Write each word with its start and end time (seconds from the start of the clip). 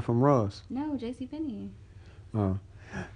that 0.00 0.06
from 0.06 0.20
Ross. 0.20 0.62
No, 0.70 0.96
J.C. 0.96 1.26
Penney. 1.26 1.70
Oh. 2.34 2.58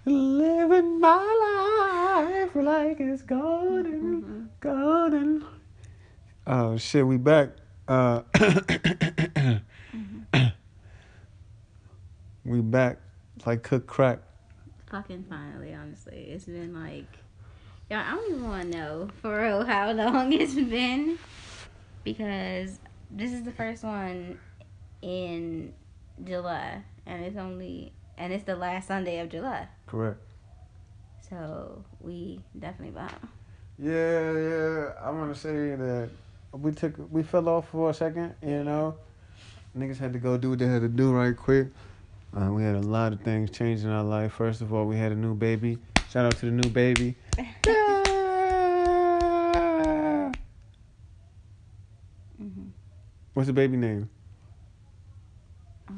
Living 0.05 1.01
my 1.01 2.45
life 2.45 2.55
like 2.55 3.01
it's 3.01 3.23
golden, 3.23 4.23
Mhm. 4.23 4.49
golden. 4.61 5.45
Oh 6.47 6.77
shit, 6.77 7.05
we 7.07 7.17
back. 7.17 7.51
Uh, 7.89 8.23
we 12.45 12.61
back 12.61 12.99
like 13.47 13.63
cook 13.63 13.87
crack. 13.87 14.21
Fucking 14.91 15.25
finally, 15.29 15.75
honestly, 15.75 16.29
it's 16.31 16.45
been 16.45 16.73
like, 16.75 17.07
y'all. 17.91 17.99
I 17.99 18.11
don't 18.15 18.31
even 18.31 18.45
want 18.45 18.71
to 18.71 18.79
know 18.79 19.09
for 19.21 19.43
real 19.43 19.65
how 19.65 19.91
long 19.91 20.33
it's 20.41 20.55
been 20.55 21.19
because 22.05 22.79
this 23.11 23.33
is 23.33 23.43
the 23.43 23.51
first 23.53 23.83
one 23.83 24.39
in 25.03 25.73
July, 26.23 26.83
and 27.07 27.25
it's 27.25 27.37
only 27.37 27.93
and 28.17 28.33
it's 28.33 28.45
the 28.45 28.55
last 28.57 28.89
Sunday 28.89 29.19
of 29.21 29.29
July. 29.29 29.67
Correct. 29.87 30.19
So 31.29 31.85
we 32.01 32.41
definitely 32.59 32.93
behind. 32.93 33.17
Yeah, 33.79 34.33
yeah. 34.33 34.93
I 35.03 35.11
want 35.11 35.35
to 35.35 35.41
say 35.41 35.75
that 35.75 36.11
we 36.53 36.71
took 36.73 36.95
we 37.11 37.23
fell 37.23 37.49
off 37.49 37.69
for 37.71 37.91
a 37.91 37.95
second. 37.95 38.35
You 38.43 38.63
know, 38.63 38.95
niggas 39.77 39.99
had 39.99 40.13
to 40.13 40.19
go 40.19 40.37
do 40.37 40.51
what 40.51 40.59
they 40.61 40.67
had 40.67 40.83
to 40.83 40.89
do 40.89 41.13
right 41.13 41.37
quick. 41.37 41.69
Uh, 42.37 42.51
we 42.53 42.63
had 42.63 42.75
a 42.77 42.81
lot 42.81 43.13
of 43.13 43.21
things 43.21 43.51
changing 43.51 43.89
our 43.91 44.03
life. 44.05 44.33
First 44.33 44.61
of 44.61 44.73
all, 44.73 44.87
we 44.87 44.97
had 44.97 45.13
a 45.13 45.17
new 45.17 45.35
baby. 45.35 45.79
Shout 46.11 46.27
out 46.27 46.37
to 46.39 46.47
the 46.47 46.53
new 46.53 46.69
baby. 46.71 47.17
Mhm. 52.41 52.71
What's 53.33 53.47
the 53.47 53.53
baby 53.53 53.77
name? 53.77 54.09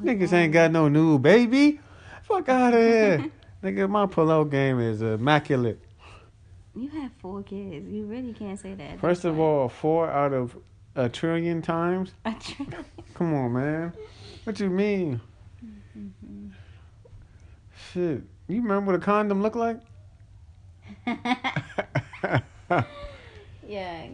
Oh, 0.01 0.05
Niggas 0.05 0.33
ain't 0.33 0.53
got 0.53 0.71
no 0.73 0.89
new 0.89 1.19
baby. 1.19 1.81
Fuck 2.23 2.49
out 2.49 2.75
of 2.75 2.81
here. 2.83 3.31
Nigga, 3.63 3.89
my 3.89 4.07
pull-out 4.07 4.51
game 4.51 4.81
is 4.81 5.03
immaculate. 5.03 5.81
You 6.75 6.89
have 6.91 7.11
four 7.19 7.43
kids. 7.43 7.89
You 7.89 8.05
really 8.05 8.35
can't 8.35 8.59
say 8.59 8.75
that. 8.75 9.01
First 9.01 9.25
of 9.25 9.39
all, 9.41 9.69
four 9.69 10.11
out 10.11 10.33
of 10.35 10.57
a 10.95 11.09
trillion 11.09 11.63
times. 11.63 12.13
all, 12.25 12.35
Come 13.15 13.35
on, 13.35 13.53
man. 13.53 13.93
What 14.45 14.61
you 14.61 14.69
mean? 14.69 15.21
Mm-hmm. 15.65 16.49
Shit. 17.93 18.23
You 18.49 18.63
remember 18.63 18.93
what 18.93 19.01
a 19.01 19.05
condom 19.05 19.43
looked 19.43 19.57
like? 19.57 19.81
yeah. 23.67 24.07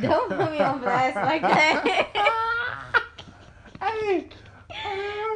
Don't 0.00 0.28
put 0.30 0.50
me 0.50 0.58
on 0.58 0.80
blast 0.80 1.16
like 1.16 1.42
that. 1.42 1.84
hey. 3.80 4.28
I 4.70 5.35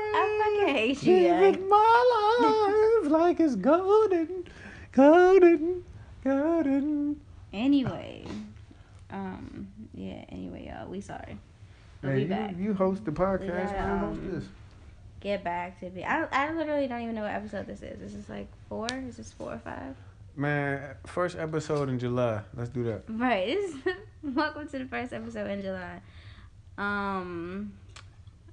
hate 0.67 1.03
you, 1.03 1.29
Living 1.33 1.69
my 1.69 3.01
life 3.03 3.11
like 3.11 3.41
it's 3.41 3.57
golden, 3.57 4.45
golden, 4.93 5.85
golden. 6.25 7.21
Anyway, 7.53 8.25
um, 9.11 9.69
yeah. 9.95 10.25
Anyway, 10.29 10.67
y'all, 10.73 10.89
we 10.89 11.01
sorry. 11.01 11.37
We'll 12.03 12.13
Hey, 12.13 12.19
be 12.21 12.25
back. 12.27 12.57
you, 12.57 12.65
you 12.65 12.75
host 12.75 13.05
the 13.05 13.11
podcast, 13.11 13.73
gotta, 13.73 13.87
man. 13.87 13.99
Host 13.99 14.21
um, 14.21 14.31
this. 14.33 14.45
Get 15.21 15.45
back 15.45 15.79
to 15.81 15.91
me. 15.91 16.03
I 16.05 16.25
I 16.33 16.53
literally 16.53 16.87
don't 16.89 17.03
even 17.03 17.15
know 17.15 17.23
what 17.23 17.33
episode 17.33 17.67
this 17.67 17.83
is. 17.83 17.99
This 17.99 18.13
is 18.13 18.19
this 18.19 18.29
like 18.29 18.49
four? 18.69 18.87
Is 19.09 19.17
this 19.19 19.33
four 19.33 19.53
or 19.53 19.59
five? 19.59 19.95
Man, 20.37 20.95
first 21.07 21.37
episode 21.37 21.89
in 21.91 21.99
July. 21.99 22.41
Let's 22.57 22.71
do 22.71 22.85
that. 22.85 23.03
Right. 23.09 23.59
Welcome 24.23 24.69
to 24.69 24.79
the 24.79 24.87
first 24.87 25.13
episode 25.13 25.51
in 25.51 25.61
July. 25.61 26.01
Um, 26.79 27.73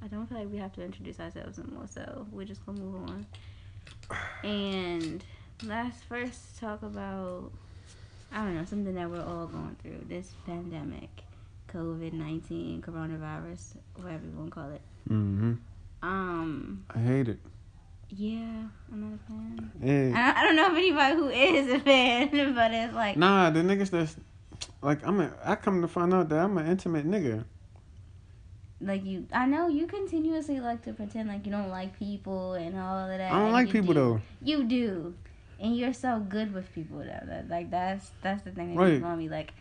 I 0.03 0.07
don't 0.07 0.27
feel 0.27 0.37
like 0.39 0.51
we 0.51 0.57
have 0.57 0.73
to 0.73 0.83
introduce 0.83 1.19
ourselves 1.19 1.59
anymore, 1.59 1.87
so 1.89 2.27
we're 2.31 2.45
just 2.45 2.65
gonna 2.65 2.79
move 2.79 3.09
on. 3.09 3.25
And 4.43 5.23
let's 5.63 6.01
first 6.03 6.59
talk 6.59 6.81
about 6.83 7.51
I 8.31 8.43
don't 8.43 8.55
know 8.55 8.65
something 8.65 8.93
that 8.95 9.09
we're 9.09 9.23
all 9.23 9.47
going 9.47 9.75
through 9.81 10.05
this 10.07 10.33
pandemic, 10.45 11.09
COVID 11.69 12.13
nineteen, 12.13 12.81
coronavirus, 12.81 13.77
whatever 13.95 14.25
you 14.25 14.31
want 14.37 14.49
to 14.49 14.55
call 14.55 14.71
it. 14.71 14.81
Mm-hmm. 15.09 15.53
Um, 16.03 16.85
I 16.93 16.99
hate 16.99 17.27
it. 17.29 17.39
yeah, 18.09 18.37
I'm 18.91 19.01
not 19.01 19.13
a 19.15 19.27
fan. 19.27 19.71
Yeah. 19.81 20.33
I, 20.35 20.41
I 20.41 20.43
don't 20.43 20.55
know 20.55 20.67
if 20.67 20.77
anybody 20.77 21.15
who 21.15 21.29
is 21.29 21.69
a 21.73 21.79
fan, 21.79 22.29
but 22.55 22.71
it's 22.71 22.93
like 22.93 23.17
Nah, 23.17 23.49
the 23.49 23.61
niggas 23.61 23.89
that's 23.89 24.15
like 24.81 25.05
I'm 25.05 25.19
a, 25.21 25.31
I 25.43 25.55
come 25.55 25.81
to 25.81 25.87
find 25.87 26.13
out 26.13 26.29
that 26.29 26.39
I'm 26.39 26.57
an 26.57 26.67
intimate 26.67 27.09
nigga. 27.09 27.45
Like 28.79 29.03
you 29.05 29.25
i 29.33 29.45
know 29.45 29.67
you 29.67 29.88
continuously 29.88 30.59
like 30.59 30.81
to 30.83 30.93
pretend 30.93 31.27
like 31.27 31.45
you 31.45 31.51
don't 31.51 31.69
like 31.69 31.97
people 31.97 32.53
and 32.53 32.77
all 32.77 32.97
of 33.09 33.09
that 33.17 33.31
I 33.31 33.39
don't 33.39 33.51
like 33.51 33.69
people 33.71 33.93
do. 33.93 33.99
though. 33.99 34.21
you 34.41 34.63
do 34.65 35.15
and 35.59 35.75
you're 35.75 35.93
so 35.93 36.19
good 36.19 36.53
with 36.53 36.71
people 36.75 36.99
though 36.99 37.25
that 37.27 37.49
like 37.49 37.71
that's 37.71 38.11
that's 38.21 38.43
the 38.43 38.51
thing 38.51 38.75
that 38.75 38.79
Right. 38.81 39.01
on 39.01 39.17
me 39.17 39.29
like 39.29 39.53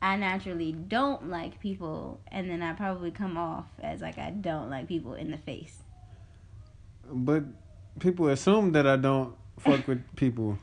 i 0.00 0.14
naturally 0.16 0.70
don't 0.72 1.28
like 1.28 1.58
people 1.58 2.20
and 2.28 2.48
then 2.48 2.62
i 2.62 2.72
probably 2.72 3.10
come 3.10 3.36
off 3.36 3.66
as 3.82 4.00
like 4.00 4.18
i 4.18 4.30
don't 4.30 4.70
like 4.70 4.86
people 4.86 5.14
in 5.14 5.30
the 5.32 5.36
face 5.38 5.78
But 7.12 7.42
people 7.98 8.28
assume 8.28 8.70
that 8.72 8.86
I 8.86 8.96
don't 8.96 9.34
fuck 9.58 9.88
with 9.88 10.00
people. 10.16 10.58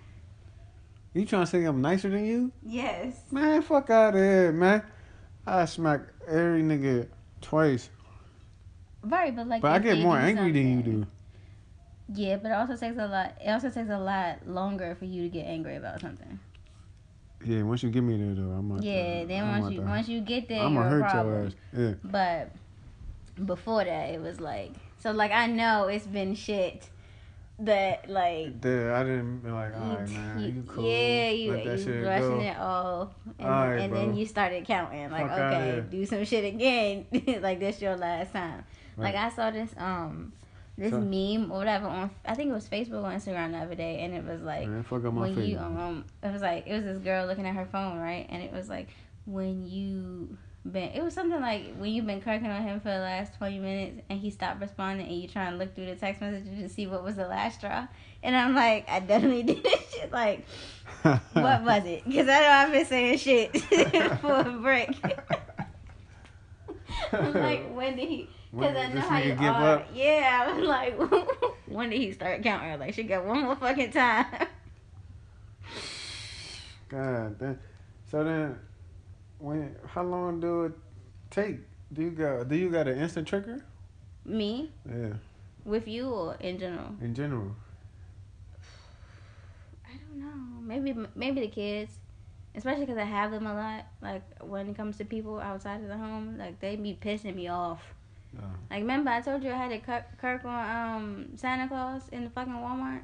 You 1.14 1.26
trying 1.26 1.44
to 1.44 1.48
say 1.48 1.64
I'm 1.66 1.82
nicer 1.82 2.10
than 2.10 2.26
you? 2.26 2.52
yes 2.64 3.16
Man, 3.32 3.62
fuck 3.64 3.90
out 3.90 4.16
of 4.16 4.22
here, 4.22 4.52
man. 4.54 4.82
I 5.46 5.66
smack 5.66 6.02
every 6.28 6.62
nigga 6.64 7.08
twice. 7.42 7.90
Right 9.10 9.36
but 9.36 9.48
like 9.48 9.62
But 9.62 9.72
I 9.72 9.80
get 9.80 10.00
more 10.00 10.18
angry 10.18 10.52
than 10.52 10.68
you 10.78 10.82
do. 10.84 11.08
yeah 12.14 12.38
but 12.38 12.50
it 12.50 12.54
also 12.56 12.76
takes 12.76 12.98
a 12.98 13.08
lot 13.08 13.36
it 13.44 13.50
also 13.50 13.70
takes 13.70 13.90
a 13.90 14.00
lot 14.00 14.48
longer 14.48 14.96
for 14.96 15.06
you 15.06 15.24
to 15.24 15.30
get 15.30 15.46
angry 15.46 15.76
about 15.76 16.00
something 16.02 16.40
Yeah, 17.46 17.64
once 17.64 17.84
you 17.84 17.90
get 17.90 18.02
me 18.04 18.18
there 18.18 18.34
though, 18.36 18.52
I'm 18.52 18.72
out 18.72 18.84
yeah 18.84 19.24
then 19.26 19.44
I'm 19.44 19.62
once 19.62 19.74
you 19.74 19.80
there. 19.80 19.88
once 19.90 20.08
you 20.10 20.22
get 20.22 20.48
there 20.48 20.62
I'm 20.64 20.74
gonna 20.76 20.90
hurt 20.90 21.02
problem. 21.10 21.34
your 21.36 21.46
ass. 21.48 21.54
Yeah. 21.78 21.94
But 22.04 22.52
before 23.46 23.84
that, 23.84 24.10
it 24.10 24.20
was 24.22 24.40
like 24.42 24.72
so. 24.98 25.12
Like 25.12 25.32
I 25.32 25.46
know 25.46 25.86
it's 25.88 26.08
been 26.08 26.34
shit 26.34 26.90
that 27.60 28.10
like 28.10 28.60
There, 28.62 28.94
I 28.96 29.04
didn't 29.04 29.40
be 29.40 29.50
like, 29.52 29.74
all 29.76 29.96
right, 29.98 30.10
man, 30.10 30.40
you- 30.40 30.48
you 30.48 30.64
cool. 30.68 30.84
yeah, 30.90 31.30
you 31.30 31.52
Let 31.54 31.66
that 31.66 31.80
you 31.80 32.02
brushing 32.02 32.30
go. 32.30 32.40
it 32.42 32.58
off, 32.58 33.10
and, 33.38 33.48
All 33.48 33.68
right, 33.70 33.80
and 33.80 33.94
then 33.96 34.16
you 34.16 34.26
started 34.26 34.66
counting 34.66 35.10
like, 35.12 35.28
Fuck 35.30 35.40
okay, 35.40 35.84
do 35.90 36.04
some 36.08 36.24
shit 36.26 36.46
again, 36.46 37.06
like 37.42 37.60
this 37.60 37.80
your 37.82 37.96
last 37.96 38.34
time. 38.34 38.64
Like 38.98 39.16
I 39.16 39.30
saw 39.30 39.52
this 39.52 39.70
um 39.78 40.34
this 40.78 40.92
So- 40.92 41.00
meme 41.00 41.52
or 41.52 41.58
whatever 41.60 41.88
on 41.88 42.12
I 42.26 42.36
think 42.36 42.52
it 42.52 42.54
was 42.54 42.68
Facebook 42.68 43.04
or 43.04 43.12
Instagram 43.12 43.52
the 43.52 43.60
other 43.60 43.76
day, 43.76 44.00
and 44.02 44.14
it 44.14 44.24
was 44.24 44.42
like 44.42 44.68
man, 44.68 44.84
fuck 44.84 45.06
up 45.06 45.14
my 45.14 45.22
when 45.22 45.44
you 45.44 45.58
um 45.58 46.06
it 46.24 46.32
was 46.32 46.42
like 46.42 46.68
it 46.68 46.74
was 46.74 46.84
this 46.84 47.00
girl 47.00 47.26
looking 47.26 47.48
at 47.48 47.56
her 47.56 47.66
phone 47.66 48.00
right? 48.00 48.28
And 48.30 48.44
it 48.44 48.52
was 48.52 48.70
like 48.70 48.90
when 49.26 49.68
you 49.68 50.38
been 50.66 50.92
it 50.92 51.02
was 51.02 51.14
something 51.14 51.40
like 51.40 51.74
when 51.78 51.94
you've 51.94 52.06
been 52.06 52.22
cracking 52.22 52.50
on 52.50 52.62
him 52.62 52.80
for 52.82 52.90
the 52.90 53.00
last 53.00 53.34
20 53.38 53.60
minutes 53.60 54.02
and 54.10 54.20
he 54.20 54.30
stopped 54.30 54.60
responding 54.60 55.08
and 55.08 55.16
you 55.16 55.28
try 55.28 55.46
and 55.46 55.58
look 55.58 55.74
through 55.74 55.86
the 55.86 55.96
text 55.96 56.20
messages 56.20 56.60
to 56.60 56.68
see 56.68 56.86
what 56.88 57.06
was 57.06 57.16
the 57.16 57.26
last 57.28 57.60
straw. 57.60 57.88
And 58.22 58.36
i'm 58.36 58.54
like 58.54 58.88
i 58.90 59.00
definitely 59.00 59.44
did 59.54 59.64
this 59.64 59.94
shit 59.94 60.12
like 60.12 60.46
what 61.04 61.64
was 61.64 61.86
it? 61.86 62.04
Because 62.06 62.28
i 62.28 62.40
know 62.42 62.50
i've 62.50 62.72
been 62.74 62.86
saying 62.86 63.18
shit 63.18 63.58
for 64.22 64.42
a 64.42 64.60
break. 64.62 64.90
I'm 67.14 67.34
like 67.34 67.74
when 67.74 67.96
did 67.96 68.10
he 68.10 68.28
because 68.52 68.76
I 68.76 68.94
know 68.94 69.02
how 69.02 69.18
you 69.20 69.32
give 69.36 69.54
are. 69.56 69.76
up? 69.76 69.88
Yeah, 69.94 70.46
I 70.48 70.54
was 70.54 70.68
like, 70.68 71.00
when 71.68 71.90
did 71.90 72.00
he 72.00 72.12
start 72.12 72.42
counting? 72.44 72.80
Like, 72.80 72.94
she 72.94 73.04
got 73.04 73.26
one 73.26 73.44
more 73.44 73.56
fucking 73.56 73.92
time. 73.92 74.26
God 76.90 77.38
damn. 77.40 77.60
So 78.10 78.24
then, 78.24 78.58
when 79.40 79.76
how 79.86 80.04
long 80.04 80.40
do 80.40 80.66
it 80.66 80.72
take? 81.30 81.58
Do 81.92 82.02
you 82.02 82.12
got 82.12 82.48
do 82.48 82.56
you 82.56 82.70
got 82.70 82.88
an 82.88 82.98
instant 83.00 83.28
trigger? 83.28 83.64
Me 84.26 84.72
Yeah, 84.90 85.14
with 85.66 85.88
you 85.88 86.10
or 86.10 86.36
in 86.40 86.58
general? 86.60 86.96
in 87.02 87.14
general. 87.14 87.56
I 89.86 89.98
don't 89.98 90.20
know. 90.20 90.62
Maybe 90.62 90.96
maybe 91.16 91.42
the 91.42 91.48
kids, 91.48 91.92
especially 92.56 92.86
because 92.86 92.98
I 92.98 93.04
have 93.06 93.32
them 93.32 93.46
a 93.48 93.54
lot. 93.54 93.86
Like 94.02 94.24
when 94.42 94.70
it 94.70 94.76
comes 94.78 94.98
to 94.98 95.06
people 95.06 95.40
outside 95.40 95.82
of 95.82 95.88
the 95.90 95.98
home, 95.98 96.38
like 96.38 96.60
they 96.62 96.76
be 96.78 96.98
pissing 97.02 97.36
me 97.36 97.48
off. 97.50 97.94
Oh. 98.38 98.42
Like 98.70 98.80
remember 98.82 99.10
I 99.12 99.22
told 99.22 99.44
you 99.44 99.52
I 99.52 99.56
had 99.56 99.72
a 99.72 99.80
Kirk, 99.80 100.04
Kirk 100.20 100.44
on 100.46 100.96
um 100.96 101.26
Santa 101.36 101.68
Claus 101.68 102.08
in 102.10 102.24
the 102.24 102.30
fucking 102.30 102.54
Walmart. 102.54 103.02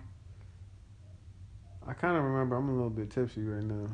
I 1.87 1.93
kind 1.93 2.15
of 2.17 2.23
remember. 2.23 2.55
I'm 2.55 2.69
a 2.69 2.73
little 2.73 2.89
bit 2.89 3.09
tipsy 3.11 3.41
right 3.43 3.63
now. 3.63 3.89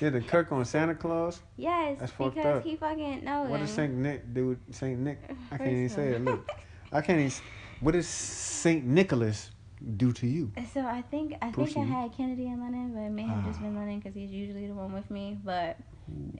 Yeah, 0.00 0.10
the 0.10 0.20
Kirk 0.20 0.52
on 0.52 0.64
Santa 0.64 0.94
Claus. 0.94 1.40
yes, 1.56 1.98
That's 1.98 2.12
fucked 2.12 2.34
because 2.36 2.58
up. 2.58 2.64
he 2.64 2.76
fucking 2.76 3.24
no. 3.24 3.44
What 3.44 3.60
does 3.60 3.70
Saint 3.70 3.94
Nick 3.94 4.32
do? 4.34 4.56
Saint 4.70 4.98
Nick. 5.00 5.18
I 5.50 5.56
can't 5.58 5.70
even 5.70 5.88
say 5.88 6.08
it. 6.08 6.24
Look, 6.24 6.48
I 6.92 7.00
can't 7.00 7.20
even. 7.20 7.32
What 7.80 7.92
does 7.92 8.06
Saint 8.06 8.84
Nicholas 8.84 9.50
do 9.96 10.12
to 10.12 10.26
you? 10.26 10.52
So 10.72 10.80
I 10.82 11.02
think 11.02 11.34
I 11.42 11.50
think 11.50 11.76
I 11.76 11.80
had 11.84 12.12
Kennedy 12.16 12.46
in 12.46 12.60
London, 12.60 12.92
but 12.94 13.00
it 13.00 13.10
may 13.10 13.22
have 13.22 13.44
just 13.44 13.60
Ah. 13.60 13.62
been 13.62 13.74
London 13.74 13.98
because 13.98 14.14
he's 14.14 14.30
usually 14.30 14.66
the 14.66 14.74
one 14.74 14.92
with 14.92 15.10
me. 15.10 15.38
But 15.44 15.78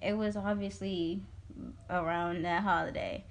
it 0.02 0.12
was 0.16 0.36
obviously 0.36 1.22
around 1.90 2.44
that 2.44 2.62
holiday, 2.62 3.24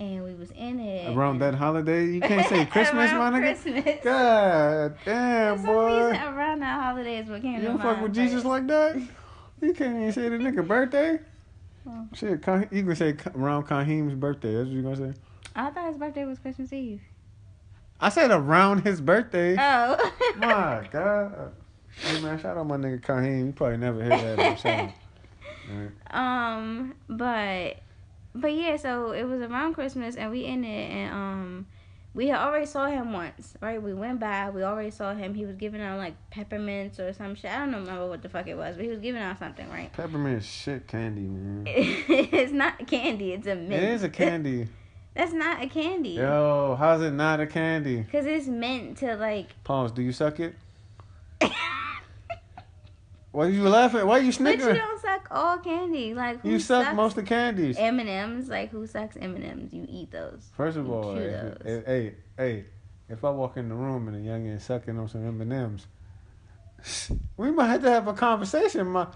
and 0.00 0.24
we 0.24 0.34
was 0.34 0.50
in 0.52 0.80
it 0.80 1.14
Around 1.16 1.38
that 1.40 1.54
holiday, 1.54 2.06
you 2.06 2.20
can't 2.20 2.48
say 2.48 2.64
Christmas, 2.70 3.12
my 3.12 3.30
nigga. 3.30 3.40
Christmas. 3.62 3.96
God 4.04 4.96
damn, 5.04 5.56
For 5.58 5.62
some 5.64 5.74
boy. 5.74 6.06
reason, 6.10 6.22
around 6.26 6.60
that 6.60 6.82
holiday 6.82 7.18
is 7.18 7.28
what 7.28 7.42
came 7.42 7.56
You 7.56 7.62
don't 7.62 7.76
fuck 7.78 7.84
mind, 7.98 8.02
with 8.02 8.14
but- 8.14 8.20
Jesus 8.20 8.44
like 8.44 8.66
that? 8.68 8.96
You 9.60 9.72
can't 9.74 9.96
even 9.96 10.12
say 10.12 10.28
the 10.28 10.38
nigga 10.38 10.66
birthday. 10.66 11.20
Oh. 11.88 12.06
Shit, 12.14 12.30
you 12.72 12.84
can 12.84 12.96
say 12.96 13.16
around 13.34 13.66
Kahim's 13.66 14.14
birthday. 14.14 14.54
That's 14.54 14.66
what 14.68 14.74
you 14.74 14.82
gonna 14.82 14.96
say. 14.96 15.12
I 15.54 15.70
thought 15.70 15.88
his 15.88 15.96
birthday 15.98 16.24
was 16.24 16.38
Christmas 16.38 16.72
Eve. 16.72 17.00
I 18.00 18.08
said 18.08 18.30
around 18.32 18.82
his 18.84 19.00
birthday. 19.00 19.56
Oh. 19.58 20.10
My 20.38 20.88
God. 20.90 21.52
Hey 21.96 22.20
man, 22.20 22.40
shout 22.40 22.56
out 22.56 22.66
my 22.66 22.76
nigga 22.76 23.00
Kahim. 23.02 23.46
You 23.46 23.52
probably 23.52 23.76
never 23.76 24.02
heard 24.02 24.38
that. 24.38 24.64
Alright. 25.70 25.90
Um, 26.10 26.94
but 27.08 27.76
but 28.34 28.52
yeah, 28.52 28.76
so 28.76 29.12
it 29.12 29.24
was 29.24 29.40
around 29.40 29.74
Christmas 29.74 30.16
and 30.16 30.30
we 30.30 30.44
in 30.44 30.64
it 30.64 30.90
and 30.90 31.14
um 31.14 31.66
we 32.14 32.28
had 32.28 32.40
already 32.40 32.66
saw 32.66 32.86
him 32.86 33.12
once, 33.12 33.54
right? 33.62 33.82
We 33.82 33.94
went 33.94 34.20
by, 34.20 34.50
we 34.50 34.62
already 34.62 34.90
saw 34.90 35.14
him. 35.14 35.34
He 35.34 35.46
was 35.46 35.56
giving 35.56 35.80
out 35.80 35.98
like 35.98 36.14
peppermints 36.30 37.00
or 37.00 37.12
some 37.14 37.34
shit. 37.34 37.50
I 37.50 37.60
don't 37.60 37.72
remember 37.72 38.06
what 38.06 38.20
the 38.20 38.28
fuck 38.28 38.46
it 38.46 38.54
was, 38.54 38.76
but 38.76 38.84
he 38.84 38.90
was 38.90 39.00
giving 39.00 39.22
out 39.22 39.38
something, 39.38 39.68
right? 39.70 39.90
Peppermint 39.92 40.44
shit 40.44 40.86
candy, 40.86 41.22
man. 41.22 41.64
it's 41.66 42.52
not 42.52 42.86
candy, 42.86 43.32
it's 43.32 43.46
a 43.46 43.54
mint. 43.54 43.82
It 43.82 43.88
is 43.90 44.02
a 44.02 44.10
candy. 44.10 44.68
That's 45.14 45.32
not 45.32 45.62
a 45.62 45.68
candy. 45.68 46.10
Yo, 46.10 46.76
how's 46.78 47.02
it 47.02 47.12
not 47.12 47.40
a 47.40 47.46
candy? 47.46 48.04
Cause 48.10 48.24
it's 48.24 48.46
meant 48.46 48.98
to 48.98 49.14
like. 49.16 49.48
Pause. 49.62 49.92
Do 49.92 50.02
you 50.02 50.12
suck 50.12 50.40
it? 50.40 50.54
Why 53.32 53.48
you 53.48 53.66
laughing? 53.66 54.06
Why 54.06 54.18
are 54.18 54.22
you 54.22 54.30
snickering? 54.30 54.68
but 54.68 54.74
you 54.74 54.80
don't 54.80 55.00
suck 55.00 55.26
all 55.30 55.58
candy. 55.58 56.12
Like 56.14 56.40
who 56.42 56.50
You 56.50 56.58
suck 56.58 56.84
sucks 56.84 56.96
most 56.96 57.16
of 57.16 57.24
candies. 57.24 57.76
M 57.78 57.98
and 57.98 58.08
M's. 58.08 58.48
Like 58.48 58.70
who 58.70 58.86
sucks 58.86 59.16
M 59.16 59.34
and 59.34 59.44
M's? 59.44 59.72
You 59.72 59.86
eat 59.88 60.10
those. 60.10 60.50
First 60.54 60.76
of 60.76 60.86
You 60.86 60.92
all, 60.92 61.16
if, 61.16 61.56
if, 61.64 61.86
hey, 61.86 62.14
hey, 62.36 62.64
if 63.08 63.24
I 63.24 63.30
walk 63.30 63.56
in 63.56 63.70
the 63.70 63.74
room 63.74 64.08
and 64.08 64.16
a 64.16 64.20
youngin 64.30 64.60
sucking 64.60 64.98
on 64.98 65.08
some 65.08 65.26
M 65.26 65.40
and 65.40 65.52
M's, 65.52 65.86
we 67.38 67.50
might 67.50 67.68
have 67.68 67.82
to 67.82 67.90
have 67.90 68.06
a 68.06 68.12
conversation. 68.12 68.86
My, 68.88 69.06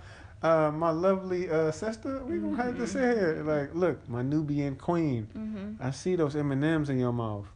uh, 0.43 0.71
my 0.71 0.91
lovely 0.91 1.51
uh, 1.51 1.71
sister, 1.71 2.25
we 2.25 2.39
gonna 2.39 2.57
have 2.57 2.77
to 2.79 2.87
sit 2.87 3.03
here. 3.03 3.43
Like, 3.45 3.75
look, 3.75 4.09
my 4.09 4.23
Nubian 4.23 4.77
queen, 4.77 5.29
Mm-hmm. 5.37 5.83
I 5.83 5.91
see 5.91 6.17
those 6.17 6.35
M 6.37 6.53
and 6.53 6.65
M's 6.65 6.89
in 6.89 6.99
your 6.99 7.13
mouth. 7.13 7.47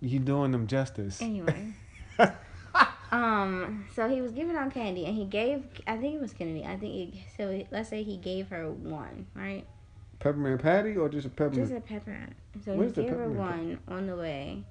You 0.00 0.18
doing 0.20 0.50
them 0.52 0.66
justice. 0.68 1.20
Anyway. 1.20 1.72
Um, 3.12 3.84
so 3.94 4.08
he 4.08 4.22
was 4.22 4.32
giving 4.32 4.56
out 4.56 4.72
candy, 4.72 5.04
and 5.04 5.14
he 5.14 5.26
gave. 5.26 5.64
I 5.86 5.98
think 5.98 6.14
it 6.16 6.20
was 6.20 6.32
Kennedy. 6.32 6.64
I 6.64 6.78
think 6.78 6.92
he, 6.92 7.24
so. 7.36 7.62
Let's 7.70 7.90
say 7.90 8.02
he 8.02 8.16
gave 8.16 8.48
her 8.48 8.70
one, 8.70 9.26
right? 9.34 9.66
Peppermint 10.18 10.62
patty 10.62 10.96
or 10.96 11.08
just 11.08 11.26
a 11.26 11.30
peppermint? 11.30 11.68
Just 11.68 11.72
a 11.76 11.80
pepper. 11.80 12.28
So 12.64 12.74
Where's 12.74 12.94
he 12.94 13.02
gave 13.02 13.10
her 13.10 13.28
peppermint 13.28 13.38
one 13.86 13.96
on 13.96 14.06
the 14.06 14.16
way. 14.16 14.64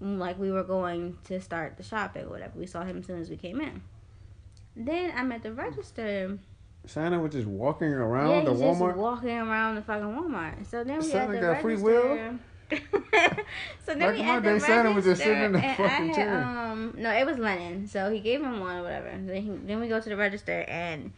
Like 0.00 0.38
we 0.38 0.50
were 0.50 0.64
going 0.64 1.16
to 1.24 1.40
start 1.40 1.76
the 1.76 1.84
shopping, 1.84 2.24
or 2.24 2.30
whatever. 2.30 2.58
We 2.58 2.66
saw 2.66 2.82
him 2.82 2.98
as 2.98 3.06
soon 3.06 3.20
as 3.20 3.30
we 3.30 3.36
came 3.36 3.60
in. 3.60 3.82
Then 4.74 5.12
I'm 5.16 5.30
at 5.30 5.42
the 5.42 5.52
register. 5.52 6.38
Santa 6.86 7.18
was 7.18 7.32
just 7.32 7.46
walking 7.46 7.88
around 7.88 8.30
yeah, 8.30 8.44
the 8.44 8.50
he's 8.50 8.60
just 8.60 8.80
Walmart. 8.80 8.96
walking 8.96 9.30
around 9.30 9.76
the 9.76 9.82
fucking 9.82 10.08
Walmart. 10.08 10.66
So 10.66 10.82
then 10.82 10.98
we 10.98 11.04
Santa 11.04 11.36
at 11.36 11.40
the 11.40 11.46
got 11.46 11.62
free 11.62 11.76
register. 11.76 12.38
so 13.84 13.94
then 13.94 13.98
Back 13.98 14.14
we 14.14 14.20
in 14.20 14.26
my 14.26 14.40
the 14.40 14.52
day, 14.54 14.58
Santa 14.58 14.92
was 14.92 15.04
just 15.04 15.22
sitting 15.22 15.42
in 15.42 15.52
the 15.52 15.60
fucking 15.60 15.78
had, 15.78 16.14
chair. 16.14 16.42
Um, 16.42 16.94
no, 16.96 17.10
it 17.10 17.26
was 17.26 17.38
Lennon. 17.38 17.86
So 17.86 18.10
he 18.10 18.20
gave 18.20 18.40
him 18.40 18.60
one 18.60 18.76
or 18.76 18.82
whatever. 18.82 19.08
Then, 19.08 19.42
he, 19.42 19.50
then 19.66 19.80
we 19.80 19.88
go 19.88 20.00
to 20.00 20.08
the 20.08 20.16
register 20.16 20.64
and 20.68 21.12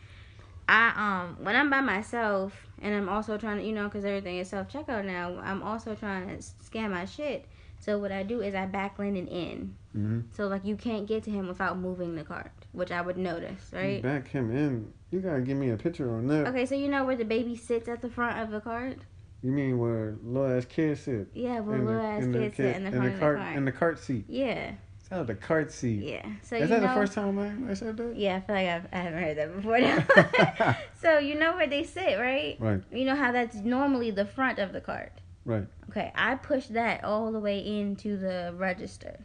I 0.69 0.93
um 0.97 1.45
when 1.45 1.55
I'm 1.55 1.71
by 1.71 1.81
myself 1.81 2.67
and 2.83 2.95
I'm 2.95 3.09
also 3.09 3.39
trying 3.39 3.59
to 3.59 3.65
you 3.65 3.73
know 3.73 3.85
because 3.85 4.05
everything 4.05 4.39
is 4.39 4.49
self 4.49 4.69
checkout 4.69 5.05
now. 5.05 5.39
I'm 5.43 5.63
also 5.63 5.95
trying 5.95 6.37
to 6.37 6.43
scan 6.43 6.91
my 6.91 7.05
shit. 7.05 7.47
So 7.79 7.99
what 7.99 8.11
I 8.11 8.23
do 8.23 8.41
is 8.41 8.55
I 8.55 8.67
back 8.67 8.99
Lennon 8.99 9.29
in. 9.29 9.77
Mm-hmm. 9.97 10.21
So 10.33 10.49
like 10.49 10.65
you 10.65 10.77
can't 10.77 11.07
get 11.07 11.23
to 11.25 11.31
him 11.31 11.47
without 11.47 11.79
moving 11.79 12.15
the 12.15 12.25
cart, 12.25 12.53
which 12.73 12.91
I 12.91 13.01
would 13.01 13.17
notice, 13.17 13.71
right? 13.73 14.03
Back 14.03 14.29
him 14.29 14.51
in. 14.51 14.93
You 15.11 15.21
gotta 15.21 15.41
give 15.41 15.57
me 15.57 15.71
a 15.71 15.77
picture 15.77 16.13
on 16.15 16.27
that. 16.29 16.49
Okay, 16.49 16.67
so 16.67 16.75
you 16.75 16.89
know 16.89 17.05
where 17.05 17.17
the 17.17 17.25
baby 17.25 17.57
sits 17.57 17.89
at 17.89 18.03
the 18.03 18.11
front 18.11 18.39
of 18.39 18.51
the 18.51 18.61
cart? 18.61 18.99
You 19.47 19.53
mean 19.53 19.79
where 19.79 20.17
little 20.25 20.57
ass 20.59 20.65
kids 20.65 21.03
sit? 21.03 21.29
Yeah, 21.33 21.61
where 21.61 21.79
little 21.79 22.01
ass 22.01 22.25
in 22.25 22.33
the 22.33 22.39
kids 22.41 22.57
sit 22.57 22.75
kid- 22.75 22.77
in 22.83 22.91
the 22.91 22.97
in 22.97 23.05
the 23.13 23.19
cart 23.21 23.39
in 23.55 23.65
the 23.65 23.71
cart 23.71 24.01
seat. 24.01 24.25
yeah, 24.29 24.73
It's 24.99 25.13
out 25.13 25.29
the 25.29 25.37
cart 25.37 25.71
seat. 25.71 26.03
yeah. 26.03 26.27
So 26.43 26.57
Is 26.57 26.69
that 26.69 26.83
know, 26.83 26.89
the 26.89 26.95
first 26.95 27.13
time 27.13 27.39
I, 27.39 27.71
I 27.71 27.75
said 27.75 27.97
that? 27.97 28.17
Yeah, 28.17 28.39
I 28.39 28.41
feel 28.41 28.57
like 28.57 28.67
I've, 28.67 28.87
I 28.93 28.97
haven't 28.97 29.23
heard 29.23 29.37
that 29.39 29.55
before. 29.55 29.79
Now. 29.79 30.77
so 31.01 31.19
you 31.19 31.37
know 31.39 31.55
where 31.55 31.69
they 31.69 31.85
sit, 31.85 32.19
right? 32.19 32.57
Right, 32.59 32.83
You 32.91 33.05
know 33.05 33.15
how 33.15 33.31
that's 33.31 33.55
normally 33.55 34.11
the 34.11 34.25
front 34.27 34.59
of 34.59 34.73
the 34.73 34.81
cart. 34.81 35.13
right. 35.45 35.69
Okay, 35.91 36.11
I 36.17 36.35
pushed 36.35 36.73
that 36.73 37.05
all 37.05 37.31
the 37.31 37.39
way 37.39 37.61
into 37.65 38.17
the 38.17 38.53
register. 38.57 39.21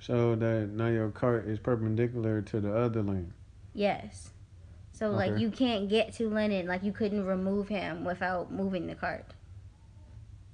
So 0.00 0.34
that 0.34 0.70
now 0.70 0.88
your 0.88 1.10
cart 1.10 1.46
is 1.46 1.60
perpendicular 1.60 2.42
to 2.42 2.60
the 2.60 2.74
other 2.76 3.04
lane. 3.04 3.32
Yes. 3.74 4.30
So 4.92 5.10
like 5.10 5.38
you 5.38 5.50
can't 5.52 5.88
get 5.88 6.12
to 6.14 6.28
Lennon, 6.28 6.66
like 6.66 6.82
you 6.82 6.90
couldn't 6.90 7.24
remove 7.24 7.68
him 7.68 8.04
without 8.04 8.50
moving 8.52 8.88
the 8.88 8.96
cart. 8.96 9.24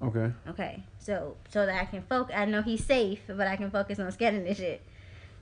Okay. 0.01 0.33
Okay, 0.49 0.85
so 0.99 1.37
so 1.51 1.67
that 1.67 1.81
I 1.81 1.85
can 1.85 2.03
focus. 2.03 2.35
I 2.37 2.45
know 2.45 2.63
he's 2.63 2.85
safe, 2.85 3.21
but 3.27 3.47
I 3.47 3.57
can 3.57 3.71
focus 3.71 3.99
on 3.99 4.11
scanning 4.13 4.45
this 4.45 4.59
shit. 4.59 4.83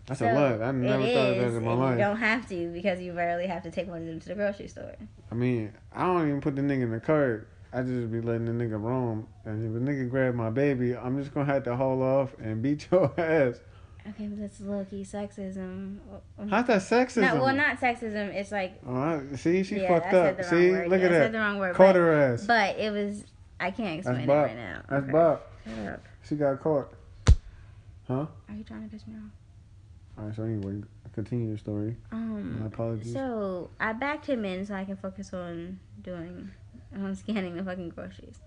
That's 0.07 0.21
So 0.21 0.27
a 0.27 0.33
lot. 0.33 0.63
I 0.63 0.71
never 0.73 1.03
thought 1.03 1.31
of 1.31 1.37
is, 1.37 1.53
that 1.53 1.59
in 1.59 1.65
my 1.65 1.73
life. 1.75 1.93
You 1.99 2.05
don't 2.05 2.17
have 2.17 2.49
to 2.49 2.73
because 2.73 3.01
you 3.01 3.13
rarely 3.13 3.47
have 3.49 3.63
to 3.65 3.71
take 3.71 3.89
one 3.89 4.03
of 4.03 4.07
them 4.07 4.21
to 4.21 4.29
the 4.29 4.35
grocery 4.35 4.69
store. 4.69 4.95
I 5.31 5.35
mean, 5.35 5.73
I 5.93 6.07
don't 6.07 6.29
even 6.29 6.41
put 6.41 6.57
the 6.57 6.63
nigga 6.63 6.83
in 6.83 6.91
the 6.93 7.01
cart. 7.01 7.49
I 7.73 7.83
just 7.83 8.11
be 8.11 8.21
letting 8.21 8.47
the 8.47 8.53
nigga 8.53 8.81
roam. 8.81 9.27
And 9.45 9.77
if 9.77 9.83
a 9.83 9.85
nigga 9.85 10.09
grab 10.09 10.35
my 10.35 10.49
baby, 10.49 10.97
I'm 10.97 11.19
just 11.21 11.35
gonna 11.35 11.53
have 11.53 11.65
to 11.65 11.77
haul 11.77 12.03
off 12.03 12.35
and 12.39 12.63
beat 12.63 12.87
your 12.93 13.13
ass. 13.21 13.61
Okay, 14.09 14.29
but 14.29 14.39
that's 14.41 14.61
low 14.61 14.87
key 14.89 15.03
sexism. 15.03 15.99
How's 16.49 16.67
that 16.69 16.81
sexism? 16.83 17.23
No, 17.23 17.43
well, 17.43 17.55
not 17.55 17.79
sexism. 17.81 18.33
It's 18.33 18.53
like 18.53 18.81
Oh, 18.87 18.95
I- 18.97 19.37
see, 19.37 19.65
she 19.65 19.81
yeah, 19.81 19.89
fucked 19.89 20.15
up. 20.15 20.45
See, 20.45 20.71
word. 20.71 20.89
look 20.89 21.01
yeah, 21.01 21.07
at 21.07 21.13
I 21.13 21.15
that. 21.15 21.23
said 21.25 21.33
the 21.33 21.39
wrong 21.41 21.59
word. 21.59 21.75
Caught 21.75 21.89
but, 21.89 21.97
her 21.97 22.13
ass. 22.33 22.47
but 22.47 22.79
it 22.79 22.91
was. 22.93 23.25
I 23.59 23.71
can't 23.71 23.99
explain 23.99 24.29
it 24.29 24.33
right 24.33 24.57
now. 24.57 24.83
That's 24.89 25.03
Okay, 25.05 25.13
Bob. 25.13 25.41
Shut 25.65 25.89
up. 25.93 26.05
She 26.29 26.35
got 26.37 26.61
caught. 26.63 26.93
Huh? 28.07 28.27
Are 28.49 28.55
you 28.55 28.65
trying 28.65 28.85
to 28.85 28.89
piss 28.89 29.07
me 29.07 29.15
off? 29.15 29.31
All 30.19 30.25
right. 30.27 30.37
So 30.37 30.45
anyway, 30.45 30.83
continue 31.15 31.49
your 31.49 31.59
story. 31.59 31.97
Um. 32.13 32.61
My 32.61 32.67
apologies. 32.67 33.13
So 33.13 33.71
I 33.81 33.93
backed 33.93 34.27
him 34.27 34.45
in 34.45 34.65
so 34.67 34.75
I 34.75 34.85
can 34.85 34.97
focus 34.97 35.33
on 35.33 35.81
doing, 36.03 36.51
on 36.95 37.15
scanning 37.15 37.57
the 37.57 37.65
fucking 37.65 37.91
groceries. 37.91 38.39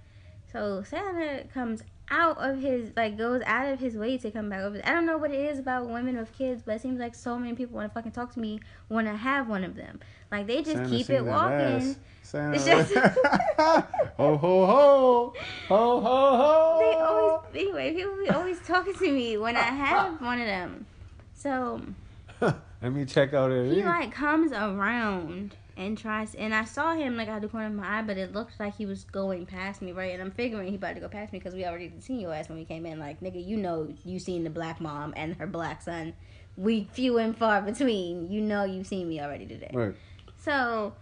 So 0.52 0.84
Santa 0.84 1.44
comes 1.54 1.84
out 2.12 2.38
of 2.38 2.60
his 2.62 2.92
like 2.96 3.18
goes 3.18 3.42
out 3.46 3.72
of 3.72 3.80
his 3.80 3.96
way 3.96 4.18
to 4.18 4.32
come 4.32 4.50
back 4.50 4.62
over. 4.62 4.82
I 4.84 4.92
don't 4.92 5.06
know 5.06 5.18
what 5.18 5.32
it 5.32 5.40
is 5.40 5.60
about 5.60 5.88
women 5.90 6.18
with 6.18 6.36
kids, 6.38 6.62
but 6.66 6.76
it 6.76 6.82
seems 6.82 7.00
like 7.00 7.16
so 7.16 7.38
many 7.38 7.54
people 7.56 7.76
want 7.76 7.90
to 7.90 7.94
fucking 7.94 8.12
talk 8.12 8.34
to 8.34 8.40
me 8.40 8.60
when 8.88 9.08
I 9.08 9.16
have 9.16 9.48
one 9.48 9.64
of 9.64 9.76
them. 9.76 10.00
Like 10.32 10.48
they 10.48 10.58
just 10.58 10.78
Santa 10.78 10.90
keep 10.90 11.10
it 11.10 11.24
walking. 11.24 11.96
It's 12.32 12.66
just- 12.66 12.94
ho 13.58 13.84
ho 14.18 14.38
ho 14.38 15.34
ho 15.68 16.00
ho 16.00 16.02
ho. 16.02 16.80
They 16.80 17.00
always 17.00 17.40
anyway. 17.56 17.94
People 17.94 18.18
be 18.18 18.30
always 18.30 18.60
talking 18.62 18.94
to 18.94 19.12
me 19.12 19.38
when 19.38 19.56
I 19.56 19.62
have 19.62 20.22
one 20.22 20.40
of 20.40 20.46
them. 20.48 20.86
So 21.34 21.82
Let 22.42 22.94
me 22.94 23.06
check 23.06 23.34
out 23.34 23.52
it. 23.52 23.74
he 23.74 23.84
like 23.84 24.12
comes 24.12 24.52
around 24.52 25.56
and 25.80 25.98
tries 25.98 26.36
and 26.36 26.54
I 26.54 26.66
saw 26.66 26.94
him 26.94 27.16
like 27.16 27.30
out 27.30 27.38
of 27.38 27.42
the 27.44 27.48
corner 27.48 27.68
of 27.68 27.74
my 27.74 28.00
eye, 28.00 28.02
but 28.02 28.18
it 28.18 28.34
looked 28.34 28.60
like 28.60 28.76
he 28.76 28.86
was 28.86 29.06
going 29.06 29.46
past 29.46 29.82
me, 29.82 29.94
right? 29.94 30.12
And 30.12 30.22
I'm 30.22 30.30
figuring 30.32 30.68
he 30.68 30.76
about 30.76 30.96
to 30.96 31.00
go 31.00 31.08
past 31.08 31.32
me 31.32 31.40
because 31.40 31.56
we 31.56 31.66
already 31.66 31.92
seen 32.00 32.20
your 32.20 32.34
ass 32.34 32.50
when 32.50 32.58
we 32.58 32.66
came 32.66 32.86
in. 32.86 33.00
Like, 33.00 33.22
nigga, 33.22 33.44
you 33.44 33.56
know 33.56 33.88
you 34.04 34.20
seen 34.20 34.44
the 34.44 34.50
black 34.50 34.82
mom 34.82 35.14
and 35.16 35.36
her 35.38 35.48
black 35.48 35.82
son. 35.82 36.14
We 36.58 36.90
few 36.92 37.18
and 37.18 37.36
far 37.36 37.62
between. 37.62 38.30
You 38.30 38.42
know 38.42 38.66
you 38.66 38.84
seen 38.84 39.08
me 39.08 39.22
already 39.22 39.46
today. 39.46 39.72
Right. 39.74 39.96
So 40.44 40.94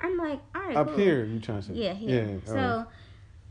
I'm 0.00 0.18
like, 0.18 0.40
all 0.52 0.62
right, 0.62 0.76
Up 0.76 0.88
cool. 0.88 0.96
here, 0.96 1.24
you 1.24 1.38
trying 1.38 1.60
to 1.62 1.68
say? 1.68 1.74
Yeah, 1.74 1.94
here. 1.94 2.40
Yeah. 2.44 2.52
so 2.52 2.56
alright. 2.56 2.86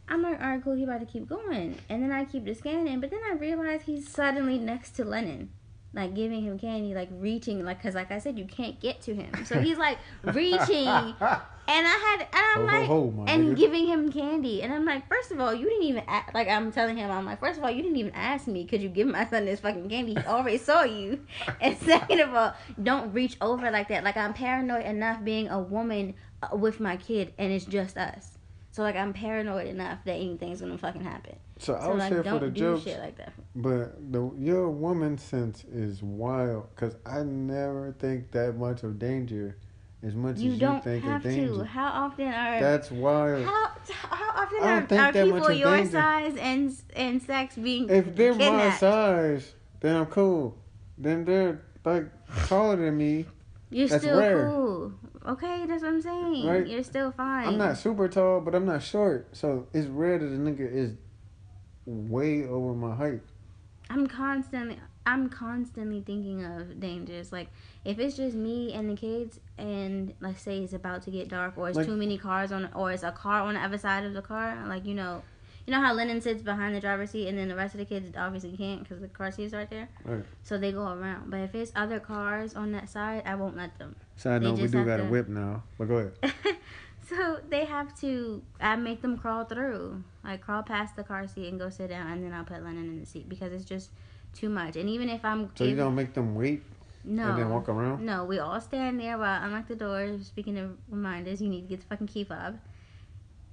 I'm 0.10 0.22
like, 0.22 0.42
all 0.42 0.50
right, 0.50 0.62
cool. 0.62 0.76
He 0.76 0.84
about 0.84 1.00
to 1.00 1.06
keep 1.06 1.30
going, 1.30 1.78
and 1.88 2.04
then 2.04 2.12
I 2.12 2.26
keep 2.26 2.44
the 2.44 2.54
scanning, 2.54 3.00
but 3.00 3.10
then 3.10 3.22
I 3.26 3.36
realize 3.36 3.84
he's 3.86 4.10
suddenly 4.10 4.58
next 4.58 4.92
to 4.98 5.06
Lennon, 5.06 5.50
like 5.94 6.16
giving 6.16 6.42
him 6.44 6.58
candy, 6.58 6.94
like 6.96 7.10
reaching, 7.12 7.64
like 7.64 7.78
because 7.78 7.96
like 7.96 8.12
I 8.12 8.20
said, 8.20 8.38
you 8.40 8.46
can't 8.46 8.80
get 8.80 9.02
to 9.04 9.14
him. 9.14 9.46
So 9.46 9.60
he's 9.62 9.78
like 9.78 9.98
reaching, 10.24 10.88
and 10.88 11.88
I 11.88 12.18
had, 12.18 12.22
and 12.22 12.28
I'm 12.34 12.62
Ho, 12.62 12.68
ho, 12.68 12.78
like. 12.80 12.88
ho, 12.88 13.12
my 13.12 13.32
and 13.32 13.56
nigga. 13.56 13.58
giving 13.58 13.86
him 13.88 14.12
candy, 14.12 14.62
and 14.64 14.74
I'm 14.74 14.86
like, 14.86 15.08
first 15.08 15.32
of 15.32 15.40
all, 15.40 15.54
you 15.54 15.70
didn't 15.70 15.84
even 15.84 16.04
ask, 16.08 16.34
like 16.34 16.48
I'm 16.48 16.72
telling 16.72 16.98
him, 16.98 17.10
I'm 17.12 17.26
like, 17.26 17.40
first 17.40 17.58
of 17.58 17.64
all, 17.64 17.72
you 17.72 17.82
didn't 17.84 17.98
even 17.98 18.14
ask 18.16 18.48
me, 18.48 18.66
could 18.66 18.82
you 18.82 18.90
give 18.90 19.08
my 19.08 19.26
son 19.28 19.46
this 19.46 19.60
fucking 19.60 19.88
candy? 19.90 20.14
He 20.16 20.20
already 20.26 20.58
saw 20.58 20.84
you, 20.84 21.20
and 21.62 21.78
second 21.78 22.20
of 22.22 22.34
all, 22.34 22.54
don't 22.82 23.14
reach 23.14 23.38
over 23.42 23.70
like 23.72 23.88
that. 23.90 24.04
Like 24.04 24.18
I'm 24.18 24.34
paranoid 24.34 24.86
enough 24.86 25.24
being 25.24 25.48
a 25.50 25.60
woman 25.60 26.16
uh, 26.42 26.56
with 26.56 26.80
my 26.80 26.98
kid, 26.98 27.34
and 27.38 27.52
it's 27.52 27.66
just 27.66 27.98
us. 27.98 28.38
So 28.72 28.82
like 28.82 28.96
I'm 28.96 29.14
paranoid 29.14 29.68
enough 29.68 30.00
that 30.06 30.14
anything's 30.16 30.60
gonna 30.62 30.78
fucking 30.80 31.04
happen. 31.04 31.36
So 31.60 31.74
I 31.76 31.88
like 31.94 32.12
here 32.12 32.24
for 32.24 32.40
the 32.40 32.50
jokes, 32.50 32.86
like 32.86 33.18
that. 33.18 33.34
but 33.56 34.12
the 34.12 34.32
your 34.38 34.70
woman 34.70 35.18
sense 35.18 35.64
is 35.72 36.02
wild. 36.04 36.68
Cause 36.76 36.96
I 37.06 37.24
never 37.24 37.96
think 38.00 38.32
that 38.32 38.58
much 38.58 38.84
of 38.84 39.00
danger 39.00 39.58
as 40.02 40.16
much 40.16 40.38
You 40.40 40.52
as 40.54 40.60
you 40.62 40.80
think 40.84 41.04
have 41.06 41.26
it's 41.26 41.36
danger. 41.36 41.54
to. 41.60 41.64
How 41.66 41.88
often 42.06 42.28
are 42.28 42.60
That's 42.60 42.92
wild? 42.92 43.46
how 43.46 43.72
how 43.90 44.44
often 44.44 44.60
are, 44.64 44.82
think 44.86 45.02
are 45.02 45.14
people 45.14 45.40
much 45.40 45.52
of 45.52 45.58
your 45.58 45.78
danger. 45.78 45.92
size 45.92 46.36
and 46.38 46.76
and 46.96 47.22
sex 47.22 47.56
being 47.56 47.90
If 47.90 48.16
they're 48.16 48.34
my 48.36 48.72
size, 48.72 49.54
then 49.80 49.96
I'm 49.96 50.06
cool. 50.08 50.58
Then 50.98 51.24
they're 51.26 51.62
like 51.86 52.06
taller 52.48 52.76
than 52.78 52.98
me. 52.98 53.26
You're 53.70 53.88
That's 53.88 54.04
still 54.04 54.20
rare. 54.20 54.50
cool. 54.50 54.94
Okay, 55.26 55.66
that's 55.66 55.82
what 55.84 55.90
I'm 55.94 56.02
saying. 56.02 56.46
Right? 56.46 56.68
You're 56.68 56.84
still 56.84 57.12
fine. 57.12 57.48
I'm 57.48 57.58
not 57.58 57.78
super 57.78 58.08
tall, 58.10 58.42
but 58.42 58.54
I'm 58.54 58.66
not 58.66 58.84
short. 58.84 59.30
So 59.36 59.68
it's 59.74 59.88
rare 59.88 60.20
that 60.20 60.26
a 60.26 60.38
nigga 60.38 60.70
is 60.72 60.96
way 61.86 62.46
over 62.46 62.74
my 62.74 62.96
height. 62.96 63.22
I'm 63.90 64.08
constantly 64.08 64.80
I'm 65.06 65.28
constantly 65.30 66.02
thinking 66.02 66.46
of 66.46 66.80
dangers. 66.80 67.32
Like 67.32 67.50
if 67.84 68.00
it's 68.00 68.16
just 68.16 68.36
me 68.36 68.74
and 68.74 68.90
the 68.90 68.96
kids 68.96 69.40
and 69.58 70.14
let's 70.22 70.42
say 70.42 70.60
it's 70.60 70.74
about 70.74 71.02
to 71.04 71.12
get 71.12 71.28
dark 71.28 71.58
or 71.58 71.68
it's 71.70 71.78
Like- 71.78 71.86
too 71.88 71.98
many 71.98 72.18
cars 72.18 72.52
on 72.52 72.70
or 72.74 72.92
it's 72.92 73.04
a 73.04 73.12
car 73.12 73.42
on 73.42 73.56
the 73.56 73.60
other 73.60 73.78
side 73.78 74.06
of 74.06 74.14
the 74.14 74.22
car, 74.22 74.58
like 74.68 74.86
you 74.86 74.96
know 74.96 75.22
you 75.66 75.72
know 75.72 75.80
how 75.82 75.94
Lennon 75.94 76.20
sits 76.22 76.42
behind 76.42 76.76
the 76.76 76.80
driver's 76.82 77.12
seat 77.12 77.28
and 77.28 77.38
then 77.38 77.48
the 77.48 77.56
rest 77.56 77.74
of 77.74 77.80
the 77.80 77.86
kids 77.86 78.12
obviously 78.18 78.56
can't 78.58 78.84
because 78.84 79.00
the 79.00 79.08
car 79.08 79.32
seat's 79.32 79.54
right 79.54 79.70
there. 79.70 79.88
Right. 80.04 80.24
So 80.44 80.58
they 80.58 80.74
go 80.74 80.88
around. 80.88 81.30
But 81.30 81.40
if 81.40 81.56
it's 81.56 81.72
other 81.74 82.02
cars 82.02 82.54
on 82.54 82.74
that 82.74 82.90
side, 82.90 83.24
I 83.26 83.36
won't 83.36 83.56
let 83.56 83.78
them. 83.80 83.96
Side 84.18 84.42
note, 84.42 84.60
we 84.60 84.68
do 84.68 84.84
got 84.84 85.00
a 85.00 85.04
to- 85.04 85.10
whip 85.10 85.30
now. 85.30 85.64
But 85.78 85.88
go 85.88 85.96
ahead. 86.22 86.34
so 87.08 87.40
they 87.50 87.64
have 87.64 87.98
to. 88.02 88.42
I 88.60 88.76
make 88.76 89.02
them 89.02 89.18
crawl 89.18 89.46
through, 89.46 90.04
like 90.24 90.42
crawl 90.42 90.64
past 90.64 90.96
the 90.96 91.04
car 91.04 91.28
seat 91.28 91.48
and 91.50 91.60
go 91.60 91.70
sit 91.70 91.90
down, 91.90 92.12
and 92.12 92.24
then 92.24 92.34
I'll 92.34 92.44
put 92.46 92.64
Lennon 92.64 92.86
in 92.90 93.00
the 93.00 93.06
seat 93.06 93.28
because 93.30 93.52
it's 93.54 93.66
just 93.66 93.90
too 94.34 94.50
much. 94.50 94.76
And 94.76 94.90
even 94.90 95.10
if 95.10 95.24
I'm, 95.24 95.50
So 95.56 95.64
you 95.64 95.76
don't 95.76 95.96
make 95.96 96.14
them 96.14 96.36
wait 96.36 96.64
no, 97.04 97.30
and 97.30 97.38
then 97.38 97.50
walk 97.50 97.68
around? 97.70 98.06
no, 98.06 98.24
we 98.26 98.40
all 98.40 98.62
stand 98.62 99.00
there 99.00 99.18
while 99.18 99.42
I 99.42 99.46
unlock 99.46 99.68
the 99.68 99.76
door. 99.76 100.18
Speaking 100.22 100.58
of 100.58 100.78
reminders, 100.90 101.42
you 101.42 101.50
need 101.50 101.62
to 101.64 101.68
get 101.68 101.82
the 101.82 101.86
fucking 101.88 102.08
key 102.08 102.24
fob 102.24 102.58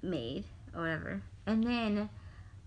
made 0.02 0.44
or 0.74 0.82
whatever, 0.82 1.22
and 1.46 1.64
then. 1.64 2.08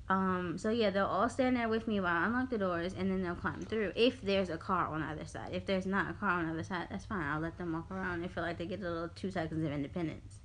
Um, 0.09 0.57
so 0.57 0.69
yeah, 0.69 0.89
they'll 0.89 1.05
all 1.05 1.29
stand 1.29 1.55
there 1.55 1.69
with 1.69 1.87
me 1.87 2.01
while 2.01 2.13
I 2.13 2.25
unlock 2.25 2.49
the 2.49 2.57
doors, 2.57 2.93
and 2.93 3.09
then 3.09 3.23
they'll 3.23 3.35
climb 3.35 3.61
through. 3.61 3.93
If 3.95 4.21
there's 4.21 4.49
a 4.49 4.57
car 4.57 4.87
on 4.87 4.99
the 4.99 5.07
other 5.07 5.25
side, 5.25 5.51
if 5.53 5.65
there's 5.65 5.85
not 5.85 6.11
a 6.11 6.13
car 6.13 6.31
on 6.31 6.47
the 6.47 6.53
other 6.53 6.63
side, 6.63 6.87
that's 6.91 7.05
fine. 7.05 7.23
I'll 7.23 7.39
let 7.39 7.57
them 7.57 7.71
walk 7.71 7.89
around. 7.89 8.21
They 8.21 8.27
feel 8.27 8.43
like 8.43 8.57
they 8.57 8.65
get 8.65 8.81
a 8.81 8.83
little 8.83 9.09
two 9.15 9.31
seconds 9.31 9.65
of 9.65 9.71
independence, 9.71 10.39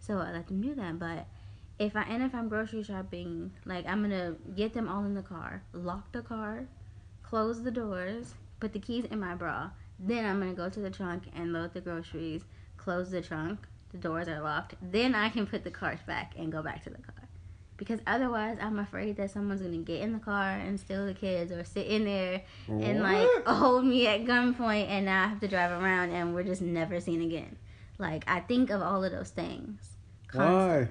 so 0.00 0.18
I 0.18 0.32
let 0.32 0.46
them 0.46 0.62
do 0.62 0.74
that. 0.76 0.98
But 0.98 1.26
if 1.78 1.96
I 1.96 2.02
and 2.02 2.22
if 2.22 2.34
I'm 2.34 2.48
grocery 2.48 2.82
shopping, 2.82 3.52
like 3.64 3.86
I'm 3.86 4.02
gonna 4.02 4.36
get 4.54 4.74
them 4.74 4.88
all 4.88 5.04
in 5.04 5.14
the 5.14 5.22
car, 5.22 5.62
lock 5.72 6.12
the 6.12 6.22
car, 6.22 6.64
close 7.22 7.62
the 7.62 7.70
doors, 7.70 8.34
put 8.60 8.72
the 8.72 8.78
keys 8.78 9.04
in 9.10 9.20
my 9.20 9.34
bra. 9.34 9.70
Then 9.98 10.24
I'm 10.24 10.38
gonna 10.38 10.54
go 10.54 10.68
to 10.68 10.80
the 10.80 10.90
trunk 10.90 11.24
and 11.34 11.52
load 11.52 11.74
the 11.74 11.80
groceries, 11.80 12.42
close 12.76 13.10
the 13.10 13.22
trunk. 13.22 13.66
The 13.90 13.98
doors 13.98 14.28
are 14.28 14.40
locked. 14.40 14.74
Then 14.82 15.14
I 15.14 15.28
can 15.28 15.46
put 15.46 15.62
the 15.62 15.70
cart 15.70 16.04
back 16.06 16.34
and 16.36 16.50
go 16.50 16.62
back 16.62 16.82
to 16.84 16.90
the 16.90 16.98
car. 16.98 17.14
Because 17.76 18.00
otherwise, 18.06 18.58
I'm 18.60 18.78
afraid 18.78 19.16
that 19.16 19.30
someone's 19.32 19.62
gonna 19.62 19.78
get 19.78 20.00
in 20.00 20.12
the 20.12 20.18
car 20.20 20.50
and 20.50 20.78
steal 20.78 21.06
the 21.06 21.14
kids, 21.14 21.50
or 21.50 21.64
sit 21.64 21.86
in 21.86 22.04
there 22.04 22.42
and 22.68 23.02
like 23.02 23.28
hold 23.46 23.84
me 23.84 24.06
at 24.06 24.24
gunpoint, 24.24 24.88
and 24.88 25.06
now 25.06 25.24
I 25.24 25.28
have 25.28 25.40
to 25.40 25.48
drive 25.48 25.70
around, 25.72 26.10
and 26.10 26.34
we're 26.34 26.44
just 26.44 26.62
never 26.62 27.00
seen 27.00 27.22
again. 27.22 27.56
Like 27.98 28.24
I 28.28 28.40
think 28.40 28.70
of 28.70 28.80
all 28.82 29.04
of 29.04 29.12
those 29.12 29.30
things 29.30 29.96
Why? 30.32 30.88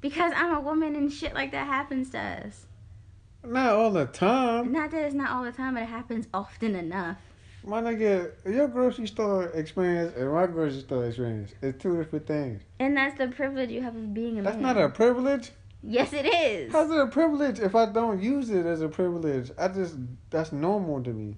Because 0.00 0.32
I'm 0.36 0.54
a 0.54 0.60
woman 0.60 0.94
and 0.94 1.12
shit 1.12 1.34
like 1.34 1.52
that 1.52 1.66
happens 1.66 2.10
to 2.10 2.18
us. 2.18 2.66
Not 3.44 3.72
all 3.72 3.90
the 3.90 4.06
time. 4.06 4.72
Not 4.72 4.90
that 4.90 5.04
it's 5.04 5.14
not 5.14 5.30
all 5.30 5.44
the 5.44 5.52
time, 5.52 5.74
but 5.74 5.84
it 5.84 5.88
happens 5.88 6.26
often 6.34 6.74
enough. 6.74 7.18
My 7.64 7.80
nigga, 7.80 8.32
your 8.44 8.68
grocery 8.68 9.06
store 9.06 9.46
experience 9.48 10.14
and 10.16 10.32
my 10.32 10.46
grocery 10.46 10.80
store 10.80 11.06
experience 11.06 11.52
is 11.62 11.74
two 11.80 11.96
different 11.96 12.26
things. 12.26 12.62
And 12.78 12.96
that's 12.96 13.18
the 13.18 13.28
privilege 13.28 13.70
you 13.70 13.82
have 13.82 13.96
of 13.96 14.14
being 14.14 14.38
a 14.38 14.42
That's 14.42 14.56
man. 14.56 14.76
not 14.76 14.78
a 14.78 14.88
privilege. 14.88 15.50
Yes, 15.82 16.12
it 16.12 16.26
is. 16.26 16.72
How's 16.72 16.90
it 16.90 16.98
a 16.98 17.06
privilege 17.06 17.58
if 17.60 17.74
I 17.74 17.86
don't 17.86 18.20
use 18.22 18.50
it 18.50 18.66
as 18.66 18.82
a 18.82 18.88
privilege? 18.88 19.50
I 19.58 19.68
just 19.68 19.96
that's 20.30 20.52
normal 20.52 21.02
to 21.04 21.10
me. 21.10 21.36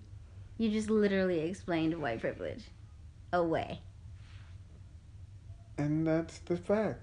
You 0.59 0.71
just 0.71 0.91
literally 0.91 1.41
explained 1.41 2.01
white 2.01 2.21
privilege 2.21 2.65
away. 3.33 3.81
And 5.77 6.07
that's 6.07 6.39
the 6.41 6.57
fact. 6.57 7.01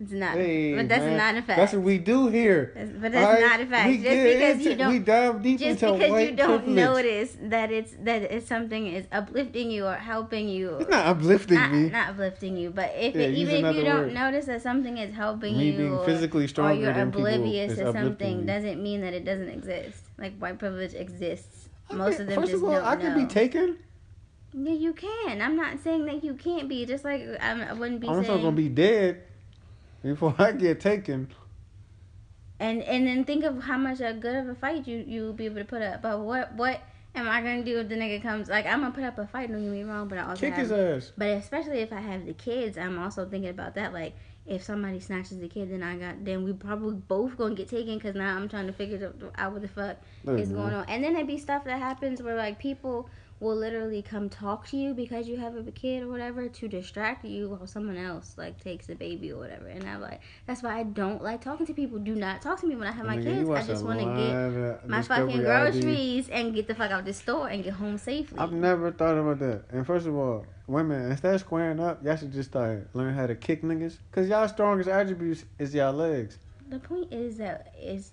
It's 0.00 0.10
not. 0.10 0.34
Hey, 0.34 0.74
but 0.74 0.88
that's 0.88 1.04
man, 1.04 1.16
not 1.16 1.34
a 1.36 1.42
fact. 1.46 1.56
That's 1.56 1.72
what 1.72 1.82
we 1.82 1.98
do 1.98 2.26
here. 2.26 2.72
That's- 2.74 2.92
but 3.00 3.12
that's 3.12 3.24
Alright? 3.26 3.40
not 3.40 3.60
a 3.60 3.66
fact. 3.66 3.88
We 3.88 3.96
Just 3.98 4.08
because 4.10 4.56
into- 4.58 4.70
you 4.70 4.76
don't 4.76 4.92
we 4.92 4.98
dive 4.98 5.42
deep 5.42 5.58
just 5.60 5.82
into 5.84 5.94
because 5.94 6.10
white 6.10 6.30
you 6.30 6.36
don't 6.36 6.64
privilege. 6.64 6.76
notice 6.76 7.36
that 7.42 7.70
it's 7.70 7.94
that 8.02 8.22
it's 8.22 8.46
something 8.46 8.88
is 8.88 9.06
uplifting 9.12 9.70
you 9.70 9.86
or 9.86 9.94
helping 9.94 10.48
you. 10.48 10.78
It's 10.80 10.90
not 10.90 11.06
uplifting 11.06 11.58
not, 11.58 11.72
me. 11.72 11.90
not 11.90 12.08
uplifting 12.10 12.56
you, 12.56 12.70
but 12.70 12.92
if 12.98 13.14
Yeah, 13.14 13.22
it, 13.22 13.34
even 13.34 13.54
if 13.54 13.60
you 13.76 13.82
another 13.82 13.84
don't 13.84 14.14
notice 14.14 14.46
that 14.46 14.62
something 14.62 14.98
is 14.98 15.14
helping 15.14 15.56
me 15.56 15.70
you, 15.70 15.76
being 15.78 15.92
or, 15.94 16.04
physically 16.04 16.48
or 16.58 16.72
you're 16.72 16.92
than 16.92 17.08
oblivious 17.08 17.76
to 17.76 17.92
something, 17.92 18.40
me. 18.40 18.46
doesn't 18.46 18.82
mean 18.82 19.00
that 19.02 19.14
it 19.14 19.24
doesn't 19.24 19.48
exist. 19.48 20.02
Like 20.18 20.36
white 20.38 20.58
privilege 20.58 20.94
exists. 20.94 21.68
I 21.88 21.94
Most 21.94 22.18
of 22.18 22.26
them 22.26 22.40
First 22.40 22.50
just 22.50 22.64
of 22.64 22.68
all, 22.68 22.74
don't 22.80 22.84
I 22.84 22.96
could 22.96 23.14
be 23.14 23.26
taken. 23.26 23.76
Yeah, 24.52 24.72
you 24.72 24.92
can. 24.92 25.40
I'm 25.40 25.54
not 25.56 25.78
saying 25.84 26.06
that 26.06 26.24
you 26.24 26.34
can't 26.34 26.68
be. 26.68 26.84
Just 26.84 27.04
like 27.04 27.22
I'm, 27.40 27.60
I 27.60 27.72
wouldn't 27.74 28.00
be 28.00 28.08
I'm 28.08 28.24
saying. 28.24 28.36
not 28.38 28.42
gonna 28.42 28.56
be 28.56 28.68
dead 28.68 29.22
before 30.04 30.34
I 30.38 30.52
get 30.52 30.80
taken. 30.80 31.28
and 32.60 32.82
and 32.82 33.06
then 33.06 33.24
think 33.24 33.42
of 33.42 33.62
how 33.64 33.78
much 33.78 34.00
a 34.00 34.12
good 34.12 34.36
of 34.36 34.48
a 34.48 34.54
fight 34.54 34.86
you 34.86 35.02
you 35.06 35.22
will 35.22 35.32
be 35.32 35.46
able 35.46 35.56
to 35.56 35.64
put 35.64 35.82
up. 35.82 36.02
But 36.02 36.20
what 36.20 36.54
what 36.54 36.80
am 37.14 37.28
I 37.28 37.40
gonna 37.40 37.64
do 37.64 37.80
if 37.80 37.88
the 37.88 37.96
nigga 37.96 38.22
comes? 38.22 38.48
Like 38.48 38.66
I'm 38.66 38.80
gonna 38.80 38.94
put 38.94 39.04
up 39.04 39.18
a 39.18 39.26
fight. 39.26 39.50
Don't 39.50 39.62
get 39.62 39.72
me 39.72 39.82
wrong, 39.82 40.06
but 40.08 40.18
I 40.18 40.28
also 40.28 40.40
Kick 40.40 40.54
have, 40.54 40.70
his 40.70 40.72
ass. 40.72 41.12
But 41.16 41.28
especially 41.30 41.80
if 41.80 41.92
I 41.92 42.00
have 42.00 42.26
the 42.26 42.34
kids, 42.34 42.78
I'm 42.78 42.98
also 42.98 43.28
thinking 43.28 43.50
about 43.50 43.74
that. 43.74 43.92
Like 43.92 44.14
if 44.46 44.62
somebody 44.62 45.00
snatches 45.00 45.38
the 45.38 45.48
kid, 45.48 45.70
then 45.72 45.82
I 45.82 45.96
got 45.96 46.24
then 46.24 46.44
we 46.44 46.52
probably 46.52 46.96
both 46.96 47.36
gonna 47.38 47.54
get 47.54 47.68
taken 47.68 47.94
because 47.96 48.14
now 48.14 48.36
I'm 48.36 48.48
trying 48.48 48.66
to 48.66 48.72
figure 48.72 49.12
out 49.36 49.52
what 49.52 49.62
the 49.62 49.68
fuck 49.68 49.96
is 50.28 50.50
going 50.50 50.74
on. 50.74 50.84
And 50.86 51.02
then 51.02 51.16
it 51.16 51.26
be 51.26 51.38
stuff 51.38 51.64
that 51.64 51.78
happens 51.78 52.22
where 52.22 52.36
like 52.36 52.58
people 52.58 53.08
will 53.40 53.56
literally 53.56 54.00
come 54.00 54.28
talk 54.28 54.66
to 54.68 54.76
you 54.76 54.94
because 54.94 55.28
you 55.28 55.36
have 55.36 55.56
a 55.56 55.70
kid 55.72 56.02
or 56.02 56.08
whatever 56.08 56.48
to 56.48 56.68
distract 56.68 57.24
you 57.24 57.50
while 57.50 57.66
someone 57.66 57.96
else 57.96 58.34
like 58.36 58.62
takes 58.62 58.86
the 58.86 58.94
baby 58.94 59.32
or 59.32 59.38
whatever. 59.38 59.66
And 59.66 59.86
I'm 59.88 60.00
like, 60.00 60.20
that's 60.46 60.62
why 60.62 60.78
I 60.78 60.82
don't 60.84 61.22
like 61.22 61.42
talking 61.42 61.66
to 61.66 61.74
people. 61.74 61.98
Do 61.98 62.14
not 62.14 62.42
talk 62.42 62.60
to 62.60 62.66
me 62.66 62.76
when 62.76 62.86
I 62.86 62.92
have 62.92 63.06
my 63.06 63.16
kids. 63.16 63.48
I 63.48 63.62
just 63.62 63.84
want 63.84 64.00
to 64.00 64.06
get 64.06 64.88
my 64.88 65.02
fucking 65.02 65.40
ID. 65.40 65.44
groceries 65.44 66.28
and 66.28 66.54
get 66.54 66.68
the 66.68 66.74
fuck 66.74 66.90
out 66.90 67.00
of 67.00 67.06
the 67.06 67.12
store 67.12 67.48
and 67.48 67.64
get 67.64 67.74
home 67.74 67.98
safely. 67.98 68.38
I've 68.38 68.52
never 68.52 68.92
thought 68.92 69.18
about 69.18 69.38
that. 69.40 69.64
And 69.70 69.86
first 69.86 70.06
of 70.06 70.14
all, 70.14 70.46
women, 70.66 71.10
instead 71.10 71.34
of 71.34 71.40
squaring 71.40 71.80
up, 71.80 72.04
y'all 72.04 72.16
should 72.16 72.32
just 72.32 72.50
start 72.50 72.88
learn 72.94 73.14
how 73.14 73.26
to 73.26 73.34
kick 73.34 73.62
niggas. 73.62 73.98
Cause 74.12 74.28
y'all 74.28 74.48
strongest 74.48 74.88
attributes 74.88 75.44
is 75.58 75.74
y'all 75.74 75.92
legs. 75.92 76.38
The 76.68 76.78
point 76.78 77.12
is 77.12 77.36
that 77.36 77.74
it's 77.78 78.12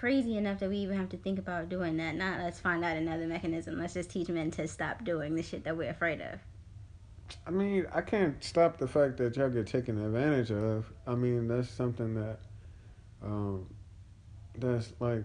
crazy 0.00 0.38
enough 0.38 0.58
that 0.60 0.70
we 0.70 0.78
even 0.78 0.96
have 0.96 1.10
to 1.10 1.18
think 1.18 1.38
about 1.38 1.68
doing 1.68 1.98
that. 1.98 2.14
Not 2.14 2.40
let's 2.40 2.58
find 2.58 2.82
out 2.82 2.96
another 2.96 3.26
mechanism. 3.26 3.78
Let's 3.78 3.92
just 3.92 4.10
teach 4.10 4.28
men 4.28 4.50
to 4.52 4.66
stop 4.66 5.04
doing 5.04 5.34
the 5.34 5.42
shit 5.42 5.62
that 5.64 5.76
we're 5.76 5.90
afraid 5.90 6.22
of. 6.22 6.40
I 7.46 7.50
mean, 7.50 7.86
I 7.94 8.00
can't 8.00 8.42
stop 8.42 8.78
the 8.78 8.88
fact 8.88 9.18
that 9.18 9.36
y'all 9.36 9.50
get 9.50 9.66
taken 9.66 10.02
advantage 10.02 10.50
of. 10.50 10.90
I 11.06 11.14
mean, 11.14 11.46
that's 11.48 11.68
something 11.68 12.14
that, 12.14 12.38
um, 13.22 13.66
that's 14.58 14.90
like 15.00 15.24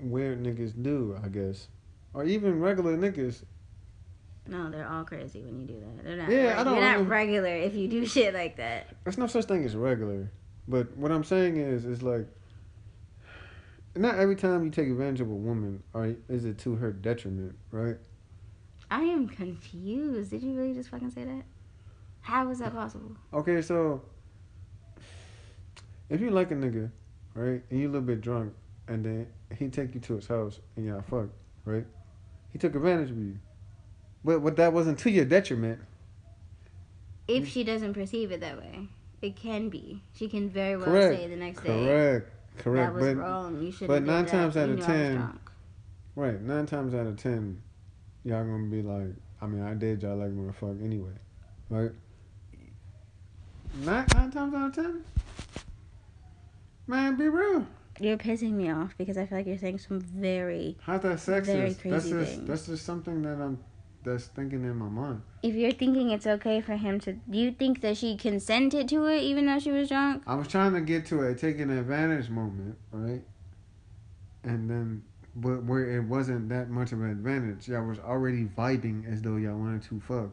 weird 0.00 0.42
niggas 0.42 0.72
do, 0.82 1.16
I 1.24 1.28
guess, 1.28 1.68
or 2.12 2.24
even 2.24 2.58
regular 2.60 2.96
niggas. 2.98 3.44
No, 4.48 4.68
they're 4.68 4.88
all 4.88 5.04
crazy 5.04 5.42
when 5.42 5.60
you 5.60 5.66
do 5.68 5.80
that. 5.80 6.04
They're 6.04 6.16
not. 6.16 6.28
Yeah, 6.28 6.48
reg- 6.48 6.56
I 6.58 6.64
don't 6.64 6.74
You're 6.74 6.82
not 6.84 6.96
really- 6.96 7.06
regular 7.08 7.54
if 7.54 7.74
you 7.74 7.86
do 7.86 8.04
shit 8.14 8.34
like 8.34 8.56
that. 8.56 8.88
There's 9.04 9.16
no 9.16 9.28
such 9.28 9.44
thing 9.44 9.64
as 9.64 9.76
regular. 9.76 10.28
But 10.66 10.96
what 10.96 11.12
I'm 11.12 11.24
saying 11.24 11.56
is, 11.56 11.84
is 11.84 12.02
like, 12.02 12.26
not 13.96 14.16
every 14.16 14.36
time 14.36 14.64
you 14.64 14.70
take 14.70 14.88
advantage 14.88 15.20
of 15.20 15.30
a 15.30 15.34
woman, 15.34 15.82
or 15.92 16.14
is 16.28 16.44
it 16.44 16.58
to 16.58 16.76
her 16.76 16.92
detriment, 16.92 17.56
right? 17.70 17.96
I 18.90 19.02
am 19.02 19.28
confused. 19.28 20.30
Did 20.30 20.42
you 20.42 20.54
really 20.54 20.74
just 20.74 20.90
fucking 20.90 21.10
say 21.10 21.24
that? 21.24 21.42
How 22.22 22.50
is 22.50 22.58
that 22.58 22.72
possible? 22.72 23.16
Okay, 23.32 23.62
so 23.62 24.02
if 26.08 26.20
you 26.20 26.30
like 26.30 26.50
a 26.50 26.54
nigga, 26.54 26.90
right, 27.34 27.62
and 27.70 27.80
you 27.80 27.86
a 27.86 27.90
little 27.90 28.00
bit 28.06 28.20
drunk, 28.20 28.52
and 28.88 29.04
then 29.04 29.26
he 29.56 29.68
take 29.68 29.94
you 29.94 30.00
to 30.00 30.16
his 30.16 30.26
house 30.26 30.60
and 30.76 30.86
y'all 30.86 31.02
fuck, 31.02 31.28
right? 31.64 31.86
He 32.52 32.58
took 32.58 32.74
advantage 32.74 33.10
of 33.10 33.18
you, 33.18 33.38
but 34.24 34.40
but 34.40 34.56
that 34.56 34.72
wasn't 34.72 34.98
to 35.00 35.10
your 35.10 35.24
detriment. 35.24 35.80
If 37.28 37.48
she 37.48 37.62
doesn't 37.62 37.94
perceive 37.94 38.32
it 38.32 38.40
that 38.40 38.58
way, 38.58 38.88
it 39.22 39.36
can 39.36 39.68
be. 39.68 40.02
She 40.14 40.28
can 40.28 40.50
very 40.50 40.76
well 40.76 40.86
Correct. 40.86 41.16
say 41.16 41.28
the 41.28 41.36
next 41.36 41.62
day, 41.62 41.68
Correct, 41.68 42.30
"That 42.56 42.62
correct. 42.64 42.94
was 42.94 43.04
But 43.04 43.16
wrong. 43.16 43.62
You 43.62 43.72
should." 43.72 43.88
but 43.88 44.02
nine 44.02 44.24
that. 44.24 44.30
times 44.30 44.56
out 44.56 44.68
You 44.68 44.74
of 44.74 44.78
knew 44.80 44.84
I 44.84 44.88
was 44.88 44.96
10, 44.96 45.38
right, 46.16 46.40
nine 46.42 46.66
times 46.66 46.94
out 46.94 47.06
of 47.06 47.16
ten, 47.16 47.62
y'all 48.24 48.44
gonna 48.44 48.66
be 48.66 48.82
like, 48.82 49.14
I 49.40 49.46
mean, 49.46 49.62
I 49.62 49.74
did 49.74 50.02
y'all 50.02 50.16
like 50.16 50.30
motherfucker 50.30 50.84
anyway, 50.84 51.12
right? 51.68 51.92
Nine 53.84 54.06
nine 54.14 54.30
times 54.30 54.54
out 54.54 54.68
of 54.68 54.74
ten, 54.74 55.04
man, 56.86 57.16
be 57.16 57.28
real. 57.28 57.66
You're 58.00 58.16
pissing 58.16 58.52
me 58.52 58.70
off 58.70 58.94
because 58.96 59.18
I 59.18 59.26
feel 59.26 59.38
like 59.38 59.46
you're 59.46 59.58
saying 59.58 59.78
some 59.78 60.00
very 60.00 60.76
How's 60.80 61.02
that 61.02 61.18
sexist? 61.18 61.44
Very 61.46 61.68
that's 61.70 61.80
crazy 61.82 62.10
just 62.10 62.32
things. 62.32 62.48
that's 62.48 62.66
just 62.66 62.84
something 62.86 63.22
that 63.22 63.40
I'm 63.40 63.58
that's 64.04 64.26
thinking 64.26 64.64
in 64.64 64.76
my 64.76 64.88
mind. 64.88 65.22
If 65.42 65.54
you're 65.54 65.72
thinking 65.72 66.10
it's 66.10 66.26
okay 66.26 66.60
for 66.60 66.76
him 66.76 67.00
to, 67.00 67.12
do 67.12 67.38
you 67.38 67.52
think 67.52 67.80
that 67.82 67.96
she 67.96 68.16
consented 68.16 68.88
to 68.88 69.06
it 69.06 69.22
even 69.22 69.46
though 69.46 69.58
she 69.58 69.70
was 69.70 69.88
drunk? 69.88 70.22
I 70.26 70.34
was 70.34 70.48
trying 70.48 70.74
to 70.74 70.80
get 70.80 71.06
to 71.06 71.22
a 71.22 71.34
taking 71.34 71.70
advantage 71.70 72.28
moment, 72.30 72.76
right? 72.92 73.22
And 74.42 74.70
then, 74.70 75.02
but 75.34 75.64
where 75.64 75.96
it 75.96 76.04
wasn't 76.04 76.48
that 76.48 76.70
much 76.70 76.92
of 76.92 77.00
an 77.00 77.10
advantage, 77.10 77.68
y'all 77.68 77.86
was 77.86 77.98
already 77.98 78.44
vibing 78.44 79.10
as 79.10 79.22
though 79.22 79.36
y'all 79.36 79.58
wanted 79.58 79.82
to 79.84 80.00
fuck. 80.00 80.30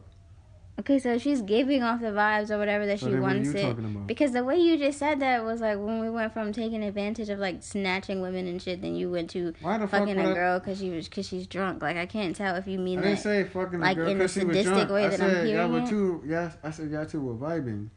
Okay, 0.78 1.00
so 1.00 1.18
she's 1.18 1.42
giving 1.42 1.82
off 1.82 2.00
the 2.00 2.06
vibes 2.12 2.50
or 2.50 2.58
whatever 2.58 2.86
that 2.86 3.00
So 3.00 3.06
she 3.06 3.12
then 3.12 3.20
what 3.22 3.32
are 3.32 3.34
wants 3.34 3.50
it. 3.50 4.06
Because 4.06 4.30
the 4.30 4.44
way 4.44 4.58
you 4.58 4.78
just 4.78 4.96
said 4.98 5.18
that 5.20 5.44
was 5.44 5.60
like 5.60 5.76
when 5.76 5.98
we 6.00 6.08
went 6.08 6.32
from 6.32 6.52
taking 6.52 6.84
advantage 6.84 7.28
of 7.30 7.40
like 7.40 7.64
snatching 7.64 8.20
women 8.22 8.46
and 8.46 8.62
shit, 8.62 8.80
then 8.80 8.94
you 8.94 9.10
went 9.10 9.28
to 9.30 9.52
fucking 9.60 10.18
a 10.20 10.30
I- 10.30 10.34
girl 10.34 10.58
because 10.60 10.78
she 10.78 10.90
was 10.90 11.08
because 11.08 11.26
she's 11.26 11.48
drunk. 11.48 11.82
Like 11.82 11.96
I 11.96 12.06
can't 12.06 12.36
tell 12.36 12.54
if 12.54 12.68
you 12.68 12.78
mean 12.78 13.00
I 13.00 13.02
didn't 13.02 13.16
that. 13.16 13.22
say 13.22 13.44
fucking 13.44 13.80
like, 13.80 13.96
the 13.96 14.02
girl 14.04 14.10
in 14.12 14.16
a 14.18 14.20
'cause 14.20 14.32
she 14.34 14.44
was 14.44 14.56
sadistic 14.56 14.90
way 14.90 15.06
I 15.06 15.08
that 15.08 15.20
I'm 15.20 15.30
said 15.30 15.48
y'all 15.48 15.68
hearing 15.68 15.72
were 15.82 15.88
two. 15.88 16.22
Yes, 16.26 16.56
I 16.62 16.70
said 16.70 16.90
y'all 16.92 17.06
two 17.06 17.20
were 17.22 17.34
vibing, 17.34 17.88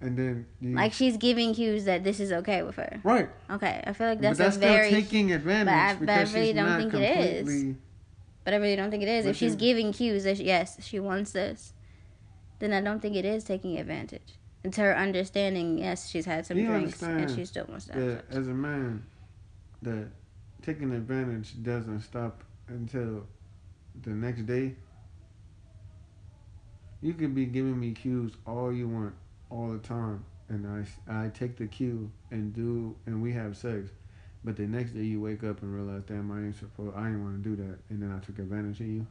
and 0.00 0.16
then 0.16 0.46
you, 0.60 0.76
Like 0.76 0.92
she's 0.92 1.16
giving 1.16 1.52
cues 1.52 1.84
that 1.86 2.04
this 2.04 2.20
is 2.20 2.30
okay 2.32 2.62
with 2.62 2.76
her. 2.76 3.00
right. 3.02 3.28
Okay, 3.50 3.82
I 3.84 3.92
feel 3.92 4.06
like 4.06 4.18
But 4.18 4.22
that's, 4.36 4.38
that's 4.38 4.56
a 4.56 4.60
very. 4.60 4.90
taking 4.90 5.32
advantage 5.32 5.66
but 5.66 5.74
I- 5.74 5.94
but 5.96 6.08
I 6.08 6.18
because 6.18 6.34
really 6.34 6.46
she's 6.46 6.54
don't 6.54 6.66
not 6.66 6.78
think 6.80 6.94
it 6.94 7.48
is. 7.48 7.74
But 8.44 8.54
I 8.54 8.56
really 8.56 8.76
don't 8.76 8.90
think 8.90 9.02
it 9.02 9.08
is. 9.08 9.24
But 9.24 9.30
if 9.30 9.36
she's 9.36 9.56
giving 9.56 9.92
cues 9.92 10.24
that 10.24 10.38
she, 10.38 10.44
yes, 10.44 10.84
she 10.84 10.98
wants 10.98 11.32
this, 11.32 11.74
then 12.58 12.72
I 12.72 12.80
don't 12.80 13.00
think 13.00 13.16
it 13.16 13.24
is 13.24 13.44
taking 13.44 13.78
advantage. 13.78 14.34
It's 14.64 14.76
her 14.76 14.96
understanding. 14.96 15.78
Yes, 15.78 16.08
she's 16.08 16.24
had 16.24 16.46
some 16.46 16.58
You 16.58 16.66
drinks 16.66 17.02
and 17.02 17.30
she 17.30 17.44
still 17.44 17.66
wants 17.68 17.86
to. 17.86 17.92
That 17.92 18.24
as 18.30 18.48
a 18.48 18.54
man, 18.54 19.04
that 19.82 20.08
taking 20.62 20.92
advantage 20.92 21.62
doesn't 21.62 22.00
stop 22.00 22.44
until 22.68 23.26
the 24.02 24.10
next 24.10 24.46
day. 24.46 24.76
You 27.00 27.14
could 27.14 27.34
be 27.34 27.46
giving 27.46 27.78
me 27.78 27.92
cues 27.92 28.32
all 28.46 28.72
you 28.72 28.88
want, 28.88 29.14
all 29.50 29.72
the 29.72 29.78
time, 29.78 30.24
and 30.48 30.66
I 31.08 31.24
I 31.24 31.28
take 31.30 31.56
the 31.56 31.66
cue 31.66 32.10
and 32.30 32.54
do 32.54 32.94
and 33.06 33.20
we 33.20 33.32
have 33.32 33.56
sex, 33.56 33.90
but 34.44 34.56
the 34.56 34.66
next 34.66 34.92
day 34.92 35.02
you 35.02 35.20
wake 35.20 35.44
up 35.44 35.62
and 35.62 35.74
realize, 35.74 36.02
damn, 36.06 36.30
I 36.32 36.46
ain't 36.46 36.58
supposed, 36.58 36.96
I 36.96 37.04
didn't 37.04 37.22
want 37.22 37.42
to 37.42 37.48
do 37.48 37.56
that, 37.56 37.78
and 37.90 38.02
then 38.02 38.12
I 38.12 38.24
took 38.24 38.38
advantage 38.38 38.80
of 38.80 38.86
you. 38.86 39.06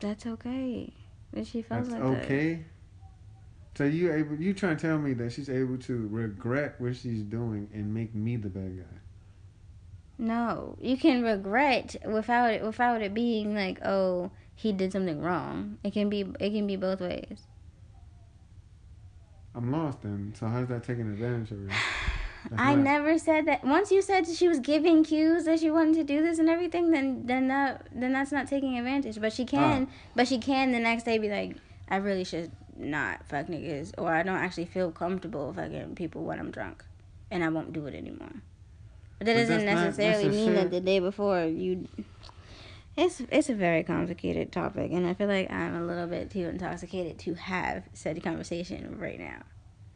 That's 0.00 0.26
okay. 0.26 0.92
If 1.32 1.48
she 1.48 1.62
feels 1.62 1.88
That's 1.88 2.00
like 2.00 2.02
that. 2.02 2.24
okay. 2.24 2.64
So 3.76 3.84
you 3.84 4.12
able 4.12 4.36
you 4.36 4.54
trying 4.54 4.76
to 4.76 4.82
tell 4.82 4.98
me 4.98 5.12
that 5.14 5.32
she's 5.32 5.50
able 5.50 5.76
to 5.78 6.08
regret 6.08 6.76
what 6.78 6.96
she's 6.96 7.22
doing 7.22 7.68
and 7.74 7.92
make 7.92 8.14
me 8.14 8.36
the 8.36 8.48
bad 8.48 8.78
guy? 8.78 8.98
No, 10.18 10.78
you 10.80 10.96
can 10.96 11.22
regret 11.22 11.96
without 12.06 12.52
it 12.52 12.62
without 12.62 13.02
it 13.02 13.12
being 13.12 13.54
like, 13.54 13.84
oh, 13.84 14.30
he 14.54 14.72
did 14.72 14.92
something 14.92 15.20
wrong. 15.20 15.76
It 15.84 15.92
can 15.92 16.08
be 16.08 16.20
it 16.40 16.50
can 16.50 16.66
be 16.66 16.76
both 16.76 17.00
ways. 17.00 17.46
I'm 19.54 19.70
lost 19.70 20.02
then. 20.02 20.34
So 20.38 20.46
how's 20.46 20.68
that 20.68 20.84
taking 20.84 21.10
advantage 21.10 21.50
of 21.50 21.58
her? 21.58 21.68
That's 22.50 22.62
I 22.62 22.74
not- 22.74 22.84
never 22.84 23.18
said 23.18 23.46
that. 23.46 23.64
Once 23.64 23.90
you 23.90 24.02
said 24.02 24.26
she 24.26 24.48
was 24.48 24.60
giving 24.60 25.04
cues 25.04 25.44
that 25.44 25.60
she 25.60 25.70
wanted 25.70 25.94
to 25.94 26.04
do 26.04 26.22
this 26.22 26.38
and 26.38 26.48
everything, 26.48 26.90
then 26.90 27.26
then 27.26 27.48
that 27.48 27.86
then 27.92 28.12
that's 28.12 28.32
not 28.32 28.46
taking 28.46 28.78
advantage. 28.78 29.20
But 29.20 29.32
she 29.32 29.42
uh-huh. 29.44 29.56
can, 29.56 29.88
but 30.14 30.28
she 30.28 30.38
can 30.38 30.72
the 30.72 30.80
next 30.80 31.04
day 31.04 31.18
be 31.18 31.28
like, 31.28 31.56
I 31.88 31.96
really 31.96 32.24
should 32.24 32.52
not 32.76 33.26
fuck 33.26 33.46
niggas, 33.46 33.92
or 33.98 34.12
I 34.12 34.22
don't 34.22 34.36
actually 34.36 34.66
feel 34.66 34.90
comfortable 34.90 35.52
fucking 35.52 35.94
people 35.94 36.24
when 36.24 36.38
I'm 36.38 36.50
drunk, 36.50 36.84
and 37.30 37.42
I 37.42 37.48
won't 37.48 37.72
do 37.72 37.86
it 37.86 37.94
anymore. 37.94 38.42
But 39.18 39.26
that 39.26 39.34
But 39.34 39.40
doesn't 39.40 39.64
necessarily 39.64 40.28
mean 40.28 40.54
that 40.54 40.70
the 40.70 40.80
day 40.80 40.98
before 40.98 41.44
you. 41.44 41.88
It's 42.96 43.20
it's 43.30 43.50
a 43.50 43.54
very 43.54 43.82
complicated 43.82 44.52
topic, 44.52 44.90
and 44.92 45.06
I 45.06 45.12
feel 45.12 45.28
like 45.28 45.50
I'm 45.50 45.76
a 45.76 45.84
little 45.84 46.06
bit 46.06 46.30
too 46.30 46.48
intoxicated 46.48 47.18
to 47.20 47.34
have 47.34 47.84
said 47.92 48.22
conversation 48.22 48.98
right 48.98 49.18
now. 49.18 49.42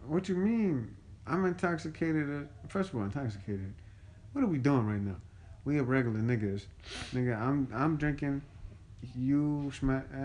What 0.07 0.25
do 0.25 0.35
you 0.35 0.39
mean? 0.39 0.97
I'm 1.31 1.45
intoxicated. 1.47 2.29
uh, 2.29 2.40
First 2.69 2.90
of 2.90 2.97
all, 2.97 3.05
intoxicated. 3.05 3.73
What 4.33 4.43
are 4.45 4.49
we 4.49 4.59
doing 4.59 4.85
right 4.87 5.01
now? 5.01 5.16
We 5.64 5.79
are 5.79 5.85
regular 5.85 6.19
niggas. 6.21 6.66
Nigga, 7.14 7.40
I'm 7.40 7.69
I'm 7.73 7.97
drinking. 7.97 8.43
You 9.16 9.71
smack. 9.79 10.07
Uh, 10.14 10.19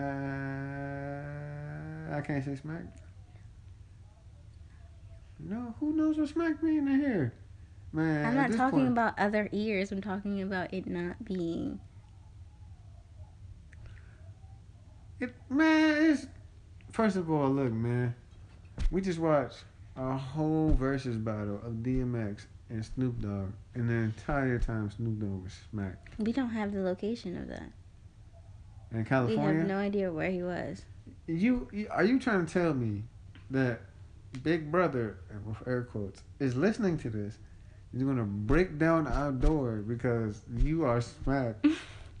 I 2.14 2.20
can't 2.20 2.44
say 2.44 2.56
smack. 2.56 2.82
No, 5.38 5.74
who 5.80 5.92
knows 5.92 6.16
what 6.18 6.28
smack 6.28 6.62
mean 6.62 6.78
in 6.78 6.84
the 6.86 6.96
here? 7.06 7.32
Man, 7.92 8.26
I'm 8.26 8.34
not 8.34 8.52
talking 8.56 8.80
point- 8.80 8.88
about 8.92 9.18
other 9.18 9.48
ears. 9.52 9.92
I'm 9.92 10.00
talking 10.02 10.42
about 10.42 10.74
it 10.74 10.86
not 10.86 11.24
being. 11.24 11.78
It, 15.20 15.34
man, 15.48 16.10
it's 16.10 16.26
first 16.90 17.16
of 17.16 17.30
all, 17.30 17.48
look, 17.50 17.72
man. 17.72 18.14
We 18.90 19.00
just 19.00 19.18
watched 19.18 19.64
a 19.96 20.16
whole 20.16 20.72
versus 20.78 21.16
battle 21.16 21.60
of 21.64 21.74
DMX 21.82 22.46
and 22.68 22.84
Snoop 22.84 23.20
Dogg, 23.20 23.52
and 23.74 23.88
the 23.88 23.94
entire 23.94 24.58
time 24.58 24.90
Snoop 24.90 25.18
Dogg 25.20 25.44
was 25.44 25.52
smacked 25.70 26.18
We 26.18 26.32
don't 26.32 26.50
have 26.50 26.72
the 26.72 26.80
location 26.80 27.36
of 27.36 27.48
that. 27.48 27.70
in 28.92 29.04
California, 29.04 29.52
We 29.52 29.58
have 29.58 29.68
no 29.68 29.78
idea 29.78 30.12
where 30.12 30.30
he 30.30 30.42
was. 30.42 30.82
you, 31.26 31.68
are 31.90 32.04
you 32.04 32.18
trying 32.18 32.44
to 32.46 32.52
tell 32.52 32.74
me 32.74 33.04
that 33.50 33.80
Big 34.42 34.70
Brother, 34.70 35.18
with 35.46 35.56
air 35.66 35.82
quotes, 35.84 36.22
is 36.40 36.56
listening 36.56 36.98
to 36.98 37.10
this? 37.10 37.38
He's 37.92 38.02
gonna 38.02 38.24
break 38.24 38.78
down 38.78 39.06
our 39.06 39.32
door 39.32 39.76
because 39.86 40.42
you 40.58 40.84
are 40.84 41.00
smacked. 41.00 41.66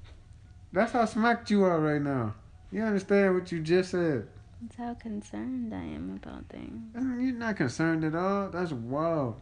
That's 0.72 0.92
how 0.92 1.04
smacked 1.04 1.50
you 1.50 1.64
are 1.64 1.78
right 1.80 2.00
now. 2.00 2.34
You 2.72 2.82
understand 2.82 3.34
what 3.34 3.50
you 3.52 3.60
just 3.60 3.90
said? 3.90 4.28
That's 4.62 4.76
how 4.76 4.94
concerned 4.94 5.74
I 5.74 5.82
am 5.82 6.18
about 6.22 6.46
things. 6.48 6.82
You're 6.94 7.32
not 7.32 7.56
concerned 7.56 8.04
at 8.04 8.14
all. 8.14 8.48
That's 8.48 8.72
wild. 8.72 9.40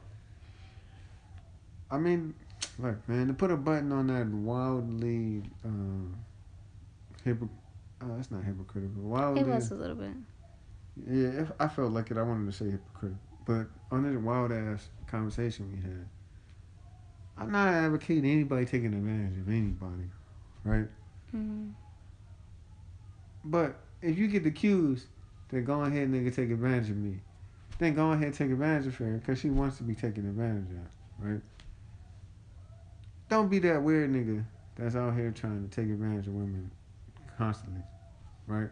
I 1.90 1.98
mean, 1.98 2.34
look, 2.78 3.08
man, 3.08 3.28
to 3.28 3.34
put 3.34 3.50
a 3.50 3.56
button 3.56 3.92
on 3.92 4.08
that 4.08 4.26
wildly, 4.26 5.42
um, 5.64 6.16
uh, 7.26 7.34
that's 8.00 8.30
not 8.30 8.42
hypocritical. 8.44 9.02
Wildly, 9.02 9.42
It 9.42 9.46
was 9.46 9.70
a 9.70 9.74
little 9.76 9.96
bit. 9.96 10.10
yeah. 11.08 11.42
If 11.42 11.52
I 11.60 11.68
felt 11.68 11.92
like 11.92 12.10
it, 12.10 12.16
I 12.18 12.22
wanted 12.22 12.50
to 12.50 12.52
say 12.52 12.70
hypocritical, 12.70 13.18
but 13.46 13.66
on 13.92 14.02
this 14.02 14.20
wild 14.20 14.50
ass 14.52 14.88
conversation 15.06 15.70
we 15.72 15.80
had, 15.80 16.06
I'm 17.38 17.52
not 17.52 17.68
advocating 17.68 18.24
anybody 18.30 18.66
taking 18.66 18.92
advantage 18.94 19.38
of 19.38 19.48
anybody, 19.48 20.10
right? 20.64 20.88
Mm. 21.34 21.72
But 23.44 23.76
if 24.04 24.18
you 24.18 24.28
get 24.28 24.44
the 24.44 24.50
cues, 24.50 25.06
then 25.50 25.64
go 25.64 25.82
ahead, 25.82 26.10
nigga, 26.10 26.34
take 26.34 26.50
advantage 26.50 26.90
of 26.90 26.96
me. 26.96 27.20
Then 27.78 27.94
go 27.94 28.12
ahead, 28.12 28.34
take 28.34 28.50
advantage 28.50 28.86
of 28.86 28.96
her, 28.96 29.20
cause 29.26 29.38
she 29.38 29.50
wants 29.50 29.78
to 29.78 29.82
be 29.82 29.94
taken 29.94 30.28
advantage 30.28 30.70
of, 30.70 31.26
right? 31.26 31.40
Don't 33.28 33.48
be 33.48 33.58
that 33.60 33.82
weird 33.82 34.12
nigga 34.12 34.44
that's 34.76 34.94
out 34.94 35.14
here 35.14 35.30
trying 35.30 35.68
to 35.68 35.74
take 35.74 35.90
advantage 35.90 36.26
of 36.26 36.34
women 36.34 36.70
constantly, 37.36 37.82
right? 38.46 38.68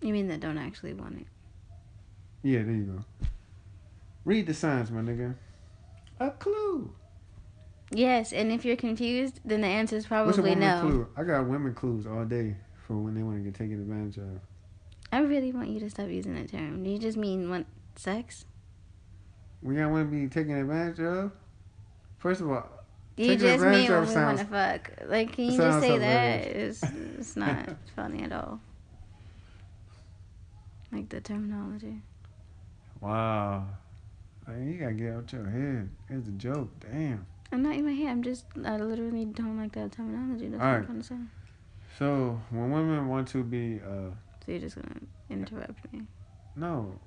You 0.00 0.12
mean 0.12 0.28
that 0.28 0.40
don't 0.40 0.58
actually 0.58 0.94
want 0.94 1.20
it? 1.20 1.26
Yeah, 2.42 2.62
there 2.62 2.72
you 2.72 2.84
go. 2.84 3.26
Read 4.24 4.46
the 4.46 4.54
signs, 4.54 4.90
my 4.90 5.00
nigga. 5.00 5.34
A 6.20 6.30
clue. 6.30 6.92
Yes, 7.90 8.32
and 8.32 8.52
if 8.52 8.64
you're 8.64 8.76
confused, 8.76 9.40
then 9.44 9.62
the 9.62 9.66
answer 9.66 9.96
is 9.96 10.06
probably 10.06 10.26
What's 10.26 10.38
a 10.38 10.42
woman 10.42 10.60
no. 10.60 10.80
clue? 10.80 11.08
I 11.16 11.24
got 11.24 11.46
women 11.48 11.74
clues 11.74 12.06
all 12.06 12.24
day 12.24 12.54
for 12.86 12.96
when 12.96 13.14
they 13.14 13.22
want 13.22 13.38
to 13.38 13.42
get 13.42 13.54
taken 13.54 13.80
advantage 13.80 14.18
of. 14.18 14.40
I 15.10 15.20
really 15.20 15.52
want 15.52 15.68
you 15.68 15.80
to 15.80 15.90
stop 15.90 16.08
using 16.08 16.34
that 16.34 16.50
term. 16.50 16.84
Do 16.84 16.90
you 16.90 16.98
just 16.98 17.16
mean 17.16 17.50
want 17.50 17.66
sex? 17.96 18.44
We 19.62 19.78
y'all 19.78 19.90
want 19.90 20.10
to 20.10 20.16
be 20.16 20.28
taken 20.28 20.54
advantage 20.54 21.00
of, 21.00 21.32
first 22.18 22.40
of 22.40 22.50
all, 22.50 22.68
you 23.16 23.34
just 23.36 23.64
mean 23.64 23.90
when 23.90 24.06
we 24.06 24.14
want 24.14 24.38
to 24.38 24.44
fuck? 24.44 24.92
Like, 25.06 25.32
can 25.32 25.46
you 25.46 25.56
just 25.56 25.80
say 25.80 25.98
that? 25.98 26.46
It's, 26.46 26.82
it's 27.18 27.36
not 27.36 27.68
funny 27.96 28.22
at 28.22 28.32
all. 28.32 28.60
Like 30.92 31.08
the 31.08 31.20
terminology. 31.20 32.02
Wow. 33.00 33.66
You 34.48 34.74
gotta 34.74 34.92
get 34.92 35.12
out 35.14 35.32
your 35.32 35.50
head. 35.50 35.90
It's 36.08 36.28
a 36.28 36.32
joke. 36.32 36.70
Damn. 36.80 37.26
I'm 37.50 37.62
not 37.62 37.74
in 37.74 37.84
my 37.84 37.92
head. 37.92 38.08
I'm 38.08 38.22
just, 38.22 38.44
I 38.64 38.76
literally 38.76 39.24
don't 39.24 39.58
like 39.58 39.72
that 39.72 39.92
terminology. 39.92 40.46
That's 40.48 40.60
what 40.60 40.66
I'm 40.66 40.72
Alright. 40.74 40.86
trying 40.86 41.00
to 41.00 41.06
say. 41.06 41.16
So 41.98 42.40
when 42.50 42.70
women 42.70 43.08
want 43.08 43.28
to 43.28 43.42
be, 43.42 43.80
uh, 43.80 44.10
So 44.48 44.52
you're 44.52 44.62
just 44.62 44.76
gonna 44.76 45.00
interrupt 45.28 45.92
me. 45.92 46.04
no, 46.56 46.98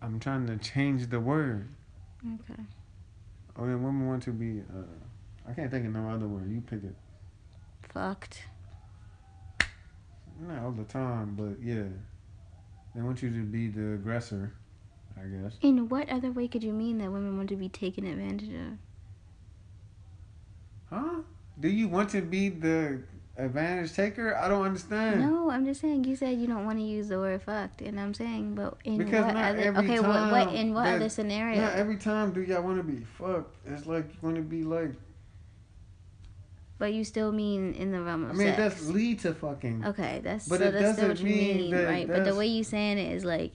I'm 0.00 0.18
trying 0.18 0.46
to 0.46 0.56
change 0.56 1.10
the 1.10 1.20
word. 1.20 1.68
Okay. 2.26 2.62
When 3.54 3.82
women 3.82 4.08
want 4.08 4.22
to 4.22 4.30
be, 4.30 4.60
uh, 4.60 4.82
I 5.46 5.52
can't 5.52 5.70
think 5.70 5.84
of 5.84 5.92
no 5.92 6.08
other 6.08 6.26
word. 6.26 6.50
You 6.50 6.62
pick 6.62 6.84
it. 6.84 6.94
Fucked. 7.92 8.44
Not 10.40 10.62
all 10.62 10.70
the 10.70 10.84
time, 10.84 11.34
but 11.36 11.62
yeah. 11.62 11.84
They 12.94 13.02
want 13.02 13.22
you 13.22 13.28
to 13.28 13.44
be 13.44 13.68
the 13.68 13.92
aggressor, 13.96 14.54
I 15.18 15.26
guess. 15.26 15.58
In 15.60 15.90
what 15.90 16.08
other 16.08 16.32
way 16.32 16.48
could 16.48 16.64
you 16.64 16.72
mean 16.72 16.96
that 16.98 17.12
women 17.12 17.36
want 17.36 17.50
to 17.50 17.56
be 17.56 17.68
taken 17.68 18.06
advantage 18.06 18.48
of? 18.54 18.78
Huh? 20.88 21.20
Do 21.60 21.68
you 21.68 21.88
want 21.88 22.08
to 22.10 22.22
be 22.22 22.48
the 22.48 23.02
advantage 23.38 23.92
taker? 23.94 24.34
I 24.36 24.48
don't 24.48 24.64
understand. 24.64 25.20
No, 25.20 25.50
I'm 25.50 25.64
just 25.64 25.80
saying. 25.80 26.04
You 26.04 26.16
said 26.16 26.38
you 26.38 26.46
don't 26.46 26.64
want 26.64 26.78
to 26.78 26.84
use 26.84 27.08
the 27.08 27.18
word 27.18 27.42
fucked, 27.42 27.82
and 27.82 27.98
I'm 28.00 28.14
saying, 28.14 28.54
but 28.54 28.76
in 28.84 28.98
Because 28.98 29.24
what 29.26 29.36
other? 29.36 29.58
every 29.58 29.84
Okay, 29.84 30.00
what, 30.00 30.30
what 30.30 30.54
in 30.54 30.72
what 30.74 30.84
that- 30.84 30.96
other 30.96 31.08
scenario? 31.08 31.60
Not 31.60 31.74
every 31.74 31.96
time 31.96 32.32
do 32.32 32.42
y'all 32.42 32.62
want 32.62 32.78
to 32.78 32.82
be 32.82 33.04
fucked. 33.18 33.54
It's 33.66 33.86
like 33.86 34.04
you 34.08 34.18
want 34.22 34.36
to 34.36 34.42
be 34.42 34.62
like. 34.62 34.92
but 36.78 36.92
you 36.92 37.04
still 37.04 37.32
mean 37.32 37.72
in 37.74 37.90
the 37.92 38.00
realm 38.02 38.24
of 38.24 38.30
I 38.30 38.32
mean, 38.34 38.46
sex. 38.48 38.58
that's 38.58 38.88
lead 38.88 39.20
to 39.20 39.32
fucking. 39.34 39.84
Okay, 39.86 40.20
that's 40.22 40.48
But 40.48 40.58
so 40.60 40.70
that's 40.70 40.96
still 40.98 41.08
what 41.08 41.18
you 41.20 41.24
mean 41.26 41.56
mean, 41.70 41.84
right? 41.84 42.06
But 42.06 42.24
the 42.24 42.34
way 42.34 42.46
you 42.46 42.64
saying 42.64 42.98
it 42.98 43.12
is 43.12 43.24
Like, 43.24 43.52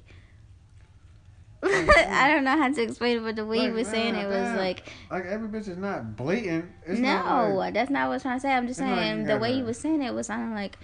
I 1.64 2.32
don't 2.34 2.44
know 2.44 2.58
how 2.58 2.72
to 2.72 2.82
explain 2.82 3.18
it, 3.18 3.24
but 3.24 3.36
the 3.36 3.46
way 3.46 3.60
Like, 3.60 3.74
were 3.74 3.84
saying 3.84 4.16
nah, 4.16 4.22
it 4.22 4.28
was 4.28 4.36
damn. 4.36 4.58
like 4.58 4.84
Like 5.12 5.26
every 5.26 5.48
bitch 5.48 5.68
is 5.68 5.78
not 5.78 6.16
blatant. 6.16 6.66
It's 6.86 7.00
no, 7.00 7.14
not 7.14 7.50
like, 7.54 7.74
that's 7.74 7.92
not 7.92 8.08
what 8.08 8.14
I 8.14 8.16
was 8.16 8.22
trying 8.24 8.38
to 8.38 8.42
say. 8.42 8.52
I'm 8.52 8.68
just 8.68 8.80
not 8.80 8.90
like 8.92 9.00
saying 9.00 9.24
the 9.26 9.38
way 9.38 9.54
he 9.54 9.62
was 9.64 9.78
saying 9.78 10.02
it 10.02 10.14
was 10.14 10.28
sounding 10.28 10.56
like, 10.56 10.78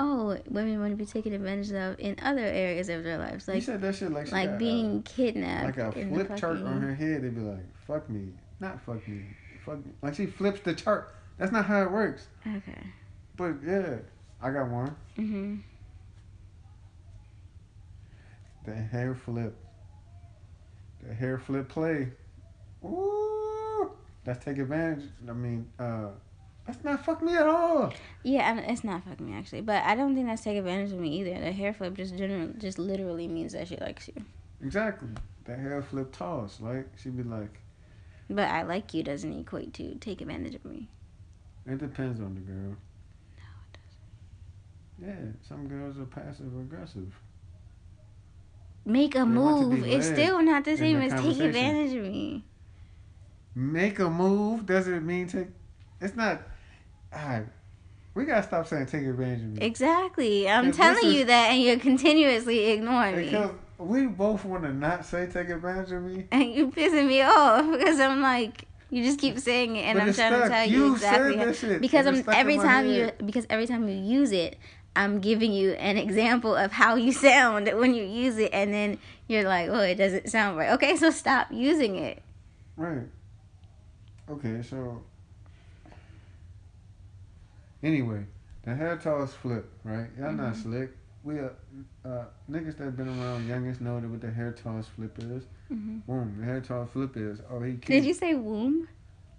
oh, 0.00 0.36
women 0.48 0.80
want 0.80 0.90
to 0.90 0.96
be 0.96 1.06
taken 1.06 1.32
advantage 1.32 1.70
of 1.70 2.00
in 2.00 2.16
other 2.22 2.42
areas 2.44 2.88
of 2.88 3.04
their 3.04 3.18
lives, 3.18 3.46
you 3.46 3.54
like 3.54 3.62
said 3.62 3.80
that 3.80 3.94
shit 3.94 4.10
like 4.10 4.32
like 4.32 4.58
being 4.58 4.98
uh, 4.98 5.02
kidnapped. 5.10 5.76
like 5.78 5.78
a 5.78 5.92
flip 5.92 6.36
chart 6.36 6.58
on 6.62 6.80
her 6.80 6.94
head. 6.94 7.22
They'd 7.22 7.34
be 7.34 7.40
like, 7.40 7.64
"Fuck 7.86 8.10
me, 8.10 8.32
not 8.60 8.80
fuck 8.84 9.06
me, 9.06 9.22
fuck 9.64 9.76
me." 9.84 9.92
Like 10.02 10.14
she 10.14 10.26
flips 10.26 10.60
the 10.60 10.74
chart. 10.74 11.14
That's 11.38 11.52
not 11.52 11.64
how 11.64 11.82
it 11.82 11.90
works. 11.92 12.26
Okay. 12.46 12.82
But 13.36 13.54
yeah, 13.64 13.96
I 14.42 14.50
got 14.50 14.68
one. 14.68 14.96
Mhm. 15.16 15.60
The 18.64 18.74
hair 18.74 19.14
flip. 19.14 19.56
The 21.06 21.14
hair 21.14 21.38
flip 21.38 21.68
play. 21.68 22.08
Ooh, 22.84 23.90
that's 24.24 24.44
take 24.44 24.58
advantage. 24.58 25.04
I 25.28 25.32
mean, 25.32 25.70
uh, 25.78 26.08
that's 26.66 26.82
not 26.82 27.04
fuck 27.04 27.22
me 27.22 27.36
at 27.36 27.46
all. 27.46 27.92
Yeah, 28.22 28.50
and 28.50 28.58
it's 28.60 28.84
not 28.84 29.04
fucking 29.04 29.26
me 29.26 29.36
actually, 29.36 29.60
but 29.60 29.82
I 29.84 29.94
don't 29.94 30.14
think 30.14 30.26
that's 30.26 30.42
take 30.42 30.56
advantage 30.58 30.92
of 30.92 30.98
me 30.98 31.10
either. 31.20 31.38
The 31.40 31.52
hair 31.52 31.74
flip 31.74 31.94
just 31.94 32.16
general, 32.16 32.48
just 32.58 32.78
literally 32.78 33.28
means 33.28 33.52
that 33.52 33.68
she 33.68 33.76
likes 33.76 34.08
you. 34.08 34.24
Exactly. 34.62 35.08
The 35.44 35.56
hair 35.56 35.82
flip 35.82 36.10
toss. 36.12 36.60
Like 36.60 36.86
she'd 36.96 37.16
be 37.16 37.22
like, 37.22 37.60
But 38.30 38.48
I 38.48 38.62
like 38.62 38.94
you 38.94 39.02
doesn't 39.02 39.38
equate 39.40 39.74
to 39.74 39.94
take 39.96 40.22
advantage 40.22 40.54
of 40.54 40.64
me. 40.64 40.88
it 41.66 41.78
depends 41.78 42.18
on 42.20 42.34
the 42.34 42.40
girl. 42.40 42.76
No, 43.36 43.44
it 43.72 43.78
doesn't. 45.06 45.24
Yeah, 45.26 45.32
some 45.46 45.68
girls 45.68 45.98
are 45.98 46.06
passive 46.06 46.58
aggressive. 46.58 47.12
Make 48.84 49.14
a 49.14 49.24
move. 49.24 49.86
It's 49.86 50.06
still 50.06 50.42
not 50.42 50.64
the 50.64 50.76
same 50.76 51.00
as 51.00 51.12
take 51.20 51.40
advantage 51.40 51.94
of 51.96 52.04
me. 52.04 52.44
Make 53.54 53.98
a 53.98 54.10
move 54.10 54.66
doesn't 54.66 55.06
mean 55.06 55.28
take. 55.28 55.46
It's 56.00 56.16
not. 56.16 56.42
Alright, 57.14 57.46
we 58.14 58.24
gotta 58.24 58.42
stop 58.42 58.66
saying 58.66 58.86
take 58.86 59.04
advantage 59.06 59.42
of 59.42 59.46
me. 59.58 59.64
Exactly. 59.64 60.48
I'm 60.48 60.68
If 60.68 60.76
telling 60.76 61.06
is- 61.06 61.14
you 61.14 61.24
that, 61.26 61.52
and 61.52 61.62
you're 61.62 61.78
continuously 61.78 62.72
ignoring 62.72 63.16
me. 63.16 63.24
Because 63.26 63.52
we 63.78 64.06
both 64.06 64.44
want 64.44 64.64
to 64.64 64.72
not 64.72 65.06
say 65.06 65.26
take 65.26 65.48
advantage 65.48 65.92
of 65.92 66.02
me. 66.02 66.26
And 66.32 66.52
you're 66.52 66.68
pissing 66.68 67.06
me 67.06 67.22
off 67.22 67.70
because 67.78 68.00
I'm 68.00 68.20
like, 68.20 68.64
you 68.90 69.04
just 69.04 69.18
keep 69.20 69.38
saying 69.38 69.76
it, 69.76 69.82
and 69.82 69.98
But 69.98 70.08
I'm 70.08 70.14
trying 70.14 70.42
to 70.42 70.48
tell 70.48 70.66
you, 70.66 70.86
You 70.86 70.92
exactly 70.94 71.36
how- 71.36 71.78
because 71.78 72.06
I'm 72.06 72.16
stuck 72.16 72.34
every 72.36 72.56
time 72.56 72.88
you 72.88 73.10
because 73.24 73.46
every 73.48 73.66
time 73.66 73.88
you 73.88 73.94
use 73.94 74.32
it, 74.32 74.56
I'm 74.96 75.20
giving 75.20 75.52
you 75.52 75.72
an 75.72 75.96
example 75.98 76.54
of 76.54 76.72
how 76.72 76.94
you 76.96 77.12
sound 77.12 77.68
when 77.74 77.94
you 77.94 78.04
use 78.04 78.38
it, 78.38 78.50
and 78.52 78.72
then 78.72 78.98
you're 79.26 79.44
like, 79.44 79.68
oh, 79.68 79.80
it 79.80 79.96
doesn't 79.96 80.28
sound 80.30 80.56
right. 80.56 80.70
Okay, 80.72 80.96
so 80.96 81.10
stop 81.10 81.48
using 81.50 81.96
it. 81.96 82.22
Right. 82.76 83.06
Okay, 84.30 84.62
so 84.62 85.02
anyway, 87.82 88.24
the 88.62 88.74
hair 88.74 88.96
toss 88.96 89.34
flip, 89.34 89.70
right? 89.84 90.08
Y'all 90.18 90.32
not 90.32 90.54
Mhm. 90.54 90.62
slick. 90.62 90.90
We 91.22 91.40
uh, 91.40 91.48
uh 92.04 92.24
niggas 92.50 92.76
that 92.78 92.96
been 92.96 93.08
around 93.08 93.48
youngest 93.48 93.80
know 93.80 93.98
that 94.00 94.08
what 94.08 94.20
the 94.20 94.30
hair 94.30 94.52
toss 94.52 94.86
flip 94.88 95.18
is. 95.18 95.44
hmm 95.68 95.98
Boom, 96.06 96.36
the 96.38 96.44
hair 96.44 96.60
toss 96.60 96.90
flip 96.90 97.16
is. 97.16 97.40
Oh, 97.50 97.60
he 97.60 97.72
Did 97.72 98.04
you 98.04 98.14
say 98.14 98.34
womb? 98.34 98.88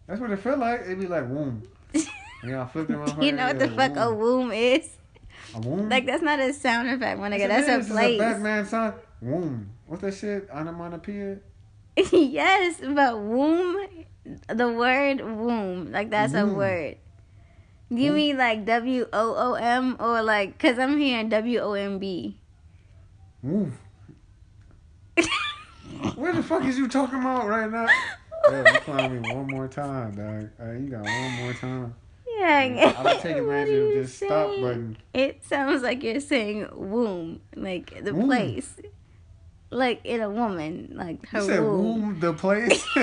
That's 0.08 0.20
what 0.20 0.32
it 0.32 0.38
felt 0.38 0.60
like. 0.60 0.82
It 0.82 1.00
be 1.00 1.08
like 1.08 1.28
womb. 1.30 1.63
And 2.41 2.52
y'all 2.52 2.68
flip 2.68 2.88
them 2.88 3.22
you 3.22 3.32
know 3.32 3.48
what 3.48 3.58
the 3.58 3.68
fuck 3.70 3.96
a 3.98 4.13
womb 4.13 4.52
is? 4.52 4.98
A. 5.56 5.89
Like 5.89 6.06
that's 6.06 6.22
not 6.24 6.39
a 6.39 6.54
sound 6.54 6.89
effect, 6.89 7.20
my 7.20 7.30
nigga. 7.30 7.39
Yes, 7.39 7.50
That's 7.50 7.68
is. 7.68 7.76
a 7.76 7.80
It's 7.80 7.89
place. 7.89 8.20
Batman 8.20 8.65
song. 8.65 8.94
Womb. 9.22 9.70
What's 9.88 10.02
that 10.02 10.13
shit? 10.13 10.50
Onomatopoeia. 10.50 11.38
yes, 12.12 12.82
but 12.82 13.18
womb, 13.20 13.88
the 14.48 14.70
word 14.72 15.22
womb, 15.22 15.91
like 15.91 16.10
that's 16.10 16.34
a 16.34 16.46
Womb. 16.46 16.56
word. 16.56 16.98
You 17.89 18.08
Womb. 18.08 18.15
mean 18.15 18.38
like 18.38 18.65
W 18.65 19.08
O 19.13 19.36
O 19.52 19.54
M 19.54 19.96
or 20.00 20.22
like, 20.22 20.58
cause 20.60 20.78
I'm 20.78 20.98
hearing 20.98 21.30
W 21.30 21.60
O 21.60 21.74
M 21.74 22.00
B. 22.00 22.38
Womb. 23.41 23.78
Where 26.15 26.34
the 26.34 26.44
fuck 26.44 26.65
is 26.65 26.78
you 26.78 26.88
talking 26.88 27.20
about 27.20 27.48
right 27.48 27.70
now? 27.72 27.88
Yeah, 28.48 28.74
you 28.74 28.80
clown 28.82 29.22
me 29.24 29.34
one 29.34 29.48
more 29.48 29.68
time, 29.68 30.12
dog. 30.13 30.50
Uh, 30.62 30.74
you 30.74 30.88
got 30.89 31.02
one 31.02 31.32
more 31.41 31.54
time. 31.54 31.96
Yeah, 32.38 32.93
I'm 32.98 33.04
gonna 33.04 33.19
take 33.21 33.38
advantage 33.38 33.69
of 33.69 33.76
you 33.76 34.02
this 34.02 34.13
stop 34.15 34.50
saying? 34.50 34.62
button. 34.62 34.98
It 35.13 35.43
sounds 35.45 35.82
like 35.84 36.04
you're 36.04 36.19
saying 36.19 36.67
womb, 36.74 37.39
like 37.56 38.04
the 38.04 38.13
Womb. 38.13 38.28
place, 38.28 38.76
like 39.69 40.02
in 40.04 40.21
a 40.21 40.30
woman, 40.30 40.91
like 40.95 41.26
her 41.30 41.39
You 41.39 41.45
said 41.45 41.60
womb. 41.62 42.02
womb 42.02 42.19
the 42.19 42.34
place. 42.34 42.84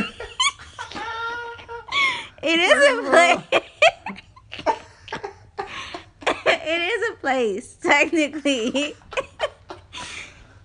It 2.45 2.59
is 2.59 2.73
a 2.73 3.09
place. 3.09 3.62
it 6.47 6.83
is 6.83 7.11
a 7.11 7.14
place, 7.21 7.75
technically. 7.81 8.97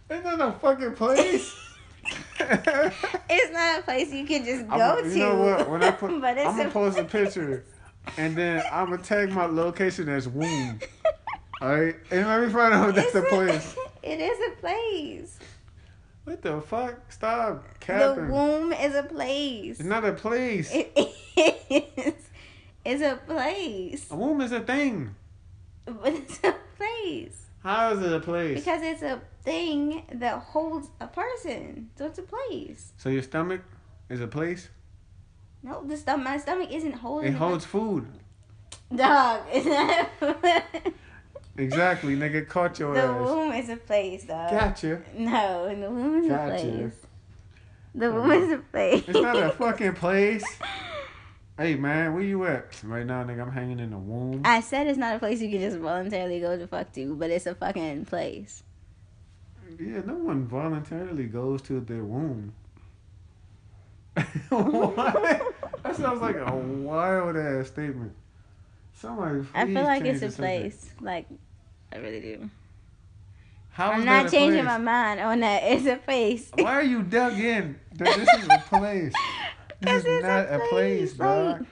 It's 0.09 0.23
not 0.23 0.41
a 0.41 0.51
fucking 0.53 0.93
place. 0.95 1.55
It's 2.39 3.53
not 3.53 3.79
a 3.79 3.83
place 3.83 4.11
you 4.11 4.25
can 4.25 4.43
just 4.43 4.67
go 4.67 4.73
I'm, 4.97 5.03
to. 5.03 5.09
you 5.09 5.17
know 5.19 5.35
what? 5.35 5.69
When 5.69 5.83
I 5.83 5.91
put, 5.91 6.19
but 6.19 6.35
it's 6.37 6.47
I'm 6.47 6.57
gonna 6.57 6.69
a 6.69 6.71
post 6.71 6.97
a 6.97 7.03
picture, 7.03 7.63
and 8.17 8.35
then 8.35 8.63
I'm 8.71 8.89
gonna 8.89 9.01
tag 9.01 9.31
my 9.31 9.45
location 9.45 10.09
as 10.09 10.27
womb. 10.27 10.79
All 11.61 11.69
right, 11.69 11.95
and 12.11 12.27
let 12.27 12.47
me 12.47 12.53
find 12.53 12.73
out 12.73 12.89
if 12.89 12.95
that's 12.95 13.15
a 13.15 13.21
place. 13.23 13.75
It 14.03 14.21
is 14.21 14.37
a 14.53 14.61
place. 14.61 15.39
What 16.23 16.41
the 16.41 16.61
fuck? 16.61 17.11
Stop 17.11 17.65
The 17.85 18.27
womb 18.29 18.71
is 18.71 18.95
a 18.95 19.03
place. 19.03 19.81
It's 19.81 19.89
not 19.89 20.05
a 20.05 20.13
place. 20.13 20.71
It 20.73 20.93
is. 20.95 22.13
It's 22.85 23.01
a 23.01 23.17
place. 23.25 24.09
A 24.09 24.15
womb 24.15 24.39
is 24.39 24.53
a 24.53 24.61
thing. 24.61 25.13
But 25.83 26.13
it's 26.13 26.39
a 26.41 26.55
place. 26.77 27.47
How 27.63 27.91
is 27.91 28.01
it 28.01 28.13
a 28.13 28.19
place? 28.21 28.59
Because 28.59 28.81
it's 28.81 29.01
a 29.01 29.19
thing 29.43 30.03
that 30.13 30.39
holds 30.39 30.87
a 31.01 31.07
person. 31.07 31.89
So 31.97 32.05
it's 32.05 32.19
a 32.19 32.23
place. 32.23 32.93
so 32.95 33.09
your 33.09 33.23
stomach 33.23 33.61
is 34.09 34.21
a 34.21 34.27
place. 34.27 34.69
No, 35.67 35.83
the 35.83 35.97
stomach. 35.97 36.23
My 36.23 36.37
stomach 36.37 36.71
isn't 36.71 36.93
holding. 36.93 37.33
It 37.33 37.35
holds 37.35 37.65
food. 37.65 38.07
Dog. 38.95 39.41
It's 39.51 39.65
not. 39.65 40.63
Exactly, 41.57 42.15
nigga. 42.15 42.47
Caught 42.47 42.79
your 42.79 42.93
the 42.93 43.01
ass. 43.01 43.17
The 43.17 43.23
womb 43.23 43.51
is 43.51 43.69
a 43.69 43.77
place, 43.77 44.23
dog. 44.23 44.51
Gotcha. 44.51 45.01
No, 45.17 45.67
the 45.67 45.89
womb 45.89 46.23
is 46.23 46.27
Gotcha. 46.29 46.53
a 46.53 46.59
place. 46.59 46.93
The 47.95 48.11
womb 48.13 48.31
is 48.31 48.51
a 48.51 48.57
place. 48.59 49.03
It's 49.07 49.19
not 49.19 49.35
a 49.35 49.49
fucking 49.51 49.93
place. 49.93 50.45
Hey 51.59 51.73
man, 51.73 52.13
where 52.13 52.21
you 52.21 52.45
at? 52.45 52.79
Right 52.83 53.03
now, 53.03 53.23
nigga, 53.23 53.41
I'm 53.41 53.51
hanging 53.51 53.79
in 53.79 53.89
the 53.89 53.97
womb. 53.97 54.43
I 54.45 54.61
said 54.61 54.85
it's 54.85 54.99
not 54.99 55.15
a 55.15 55.17
place 55.17 55.41
you 55.41 55.49
can 55.49 55.59
just 55.59 55.77
voluntarily 55.77 56.39
go 56.39 56.55
to 56.55 56.67
fuck 56.67 56.93
to, 56.93 57.15
but 57.15 57.31
it's 57.31 57.47
a 57.47 57.55
fucking 57.55 58.05
place. 58.05 58.61
Yeah, 59.79 60.01
no 60.05 60.13
one 60.13 60.45
voluntarily 60.45 61.25
goes 61.25 61.63
to 61.63 61.79
their 61.79 62.03
womb. 62.03 62.53
what? 64.49 65.55
That 65.83 65.95
sounds 65.95 66.21
like 66.21 66.35
a 66.37 66.55
wild 66.55 67.35
ass 67.37 67.67
statement. 67.67 68.13
Somebody, 68.93 69.45
I 69.53 69.65
feel 69.65 69.83
like 69.83 70.03
it's 70.05 70.21
a 70.23 70.29
place. 70.29 70.89
Like, 70.99 71.27
I 71.93 71.97
really 71.97 72.19
do. 72.19 72.49
How 73.69 73.91
I'm 73.91 74.05
not 74.05 74.31
changing 74.31 74.63
place? 74.63 74.65
my 74.65 74.77
mind 74.79 75.19
on 75.19 75.39
that. 75.41 75.61
It's 75.71 75.85
a 75.85 75.97
place. 75.97 76.49
Why 76.55 76.73
are 76.73 76.83
you 76.83 77.03
dug 77.03 77.33
in? 77.39 77.79
This 77.93 78.17
is 78.17 78.47
a 78.49 78.63
place. 78.67 79.13
this 79.81 79.99
is 80.03 80.05
it's 80.05 80.23
not 80.25 80.51
a 80.51 80.59
place, 80.69 81.13
dog. 81.13 81.59
like- 81.59 81.67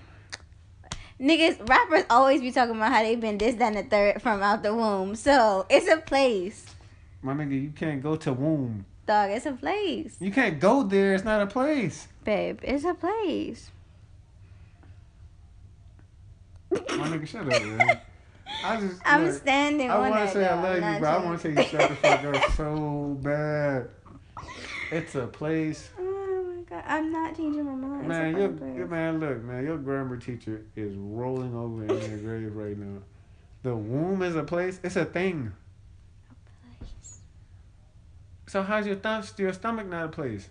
Niggas, 1.19 1.67
rappers 1.69 2.03
always 2.09 2.41
be 2.41 2.51
talking 2.51 2.75
about 2.75 2.91
how 2.91 3.01
they 3.01 3.15
been 3.15 3.37
this, 3.37 3.55
that, 3.55 3.73
and 3.73 3.77
the 3.77 3.89
third 3.89 4.21
from 4.21 4.43
out 4.43 4.61
the 4.63 4.75
womb. 4.75 5.15
So 5.15 5.65
it's 5.69 5.87
a 5.87 5.97
place, 5.97 6.65
My 7.21 7.33
nigga, 7.33 7.59
you 7.59 7.71
can't 7.75 8.03
go 8.03 8.17
to 8.17 8.33
womb. 8.33 8.85
dog. 9.07 9.31
It's 9.31 9.45
a 9.45 9.53
place, 9.53 10.17
You 10.19 10.29
can't 10.31 10.59
go 10.59 10.83
there. 10.83 11.15
It's 11.15 11.23
not 11.23 11.41
a 11.41 11.47
place. 11.47 12.07
babe. 12.23 12.59
It's 12.63 12.83
a 12.83 12.93
place. 12.93 13.71
My 16.97 17.07
nigga, 17.09 17.27
shut 17.27 17.41
up, 17.41 17.61
man. 17.61 17.99
I 18.63 18.79
just. 18.79 19.01
I'm 19.05 19.25
look, 19.25 19.33
standing 19.33 19.89
I 19.89 19.97
want 19.97 20.15
to 20.15 20.33
say 20.33 20.47
I 20.47 20.61
love 20.61 20.75
you, 20.75 20.99
but 20.99 21.09
I 21.09 21.17
want 21.17 21.39
to 21.39 21.43
say 21.43 21.61
you 21.61 21.69
shut 21.69 21.89
the 21.89 21.95
fuck 21.95 22.23
up 22.23 22.51
so 22.51 23.17
bad. 23.21 23.89
It's 24.91 25.15
a 25.15 25.27
place. 25.27 25.89
Oh 25.99 26.53
my 26.55 26.61
god, 26.63 26.83
I'm 26.87 27.11
not 27.11 27.35
changing 27.35 27.65
my 27.65 27.73
mind. 27.73 28.07
Man, 28.07 28.37
your, 28.37 28.87
man, 28.87 29.19
look, 29.19 29.43
man, 29.43 29.65
your 29.65 29.77
grammar 29.77 30.17
teacher 30.17 30.63
is 30.75 30.95
rolling 30.95 31.55
over 31.55 31.81
in 31.81 31.87
their 31.87 32.17
grave 32.17 32.55
right 32.55 32.77
now 32.77 33.01
The 33.63 33.75
womb 33.75 34.21
is 34.21 34.35
a 34.35 34.43
place. 34.43 34.79
It's 34.83 34.95
a 34.95 35.05
thing. 35.05 35.51
A 36.29 36.79
place. 36.83 37.19
So 38.47 38.63
how's 38.63 38.85
your 38.85 38.95
thumb? 38.95 39.23
Your 39.37 39.53
stomach 39.53 39.87
not 39.87 40.05
a 40.05 40.09
place? 40.09 40.49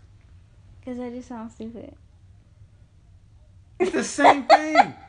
Because 0.80 1.00
I 1.00 1.10
just 1.10 1.28
sound 1.28 1.52
stupid. 1.52 1.94
It's 3.78 3.92
the 3.92 4.04
same 4.04 4.44
thing. 4.44 4.94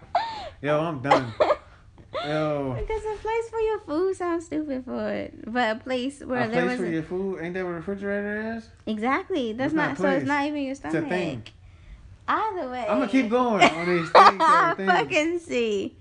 Yo, 0.61 0.79
I'm 0.79 1.01
done. 1.01 1.33
Yo. 2.25 2.75
Because 2.79 3.01
a 3.03 3.17
place 3.21 3.49
for 3.49 3.59
your 3.59 3.79
food 3.81 4.15
sounds 4.15 4.45
stupid 4.45 4.83
for 4.85 5.09
it, 5.11 5.51
but 5.51 5.75
a 5.77 5.79
place 5.79 6.21
where 6.21 6.45
a 6.45 6.47
there 6.47 6.61
place 6.63 6.71
was 6.71 6.79
for 6.79 6.85
a- 6.85 6.91
your 6.93 7.03
food? 7.03 7.39
Ain't 7.41 7.53
that 7.53 7.63
what 7.63 7.71
a 7.71 7.73
refrigerator 7.75 8.55
is? 8.57 8.69
exactly. 8.87 9.53
That's 9.53 9.67
It's 9.73 9.75
not 9.75 9.89
not, 9.89 9.97
so. 9.97 10.09
It's 10.09 10.25
not 10.25 10.45
even 10.45 10.61
your 10.61 10.71
It's 10.71 10.79
stomach. 10.79 11.03
a 11.05 11.09
thing. 11.09 11.43
Either 12.27 12.69
way, 12.71 12.85
I'm 12.89 12.99
gonna 12.99 13.11
keep 13.11 13.29
going 13.29 13.61
on 13.61 13.85
these 13.87 14.09
things. 14.11 14.41
I 14.41 14.73
fucking 14.77 15.39
see. 15.39 15.95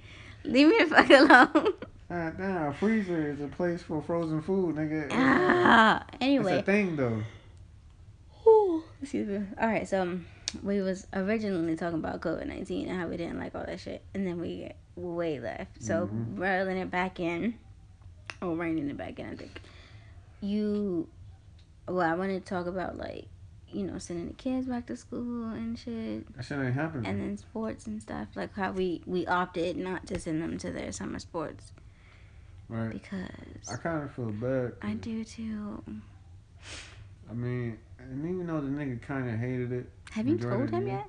Leave 0.45 0.69
me 0.69 0.79
the 0.79 0.87
fuck 0.87 1.11
alone. 1.11 1.75
God 2.09 2.39
damn, 2.39 2.67
a 2.69 2.73
freezer 2.75 3.31
is 3.33 3.41
a 3.41 3.49
place 3.49 3.83
for 3.83 4.01
frozen 4.01 4.41
food, 4.41 4.77
nigga. 4.77 5.05
It's, 5.07 5.13
uh, 5.13 5.17
ah, 5.19 6.05
it's 6.13 6.17
anyway. 6.23 6.59
a 6.59 6.63
thing 6.63 6.97
though. 6.97 7.23
Whew, 8.45 8.85
Excuse 9.03 9.29
me. 9.29 9.47
All 9.61 9.69
right, 9.69 9.87
so 9.89 10.03
um, 10.03 10.27
we 10.63 10.81
was 10.81 11.07
originally 11.13 11.77
talking 11.77 11.99
about 11.99 12.21
COVID 12.21 12.47
nineteen 12.47 12.89
and 12.89 12.99
how 13.01 13.07
we 13.09 13.17
didn't 13.17 13.39
like 13.39 13.55
all 13.55 13.65
that 13.67 13.81
shit, 13.81 14.03
and 14.15 14.27
then 14.27 14.41
we 14.41 14.71
way 14.97 15.41
left. 15.41 15.83
So 15.83 16.07
Mhm. 16.09 16.39
rolling 16.39 16.77
it 16.79 16.91
back 16.91 17.19
in, 17.21 17.55
or 18.41 18.55
reining 18.57 18.89
it 18.91 18.97
back 18.97 19.19
in, 19.19 19.27
I 19.27 19.35
think. 19.35 19.61
You, 20.41 21.09
well, 21.89 22.01
I 22.11 22.15
wanted 22.15 22.45
to 22.45 22.49
talk 22.49 22.67
about 22.67 22.97
like, 22.99 23.27
you 23.73 23.85
know, 23.85 23.99
sending 23.99 24.29
the 24.29 24.35
kids 24.35 24.67
back 24.67 24.87
to 24.87 24.97
school 24.97 25.51
and 25.51 25.79
shit, 25.79 26.33
That 26.37 26.45
shit 26.45 26.59
ain't 26.59 26.75
happening. 26.75 27.07
and 27.07 27.21
then 27.21 27.37
sports 27.39 27.87
and 27.87 28.01
stuff. 28.01 28.29
Like 28.37 28.55
how 28.55 28.73
we 28.73 29.03
we 29.07 29.27
opted 29.27 29.77
not 29.77 30.07
to 30.09 30.19
send 30.21 30.43
them 30.43 30.59
to 30.59 30.71
their 30.71 30.93
summer 30.93 31.19
sports 31.19 31.73
right. 32.69 32.91
because 32.93 33.69
I 33.73 33.77
kind 33.77 34.05
of 34.05 34.13
feel 34.13 34.31
bad. 34.31 34.75
I 34.83 34.95
do 34.95 35.25
too. 35.25 35.83
I 37.31 37.33
mean, 37.33 37.79
and 38.11 38.25
even 38.29 38.47
though 38.47 38.61
the 38.61 38.69
nigga 38.69 39.01
kind 39.03 39.29
of 39.29 39.39
hated 39.39 39.73
it, 39.73 39.87
Have 40.13 40.27
you 40.27 40.37
told 40.39 40.71
him 40.71 40.87
yet? 40.87 41.09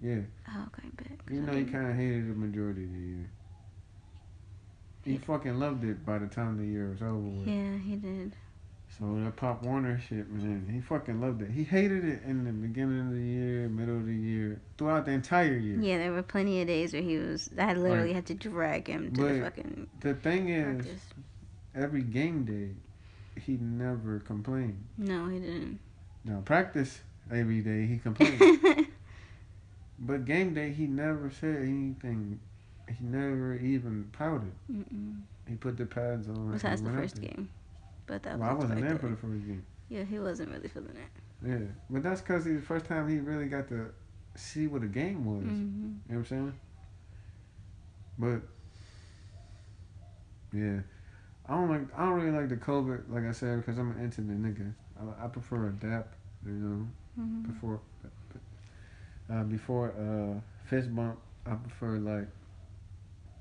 yeah. 0.00 0.20
Oh, 0.48 0.66
okay, 0.68 0.88
bet. 0.96 1.18
Even 1.30 1.46
though 1.46 1.52
he 1.56 1.64
kind 1.64 1.88
of 1.90 1.96
hated 1.96 2.28
the 2.30 2.34
majority 2.34 2.84
of 2.84 2.92
the 2.92 2.98
year. 2.98 3.30
He 5.04 5.18
fucking 5.18 5.58
loved 5.58 5.84
it 5.84 6.04
by 6.06 6.18
the 6.18 6.26
time 6.26 6.56
the 6.56 6.64
year 6.66 6.88
was 6.88 7.02
over 7.02 7.14
with. 7.18 7.46
Yeah, 7.46 7.76
he 7.78 7.96
did. 7.96 8.32
So 8.98 9.04
that 9.24 9.36
Pop 9.36 9.62
Warner 9.64 9.98
shit, 10.08 10.30
man, 10.30 10.68
he 10.72 10.80
fucking 10.80 11.20
loved 11.20 11.42
it. 11.42 11.50
He 11.50 11.64
hated 11.64 12.04
it 12.04 12.22
in 12.24 12.44
the 12.44 12.52
beginning 12.52 13.08
of 13.08 13.12
the 13.12 13.20
year, 13.20 13.68
middle 13.68 13.96
of 13.96 14.06
the 14.06 14.14
year, 14.14 14.60
throughout 14.78 15.04
the 15.04 15.10
entire 15.12 15.56
year. 15.56 15.78
Yeah, 15.80 15.98
there 15.98 16.12
were 16.12 16.22
plenty 16.22 16.60
of 16.62 16.68
days 16.68 16.92
where 16.92 17.02
he 17.02 17.18
was. 17.18 17.50
I 17.58 17.74
literally 17.74 18.06
Right. 18.08 18.14
had 18.14 18.26
to 18.26 18.34
drag 18.34 18.86
him 18.86 19.12
to 19.12 19.20
the 19.22 19.40
But 19.40 19.42
fucking 19.56 19.88
The 20.00 20.14
thing 20.14 20.48
is, 20.48 20.84
practice. 20.86 21.04
every 21.74 22.02
game 22.02 22.44
day, 22.44 22.70
he 23.40 23.56
never 23.56 24.20
complained. 24.20 24.82
No, 24.96 25.28
he 25.28 25.40
didn't. 25.40 25.80
Now 26.24 26.40
practice 26.44 27.00
every 27.30 27.60
day, 27.60 27.86
he 27.86 27.98
complained. 27.98 28.58
but 29.98 30.24
game 30.24 30.54
day, 30.54 30.72
he 30.72 30.86
never 30.86 31.30
said 31.30 31.56
anything. 31.56 32.40
He 32.88 33.04
never 33.04 33.54
even 33.54 34.10
pouted. 34.12 34.52
Mm-mm. 34.70 35.20
He 35.48 35.54
put 35.54 35.76
the 35.76 35.86
pads 35.86 36.28
on. 36.28 36.52
Besides 36.52 36.82
the 36.82 36.90
first 36.90 37.20
game, 37.20 37.50
but 38.06 38.22
that 38.22 38.38
Well, 38.38 38.50
I 38.50 38.52
was 38.54 38.64
wasn't 38.64 38.80
there 38.80 38.98
for 38.98 39.08
the 39.08 39.16
first 39.16 39.46
game. 39.46 39.64
Yeah, 39.88 40.04
he 40.04 40.18
wasn't 40.18 40.50
really 40.50 40.68
feeling 40.68 40.96
it. 40.96 41.46
Yeah, 41.46 41.58
but 41.90 42.02
that's 42.02 42.22
because 42.22 42.44
the 42.44 42.58
first 42.60 42.86
time 42.86 43.08
he 43.08 43.18
really 43.18 43.46
got 43.46 43.68
to 43.68 43.90
see 44.34 44.66
what 44.66 44.82
a 44.82 44.86
game 44.86 45.24
was. 45.24 45.44
hmm 45.44 45.50
You 45.50 45.88
know 45.88 45.92
what 46.06 46.16
I'm 46.16 46.24
saying? 46.24 46.52
But 48.18 48.40
yeah, 50.52 50.80
I 51.46 51.54
don't 51.54 51.68
like. 51.68 51.98
I 51.98 52.04
don't 52.06 52.20
really 52.20 52.36
like 52.36 52.48
the 52.48 52.56
COVID, 52.56 53.10
like 53.10 53.24
I 53.24 53.32
said, 53.32 53.60
because 53.60 53.78
I'm 53.78 53.90
an 53.90 54.02
intimate 54.02 54.40
nigga. 54.42 54.72
I, 55.00 55.24
I 55.24 55.28
prefer 55.28 55.68
a 55.68 55.72
dap, 55.72 56.08
you 56.44 56.52
know. 56.52 56.86
hmm 57.16 57.42
Before, 57.42 57.80
uh, 59.30 59.42
before 59.44 59.94
uh, 59.98 60.40
fist 60.68 60.94
bump, 60.94 61.18
I 61.46 61.54
prefer 61.54 61.98
like 61.98 62.28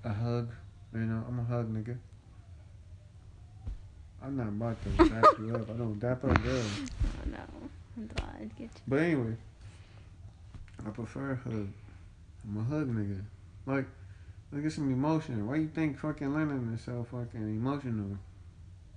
a 0.03 0.13
hug. 0.13 0.51
You 0.93 0.99
know, 0.99 1.23
I'm 1.27 1.39
a 1.39 1.43
hug 1.43 1.73
nigga. 1.73 1.97
I'm 4.23 4.37
not 4.37 4.47
about 4.47 4.77
to 4.83 4.89
dap 5.09 5.25
you 5.39 5.55
up. 5.55 5.69
I 5.69 5.73
don't 5.73 5.99
dap 5.99 6.23
up 6.23 6.43
girls. 6.43 6.65
Oh 7.03 7.29
no, 7.29 7.37
I 7.37 8.07
thought 8.13 8.35
I'd 8.39 8.55
get 8.55 8.63
you. 8.63 8.81
But 8.87 8.99
anyway, 8.99 9.35
I 10.85 10.89
prefer 10.89 11.31
a 11.31 11.35
hug. 11.35 11.67
I'm 12.45 12.57
a 12.57 12.63
hug 12.63 12.89
nigga. 12.95 13.21
Like, 13.65 13.85
look 14.51 14.65
at 14.65 14.71
some 14.71 14.91
emotion. 14.91 15.47
Why 15.47 15.55
you 15.55 15.67
think 15.67 15.97
fucking 15.97 16.33
Lennon 16.33 16.73
is 16.73 16.81
so 16.81 17.05
fucking 17.09 17.41
emotional? 17.41 18.17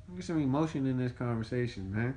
Look 0.08 0.20
at 0.20 0.24
some 0.24 0.40
emotion 0.40 0.86
in 0.86 0.98
this 0.98 1.12
conversation, 1.12 1.92
man. 1.92 2.16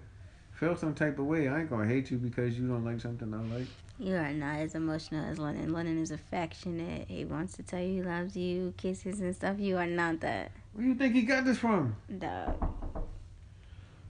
Feel 0.60 0.76
some 0.76 0.94
type 0.94 1.18
of 1.20 1.26
way. 1.26 1.48
I 1.48 1.62
ain't 1.62 1.70
gonna 1.70 1.88
hate 1.88 2.12
you 2.12 2.18
because 2.18 2.60
you 2.60 2.68
don't 2.68 2.84
like 2.84 3.00
something 3.00 3.34
I 3.34 3.58
like. 3.58 3.68
You 3.98 4.16
are 4.16 4.34
not 4.34 4.60
as 4.60 4.76
emotional 4.76 5.24
as 5.24 5.40
Lennon. 5.40 5.72
Lennon 5.72 5.98
is 5.98 6.12
affectionate. 6.12 7.08
He 7.08 7.24
wants 7.24 7.54
to 7.56 7.64
tell 7.64 7.80
you 7.80 7.94
he 7.94 8.02
loves 8.02 8.36
you, 8.36 8.74
kisses 8.76 9.22
and 9.22 9.34
stuff. 9.34 9.58
You 9.58 9.78
are 9.78 9.88
not 9.88 10.20
that. 10.20 10.52
Where 10.74 10.84
do 10.84 10.90
you 10.90 10.96
think 10.96 11.16
he 11.16 11.22
got 11.22 11.46
this 11.46 11.60
from? 11.60 11.96
Dog. 12.18 12.62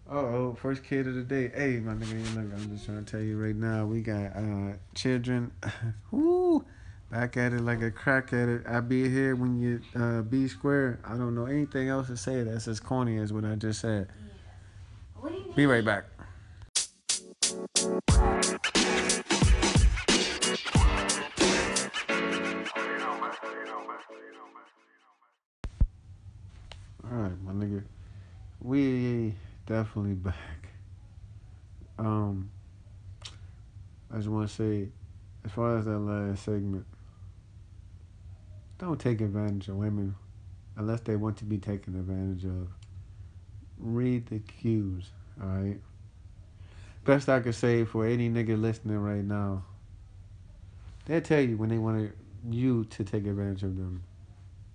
Uh 0.09 0.15
oh, 0.15 0.57
first 0.59 0.83
kid 0.83 1.05
of 1.05 1.13
the 1.13 1.21
day. 1.21 1.51
Hey, 1.53 1.79
my 1.79 1.93
nigga, 1.93 2.35
look, 2.35 2.51
I'm 2.51 2.71
just 2.71 2.85
trying 2.85 3.05
to 3.05 3.11
tell 3.11 3.21
you 3.21 3.37
right 3.37 3.55
now, 3.55 3.85
we 3.85 4.01
got 4.01 4.35
uh 4.35 4.73
children. 4.95 5.51
Woo! 6.11 6.65
Back 7.11 7.37
at 7.37 7.53
it 7.53 7.61
like 7.61 7.83
a 7.83 7.91
crack 7.91 8.33
at 8.33 8.49
it. 8.49 8.63
I 8.67 8.79
be 8.79 9.07
here 9.07 9.35
when 9.35 9.59
you 9.59 9.81
uh 9.95 10.23
be 10.23 10.47
square. 10.47 10.99
I 11.05 11.09
don't 11.09 11.35
know 11.35 11.45
anything 11.45 11.89
else 11.89 12.07
to 12.07 12.17
say 12.17 12.41
that's 12.41 12.67
as 12.67 12.79
corny 12.79 13.19
as 13.19 13.31
what 13.31 13.45
I 13.45 13.53
just 13.53 13.81
said. 13.81 14.07
What 15.19 15.31
do 15.31 15.37
you 15.37 15.53
Be 15.53 15.67
right 15.67 15.85
back. 15.85 16.05
Alright, 17.81 18.01
my 27.41 27.53
nigga. 27.53 27.85
We 28.59 29.33
definitely 29.65 30.15
back. 30.15 30.35
Um 31.97 32.51
I 34.11 34.17
just 34.17 34.27
wanna 34.27 34.49
say, 34.49 34.89
as 35.45 35.51
far 35.53 35.77
as 35.77 35.85
that 35.85 35.99
last 35.99 36.43
segment, 36.43 36.85
don't 38.77 38.99
take 38.99 39.21
advantage 39.21 39.69
of 39.69 39.77
women 39.77 40.15
unless 40.75 40.99
they 40.99 41.15
want 41.15 41.37
to 41.37 41.45
be 41.45 41.57
taken 41.57 41.95
advantage 41.95 42.43
of. 42.43 42.67
Read 43.77 44.25
the 44.25 44.39
cues, 44.39 45.11
alright? 45.41 45.79
Best 47.09 47.27
I 47.27 47.39
could 47.39 47.55
say 47.55 47.85
for 47.85 48.05
any 48.05 48.29
nigga 48.29 48.55
listening 48.61 48.99
right 48.99 49.23
now, 49.23 49.63
they'll 51.05 51.21
tell 51.21 51.41
you 51.41 51.57
when 51.57 51.69
they 51.69 51.79
want 51.79 52.11
you 52.47 52.85
to 52.85 53.03
take 53.03 53.25
advantage 53.25 53.63
of 53.63 53.75
them 53.77 54.03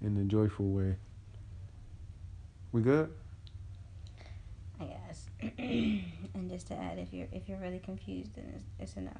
in 0.03 0.17
a 0.17 0.25
joyful 0.25 0.67
way. 0.67 0.97
We 2.73 2.83
good? 2.83 3.09
I 4.81 4.85
guess. 4.87 5.29
and 5.59 6.51
just 6.51 6.67
to 6.67 6.75
add, 6.75 6.99
if 6.99 7.13
you're 7.13 7.29
if 7.31 7.49
you're 7.49 7.59
really 7.59 7.79
confused, 7.79 8.35
then 8.35 8.53
it's, 8.57 8.65
it's 8.81 8.97
a 8.97 9.03
no. 9.03 9.13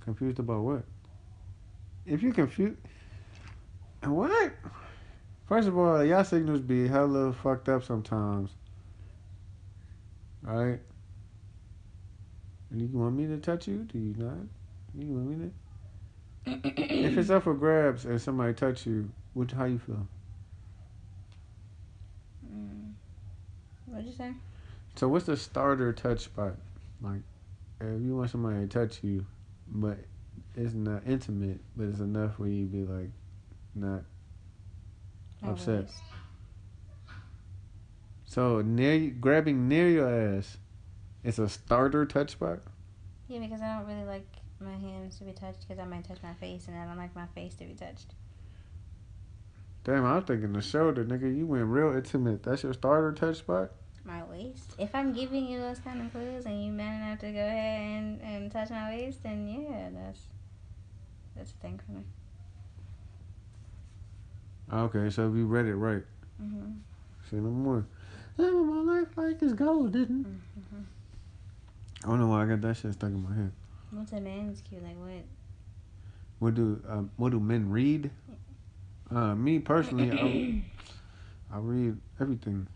Confused 0.00 0.38
about 0.38 0.62
what? 0.62 0.84
If 2.06 2.22
you 2.22 2.32
confused, 2.32 2.78
what? 4.02 4.52
First 5.46 5.68
of 5.68 5.76
all, 5.76 6.02
y'all 6.02 6.24
signals 6.24 6.62
be 6.62 6.88
hella 6.88 7.34
fucked 7.34 7.68
up 7.68 7.84
sometimes. 7.84 8.48
Alright? 12.72 12.90
You 12.90 12.98
want 12.98 13.16
me 13.16 13.26
to 13.26 13.38
touch 13.38 13.68
you? 13.68 13.86
Do 13.92 13.98
you 13.98 14.14
not? 14.16 14.38
You 14.94 15.06
want 15.06 15.26
me 15.28 15.46
to? 15.46 15.52
If 16.72 17.18
it's 17.18 17.30
up 17.30 17.44
for 17.44 17.54
grabs 17.54 18.04
and 18.06 18.20
somebody 18.20 18.54
touch 18.54 18.86
you, 18.86 19.10
what? 19.34 19.50
How 19.52 19.64
you 19.64 19.78
feel? 19.78 20.06
Mm. 22.46 22.92
What'd 23.86 24.06
you 24.06 24.12
say? 24.12 24.32
So 24.96 25.08
what's 25.08 25.26
the 25.26 25.36
starter 25.36 25.92
touch 25.92 26.20
spot? 26.20 26.56
Like, 27.00 27.20
if 27.80 28.02
you 28.02 28.16
want 28.16 28.30
somebody 28.30 28.60
to 28.60 28.66
touch 28.66 29.02
you, 29.02 29.24
but 29.68 29.98
it's 30.56 30.74
not 30.74 31.02
intimate, 31.06 31.60
but 31.76 31.88
it's 31.88 32.00
enough 32.00 32.38
where 32.38 32.48
you 32.48 32.66
be 32.66 32.84
like, 32.84 33.10
not 33.74 34.02
upset. 35.42 35.74
Always. 35.74 36.00
So 38.26 38.60
near 38.60 39.10
grabbing 39.10 39.68
near 39.68 39.88
your 39.88 40.36
ass, 40.36 40.58
it's 41.24 41.38
a 41.38 41.48
starter 41.48 42.06
touch 42.06 42.30
spot. 42.32 42.60
Yeah, 43.28 43.40
because 43.40 43.62
I 43.62 43.78
don't 43.78 43.86
really 43.86 44.06
like 44.06 44.26
my 44.60 44.72
hands 44.72 45.18
to 45.18 45.24
be 45.24 45.32
touched 45.32 45.66
because 45.66 45.78
I 45.78 45.84
might 45.86 46.06
touch 46.06 46.18
my 46.22 46.34
face, 46.34 46.66
and 46.68 46.76
I 46.76 46.84
don't 46.84 46.98
like 46.98 47.14
my 47.14 47.26
face 47.34 47.54
to 47.56 47.64
be 47.64 47.74
touched. 47.74 48.14
Damn, 49.84 50.04
I'm 50.04 50.22
thinking 50.22 50.52
the 50.52 50.60
shoulder, 50.60 51.04
nigga. 51.04 51.34
You 51.34 51.46
went 51.46 51.64
real 51.64 51.94
intimate. 51.94 52.42
That's 52.42 52.62
your 52.62 52.74
starter 52.74 53.12
touch 53.12 53.38
spot. 53.38 53.70
My 54.04 54.22
waist. 54.24 54.74
If 54.78 54.94
I'm 54.94 55.12
giving 55.12 55.46
you 55.46 55.58
those 55.60 55.78
kind 55.78 56.00
of 56.00 56.10
clues 56.12 56.46
and 56.46 56.64
you 56.64 56.72
man 56.72 57.02
enough 57.02 57.18
to 57.20 57.30
go 57.32 57.38
ahead 57.38 57.80
and, 57.80 58.20
and 58.22 58.50
touch 58.50 58.70
my 58.70 58.90
waist, 58.90 59.22
then 59.22 59.46
yeah, 59.46 59.88
that's 59.92 60.20
that's 61.36 61.50
a 61.52 61.54
thing 61.54 61.80
for 61.84 61.92
me. 61.92 62.04
Okay, 64.72 65.10
so 65.10 65.22
you 65.32 65.46
read 65.46 65.66
it 65.66 65.74
right. 65.74 66.02
Mm-hmm. 66.42 66.72
Say 67.30 67.36
no 67.36 67.50
more. 67.50 67.86
Living 68.36 68.86
my 68.86 69.00
life 69.00 69.08
like 69.16 69.42
it's 69.42 69.52
golden. 69.52 70.42
Mm-hmm. 70.58 70.82
I 72.04 72.08
don't 72.08 72.18
know 72.20 72.28
why 72.28 72.42
I 72.42 72.46
got 72.46 72.60
that 72.62 72.76
shit 72.76 72.94
stuck 72.94 73.10
in 73.10 73.22
my 73.22 73.34
head. 73.34 73.52
What's 73.90 74.12
a 74.12 74.20
man's 74.20 74.60
cue? 74.62 74.80
Like 74.82 74.96
what? 74.98 75.24
What 76.38 76.54
do 76.54 76.82
um, 76.88 77.10
what 77.16 77.30
do 77.32 77.40
men 77.40 77.70
read? 77.70 78.10
Uh, 79.10 79.34
me 79.34 79.58
personally, 79.58 80.10
I, 81.50 81.56
I 81.56 81.58
read 81.58 81.98
everything. 82.20 82.66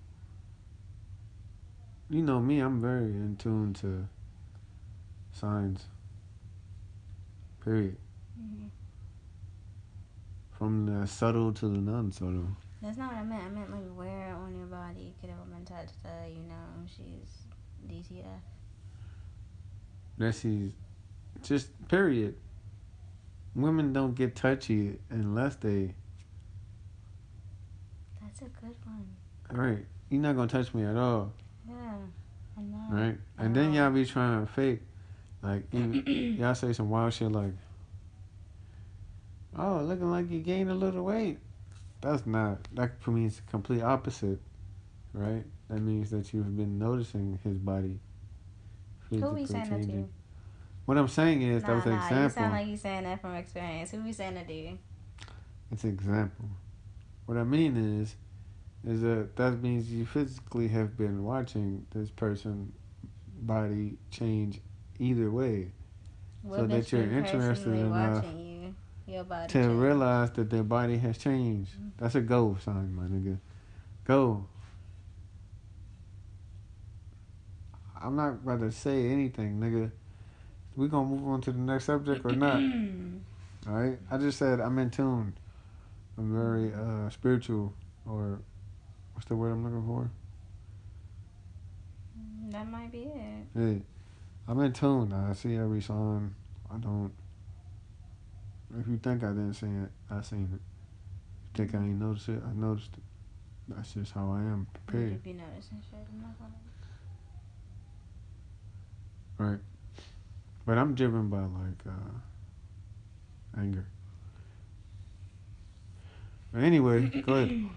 You 2.10 2.22
know 2.22 2.40
me, 2.40 2.58
I'm 2.58 2.80
very 2.80 3.04
in 3.04 3.36
tune 3.38 3.72
to 3.74 4.06
signs. 5.32 5.86
Period. 7.64 7.96
Mhm. 8.38 8.68
From 10.50 10.84
the 10.86 11.06
subtle 11.06 11.52
to 11.54 11.68
the 11.68 11.78
non-subtle. 11.78 12.48
That's 12.82 12.98
not 12.98 13.12
what 13.12 13.20
I 13.20 13.24
meant. 13.24 13.42
I 13.44 13.48
meant 13.48 13.70
like 13.70 13.96
where 13.96 14.34
on 14.34 14.54
your 14.54 14.66
body 14.66 15.14
could 15.20 15.30
a 15.30 15.34
woman 15.36 15.64
touch 15.64 15.88
that 16.02 16.28
you 16.28 16.42
know 16.42 16.84
she's 16.86 17.46
DTF. 17.88 18.42
That 20.18 20.34
she's 20.34 20.72
just 21.42 21.68
period. 21.88 22.36
Women 23.54 23.92
don't 23.92 24.14
get 24.14 24.34
touchy 24.34 24.98
unless 25.10 25.56
they 25.56 25.94
That's 28.20 28.40
a 28.42 28.44
good 28.44 28.74
one. 28.84 29.06
right. 29.50 29.84
You're 30.10 30.22
not 30.22 30.36
gonna 30.36 30.48
touch 30.48 30.74
me 30.74 30.84
at 30.84 30.96
all. 30.96 31.32
Yeah, 31.68 31.74
I'm 32.56 32.70
not. 32.72 32.92
right? 32.92 33.18
And 33.38 33.54
then 33.54 33.72
y'all 33.72 33.90
be 33.90 34.04
trying 34.04 34.46
to 34.46 34.52
fake, 34.52 34.80
like 35.42 35.64
y'all 35.72 36.54
say 36.54 36.72
some 36.72 36.90
wild 36.90 37.12
shit 37.12 37.30
like, 37.32 37.52
"Oh, 39.56 39.82
looking 39.84 40.10
like 40.10 40.30
you 40.30 40.40
gained 40.40 40.70
a 40.70 40.74
little 40.74 41.04
weight." 41.04 41.38
That's 42.00 42.26
not. 42.26 42.68
That 42.74 43.00
for 43.00 43.12
me 43.12 43.22
means 43.22 43.40
complete 43.50 43.82
opposite, 43.82 44.40
right? 45.12 45.44
That 45.70 45.80
means 45.80 46.10
that 46.10 46.32
you've 46.34 46.56
been 46.56 46.78
noticing 46.78 47.38
his 47.42 47.56
body. 47.58 47.98
Who 49.20 49.34
physically 49.36 49.40
we 49.40 49.46
saying 49.46 49.70
that 49.70 49.88
to? 49.88 50.08
What 50.86 50.98
I'm 50.98 51.08
saying 51.08 51.42
is 51.42 51.62
nah, 51.62 51.68
that 51.68 51.74
was 51.76 51.84
an 51.86 51.90
nah, 51.92 51.96
you 51.96 52.04
example. 52.04 52.42
sound 52.42 52.52
like 52.52 52.66
you 52.66 52.76
saying 52.76 53.04
that 53.04 53.20
from 53.20 53.34
experience. 53.34 53.90
Who 53.90 54.02
we 54.02 54.12
saying 54.12 54.34
that 54.34 54.46
to? 54.48 54.54
you? 54.54 54.78
It's 55.72 55.84
an 55.84 55.90
example. 55.90 56.46
What 57.26 57.38
I 57.38 57.44
mean 57.44 58.00
is, 58.00 58.16
is 58.86 59.00
that 59.00 59.36
that 59.36 59.62
means 59.62 59.90
you 59.90 60.04
physically 60.04 60.68
have 60.68 60.96
been 60.96 61.24
watching 61.24 61.86
this 61.94 62.10
person 62.10 62.72
body 63.40 63.96
change 64.10 64.60
either 64.98 65.30
way. 65.30 65.72
What 66.42 66.60
So 66.60 66.66
that 66.66 66.92
you're 66.92 67.02
interested 67.02 67.72
enough 67.72 68.24
you, 68.36 68.74
your 69.06 69.24
body 69.24 69.48
to 69.48 69.52
change? 69.52 69.80
realize 69.80 70.30
that 70.32 70.50
their 70.50 70.62
body 70.62 70.98
has 70.98 71.16
changed. 71.16 71.72
Mm-hmm. 71.72 71.88
That's 71.98 72.14
a 72.14 72.20
go 72.20 72.58
sign, 72.62 72.94
my 72.94 73.04
nigga. 73.04 73.38
Go. 74.04 74.46
I'm 78.04 78.16
not 78.16 78.34
about 78.34 78.60
to 78.60 78.70
say 78.70 79.06
anything, 79.08 79.58
nigga. 79.58 79.90
We 80.76 80.88
gonna 80.88 81.08
move 81.08 81.26
on 81.26 81.40
to 81.42 81.52
the 81.52 81.58
next 81.58 81.86
subject 81.86 82.24
or 82.24 82.32
not? 82.32 82.56
All 83.66 83.72
right. 83.72 83.98
I 84.10 84.18
just 84.18 84.38
said 84.38 84.60
I'm 84.60 84.78
in 84.78 84.90
tune. 84.90 85.34
I'm 86.18 86.32
very 86.32 86.72
uh, 86.72 87.08
spiritual, 87.08 87.72
or 88.06 88.40
what's 89.14 89.26
the 89.26 89.36
word 89.36 89.52
I'm 89.52 89.64
looking 89.64 89.86
for? 89.86 90.10
that 92.50 92.68
might 92.70 92.92
be 92.92 92.98
it. 92.98 93.46
Hey, 93.56 93.82
I'm 94.46 94.60
in 94.60 94.72
tune. 94.72 95.12
I 95.12 95.32
see 95.32 95.56
every 95.56 95.80
sign. 95.80 96.34
I 96.72 96.76
don't. 96.76 97.12
If 98.78 98.86
you 98.86 98.98
think 98.98 99.24
I 99.24 99.28
didn't 99.28 99.54
see 99.54 99.66
it, 99.66 99.90
I 100.10 100.20
seen 100.22 100.50
it. 100.52 100.60
You 100.60 101.64
think 101.64 101.74
I 101.74 101.78
ain't 101.78 102.00
noticed 102.00 102.28
it? 102.28 102.42
I 102.46 102.52
noticed 102.52 102.90
it. 102.92 103.02
That's 103.68 103.94
just 103.94 104.12
how 104.12 104.30
I 104.30 104.40
am. 104.40 104.66
You 104.92 105.18
be 105.24 105.32
noticing 105.32 105.82
shit. 105.90 106.06
I'm 106.12 106.20
not 106.20 106.38
gonna. 106.38 106.52
But 109.38 110.78
I'm 110.78 110.94
driven 110.94 111.28
by 111.28 111.40
like 111.40 111.86
uh, 111.86 113.60
anger. 113.60 113.86
But 116.52 116.62
anyway, 116.62 117.06
go 117.08 117.34
ahead. 117.34 117.48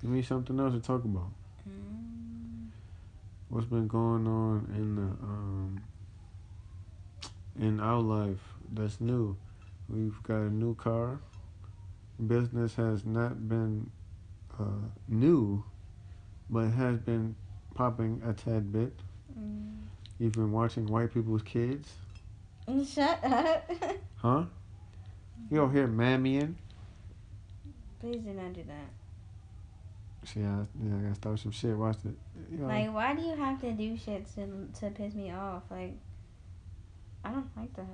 Give 0.00 0.10
me 0.10 0.22
something 0.22 0.58
else 0.58 0.74
to 0.74 0.80
talk 0.80 1.04
about. 1.04 1.30
Mm, 1.68 2.68
What's 3.48 3.66
been 3.66 3.88
going 3.88 4.26
on 4.26 4.72
in 4.74 4.96
the 4.96 5.02
um 5.02 5.82
in 7.58 7.80
our 7.80 8.00
life 8.00 8.54
that's 8.72 9.00
new? 9.00 9.36
We've 9.88 10.22
got 10.22 10.36
a 10.36 10.50
new 10.50 10.74
car. 10.76 11.18
Business 12.24 12.74
has 12.76 13.04
not 13.04 13.48
been 13.48 13.90
uh, 14.58 14.88
new, 15.08 15.64
but 16.48 16.68
has 16.68 16.98
been 16.98 17.34
popping 17.74 18.22
a 18.24 18.32
tad 18.34 18.72
bit. 18.72 18.92
mm. 19.38 19.79
You've 20.20 20.32
been 20.32 20.52
watching 20.52 20.86
white 20.86 21.14
people's 21.14 21.42
kids, 21.42 21.94
Shut 22.86 23.24
up. 23.24 23.70
huh? 24.16 24.44
You 25.50 25.56
don't 25.56 25.72
hear 25.72 25.88
mammying. 25.88 26.54
Please 28.00 28.20
do 28.20 28.32
not 28.34 28.52
do 28.52 28.62
that. 28.64 30.28
See, 30.28 30.40
I, 30.40 30.44
yeah, 30.44 30.96
I 30.96 31.02
gotta 31.02 31.14
start 31.14 31.38
some 31.38 31.52
shit. 31.52 31.74
Watch 31.74 31.96
it. 32.04 32.14
You 32.52 32.58
know, 32.58 32.66
Like, 32.66 32.92
why 32.92 33.14
do 33.14 33.22
you 33.22 33.34
have 33.34 33.60
to 33.62 33.72
do 33.72 33.96
shit 33.96 34.26
to 34.34 34.68
to 34.80 34.90
piss 34.90 35.14
me 35.14 35.32
off? 35.32 35.62
Like, 35.70 35.94
I 37.24 37.30
don't 37.30 37.48
like 37.56 37.74
that. 37.76 37.86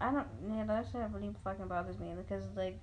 I 0.00 0.10
don't. 0.10 0.26
Yeah, 0.50 0.64
that 0.64 0.86
shit 0.90 1.00
really 1.12 1.32
fucking 1.44 1.68
bothers 1.68 1.98
me 2.00 2.12
because 2.16 2.42
like, 2.56 2.80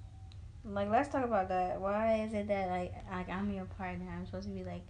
like 0.64 0.90
let's 0.90 1.10
talk 1.10 1.26
about 1.26 1.50
that. 1.50 1.82
Why 1.82 2.22
is 2.22 2.34
it 2.34 2.48
that 2.48 2.70
like 2.70 2.94
like 3.12 3.30
I'm 3.30 3.52
your 3.52 3.66
partner? 3.66 4.06
I'm 4.10 4.26
supposed 4.26 4.48
to 4.48 4.54
be 4.54 4.64
like 4.64 4.84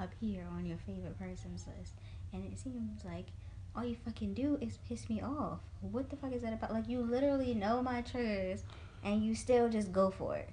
up 0.00 0.10
here 0.20 0.44
on 0.52 0.66
your 0.66 0.78
favorite 0.78 1.18
person's 1.18 1.64
list, 1.78 1.94
and 2.32 2.44
it 2.52 2.58
seems 2.58 3.04
like 3.04 3.26
all 3.74 3.84
you 3.84 3.96
fucking 4.04 4.34
do 4.34 4.58
is 4.60 4.78
piss 4.88 5.08
me 5.08 5.20
off. 5.20 5.58
What 5.80 6.10
the 6.10 6.16
fuck 6.16 6.32
is 6.32 6.42
that 6.42 6.52
about? 6.52 6.72
Like, 6.72 6.88
you 6.88 7.00
literally 7.00 7.54
know 7.54 7.82
my 7.82 8.00
triggers, 8.00 8.64
and 9.04 9.22
you 9.22 9.34
still 9.34 9.68
just 9.68 9.92
go 9.92 10.10
for 10.10 10.36
it. 10.36 10.48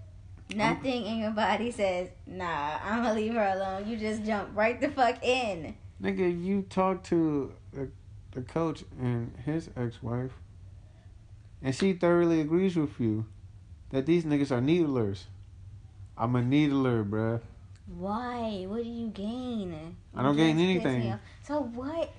Nothing 0.56 1.06
in 1.06 1.20
your 1.20 1.32
body 1.32 1.72
says, 1.72 2.10
nah, 2.28 2.78
I'm 2.84 3.04
gonna 3.04 3.16
leave 3.16 3.34
her 3.34 3.54
alone. 3.56 3.88
You 3.88 3.98
just 3.98 4.24
jump 4.24 4.50
right 4.54 4.80
the 4.80 4.90
fuck 4.90 5.24
in. 5.24 5.76
Nigga, 6.02 6.44
you 6.44 6.64
talk 6.64 7.04
to 7.06 7.54
the, 7.72 7.90
the 8.32 8.42
coach 8.42 8.84
and 9.00 9.34
his 9.46 9.70
ex-wife, 9.78 10.32
and 11.62 11.74
she 11.74 11.94
thoroughly 11.94 12.42
agrees 12.42 12.76
with 12.76 13.00
you 13.00 13.26
that 13.92 14.06
these 14.06 14.26
niggas 14.26 14.52
are 14.52 14.62
needlers. 14.62 15.28
I'm 16.18 16.36
a 16.36 16.42
needler, 16.42 17.04
bruh. 17.04 17.42
Why? 17.98 18.66
What 18.68 18.84
do 18.84 18.90
you 18.90 19.08
gain? 19.08 19.96
I 20.16 20.24
don't 20.24 20.36
gain 20.36 20.58
just 20.58 20.84
piss 20.84 20.92
me 20.94 20.98
anything. 21.00 21.20
So 21.44 21.62
what? 21.62 22.12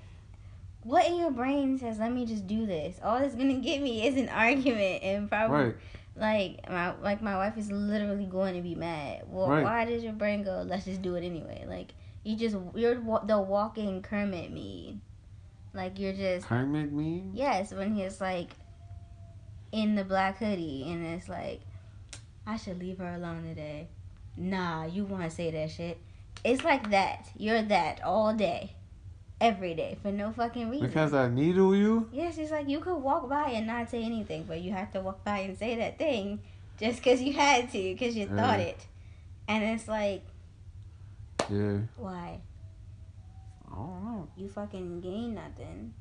What 0.82 1.06
in 1.06 1.16
your 1.16 1.30
brain 1.30 1.78
says, 1.78 1.98
let 1.98 2.12
me 2.12 2.26
just 2.26 2.46
do 2.46 2.66
this? 2.66 2.98
All 3.02 3.16
it's 3.16 3.34
gonna 3.34 3.54
get 3.60 3.80
me 3.82 4.06
is 4.06 4.16
an 4.16 4.28
argument 4.28 5.02
and 5.02 5.28
probably 5.30 5.56
Right. 5.56 5.74
like 6.16 6.70
my 6.70 6.94
like 7.00 7.22
my 7.22 7.36
wife 7.36 7.56
is 7.56 7.70
literally 7.72 8.26
going 8.26 8.54
to 8.54 8.60
be 8.60 8.74
mad. 8.74 9.22
Well, 9.26 9.48
Right. 9.48 9.64
why 9.64 9.84
does 9.86 10.04
your 10.04 10.12
brain 10.12 10.42
go? 10.42 10.62
Let's 10.66 10.84
just 10.84 11.00
do 11.02 11.14
it 11.14 11.24
anyway. 11.24 11.64
Like 11.66 11.94
you 12.22 12.36
just 12.36 12.56
you're 12.74 12.94
the 13.24 13.38
walking 13.40 14.02
Kermit 14.02 14.52
me. 14.52 15.00
Like 15.72 15.98
you're 15.98 16.12
just 16.12 16.46
Kermit 16.46 16.92
me? 16.92 17.30
yes 17.32 17.72
when 17.72 17.94
he's 17.94 18.20
like 18.20 18.50
in 19.72 19.94
the 19.96 20.04
black 20.04 20.38
hoodie 20.38 20.84
and 20.88 21.04
it's 21.04 21.28
like 21.28 21.60
I 22.46 22.56
should 22.56 22.78
leave 22.78 22.98
her 22.98 23.14
alone 23.14 23.42
today. 23.44 23.88
Nah, 24.36 24.84
you 24.84 25.04
want 25.04 25.22
to 25.24 25.30
say 25.30 25.50
that 25.50 25.70
shit. 25.70 25.98
It's 26.44 26.64
like 26.64 26.90
that. 26.90 27.30
You're 27.36 27.62
that 27.62 28.02
all 28.02 28.34
day, 28.34 28.72
every 29.40 29.74
day 29.74 29.96
for 30.02 30.10
no 30.10 30.32
fucking 30.32 30.70
reason. 30.70 30.88
Because 30.88 31.14
I 31.14 31.28
needle 31.28 31.74
you? 31.74 32.08
Yes, 32.12 32.36
it's 32.38 32.50
like 32.50 32.68
you 32.68 32.80
could 32.80 32.96
walk 32.96 33.28
by 33.28 33.50
and 33.50 33.66
not 33.66 33.90
say 33.90 34.02
anything, 34.02 34.44
but 34.44 34.60
you 34.60 34.72
have 34.72 34.92
to 34.92 35.00
walk 35.00 35.24
by 35.24 35.38
and 35.38 35.56
say 35.56 35.76
that 35.76 35.98
thing 35.98 36.40
just 36.78 36.98
because 36.98 37.22
you 37.22 37.32
had 37.32 37.70
to, 37.72 37.78
because 37.78 38.16
you 38.16 38.26
thought 38.26 38.60
it. 38.60 38.86
And 39.46 39.62
it's 39.62 39.86
like, 39.88 40.24
Yeah. 41.50 41.78
why? 41.96 42.40
I 43.70 43.74
don't 43.74 44.04
know. 44.04 44.28
You 44.36 44.48
fucking 44.48 45.00
gain 45.00 45.34
nothing. 45.34 45.94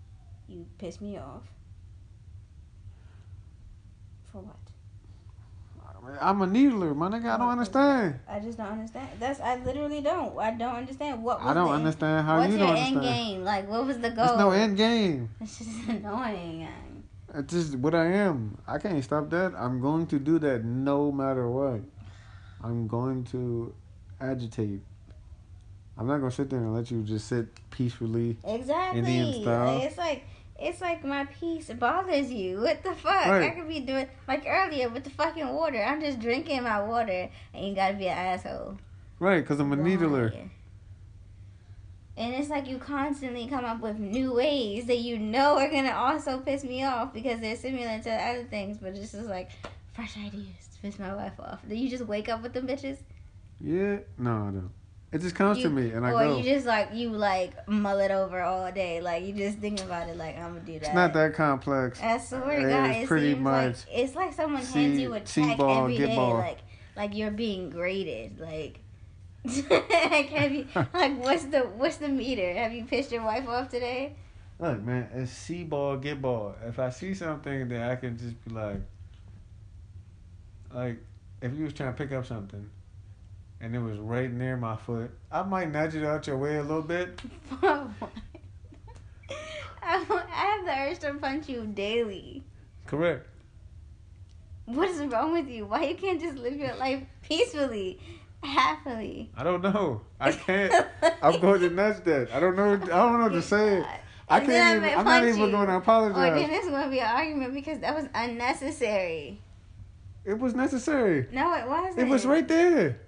You 0.48 0.66
piss 0.78 1.00
me 1.00 1.18
off. 1.18 1.44
For 4.32 4.40
what? 4.40 4.56
I'm 6.20 6.42
a 6.42 6.48
needler, 6.48 6.94
my 6.94 7.10
nigga. 7.10 7.34
I 7.34 7.38
don't 7.38 7.50
understand. 7.50 8.20
I 8.28 8.40
just 8.40 8.58
don't 8.58 8.68
understand. 8.68 9.10
That's 9.20 9.40
I 9.40 9.56
literally 9.64 10.02
don't. 10.02 10.38
I 10.38 10.52
don't 10.52 10.76
understand 10.76 11.24
what. 11.24 11.40
Was 11.40 11.50
I 11.50 11.54
don't 11.54 11.70
the, 11.70 11.74
understand 11.74 12.26
how 12.26 12.44
you 12.44 12.58
don't 12.58 12.70
understand. 12.70 12.96
What's 12.96 13.06
your 13.06 13.14
end 13.14 13.28
game? 13.28 13.44
Like, 13.44 13.70
what 13.70 13.86
was 13.86 14.00
the 14.00 14.10
goal? 14.10 14.26
There's 14.26 14.40
no 14.40 14.52
end 14.52 14.78
game. 14.78 15.30
It's 15.42 15.58
just 15.58 15.88
annoying. 15.88 16.68
It's 17.36 17.54
just 17.54 17.76
what 17.76 17.96
I 17.96 18.06
am. 18.06 18.58
I 18.68 18.78
can't 18.78 19.04
stop 19.04 19.30
that. 19.32 19.54
I'm 19.58 19.82
going 19.82 20.08
to 20.08 20.20
do 20.20 20.40
that 20.40 20.64
no 20.64 21.12
matter 21.12 21.50
what. 21.50 21.82
I'm 22.62 22.88
going 22.88 23.24
to 23.26 23.74
agitate. 24.22 24.82
I'm 25.98 26.08
not 26.08 26.18
gonna 26.18 26.32
sit 26.32 26.50
there 26.50 26.60
and 26.60 26.74
let 26.74 26.90
you 26.92 27.04
just 27.04 27.28
sit 27.28 27.48
peacefully. 27.70 28.38
Exactly. 28.44 29.00
Indian 29.00 29.42
style. 29.42 29.82
It's 29.82 29.98
like 29.98 30.24
it's 30.60 30.82
like 30.82 31.04
my 31.04 31.26
peace 31.26 31.70
bothers 31.70 32.32
you. 32.32 32.62
What 32.62 32.84
the 32.84 32.94
fuck? 32.94 33.28
Right. 33.28 33.44
I 33.44 33.50
could 33.52 33.68
be 33.68 33.80
doing 33.80 34.08
like 34.28 34.46
earlier 34.48 34.90
with 34.90 35.04
the 35.04 35.10
fucking 35.10 35.48
water. 35.48 35.84
I'm 35.84 36.02
just 36.02 36.20
drinking 36.20 36.64
my 36.64 36.82
water, 36.82 37.30
and 37.54 37.68
you 37.68 37.76
gotta 37.76 37.96
be 37.96 38.08
an 38.08 38.18
asshole. 38.18 38.78
Right, 39.20 39.42
because 39.42 39.60
I'm 39.60 39.72
a 39.72 39.76
needler. 39.76 40.34
And 42.16 42.36
it's 42.36 42.50
like 42.50 42.68
you 42.68 42.78
constantly 42.78 43.48
come 43.48 43.66
up 43.66 43.80
with 43.82 43.98
new 43.98 44.34
ways 44.34 44.86
that 44.86 45.00
you 45.00 45.18
know 45.18 45.58
are 45.58 45.70
gonna 45.70 45.94
also 45.94 46.40
piss 46.40 46.64
me 46.64 46.84
off 46.84 47.12
because 47.14 47.40
they're 47.40 47.56
similar 47.56 48.00
to 48.04 48.12
other 48.12 48.44
things, 48.44 48.78
but 48.78 48.90
it's 48.90 49.12
just 49.12 49.28
like 49.28 49.50
fresh 49.94 50.16
ideas 50.18 50.68
to 50.74 50.82
piss 50.82 51.00
my 51.00 51.14
wife 51.16 51.40
off. 51.40 51.62
Do 51.68 51.76
you 51.76 51.90
just 51.90 52.06
wake 52.06 52.30
up 52.30 52.44
with 52.44 52.54
them 52.54 52.68
bitches? 52.68 52.98
Yeah, 53.60 54.00
no, 54.20 54.32
I 54.32 54.52
don't. 54.52 54.72
It 55.14 55.22
just 55.22 55.36
comes 55.36 55.60
You- 55.60 55.66
to 55.66 55.70
me 55.70 55.92
and 55.92 56.04
I 56.06 56.12
or 56.12 56.24
go. 56.26 56.38
you 56.38 56.44
just 56.44 56.66
like 56.66 56.90
you 56.94 57.10
like 57.12 57.68
mull 57.70 58.00
it 58.00 58.10
over 58.12 58.42
all 58.42 58.72
day, 58.72 59.00
like 59.00 59.24
you 59.24 59.34
just 59.34 59.60
think 59.60 59.80
about 59.80 60.10
it, 60.10 60.18
like 60.18 60.36
I'm 60.38 60.56
gonna 60.56 60.62
do 60.62 60.74
that. 60.80 60.86
it's 60.88 60.94
not 60.96 61.14
that 61.14 61.36
complex. 61.36 62.02
I 62.02 62.18
swear 62.18 62.60
to 62.62 62.68
It 62.68 62.70
God, 62.70 62.90
it 62.92 63.08
pretty 63.08 63.36
much 63.36 63.86
like 63.86 63.96
it's 63.96 64.16
like 64.16 64.34
someone 64.34 64.64
hands 64.66 65.00
you 65.00 65.14
a 65.14 65.20
check 65.20 65.58
ball, 65.58 65.84
every 65.84 65.98
day, 66.00 66.16
ball. 66.16 66.34
like 66.40 66.58
like 66.96 67.16
you're 67.16 67.32
being 67.32 67.70
graded, 67.70 68.40
like. 68.40 68.80
like 69.70 70.30
have 70.30 70.52
you 70.54 70.66
like 70.94 71.22
what's 71.22 71.44
the 71.46 71.60
what's 71.62 71.98
the 71.98 72.08
meter? 72.10 72.54
Have 72.54 72.72
you 72.74 72.86
pissed 72.86 73.12
your 73.12 73.24
wife 73.24 73.48
off 73.48 73.70
today? 73.70 74.16
Look, 74.58 74.82
man, 74.82 75.10
it's 75.14 75.32
see 75.32 75.64
ball, 75.64 75.98
get 75.98 76.22
ball. 76.22 76.56
If 76.66 76.80
I 76.80 76.90
see 76.90 77.14
something, 77.14 77.68
then 77.68 77.82
I 77.82 77.96
can 77.98 78.18
just 78.18 78.42
be 78.46 78.52
like, 78.52 78.80
like, 80.74 80.98
if 81.42 81.54
you 81.54 81.66
was 81.66 81.74
trying 81.74 81.94
to 81.94 81.98
pick 81.98 82.12
up 82.14 82.26
something, 82.26 82.70
and 83.64 83.74
it 83.74 83.80
was 83.80 83.98
right 83.98 84.30
near 84.30 84.58
my 84.58 84.76
foot, 84.76 85.10
I 85.32 85.42
might 85.44 85.72
nudge 85.72 85.96
it 85.96 86.04
out 86.04 86.28
your 86.28 86.38
way 86.38 86.58
a 86.58 86.62
little 86.62 86.82
bit. 86.82 87.22
I 87.62 87.88
I 89.82 89.98
have 89.98 90.66
the 90.66 90.72
urge 90.78 91.00
to 91.00 91.14
punch 91.14 91.48
you 91.48 91.66
daily. 91.66 92.44
Correct. 92.86 93.26
What 94.66 94.90
is 94.90 95.00
wrong 95.06 95.32
with 95.32 95.48
you? 95.48 95.66
Why 95.66 95.86
you 95.86 95.96
can't 95.96 96.20
just 96.20 96.38
live 96.38 96.58
your 96.58 96.76
life 96.76 97.04
peacefully, 97.22 98.00
happily? 98.44 99.32
I 99.38 99.44
don't 99.44 99.62
know. 99.62 100.02
I 100.20 100.32
can't. 100.46 100.86
I'm 101.22 101.40
going 101.40 101.62
to 101.62 101.70
nudge 101.70 102.04
that. 102.04 102.34
I 102.34 102.42
don't 102.42 102.58
know. 102.58 102.74
I 102.74 102.78
don't 102.78 103.18
know 103.18 103.24
what 103.24 103.32
to 103.34 103.42
say. 103.42 103.82
I 104.28 104.40
And 104.40 104.48
can't 104.48 104.84
even. 104.84 105.00
I'm 105.00 105.06
not 105.06 105.24
even 105.24 105.40
you. 105.40 105.52
going 105.52 105.52
to 105.52 105.58
Or 105.58 105.62
oh, 105.62 105.68
then 105.68 105.82
apologize. 105.82 106.50
it's 106.52 106.68
going 106.68 106.84
to 106.84 106.90
be 106.90 107.00
an 107.00 107.08
argument 107.16 107.54
because 107.54 107.80
that 107.80 107.96
was 107.96 108.08
unnecessary. 108.14 109.40
It 110.26 110.38
was 110.40 110.54
necessary. 110.54 111.28
No, 111.32 111.54
it 111.56 111.68
wasn't. 111.68 112.00
It 112.00 112.08
was 112.10 112.26
right 112.26 112.48
there. 112.48 113.00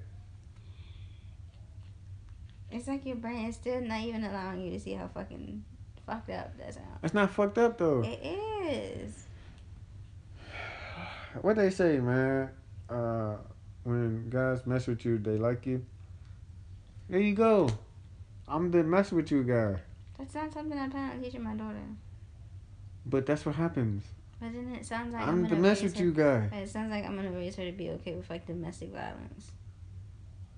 It's 2.76 2.90
like 2.90 3.06
your 3.06 3.16
brain 3.16 3.46
is 3.46 3.56
still 3.56 3.80
not 3.80 4.02
even 4.02 4.26
allowing 4.26 4.62
you 4.62 4.72
to 4.72 4.80
see 4.82 4.92
how 4.94 5.08
fucking 5.08 5.64
fucked 6.06 6.30
up 6.30 6.58
that 6.58 6.74
sounds. 6.74 7.00
It's 7.04 7.14
not 7.14 7.32
fucked 7.32 7.58
up 7.58 7.78
though. 7.78 8.04
It 8.04 8.20
is. 8.22 9.28
What 11.42 11.56
they 11.56 11.70
say, 11.70 12.00
man? 12.00 12.50
Uh, 12.90 13.38
when 13.84 14.30
guys 14.30 14.66
mess 14.66 14.88
with 14.88 15.06
you, 15.06 15.18
they 15.20 15.38
like 15.38 15.66
you. 15.66 15.86
There 17.10 17.20
you 17.20 17.34
go. 17.34 17.70
I'm 18.48 18.72
the 18.72 18.84
mess 18.84 19.12
with 19.14 19.32
you 19.32 19.44
guy. 19.44 19.80
That's 20.18 20.36
not 20.36 20.54
something 20.54 20.78
I 20.78 20.90
plan 20.90 21.12
on 21.12 21.22
teaching 21.22 21.44
my 21.44 21.56
daughter. 21.56 21.88
But 23.06 23.26
that's 23.26 23.46
what 23.46 23.56
happens. 23.56 24.04
But 24.42 24.52
then 24.54 24.76
it 24.76 24.86
sounds 24.86 25.14
like 25.14 25.22
I'm 25.24 25.46
I'm, 25.46 25.48
the 25.48 25.56
mess 25.56 25.82
with 25.82 25.98
her- 25.98 26.04
you 26.04 26.12
guy. 26.12 26.50
It 26.52 26.70
sounds 26.70 26.92
like 26.92 27.06
I'm 27.06 27.16
gonna 27.16 27.32
raise 27.32 27.56
her 27.56 27.66
to 27.66 27.72
be 27.72 27.92
okay 27.92 28.16
with 28.16 28.30
like 28.30 28.46
domestic 28.46 28.92
violence. 28.92 29.52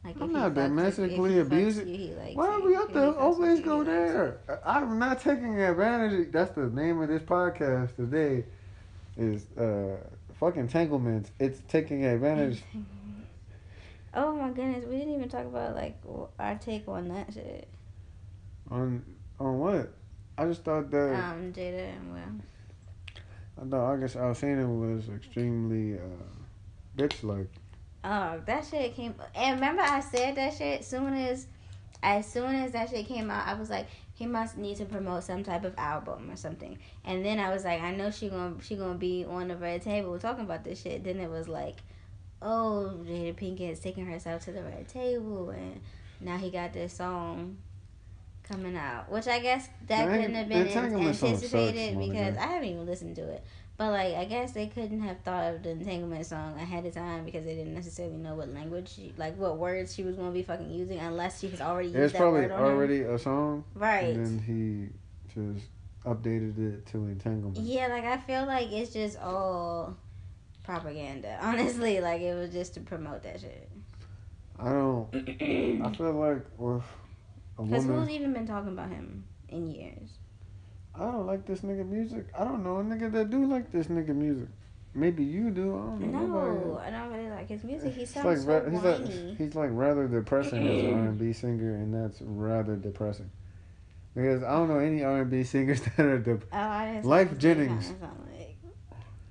Like 0.07 0.21
I'm 0.21 0.31
not 0.31 0.53
fucks 0.53 0.55
with- 0.55 0.57
if 0.57 0.69
domestically 0.69 1.33
he 1.33 1.39
fucks 1.41 1.75
you, 1.75 1.97
he 1.97 2.13
likes 2.15 2.35
Why 2.35 2.55
do 2.57 2.65
we 2.65 2.73
have 2.75 2.93
to 2.93 3.15
always 3.17 3.59
go 3.59 3.83
there? 3.83 4.37
I- 4.65 4.79
I'm 4.79 4.97
not 4.99 5.19
taking 5.19 5.59
advantage. 5.59 6.31
That's 6.31 6.51
the 6.55 6.67
name 6.67 7.01
of 7.01 7.09
this 7.09 7.21
podcast 7.23 7.95
today. 7.97 8.45
Is 9.17 9.45
uh 9.57 9.97
fucking 10.39 10.61
entanglements. 10.61 11.31
It's 11.39 11.61
taking 11.67 12.05
advantage. 12.05 12.63
Oh 14.13 14.33
my 14.35 14.49
goodness, 14.49 14.83
we 14.85 14.97
didn't 14.97 15.13
even 15.13 15.29
talk 15.29 15.45
about 15.45 15.75
like 15.75 15.99
our 16.39 16.55
take 16.55 16.87
on 16.87 17.09
that 17.09 17.31
shit. 17.33 17.67
On 18.71 19.03
on 19.39 19.59
what? 19.59 19.91
I 20.37 20.45
just 20.45 20.63
thought 20.63 20.89
that 20.89 21.13
Um, 21.13 21.53
Jada 21.53 21.93
and 21.95 22.13
Will. 22.13 23.61
I 23.61 23.69
thought 23.69 23.93
August 23.93 24.15
Alsina 24.15 24.65
was 24.67 25.09
extremely 25.09 25.95
uh 25.99 26.01
bitch 26.97 27.23
like. 27.23 27.49
Oh, 28.09 28.41
that 28.45 28.65
shit 28.65 28.95
came. 28.95 29.15
And 29.35 29.55
remember, 29.55 29.81
I 29.81 29.99
said 29.99 30.35
that 30.35 30.53
shit 30.53 30.85
soon 30.85 31.13
as, 31.13 31.47
as 32.01 32.25
soon 32.25 32.55
as 32.55 32.71
that 32.71 32.89
shit 32.89 33.05
came 33.05 33.29
out, 33.29 33.45
I 33.45 33.53
was 33.55 33.69
like, 33.69 33.87
he 34.13 34.25
must 34.25 34.57
need 34.57 34.77
to 34.77 34.85
promote 34.85 35.25
some 35.25 35.43
type 35.43 35.65
of 35.65 35.73
album 35.77 36.31
or 36.31 36.37
something. 36.37 36.79
And 37.03 37.25
then 37.25 37.37
I 37.37 37.53
was 37.53 37.65
like, 37.65 37.81
I 37.81 37.93
know 37.93 38.09
she 38.09 38.29
gonna 38.29 38.55
she 38.63 38.77
gonna 38.77 38.97
be 38.97 39.25
on 39.25 39.49
the 39.49 39.57
red 39.57 39.81
table 39.81 40.17
talking 40.17 40.45
about 40.45 40.63
this 40.63 40.81
shit. 40.81 41.03
Then 41.03 41.19
it 41.19 41.29
was 41.29 41.49
like, 41.49 41.75
oh, 42.41 42.93
Jada 43.03 43.35
Pinkett 43.35 43.71
is 43.71 43.79
taking 43.81 44.05
herself 44.05 44.45
to 44.45 44.53
the 44.53 44.63
red 44.63 44.87
table, 44.87 45.49
and 45.49 45.81
now 46.21 46.37
he 46.37 46.49
got 46.49 46.71
this 46.71 46.93
song 46.93 47.57
coming 48.43 48.77
out, 48.77 49.11
which 49.11 49.27
I 49.27 49.39
guess 49.39 49.67
that 49.87 50.07
couldn't 50.07 50.33
have 50.33 50.47
been 50.47 50.71
sucks, 50.71 50.93
anticipated 51.23 51.99
because 51.99 52.37
I 52.37 52.47
haven't 52.47 52.69
even 52.69 52.85
listened 52.85 53.17
to 53.17 53.29
it. 53.29 53.43
But 53.77 53.91
like, 53.91 54.15
I 54.15 54.25
guess 54.25 54.53
they 54.53 54.67
couldn't 54.67 55.01
have 55.01 55.19
thought 55.19 55.53
of 55.53 55.63
the 55.63 55.69
entanglement 55.69 56.25
song 56.25 56.55
ahead 56.59 56.85
of 56.85 56.95
time 56.95 57.25
because 57.25 57.45
they 57.45 57.53
didn't 57.53 57.75
necessarily 57.75 58.17
know 58.17 58.33
what 58.33 58.51
language, 58.51 58.91
she, 58.95 59.13
like 59.17 59.37
what 59.37 59.57
words 59.57 59.93
she 59.93 60.03
was 60.03 60.15
gonna 60.15 60.31
be 60.31 60.41
fucking 60.41 60.71
using, 60.71 60.97
unless 60.97 61.39
she 61.39 61.47
has 61.49 61.61
already 61.61 61.89
used 61.89 61.99
It's 61.99 62.13
that 62.13 62.19
probably 62.19 62.41
word 62.41 62.51
on 62.51 62.59
her. 62.59 62.65
already 62.65 63.01
a 63.01 63.19
song, 63.19 63.63
right. 63.75 64.15
and 64.15 64.25
then 64.25 64.39
he 64.39 64.89
just 65.31 65.67
updated 66.05 66.57
it 66.57 66.87
to 66.87 66.97
entanglement. 67.05 67.57
Yeah, 67.57 67.87
like 67.87 68.03
I 68.03 68.17
feel 68.17 68.47
like 68.47 68.71
it's 68.71 68.91
just 68.93 69.19
all 69.19 69.95
propaganda. 70.63 71.37
Honestly, 71.43 72.01
like 72.01 72.21
it 72.21 72.33
was 72.33 72.51
just 72.51 72.73
to 72.75 72.79
promote 72.79 73.21
that 73.23 73.39
shit. 73.41 73.69
I 74.59 74.69
don't. 74.69 75.07
I 75.13 75.93
feel 75.95 76.13
like 76.13 76.45
with 76.57 76.83
a 77.59 77.63
Because 77.63 77.85
woman, 77.85 78.01
who's 78.01 78.09
even 78.09 78.33
been 78.33 78.47
talking 78.47 78.69
about 78.73 78.89
him 78.89 79.25
in 79.49 79.69
years? 79.69 80.09
I 80.99 81.11
don't 81.11 81.25
like 81.27 81.45
this 81.45 81.61
nigga 81.61 81.87
music. 81.87 82.25
I 82.37 82.43
don't 82.43 82.63
know 82.63 82.77
a 82.77 82.83
nigga 82.83 83.11
that 83.11 83.29
do 83.29 83.45
like 83.45 83.71
this 83.71 83.87
nigga 83.87 84.15
music. 84.15 84.47
Maybe 84.95 85.23
you 85.23 85.51
do. 85.51 85.75
I 85.75 85.79
don't 85.99 86.11
know. 86.11 86.25
No, 86.27 86.81
I 86.83 86.89
don't 86.89 87.11
really 87.13 87.29
like 87.29 87.47
his 87.49 87.63
music. 87.63 87.93
He 87.93 87.99
He's 87.99 88.09
sounds 88.09 88.25
like, 88.25 88.37
so 88.39 88.65
ra- 88.65 88.69
he's 88.71 88.81
whiny. 88.81 89.27
like 89.29 89.37
he's 89.37 89.55
like 89.55 89.69
rather 89.73 90.07
depressing 90.07 90.67
as 90.67 90.83
an 90.85 90.93
R 90.93 90.99
and 91.09 91.19
B 91.19 91.33
singer, 91.33 91.75
and 91.75 91.93
that's 91.93 92.19
rather 92.21 92.75
depressing. 92.75 93.29
Because 94.15 94.41
I 94.43 94.51
don't 94.53 94.69
know 94.69 94.79
any 94.79 95.03
R 95.03 95.21
and 95.21 95.29
B 95.29 95.43
singers 95.53 95.81
that 95.81 95.99
are 96.05 96.17
dep 96.17 96.43
Oh, 96.51 96.55
Lyfe 96.55 97.37
Jennings. 97.37 97.93
like 98.01 98.57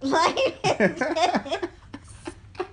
Lyfe 0.02 0.98
Jennings. 0.98 1.68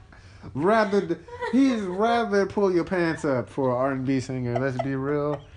rather 0.53 1.01
de- 1.01 1.17
he's 1.51 1.81
rather 1.81 2.45
pull 2.45 2.71
your 2.71 2.83
pants 2.83 3.25
up 3.25 3.49
for 3.49 3.71
an 3.71 3.75
R 3.77 3.91
and 3.93 4.05
B 4.05 4.19
singer. 4.19 4.59
Let's 4.59 4.77
be 4.83 4.95
real. 4.95 5.41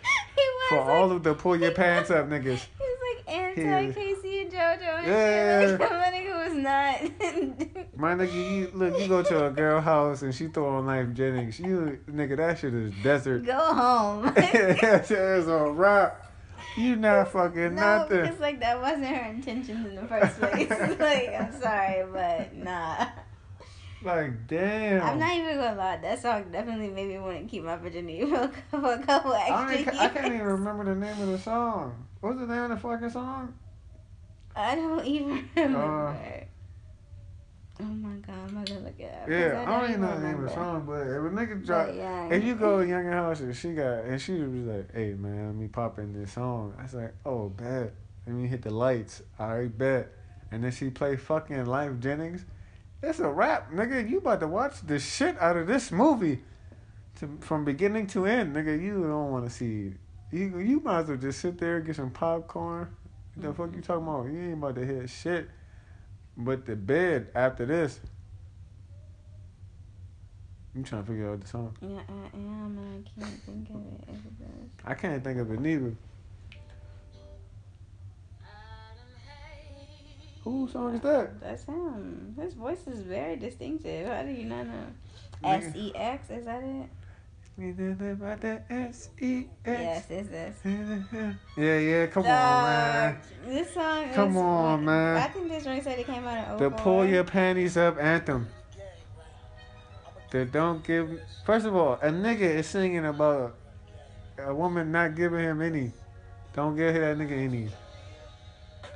For 0.71 0.79
like, 0.79 0.89
all 0.89 1.13
of 1.13 1.23
the 1.23 1.33
pull 1.33 1.55
your 1.57 1.71
pants 1.71 2.11
up 2.11 2.27
niggas. 2.29 2.59
He 2.81 2.86
anti 3.27 3.93
K-Ci 3.93 4.41
and 4.43 4.53
JoJo 4.53 4.99
and 4.99 5.07
Yeah. 5.07 5.61
shit. 5.61 5.81
Like, 5.81 5.91
my 5.91 6.11
nigga 6.13 6.45
was 6.45 6.55
not. 6.55 7.97
My 7.97 8.15
nigga, 8.15 8.35
you 8.35 8.71
look, 8.75 9.01
you 9.01 9.09
go 9.09 9.23
to 9.23 9.47
a 9.47 9.51
girl 9.51 9.81
house 9.81 10.21
and 10.21 10.35
she 10.35 10.49
throw 10.49 10.69
on 10.77 10.85
Lyfe 10.85 11.15
Jennings. 11.15 11.59
You 11.59 11.99
nigga, 12.11 12.37
that 12.37 12.59
shit 12.59 12.75
is 12.75 12.93
desert. 13.03 13.47
Go 13.47 13.59
home. 13.59 14.25
that 14.35 15.07
shit 15.09 15.19
is 15.19 15.49
a 15.49 15.71
rap. 15.71 16.23
You 16.77 16.97
not 16.97 17.33
fucking 17.33 17.75
no, 17.75 17.99
nothing. 17.99 18.21
because 18.23 18.39
like 18.39 18.61
that 18.61 18.81
wasn't 18.83 19.07
her 19.07 19.31
intentions 19.31 19.87
in 19.87 19.95
the 19.95 20.03
first 20.03 20.39
place. 20.39 20.69
like 20.99 21.35
I'm 21.35 21.59
sorry, 21.59 22.05
but 22.13 22.55
nah. 22.55 23.07
Like 24.03 24.47
damn. 24.47 25.03
I'm 25.03 25.19
not 25.19 25.35
even 25.35 25.57
gonna 25.57 25.77
lie. 25.77 25.97
That 25.97 26.21
song 26.21 26.45
definitely 26.53 26.91
made 26.91 27.09
me 27.09 27.19
want 27.19 27.39
to 27.41 27.45
keep 27.47 27.65
my 27.65 27.77
virginity 27.77 28.27
for 28.27 28.37
a 28.37 28.49
couple, 28.49 28.81
for 28.81 28.93
a 28.93 28.99
couple 29.03 29.33
I, 29.33 29.39
extra 29.49 29.57
don't 29.57 29.87
years. 29.87 29.99
I 29.99 30.09
can't 30.09 30.27
even 30.35 30.47
remember 30.47 30.85
the 30.85 30.95
name 30.95 31.19
of 31.23 31.29
the 31.29 31.39
song. 31.39 32.06
What's 32.21 32.39
the 32.39 32.47
name 32.47 32.63
of 32.63 32.71
the 32.71 32.77
fucking 32.77 33.11
song? 33.11 33.55
I 34.55 34.75
don't 34.75 35.05
even 35.05 35.49
remember. 35.55 36.09
Uh, 36.09 36.45
oh 37.81 37.85
my 37.85 38.17
god, 38.17 38.37
I'm 38.49 38.65
gonna 38.65 38.81
look 38.81 38.99
it 38.99 39.13
up. 39.13 39.29
Yeah, 39.29 39.65
I 39.67 39.81
don't 39.81 39.91
even 39.91 40.01
know 40.01 40.19
the 40.19 40.27
name 40.27 40.39
of 40.39 40.45
the 40.45 40.55
song, 40.55 40.85
but 40.87 41.03
if 41.03 41.09
a 41.09 41.31
nigga 41.31 41.65
drop, 41.65 41.89
yeah. 41.95 42.29
if 42.29 42.43
you 42.43 42.55
go 42.55 42.81
to 42.81 42.89
Younger 42.89 43.13
House 43.13 43.41
and 43.41 43.55
she 43.55 43.75
got, 43.75 44.05
and 44.05 44.21
she 44.21 44.33
was 44.33 44.67
like, 44.67 44.95
"Hey 44.95 45.13
man, 45.13 45.47
let 45.47 45.57
me 45.57 45.69
pop 45.69 45.99
in 45.99 46.13
this 46.19 46.33
song." 46.33 46.75
I 46.79 46.83
was 46.85 46.95
like, 46.95 47.15
"Oh, 47.25 47.51
bet." 47.51 47.93
Let 48.27 48.35
me 48.35 48.49
hit 48.49 48.63
the 48.63 48.71
lights. 48.71 49.23
I 49.39 49.67
bet. 49.67 50.13
And 50.51 50.65
then 50.65 50.73
she 50.73 50.91
play 50.91 51.17
fucking 51.17 51.65
Lyfe 51.65 52.01
Jennings. 52.01 52.45
It's 53.03 53.21
a 53.21 53.29
rap, 53.29 53.71
nigga. 53.71 54.09
You 54.09 54.19
about 54.19 54.41
to 54.41 54.49
watch 54.49 54.85
the 54.85 54.99
shit 54.99 55.41
out 55.41 55.57
of 55.57 55.67
this 55.67 55.93
movie, 55.93 56.41
to, 57.21 57.39
from 57.41 57.65
beginning 57.65 58.09
to 58.09 58.27
end, 58.27 58.57
nigga. 58.57 58.81
You 58.81 59.03
don't 59.03 59.31
want 59.31 59.45
to 59.45 59.51
see. 59.51 59.95
You 60.33 60.59
you 60.59 60.81
might 60.81 61.01
as 61.01 61.09
well 61.09 61.17
just 61.17 61.41
sit 61.41 61.59
there 61.59 61.77
and 61.77 61.87
get 61.87 61.97
some 61.97 62.11
popcorn. 62.11 62.89
What 63.35 63.47
the 63.47 63.53
fuck 63.53 63.67
you 63.67 63.81
mm-hmm. 63.81 63.81
talking 63.81 64.09
about? 64.09 64.27
You 64.27 64.41
ain't 64.41 64.55
about 64.55 64.75
to 64.77 64.87
hear 64.87 65.07
shit. 65.07 65.49
But 66.37 66.67
the 66.67 66.77
bed 66.77 67.29
after 67.35 67.65
this. 67.67 68.01
I'm 70.75 70.85
trying 70.85 71.05
to 71.05 71.09
figure 71.11 71.33
out 71.33 71.41
the 71.41 71.47
song. 71.47 71.75
Yeah, 71.81 72.01
I 72.07 72.37
am, 72.37 72.79
and 72.79 73.09
I 73.09 73.21
can't 73.21 73.43
think 73.45 73.71
of 73.71 73.77
it. 73.77 74.05
If 74.09 74.27
it 74.27 74.39
does. 74.39 74.71
I 74.85 74.93
can't 74.93 75.25
think 75.25 75.39
of 75.39 75.51
it 75.51 75.61
neither. 75.61 75.95
Whose 80.45 80.73
song 80.73 80.95
is 80.95 81.01
that? 81.01 81.41
That's 81.41 81.65
him. 81.65 82.37
His 82.39 82.53
voice 82.55 82.87
is 82.87 83.01
very 83.01 83.37
distinctive. 83.37 84.07
How 84.07 84.23
do 84.23 84.31
you 84.31 84.45
not 84.45 84.67
know? 84.67 84.87
S 85.43 85.75
E 85.75 85.93
X, 85.95 86.31
is 86.31 86.45
that 86.45 86.63
it? 86.63 86.89
We 87.59 87.73
did 87.73 87.99
it 88.03 88.13
about 88.13 88.43
that 88.43 88.67
S 88.69 89.09
E 89.19 89.47
Yes, 89.65 90.05
it's 90.11 90.29
this. 90.29 90.57
Yeah, 91.57 91.79
yeah. 91.79 92.07
Come 92.07 92.27
on, 92.27 92.65
man. 92.65 93.19
This 93.47 93.73
song 93.73 94.11
Come 94.13 94.31
is, 94.33 94.37
on, 94.37 94.85
man. 94.85 95.17
I 95.17 95.29
think 95.29 95.49
this 95.49 95.65
joint 95.65 95.83
said 95.83 95.99
it 95.99 96.05
came 96.05 96.27
out 96.27 96.53
in 96.53 96.59
The 96.59 96.71
pull 96.71 97.07
your 97.07 97.25
panties 97.25 97.79
up 97.79 97.97
anthem. 97.99 98.47
The 100.31 100.45
don't 100.45 100.85
give. 100.85 101.19
First 101.47 101.65
of 101.65 101.75
all, 101.75 101.95
a 101.95 102.11
nigga 102.11 102.43
is 102.43 102.67
singing 102.67 103.07
about 103.07 103.57
a 104.39 104.55
woman 104.55 104.93
not 104.93 105.15
giving 105.15 105.41
him 105.41 105.63
any. 105.63 105.93
Don't 106.55 106.77
give 106.77 106.93
that 106.93 107.17
nigga 107.17 107.33
any. 107.33 107.69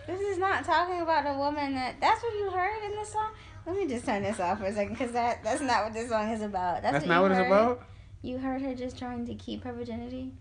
This 0.06 0.20
is 0.20 0.36
not 0.36 0.66
talking 0.66 1.00
about 1.00 1.24
a 1.26 1.38
woman 1.38 1.74
that. 1.76 1.98
That's 1.98 2.22
what 2.22 2.34
you 2.34 2.50
heard 2.50 2.84
in 2.84 2.90
this 2.90 3.10
song. 3.10 3.30
Let 3.64 3.76
me 3.76 3.86
just 3.86 4.04
turn 4.04 4.22
this 4.22 4.38
off 4.38 4.58
for 4.58 4.66
a 4.66 4.74
second, 4.74 4.96
cause 4.96 5.12
that 5.12 5.42
that's 5.42 5.62
not 5.62 5.84
what 5.84 5.94
this 5.94 6.10
song 6.10 6.30
is 6.30 6.42
about. 6.42 6.82
That's, 6.82 6.92
That's 6.92 7.06
what 7.06 7.14
not 7.14 7.22
what 7.22 7.32
it's 7.32 7.40
about. 7.40 7.82
You 8.22 8.38
heard 8.38 8.62
her 8.62 8.74
just 8.74 8.98
trying 8.98 9.26
to 9.26 9.34
keep 9.34 9.64
her 9.64 9.72
virginity. 9.72 10.32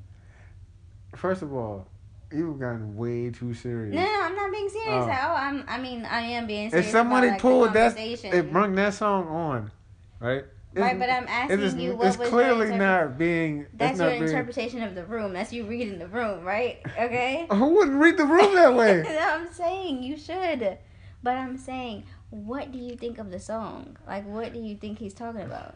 First 1.16 1.42
of 1.42 1.54
all, 1.54 1.88
you've 2.32 2.60
gotten 2.60 2.96
way 2.96 3.30
too 3.30 3.54
serious. 3.54 3.96
No, 3.96 4.04
no, 4.04 4.22
I'm 4.24 4.36
not 4.36 4.52
being 4.52 4.70
serious 4.70 5.06
Oh. 5.06 5.10
at 5.10 5.30
all. 5.30 5.36
I'm. 5.36 5.64
I 5.68 5.80
mean, 5.80 6.06
I 6.06 6.22
am 6.22 6.46
being 6.46 6.70
serious. 6.70 6.88
if 6.88 6.92
somebody 6.92 7.28
about, 7.28 7.34
like, 7.34 7.42
pulled 7.42 7.74
that, 7.74 7.98
it 7.98 8.52
brung 8.52 8.76
that 8.76 8.94
song 8.94 9.28
on, 9.28 9.72
right? 10.20 10.44
Right, 10.76 10.96
It's- 10.96 11.00
but 11.00 11.10
I'm 11.10 11.28
asking 11.28 11.60
it 11.60 11.64
is, 11.64 11.76
you 11.76 11.96
what 11.96 12.08
it's 12.08 12.18
was 12.20 12.30
clearly 12.30 12.68
your 12.68 12.76
interpre- 12.76 12.78
not 13.10 13.18
being. 13.18 13.66
That's 13.74 13.92
it's 13.94 14.00
your 14.00 14.10
not 14.10 14.20
being, 14.20 14.24
interpretation 14.30 14.84
of 14.84 14.94
the 14.94 15.04
room. 15.04 15.34
That's 15.34 15.52
you 15.52 15.64
reading 15.66 15.98
the 15.98 16.08
room, 16.08 16.44
right? 16.46 16.78
Okay. 17.00 17.48
Who 17.52 17.70
wouldn't 17.74 17.98
read 17.98 18.18
the 18.18 18.26
room 18.26 18.54
that 18.54 18.76
way? 18.76 19.04
I'm 19.20 19.52
saying 19.52 20.04
you 20.04 20.16
should, 20.16 20.78
but 21.24 21.36
I'm 21.38 21.58
saying, 21.58 22.04
what 22.30 22.72
do 22.72 22.78
you 22.78 22.96
think 22.96 23.18
of 23.18 23.32
the 23.32 23.40
song? 23.40 23.98
Like, 24.06 24.28
what 24.28 24.54
do 24.54 24.60
you 24.60 24.76
think 24.76 25.00
he's 25.00 25.16
talking 25.16 25.42
about? 25.42 25.76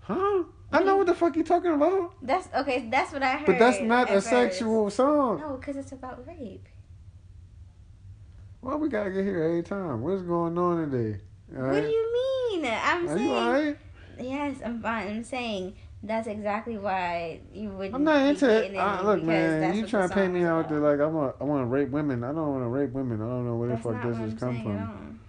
Huh? 0.00 0.44
I 0.72 0.82
know 0.82 0.96
what 0.96 1.06
the 1.06 1.14
fuck 1.14 1.34
you 1.36 1.42
talking 1.42 1.72
about. 1.72 2.14
That's 2.22 2.48
okay. 2.54 2.88
That's 2.90 3.12
what 3.12 3.22
I 3.22 3.36
heard. 3.38 3.46
But 3.46 3.58
that's 3.58 3.80
not 3.80 4.08
a 4.08 4.14
first. 4.14 4.28
sexual 4.28 4.90
song. 4.90 5.40
No, 5.40 5.56
because 5.56 5.76
it's 5.76 5.92
about 5.92 6.26
rape. 6.26 6.66
Why 8.60 8.74
we 8.76 8.88
gotta 8.88 9.10
get 9.10 9.24
here 9.24 9.42
every 9.42 9.62
time? 9.62 10.02
What's 10.02 10.22
going 10.22 10.56
on 10.58 10.90
today? 10.90 11.20
All 11.56 11.62
What 11.64 11.82
do 11.82 11.88
you 11.88 12.12
mean? 12.12 12.66
I'm 12.66 13.08
Are 13.08 13.16
saying. 13.16 13.28
you 13.28 13.34
alright? 13.34 13.78
Yes, 14.20 14.56
I'm 14.64 14.82
fine. 14.82 15.08
I'm 15.08 15.24
saying 15.24 15.74
that's 16.02 16.28
exactly 16.28 16.78
why 16.78 17.40
you 17.52 17.70
would. 17.70 17.94
I'm 17.94 18.04
not 18.04 18.26
into 18.26 18.48
it. 18.48 18.72
look, 19.04 19.22
man, 19.22 19.74
you 19.74 19.86
trying 19.86 20.08
to 20.08 20.14
paint 20.14 20.32
me 20.32 20.44
out 20.44 20.68
there 20.68 20.78
like 20.78 21.00
I'm 21.00 21.16
a, 21.16 21.34
I 21.40 21.44
want 21.44 21.62
to 21.62 21.66
rape 21.66 21.90
women. 21.90 22.22
I 22.22 22.28
don't 22.28 22.48
want 22.48 22.62
to 22.62 22.68
rape 22.68 22.92
women. 22.92 23.20
I 23.20 23.24
don't 23.24 23.46
know 23.46 23.56
where 23.56 23.70
That's 23.70 23.82
the 23.82 23.92
fuck 23.92 24.02
this 24.02 24.16
has 24.16 24.34
come 24.34 24.62
from. 24.62 25.20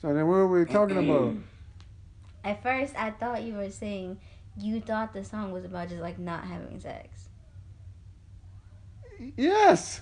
So 0.00 0.14
then, 0.14 0.26
what 0.26 0.34
are 0.34 0.46
we 0.46 0.64
talking 0.66 0.98
about? 1.10 1.34
At 2.44 2.62
first, 2.62 2.94
I 2.96 3.10
thought 3.10 3.42
you 3.42 3.54
were 3.54 3.70
saying 3.70 4.18
you 4.58 4.80
thought 4.80 5.12
the 5.12 5.24
song 5.24 5.52
was 5.52 5.64
about 5.64 5.88
just 5.88 6.00
like 6.00 6.18
not 6.18 6.44
having 6.44 6.80
sex. 6.80 7.28
yes, 9.36 10.00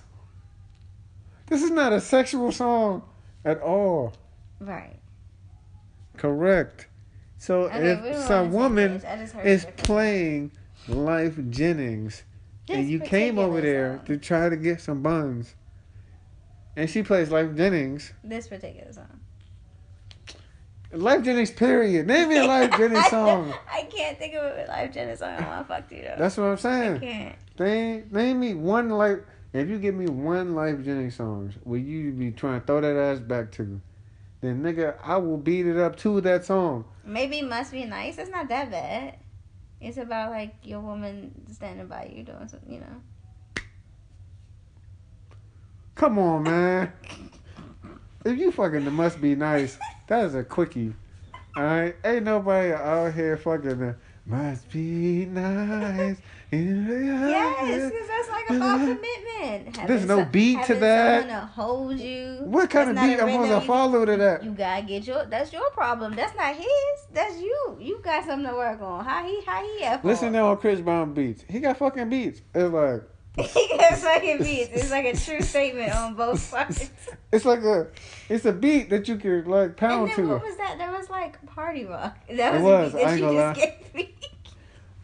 this 1.46 1.62
is 1.62 1.70
not 1.70 1.92
a 1.92 2.00
sexual 2.00 2.52
song 2.52 3.02
at 3.44 3.60
all. 3.60 4.14
Right. 4.60 4.98
Correct. 6.16 6.86
So 7.38 7.64
Okay, 7.64 8.10
if 8.10 8.18
some 8.24 8.52
woman 8.52 9.00
page. 9.00 9.08
I 9.08 9.16
just 9.16 9.34
heard 9.34 9.46
is 9.46 9.66
playing 9.78 10.52
Lyfe 10.88 11.50
Jennings 11.50 12.22
and 12.68 12.88
you 12.88 13.00
came 13.00 13.38
over 13.38 13.60
there 13.60 13.96
song. 13.96 14.06
to 14.06 14.16
try 14.18 14.48
to 14.48 14.56
get 14.56 14.80
some 14.80 15.02
buns, 15.02 15.54
and 16.76 16.88
she 16.88 17.02
plays 17.02 17.30
Lyfe 17.30 17.56
Jennings. 17.56 18.12
This 18.22 18.48
particular 18.48 18.92
song. 18.92 19.20
Lyfe 20.92 21.24
Jennings, 21.24 21.50
period. 21.50 22.06
Name 22.06 22.28
me 22.28 22.36
a 22.38 22.44
Life 22.44 22.70
Jennings 22.76 23.08
song. 23.08 23.52
I 23.72 23.82
can't 23.84 24.18
think 24.18 24.34
of 24.34 24.44
a 24.44 24.66
live 24.68 24.92
Jennings 24.92 25.20
song. 25.20 25.30
I 25.30 25.46
want 25.46 25.66
to 25.66 25.74
fuck 25.74 25.90
you 25.90 26.02
though. 26.02 26.16
That's 26.18 26.36
what 26.36 26.44
I'm 26.44 26.58
saying. 26.58 26.96
I 26.96 26.98
can't. 26.98 27.36
Name, 27.58 28.08
name 28.10 28.40
me 28.40 28.54
one 28.54 28.90
Life. 28.90 29.20
If 29.54 29.68
you 29.68 29.78
give 29.78 29.94
me 29.94 30.06
one 30.06 30.54
Lyfe 30.54 30.84
Jennings 30.84 31.16
songs, 31.16 31.54
will 31.64 31.78
you 31.78 32.12
be 32.12 32.30
trying 32.30 32.60
to 32.60 32.66
throw 32.66 32.80
that 32.80 32.96
ass 32.96 33.20
back 33.20 33.52
to? 33.52 33.80
Then 34.42 34.62
nigga, 34.62 34.96
I 35.02 35.16
will 35.16 35.38
beat 35.38 35.66
it 35.66 35.78
up 35.78 35.96
to 35.98 36.20
that 36.22 36.44
song. 36.44 36.84
Maybe 37.04 37.42
must 37.42 37.72
be 37.72 37.84
nice. 37.84 38.18
It's 38.18 38.30
not 38.30 38.48
that 38.48 38.70
bad. 38.70 39.16
It's 39.80 39.96
about 39.96 40.30
like 40.30 40.54
your 40.62 40.80
woman 40.80 41.32
standing 41.52 41.86
by 41.86 42.12
you 42.14 42.22
doing 42.22 42.48
something, 42.48 42.72
you 42.72 42.80
know. 42.80 43.62
Come 45.94 46.18
on, 46.18 46.42
man. 46.42 46.92
if 48.24 48.38
you 48.38 48.52
fucking 48.52 48.90
must 48.92 49.20
be 49.20 49.34
nice, 49.34 49.78
that 50.08 50.24
is 50.24 50.34
a 50.34 50.44
quickie. 50.44 50.94
Alright? 51.56 51.96
Ain't 52.04 52.24
nobody 52.24 52.72
out 52.72 53.12
here 53.12 53.36
fucking 53.36 53.82
uh, 53.82 53.94
must 54.24 54.70
be 54.70 55.26
nice. 55.26 56.16
Yes, 56.50 57.90
because 57.90 58.08
that's 58.08 58.28
like 58.28 58.50
about 58.50 58.78
commitment. 58.80 59.76
Having 59.76 59.86
There's 59.86 60.06
no 60.06 60.18
some- 60.18 60.30
beat 60.30 60.62
to 60.64 60.74
that. 60.76 61.20
Someone 61.22 61.40
to 61.40 61.46
hold 61.46 61.98
you. 61.98 62.38
What 62.44 62.70
kind 62.70 62.90
of 62.90 62.96
That's 62.96 63.18
not 63.20 63.26
beat 63.26 63.34
I'm 63.34 63.42
supposed 63.42 63.60
to 63.62 63.66
follow 63.66 64.04
to 64.04 64.16
that? 64.18 64.44
You 64.44 64.50
gotta 64.52 64.82
get 64.82 65.06
your. 65.06 65.24
That's 65.24 65.52
your 65.52 65.70
problem. 65.70 66.14
That's 66.14 66.36
not 66.36 66.54
his. 66.54 66.66
That's 67.12 67.40
you. 67.40 67.78
You 67.80 68.00
got 68.02 68.24
something 68.26 68.48
to 68.50 68.54
work 68.54 68.80
on. 68.82 69.04
How 69.04 69.24
he? 69.24 69.40
How 69.44 69.62
he 69.64 69.82
at? 69.84 70.04
Listen 70.04 70.32
to 70.34 70.38
on 70.40 70.58
Chris 70.58 70.80
Brown 70.80 71.14
beats. 71.14 71.44
He 71.48 71.60
got 71.60 71.78
fucking 71.78 72.10
beats. 72.10 72.42
It's 72.54 72.72
like 72.72 73.02
he 73.36 73.68
got 73.78 73.98
fucking 73.98 74.38
beats. 74.38 74.70
It's 74.72 74.90
like 74.90 75.04
a 75.06 75.16
true 75.16 75.40
statement 75.40 75.94
on 75.94 76.14
both 76.14 76.50
parts. 76.50 76.90
it's 77.32 77.44
like 77.44 77.60
a 77.60 77.88
it's 78.28 78.44
a 78.44 78.52
beat 78.52 78.90
that 78.90 79.08
you 79.08 79.16
can 79.16 79.44
like 79.46 79.76
pound 79.76 80.10
And 80.10 80.18
then 80.18 80.26
to. 80.26 80.32
what 80.34 80.42
was 80.44 80.56
that? 80.58 80.76
There 80.78 80.92
was 80.92 81.08
like 81.10 81.44
party 81.46 81.84
rock. 81.84 82.16
That 82.30 82.54
was, 82.60 82.62
was, 82.62 82.94
a 82.94 82.96
beat 82.96 83.04
that 83.04 83.18
you 83.18 83.22
just 83.22 83.34
lie. 83.34 83.54
gave 83.54 83.94
me. 83.94 84.14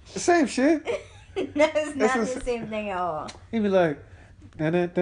Same 0.07 0.47
shit. 0.47 0.87
That's 1.55 1.95
not 1.97 2.16
It's 2.18 2.35
the 2.35 2.41
a- 2.41 2.45
same 2.45 2.66
thing 2.68 2.91
at 2.91 2.99
all. 2.99 3.31
He 3.51 3.59
be 3.61 3.68
like. 3.68 3.99
Uh, 4.61 4.64
It's 4.64 4.97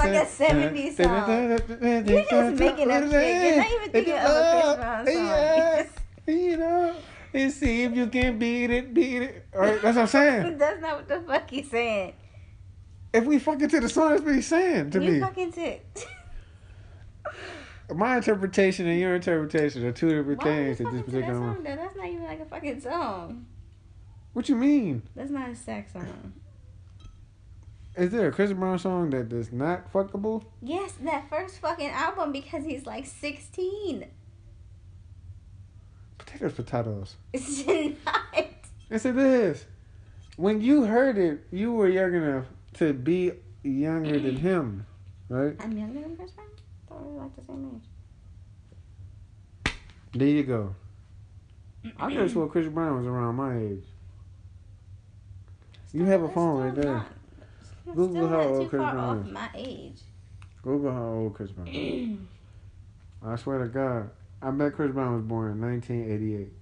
like 0.00 0.14
a 0.14 0.26
70s 0.26 0.96
song. 0.96 1.50
You're 2.06 2.24
just 2.24 2.60
making 2.60 2.90
up 2.90 3.02
shit. 3.10 3.44
You're 3.44 3.56
not 3.56 3.72
even 3.72 3.90
thinking 3.90 4.14
of 4.14 4.20
a 4.20 4.22
Chris 4.52 4.64
uh, 4.64 4.76
Brown 4.76 5.06
song. 5.06 5.14
yeah, 5.16 5.86
You 6.26 6.56
know, 6.56 6.94
and 7.34 7.52
see 7.52 7.82
if 7.84 7.94
you 7.94 8.06
can 8.08 8.38
beat 8.38 8.70
it, 8.70 8.94
beat 8.94 9.22
it. 9.22 9.46
All 9.54 9.60
right, 9.60 9.80
that's 9.82 9.96
what 9.96 10.02
I'm 10.02 10.06
saying. 10.06 10.58
That's 10.58 10.80
not 10.80 10.96
what 10.96 11.08
the 11.08 11.20
fuck 11.20 11.50
he's 11.50 11.70
saying. 11.70 12.14
If 13.12 13.24
we 13.24 13.38
fucking 13.38 13.68
to 13.68 13.80
the 13.80 13.88
song, 13.88 14.10
that's 14.10 14.22
what 14.22 14.34
he's 14.34 14.46
saying 14.46 14.90
to 14.90 15.02
you 15.02 15.12
me. 15.12 15.20
fucking 15.20 15.52
sick. 15.52 15.86
My 17.94 18.18
interpretation 18.18 18.86
and 18.86 19.00
your 19.00 19.14
interpretation 19.14 19.84
are 19.86 19.92
two 19.92 20.10
different 20.10 20.38
Why 20.40 20.44
things 20.44 20.80
at 20.80 20.92
this 20.92 20.92
to 20.92 20.96
that 20.96 21.04
particular 21.06 21.40
moment. 21.40 21.64
though? 21.64 21.76
That's 21.76 21.96
not 21.96 22.06
even 22.06 22.24
like 22.24 22.40
a 22.40 22.44
fucking 22.44 22.80
song. 22.82 23.46
What 24.34 24.48
you 24.50 24.56
mean? 24.56 25.02
That's 25.16 25.30
not 25.30 25.48
a 25.48 25.56
sex 25.56 25.94
song. 25.94 26.34
Is 27.96 28.10
there 28.12 28.28
a 28.28 28.32
Chris 28.32 28.52
Brown 28.52 28.78
song 28.78 29.10
that 29.10 29.32
is 29.32 29.50
not 29.52 29.90
fuckable? 29.92 30.44
Yes, 30.60 30.92
that 31.02 31.28
first 31.30 31.58
fucking 31.60 31.88
album 31.88 32.30
because 32.30 32.64
he's 32.64 32.84
like 32.86 33.06
16. 33.06 34.04
Potatoes, 36.32 36.52
potatoes. 36.54 37.16
It's 37.32 37.66
not. 37.66 38.16
Yes, 38.90 39.04
it 39.04 39.16
is. 39.16 39.64
When 40.36 40.60
you 40.60 40.84
heard 40.84 41.18
it, 41.18 41.44
you 41.50 41.72
were 41.72 41.88
young 41.88 42.14
enough 42.14 42.44
to 42.74 42.92
be 42.92 43.32
younger 43.62 44.18
than 44.18 44.36
him, 44.48 44.86
right? 45.28 45.54
I'm 45.60 45.76
younger 45.76 46.00
than 46.00 46.16
Chris 46.16 46.30
Brown? 46.32 46.46
I 46.48 46.88
thought 46.88 47.04
we 47.06 47.12
were 47.14 47.22
like 47.22 47.36
the 47.36 47.42
same 47.42 47.80
age. 49.66 49.72
There 50.14 50.28
you 50.28 50.42
go. 50.44 50.74
I 51.98 52.10
have 52.12 52.30
swore 52.30 52.48
Chris 52.48 52.68
Brown 52.68 52.98
was 52.98 53.06
around 53.06 53.34
my 53.36 53.56
age. 53.58 53.84
You 55.92 56.04
have 56.04 56.22
a 56.22 56.28
phone 56.28 56.62
right 56.64 56.74
there. 56.74 56.92
not- 56.94 57.06
Google 57.96 58.28
how 58.28 58.40
old 58.42 58.68
Chris 58.68 58.80
Brown 58.82 59.26
is. 59.26 59.32
my 59.32 59.48
age. 59.54 60.00
Google 60.62 60.92
how 60.92 61.04
old 61.04 61.34
Chris 61.34 61.50
Brown. 61.50 61.68
is. 61.68 62.18
I 63.26 63.36
swear 63.36 63.58
to 63.60 63.68
God, 63.68 64.10
I 64.40 64.50
bet 64.50 64.74
Chris 64.74 64.92
Brown 64.92 65.14
was 65.14 65.24
born 65.24 65.52
in 65.52 65.60
1988. 65.60 66.52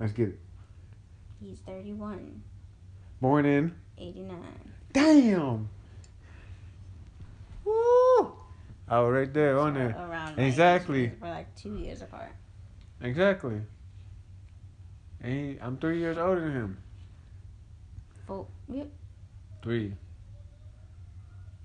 Let's 0.00 0.12
get 0.12 0.28
it. 0.28 0.40
He's 1.40 1.58
31, 1.60 2.42
Born 3.20 3.44
in. 3.44 3.74
89. 3.98 4.36
Damn. 4.92 5.68
Woo. 7.64 8.32
Oh, 8.88 9.08
right 9.08 9.32
there 9.32 9.58
on 9.58 9.74
there. 9.74 9.90
Around 9.90 10.38
Exactly. 10.38 11.12
We're 11.20 11.28
like 11.30 11.54
two 11.54 11.76
years 11.76 12.02
apart. 12.02 12.32
Exactly. 13.02 13.60
And 15.20 15.32
he, 15.32 15.58
I'm 15.60 15.76
three 15.78 15.98
years 15.98 16.18
older 16.18 16.40
than 16.40 16.52
him. 16.52 16.78
Four. 18.26 18.46
You're, 18.68 18.86
Three. 19.62 19.94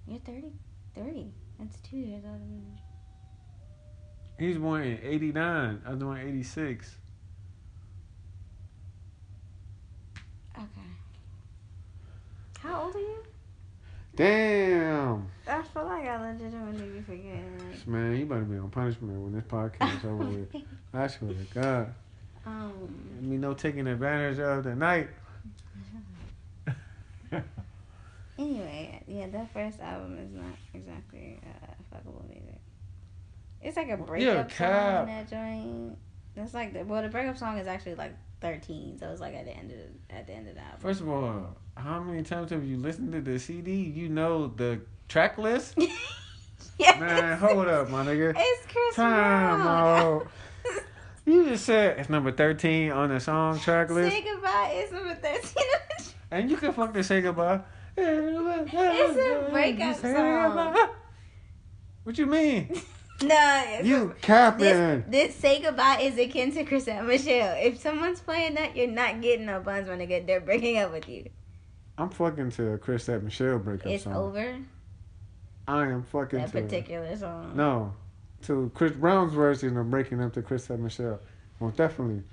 you're 0.07 0.19
30. 0.19 0.51
30. 0.95 1.31
That's 1.59 1.77
two 1.81 1.97
years 1.97 2.23
older 2.25 2.37
than 2.39 2.63
me. 2.63 2.81
He's 4.39 4.57
born 4.57 4.83
in 4.83 4.99
89. 5.03 5.81
I 5.85 5.89
was 5.89 5.99
born 5.99 6.17
in 6.17 6.29
86. 6.29 6.95
Okay. 10.55 10.65
How 12.59 12.83
old 12.83 12.95
are 12.95 12.99
you? 12.99 13.17
Damn. 14.15 15.29
I 15.45 15.61
feel 15.61 15.83
like 15.83 16.05
I 16.05 16.31
legitimately 16.31 16.87
be 16.87 17.01
forgetting. 17.01 17.73
Man, 17.85 18.15
you 18.15 18.25
better 18.25 18.41
be 18.41 18.57
on 18.57 18.69
punishment 18.69 19.21
when 19.21 19.33
this 19.33 19.43
podcast 19.43 19.97
is 19.97 20.05
over 20.05 20.23
with. 20.23 20.55
I 20.93 21.07
swear 21.07 21.33
to 21.33 21.53
God. 21.53 21.93
Um, 22.45 23.19
Me 23.19 23.35
no 23.35 23.53
taking 23.53 23.87
advantage 23.87 24.39
of 24.39 24.63
the 24.63 24.73
night. 24.73 25.09
anyway, 28.39 29.03
yeah, 29.05 29.27
that 29.27 29.51
first 29.53 29.81
album 29.81 30.17
is 30.17 30.31
not 30.31 30.55
exactly 30.73 31.41
uh, 31.43 31.73
fuckable 31.93 32.25
music. 32.29 32.48
It's 33.61 33.75
like 33.77 33.89
a 33.89 33.97
breakup 33.97 34.51
song 34.51 35.05
that 35.07 35.29
joint. 35.29 35.97
That's 36.35 36.53
like 36.53 36.73
the 36.73 36.83
well, 36.83 37.01
the 37.01 37.09
breakup 37.09 37.37
song 37.37 37.57
is 37.57 37.67
actually 37.67 37.95
like 37.95 38.13
thirteen, 38.39 38.97
so 38.97 39.09
it's 39.11 39.19
like 39.19 39.35
at 39.35 39.45
the 39.45 39.51
end 39.51 39.71
of 39.71 39.77
the, 39.77 40.15
at 40.15 40.27
the 40.27 40.33
end 40.33 40.47
of 40.47 40.55
the 40.55 40.61
album. 40.61 40.79
First 40.79 41.01
of 41.01 41.09
all, 41.09 41.57
how 41.75 41.99
many 42.01 42.23
times 42.23 42.51
have 42.51 42.63
you 42.63 42.77
listened 42.77 43.11
to 43.13 43.21
the 43.21 43.37
CD? 43.39 43.75
You 43.81 44.09
know 44.09 44.47
the 44.47 44.81
track 45.09 45.37
list? 45.37 45.75
yeah, 46.79 46.97
Man, 46.99 47.37
hold 47.37 47.67
up, 47.67 47.89
my 47.89 48.05
nigga. 48.05 48.33
It's 48.37 48.65
Chris 48.71 48.95
Time 48.95 49.61
Brown. 49.61 50.27
You 51.25 51.47
just 51.47 51.65
said 51.65 51.99
it's 51.99 52.09
number 52.09 52.31
13 52.31 52.91
on 52.91 53.09
the 53.09 53.19
song 53.19 53.59
track 53.59 53.91
list. 53.91 54.15
Say 54.15 54.23
goodbye. 54.23 54.71
It's 54.73 54.91
number 54.91 55.13
thirteen. 55.15 55.63
And 56.31 56.49
you 56.49 56.57
can 56.57 56.73
fucking 56.73 57.03
say 57.03 57.21
goodbye. 57.21 57.61
It's 57.97 59.47
a 59.47 59.51
breakup 59.51 59.95
song. 59.97 60.13
goodbye. 60.13 60.87
What 62.03 62.17
you 62.17 62.25
mean? 62.25 62.81
no, 63.23 63.79
You 63.83 64.15
capping. 64.21 64.59
This, 64.59 65.03
this 65.07 65.35
say 65.35 65.61
goodbye 65.61 65.99
is 66.01 66.17
akin 66.17 66.51
to 66.53 66.63
Chris 66.63 66.87
and 66.87 67.07
Michelle. 67.07 67.55
If 67.57 67.79
someone's 67.79 68.19
playing 68.19 68.55
that, 68.55 68.75
you're 68.75 68.87
not 68.87 69.21
getting 69.21 69.45
no 69.45 69.59
buns 69.59 69.87
when 69.87 69.99
they 69.99 70.05
get 70.05 70.27
they're 70.27 70.39
breaking 70.39 70.77
up 70.77 70.91
with 70.91 71.07
you. 71.09 71.29
I'm 71.97 72.09
fucking 72.09 72.51
to 72.51 72.73
a 72.73 72.77
Chris 72.77 73.09
and 73.09 73.23
Michelle 73.23 73.59
breakup 73.59 73.87
It's 73.87 74.05
song. 74.05 74.13
It's 74.13 74.19
over. 74.19 74.57
I 75.67 75.83
am 75.87 76.03
fucking 76.03 76.39
That 76.39 76.51
to 76.51 76.61
particular 76.61 77.15
song. 77.17 77.55
No. 77.55 77.93
To 78.43 78.71
Chris 78.73 78.93
Brown's 78.93 79.33
version 79.33 79.75
of 79.77 79.91
breaking 79.91 80.21
up 80.23 80.33
to 80.33 80.41
Chris 80.41 80.69
and 80.69 80.81
Michelle. 80.83 81.19
Most 81.59 81.75
definitely. 81.77 82.23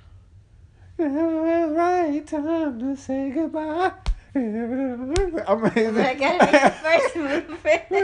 Right 0.98 2.24
time 2.26 2.78
to 2.78 2.96
say 2.96 3.30
goodbye. 3.30 3.92
Amazing. 5.46 5.96
I 5.98 6.14
gotta 6.14 6.44
make 6.44 6.62
the 6.62 6.70
first 6.82 7.16
move 7.16 7.58
for 7.58 7.70
you 7.94 8.02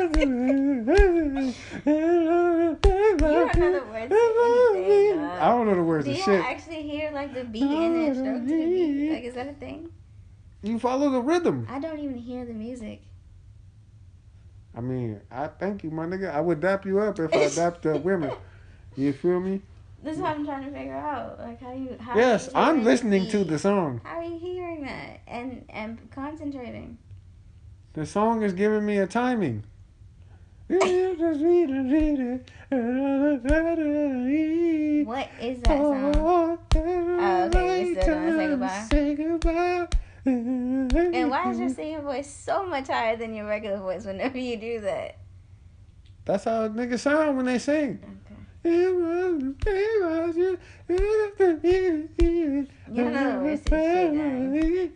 don't 3.19 3.59
know 3.59 3.73
the 3.73 3.85
words 3.87 4.09
to 4.09 4.73
anything, 4.75 5.21
dog. 5.21 5.39
I 5.41 5.49
don't 5.49 5.67
know 5.67 5.75
the 5.75 5.83
words 5.83 6.05
Do 6.07 6.11
of 6.13 6.17
you 6.17 6.23
shit. 6.23 6.41
actually 6.43 6.83
hear 6.83 7.11
like 7.13 7.35
the 7.35 7.45
beat 7.45 7.63
in 7.63 7.97
it, 7.97 8.15
stroke 8.15 8.43
to 8.43 8.49
the 8.49 8.65
beat? 8.67 9.13
Like, 9.13 9.25
is 9.25 9.35
that 9.35 9.49
a 9.49 9.53
thing? 9.53 9.91
You 10.63 10.79
follow 10.79 11.11
the 11.11 11.21
rhythm. 11.21 11.67
I 11.69 11.79
don't 11.79 11.99
even 11.99 12.17
hear 12.17 12.47
the 12.47 12.55
music. 12.55 13.03
I 14.75 14.81
mean, 14.81 15.21
I 15.31 15.49
thank 15.49 15.85
you, 15.85 15.91
my 15.91 16.07
nigga. 16.07 16.33
I 16.33 16.41
would 16.41 16.61
dap 16.61 16.87
you 16.87 17.01
up 17.01 17.19
if 17.19 17.35
I 17.35 17.49
dapped 17.55 17.85
up 17.85 18.03
women. 18.03 18.33
You 18.97 19.13
feel 19.13 19.39
me? 19.39 19.61
This 20.03 20.17
is 20.17 20.23
what 20.23 20.37
I'm 20.37 20.45
trying 20.45 20.65
to 20.65 20.71
figure 20.71 20.97
out. 20.97 21.39
Like, 21.39 21.61
how 21.61 21.73
you? 21.73 21.97
How 22.01 22.17
Yes, 22.17 22.47
you 22.47 22.61
I'm 22.61 22.83
listening 22.83 23.29
to 23.29 23.45
the 23.45 23.59
song. 23.59 24.01
How 24.03 24.19
are 24.19 24.25
you 24.25 24.39
hearing 24.39 24.83
that 24.83 25.21
and 25.29 25.65
and 25.69 26.11
concentrating? 26.11 26.99
The 27.95 28.05
song 28.05 28.43
is 28.43 28.53
giving 28.53 28.85
me 28.85 28.99
a 28.99 29.07
timing. 29.07 29.65
What 30.69 30.81
is 35.41 35.61
that 35.61 35.67
song? 35.67 36.13
Oh, 36.17 36.59
okay, 36.75 37.87
you 37.87 38.01
still 38.01 38.15
gonna 38.15 38.37
say 38.37 38.49
goodbye? 38.49 38.87
Say 38.91 39.15
goodbye. 39.15 39.89
And 40.25 41.31
why 41.31 41.51
is 41.51 41.59
your 41.59 41.69
singing 41.69 42.01
voice 42.01 42.31
so 42.31 42.65
much 42.65 42.89
higher 42.89 43.17
than 43.17 43.35
your 43.35 43.47
regular 43.47 43.79
voice 43.79 44.05
whenever 44.05 44.39
you 44.39 44.57
do 44.57 44.81
that? 44.81 45.19
That's 46.25 46.45
how 46.45 46.69
niggas 46.69 47.01
sound 47.01 47.37
when 47.37 47.47
they 47.47 47.59
sing. 47.59 47.99
Okay. 48.03 48.32
You 48.65 48.75
don't 52.95 53.13
know 53.13 53.33
the 53.33 53.45
words 53.45 53.63
to 53.65 53.71
the 53.71 54.91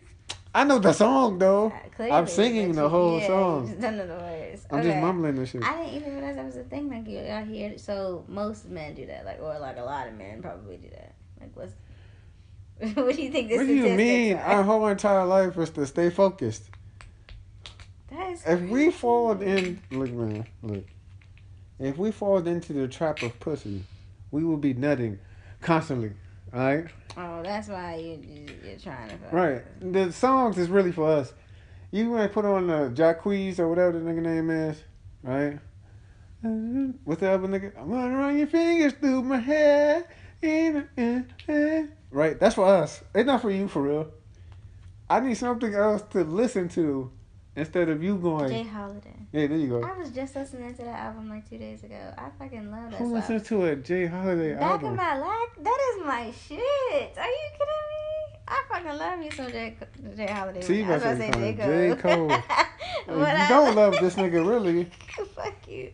I 0.55 0.63
know 0.63 0.79
the 0.79 0.93
song 0.93 1.37
though. 1.37 1.67
Uh, 1.67 1.89
clearly, 1.95 2.13
I'm 2.13 2.27
singing 2.27 2.71
the 2.71 2.87
whole 2.89 3.19
yeah, 3.19 3.27
song. 3.27 3.67
Just 3.67 3.81
don't 3.81 3.97
know 3.97 4.07
the 4.07 4.13
words. 4.13 4.65
I'm 4.71 4.79
okay. 4.79 4.89
just 4.89 5.01
mumbling 5.01 5.35
this 5.35 5.49
shit. 5.49 5.63
I 5.63 5.83
didn't 5.83 5.95
even 5.95 6.15
realize 6.15 6.35
that 6.35 6.45
was 6.45 6.57
a 6.57 6.63
thing. 6.63 6.89
Like 6.89 7.07
you 7.07 7.19
out 7.19 7.47
here, 7.47 7.77
so 7.77 8.23
most 8.27 8.69
men 8.69 8.95
do 8.95 9.05
that. 9.05 9.25
Like 9.25 9.39
or 9.41 9.59
like 9.59 9.77
a 9.77 9.83
lot 9.83 10.07
of 10.07 10.13
men 10.13 10.41
probably 10.41 10.77
do 10.77 10.89
that. 10.89 11.13
Like 11.39 11.51
what's 11.53 11.73
what 12.95 13.15
do 13.15 13.21
you 13.21 13.31
think 13.31 13.49
this 13.49 13.57
What 13.57 13.67
do 13.67 13.73
you 13.73 13.95
mean? 13.95 14.37
Our 14.37 14.63
whole 14.63 14.87
entire 14.87 15.25
life 15.25 15.57
is 15.57 15.71
to 15.71 15.85
stay 15.85 16.09
focused. 16.09 16.69
That 18.09 18.31
is 18.31 18.43
If 18.45 18.61
we 18.69 18.91
fall 18.91 19.39
in, 19.41 19.81
look, 19.91 20.11
man, 20.11 20.45
look. 20.63 20.85
If 21.79 21.97
we 21.97 22.11
fall 22.11 22.45
into 22.45 22.73
the 22.73 22.87
trap 22.87 23.21
of 23.21 23.39
pussy, 23.39 23.83
we 24.31 24.43
will 24.43 24.57
be 24.57 24.73
nutting 24.73 25.19
constantly. 25.61 26.13
All 26.53 26.59
right, 26.59 26.87
Oh, 27.17 27.41
that's 27.43 27.67
why 27.67 27.95
you, 27.95 28.19
you 28.23 28.45
you're 28.63 28.79
trying 28.79 29.09
to. 29.09 29.15
right. 29.31 29.63
The 29.93 30.11
songs 30.13 30.57
is 30.57 30.69
really 30.69 30.91
for 30.91 31.09
us. 31.09 31.33
You 31.91 32.05
might 32.11 32.31
put 32.31 32.45
on 32.45 32.67
the 32.67 32.89
Jacquees 32.93 33.59
or 33.59 33.67
whatever 33.67 33.93
the 33.93 33.99
nigga 33.99 34.21
name 34.21 34.49
is, 34.49 34.81
right? 35.23 35.59
What's 37.03 37.21
the 37.21 37.31
other 37.31 37.47
nigga? 37.47 37.77
I'm 37.77 37.89
gonna 37.89 38.15
run 38.15 38.37
your 38.37 38.47
fingers 38.47 38.93
through 38.93 39.23
my 39.23 39.37
hair. 39.39 40.05
Right, 42.11 42.39
that's 42.39 42.55
for 42.55 42.65
us. 42.65 43.03
It's 43.13 43.25
not 43.25 43.41
for 43.41 43.51
you 43.51 43.67
for 43.67 43.81
real. 43.81 44.11
I 45.09 45.19
need 45.19 45.35
something 45.35 45.73
else 45.73 46.03
to 46.11 46.23
listen 46.23 46.69
to 46.69 47.11
instead 47.55 47.89
of 47.89 48.03
you 48.03 48.17
going. 48.17 48.49
J. 48.49 48.63
Holiday. 48.63 49.16
Yeah, 49.33 49.47
there 49.47 49.57
you 49.57 49.67
go. 49.67 49.83
I 49.83 49.97
was 49.97 50.09
just 50.11 50.35
listening 50.35 50.73
to 50.75 50.83
that 50.83 50.99
album 50.99 51.29
like 51.29 51.49
two 51.49 51.57
days 51.57 51.83
ago. 51.83 52.13
I 52.17 52.29
fucking 52.39 52.71
love 52.71 52.91
that 52.91 52.97
Who 52.97 53.21
song. 53.21 53.41
to 53.41 53.65
a 53.65 53.75
J. 53.75 54.05
Holiday 54.05 54.53
Back 54.53 54.61
album? 54.63 54.91
in 54.91 54.95
my 54.95 55.17
life, 55.17 55.49
that 55.61 55.79
is 55.95 56.05
my 56.05 56.31
shit. 56.31 56.59
Are 57.17 57.27
you 57.27 57.49
kidding 57.51 57.87
me? 57.91 58.39
I 58.47 58.63
fucking 58.69 58.97
love 58.97 59.19
me 59.19 59.29
some 59.29 59.51
J. 59.51 59.75
J. 60.15 60.27
Holiday. 60.27 60.61
See, 60.61 60.77
you 60.77 60.85
I 60.85 60.89
was 60.93 61.01
about 61.03 61.11
to 61.11 61.17
say 61.17 61.31
J. 61.31 61.53
J. 61.55 61.95
Cole. 62.01 62.27
Cole. 62.29 62.39
You 63.07 63.21
I- 63.23 63.47
don't 63.47 63.75
love 63.75 63.93
this 64.01 64.15
nigga, 64.15 64.45
really. 64.49 64.89
Fuck 65.35 65.67
you. 65.67 65.91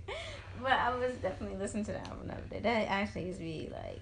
But 0.61 0.71
I 0.73 0.95
was 0.95 1.13
definitely 1.17 1.57
listening 1.57 1.85
to 1.85 1.91
the 1.91 1.99
album 2.07 2.27
the 2.27 2.33
other 2.33 2.43
day. 2.49 2.59
That 2.61 2.87
actually 2.89 3.25
used 3.25 3.39
to 3.39 3.43
be 3.45 3.69
like 3.71 4.01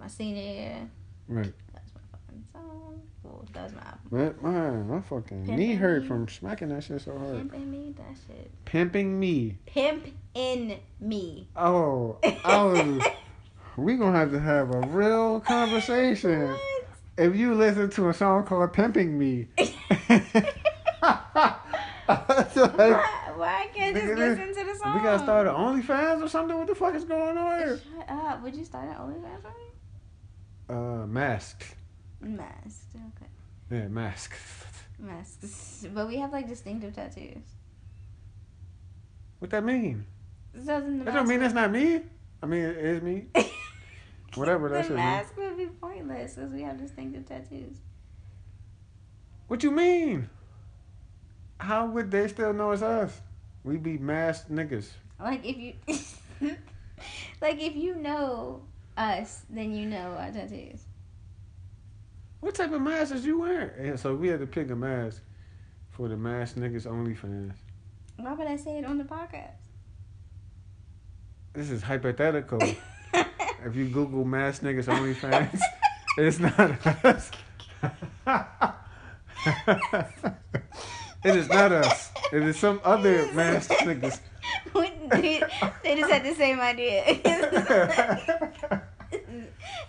my 0.00 0.08
senior 0.08 0.42
year. 0.42 0.90
Right. 1.28 1.52
That's 1.72 1.90
my 1.94 2.00
fucking 2.18 2.44
song. 2.52 3.02
That 3.52 3.64
was 3.64 3.72
my 3.74 3.82
album. 3.82 4.00
Man, 4.10 4.34
man, 4.42 4.88
my 4.88 5.00
fucking 5.00 5.46
Pimpin' 5.46 5.56
knee 5.56 5.74
hurt 5.74 6.02
me. 6.02 6.08
from 6.08 6.28
smacking 6.28 6.68
that 6.68 6.84
shit 6.84 7.00
so 7.02 7.18
hard. 7.18 7.36
Pimping 7.36 7.70
me, 7.70 7.94
that 7.96 8.16
shit. 8.26 8.50
Pimping 8.64 9.18
me. 9.18 9.58
Pimp 9.66 10.06
in 10.34 10.78
me. 11.00 11.48
Oh, 11.56 12.18
I 12.44 12.62
was. 12.64 13.02
we 13.76 13.96
gonna 13.96 14.18
have 14.18 14.30
to 14.32 14.40
have 14.40 14.74
a 14.74 14.80
real 14.88 15.40
conversation 15.40 16.48
What? 16.48 16.60
if 17.18 17.36
you 17.36 17.54
listen 17.54 17.90
to 17.90 18.08
a 18.08 18.14
song 18.14 18.44
called 18.44 18.72
"Pimping 18.72 19.18
Me." 19.18 19.48
why, 22.06 23.32
why 23.36 23.68
can't 23.74 23.96
just 23.96 24.14
listen 24.14 24.54
to 24.54 24.64
the 24.64 24.78
song? 24.78 24.94
we 24.94 25.00
gotta 25.00 25.18
start 25.18 25.46
an 25.46 25.54
OnlyFans 25.54 26.22
or 26.22 26.28
something. 26.28 26.56
What 26.56 26.66
the 26.66 26.74
fuck 26.74 26.94
is 26.94 27.04
going 27.04 27.36
on 27.36 27.58
here? 27.58 27.78
Shut 27.78 28.10
up. 28.10 28.42
Would 28.42 28.54
you 28.54 28.64
start 28.64 28.88
an 28.88 28.94
OnlyFans? 28.94 29.44
Uh, 30.68 31.06
masked. 31.06 31.76
Masked. 32.24 32.94
Okay. 32.94 33.30
Yeah, 33.70 33.88
masked. 33.88 34.34
Masks. 34.98 35.86
But 35.92 36.08
we 36.08 36.16
have 36.16 36.32
like 36.32 36.48
distinctive 36.48 36.94
tattoos. 36.94 37.42
What 39.40 39.50
that 39.50 39.64
mean? 39.64 40.06
Doesn't 40.54 41.04
That 41.04 41.14
don't 41.14 41.28
mean 41.28 41.40
mask- 41.40 41.54
that's 41.54 41.66
not 41.66 41.70
me. 41.72 42.02
I 42.42 42.46
mean, 42.46 42.60
it 42.62 42.76
is 42.76 43.02
me. 43.02 43.26
Whatever 44.34 44.68
that 44.68 44.84
the 44.84 44.94
mean. 44.94 45.04
mask 45.04 45.36
would 45.36 45.56
be 45.56 45.66
pointless 45.66 46.34
because 46.34 46.52
we 46.52 46.62
have 46.62 46.78
distinctive 46.78 47.26
tattoos. 47.26 47.76
What 49.48 49.62
you 49.62 49.70
mean? 49.70 50.28
How 51.58 51.86
would 51.86 52.10
they 52.10 52.28
still 52.28 52.52
know 52.52 52.72
it's 52.72 52.82
us? 52.82 53.20
We 53.62 53.76
be 53.76 53.98
masked 53.98 54.50
niggas. 54.50 54.88
Like 55.20 55.44
if 55.44 55.56
you, 55.56 55.74
like 57.40 57.60
if 57.60 57.74
you 57.76 57.94
know 57.96 58.62
us, 58.96 59.42
then 59.50 59.72
you 59.74 59.86
know 59.86 60.16
our 60.18 60.30
tattoos. 60.30 60.80
What 62.44 62.54
type 62.56 62.72
of 62.72 62.82
mask 62.82 63.14
is 63.14 63.24
you 63.24 63.38
wearing? 63.38 63.70
Yeah, 63.82 63.96
so 63.96 64.14
we 64.14 64.28
had 64.28 64.38
to 64.40 64.46
pick 64.46 64.70
a 64.70 64.76
mask 64.76 65.22
for 65.88 66.08
the 66.08 66.16
mask 66.18 66.56
niggas 66.56 66.86
OnlyFans. 66.86 67.54
Why 68.18 68.34
would 68.34 68.46
I 68.46 68.56
say 68.56 68.76
it 68.76 68.84
on 68.84 68.98
the 68.98 69.04
podcast? 69.04 69.62
This 71.54 71.70
is 71.70 71.82
hypothetical. 71.82 72.60
if 73.14 73.74
you 73.74 73.88
Google 73.88 74.26
mask 74.26 74.60
niggas 74.60 74.84
OnlyFans, 74.84 75.58
it's 76.18 76.38
not 76.38 76.60
us. 77.06 77.30
it 81.24 81.36
is 81.36 81.48
not 81.48 81.72
us. 81.72 82.10
It 82.30 82.42
is 82.42 82.58
some 82.58 82.78
other 82.84 83.26
mask 83.32 83.70
niggas. 83.70 84.20
they 85.14 85.96
just 85.96 86.10
had 86.10 86.22
the 86.22 86.34
same 86.34 86.60
idea. 86.60 87.04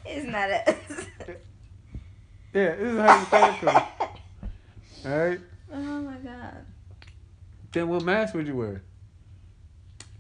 it's 0.06 0.26
not 0.26 0.50
us. 0.52 1.08
Yeah, 2.56 2.74
this 2.76 2.94
is 2.94 2.98
hypothetical. 2.98 3.70
All 5.06 5.18
right. 5.18 5.40
Oh 5.74 6.02
my 6.02 6.14
god. 6.14 6.66
Then 7.74 7.90
what 7.90 8.04
mask 8.04 8.34
would 8.34 8.48
you 8.48 8.56
wear? 8.56 8.82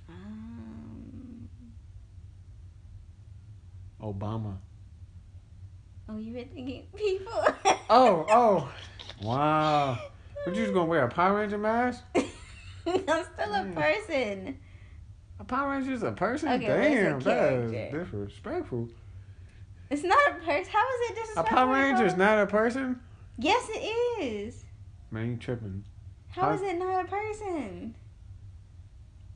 Um, 0.09 1.47
Obama. 4.03 4.57
oh, 6.09 6.17
you 6.17 6.33
were 6.33 6.43
thinking 6.53 6.87
people. 6.95 7.45
Oh, 7.89 8.25
oh. 8.29 8.69
Wow. 9.21 9.97
But 10.43 10.55
you 10.55 10.63
just 10.63 10.73
gonna 10.73 10.87
wear 10.87 11.05
a 11.05 11.09
Power 11.09 11.37
Ranger 11.37 11.57
mask? 11.57 12.03
I'm 12.15 12.25
still 13.05 13.53
a 13.53 13.63
hmm. 13.63 13.73
person. 13.73 14.59
A 15.39 15.45
Power 15.45 15.69
Ranger's 15.69 16.03
a 16.03 16.11
person? 16.11 16.49
Okay, 16.49 16.67
Damn, 16.67 17.19
that 17.21 17.53
is 17.53 17.93
disrespectful. 17.93 18.89
It's 19.89 20.03
not 20.03 20.17
a 20.31 20.33
person. 20.43 20.71
How 20.71 20.79
is 20.87 21.11
it 21.11 21.15
just 21.15 21.31
A 21.31 21.35
disrespectful? 21.35 21.57
Power 21.57 21.73
Ranger's 21.73 22.17
not 22.17 22.39
a 22.39 22.47
person? 22.47 22.99
Yes, 23.37 23.67
it 23.69 24.21
is. 24.23 24.63
Man, 25.11 25.31
you 25.31 25.37
tripping. 25.37 25.83
How 26.29 26.43
How- 26.43 26.53
is 26.53 26.61
it 26.61 26.77
not 26.77 27.05
a 27.05 27.07
person? 27.07 27.95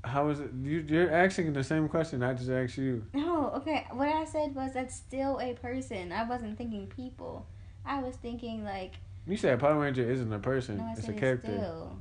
How 0.04 0.30
is 0.30 0.40
it? 0.40 0.52
You, 0.64 0.86
you're 0.88 1.12
asking 1.14 1.52
the 1.54 1.64
same 1.64 1.90
question 1.90 2.24
I 2.24 2.34
just 2.34 2.50
asked 2.50 2.78
you. 2.78 3.04
No, 3.14 3.50
okay. 3.58 3.86
What 3.92 4.08
I 4.08 4.24
said 4.26 4.56
was 4.56 4.74
that's 4.74 4.96
still 4.96 5.40
a 5.42 5.54
person. 5.54 6.12
I 6.14 6.24
wasn't 6.24 6.58
thinking 6.58 6.88
people. 6.88 7.46
I 7.86 8.02
was 8.02 8.16
thinking 8.16 8.64
like 8.64 8.94
You 9.28 9.36
said 9.36 9.54
a 9.56 9.58
Power 9.58 9.78
Ranger 9.80 10.10
isn't 10.10 10.32
a 10.32 10.40
person. 10.40 10.78
no, 10.78 10.94
it's 10.98 11.08
a 11.08 11.14
character. 11.14 11.52
still. 11.54 11.98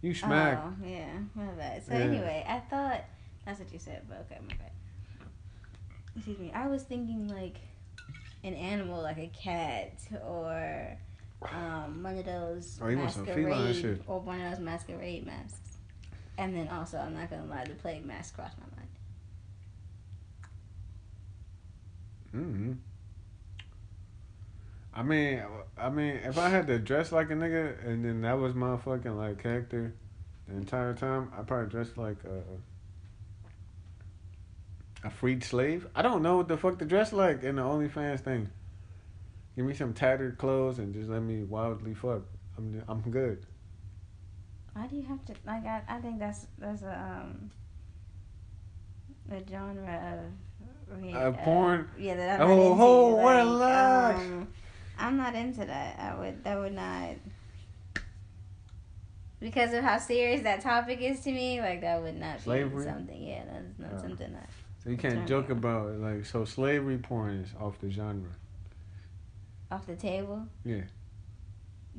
You 0.00 0.14
smack. 0.14 0.60
Oh, 0.64 0.72
yeah, 0.86 1.06
my 1.34 1.46
bad. 1.52 1.84
So 1.86 1.92
Yeah. 1.92 2.00
anyway, 2.04 2.44
I 2.48 2.58
thought 2.60 3.04
that's 3.44 3.58
what 3.60 3.72
you 3.72 3.78
said, 3.78 4.02
but 4.08 4.26
okay, 4.30 4.40
my 4.40 4.54
bad. 4.54 4.70
Excuse 6.16 6.38
me. 6.38 6.52
I 6.54 6.66
was 6.68 6.82
thinking 6.82 7.28
like 7.28 7.58
an 8.44 8.54
animal, 8.54 9.02
like 9.02 9.18
a 9.18 9.30
cat 9.34 9.94
or 10.26 10.96
um, 11.50 12.02
one 12.02 12.18
of 12.18 12.24
those 12.24 12.78
Oh, 12.82 12.88
you 12.88 12.98
want 12.98 13.10
some 13.12 13.26
feline 13.26 13.48
masquerade 13.48 13.76
shit. 13.76 14.02
or 14.06 14.20
one 14.20 14.40
of 14.40 14.50
those 14.50 14.60
masquerade 14.60 15.26
masks. 15.26 15.78
And 16.38 16.54
then 16.56 16.68
also, 16.68 16.98
I'm 16.98 17.14
not 17.14 17.30
gonna 17.30 17.44
lie, 17.46 17.64
the 17.64 17.74
plague 17.74 18.04
mask 18.04 18.34
crossed 18.36 18.56
my 18.58 18.66
mind. 18.76 18.88
hmm 22.32 22.72
I 24.94 25.02
mean, 25.02 25.42
I 25.78 25.88
mean, 25.88 26.16
if 26.16 26.36
I 26.36 26.50
had 26.50 26.66
to 26.66 26.78
dress 26.78 27.12
like 27.12 27.30
a 27.30 27.34
nigga 27.34 27.82
and 27.86 28.04
then 28.04 28.20
that 28.22 28.38
was 28.38 28.54
my 28.54 28.76
fucking 28.76 29.16
like 29.16 29.42
character 29.42 29.94
the 30.46 30.54
entire 30.54 30.92
time, 30.94 31.32
I 31.36 31.42
probably 31.42 31.70
dressed 31.70 31.96
like 31.96 32.18
a 32.24 32.42
a 35.04 35.10
freed 35.10 35.42
slave. 35.44 35.86
I 35.94 36.02
don't 36.02 36.22
know 36.22 36.36
what 36.36 36.48
the 36.48 36.56
fuck 36.56 36.78
to 36.78 36.84
dress 36.84 37.12
like 37.12 37.42
in 37.42 37.56
the 37.56 37.62
OnlyFans 37.62 38.20
thing. 38.20 38.50
Give 39.56 39.66
me 39.66 39.74
some 39.74 39.92
tattered 39.92 40.38
clothes 40.38 40.78
and 40.78 40.94
just 40.94 41.08
let 41.10 41.22
me 41.22 41.42
wildly 41.42 41.94
fuck. 41.94 42.22
I'm 42.56 42.82
I'm 42.88 43.00
good. 43.10 43.44
Why 44.74 44.86
do 44.86 44.96
you 44.96 45.02
have 45.02 45.24
to 45.26 45.34
like? 45.46 45.66
I, 45.66 45.82
I 45.88 45.98
think 46.00 46.18
that's 46.18 46.46
that's 46.58 46.82
a 46.82 46.98
um 46.98 47.50
a 49.30 49.42
genre 49.50 50.24
of 50.90 50.98
mean, 51.00 51.14
Uh, 51.16 51.18
uh, 51.20 51.32
porn? 51.32 51.88
Yeah, 51.98 52.16
that 52.16 52.40
I'm 52.40 52.48
Oh, 52.50 52.56
not 52.56 52.62
into. 52.72 52.82
oh, 52.82 53.14
what 53.16 53.36
a 53.36 53.44
like, 53.44 53.58
lie. 53.60 54.14
um, 54.14 54.48
I'm 54.98 55.16
not 55.16 55.34
into 55.34 55.64
that. 55.64 55.98
I 55.98 56.18
would 56.18 56.44
that 56.44 56.58
would 56.58 56.74
not 56.74 57.16
because 59.40 59.72
of 59.74 59.82
how 59.82 59.98
serious 59.98 60.42
that 60.42 60.60
topic 60.60 61.00
is 61.00 61.20
to 61.20 61.32
me. 61.32 61.60
Like 61.60 61.80
that 61.80 62.00
would 62.02 62.18
not 62.18 62.40
Slavery? 62.40 62.84
be 62.84 62.90
something. 62.90 63.22
Yeah, 63.22 63.42
that's 63.44 63.78
not 63.78 64.00
something 64.00 64.32
that. 64.32 64.48
So 64.82 64.90
you 64.90 64.96
can't 64.96 65.26
joke 65.28 65.50
about 65.50 65.90
it. 65.90 66.00
Like 66.00 66.24
so, 66.24 66.44
slavery 66.44 66.98
porn 66.98 67.36
is 67.36 67.50
off 67.60 67.78
the 67.80 67.90
genre. 67.90 68.30
Off 69.70 69.86
the 69.86 69.94
table. 69.94 70.46
Yeah. 70.64 70.82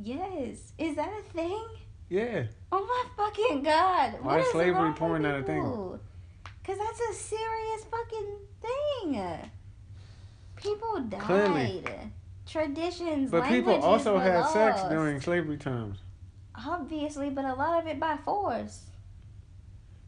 Yes, 0.02 0.74
is 0.78 0.96
that 0.96 1.12
a 1.18 1.22
thing? 1.32 1.64
Yeah. 2.10 2.44
Oh 2.72 2.86
my 2.86 3.26
fucking 3.26 3.64
god! 3.64 4.16
Why 4.22 4.36
What 4.36 4.40
is 4.42 4.52
slavery 4.52 4.92
porn 4.94 5.22
not 5.22 5.40
a 5.40 5.44
thing? 5.44 5.64
Cause 5.64 6.78
that's 6.78 7.00
a 7.00 7.14
serious 7.14 7.86
fucking 7.92 8.38
thing. 8.62 9.52
People 10.56 11.00
died. 11.02 11.22
Clearly. 11.22 11.84
Traditions. 12.46 13.32
But 13.32 13.48
people 13.48 13.76
also 13.76 14.18
had 14.18 14.46
sex 14.50 14.82
during 14.90 15.20
slavery 15.22 15.58
times. 15.58 16.00
Obviously, 16.56 17.30
but 17.30 17.46
a 17.46 17.54
lot 17.54 17.82
of 17.82 17.88
it 17.88 18.00
by 18.00 18.18
force. 18.18 18.84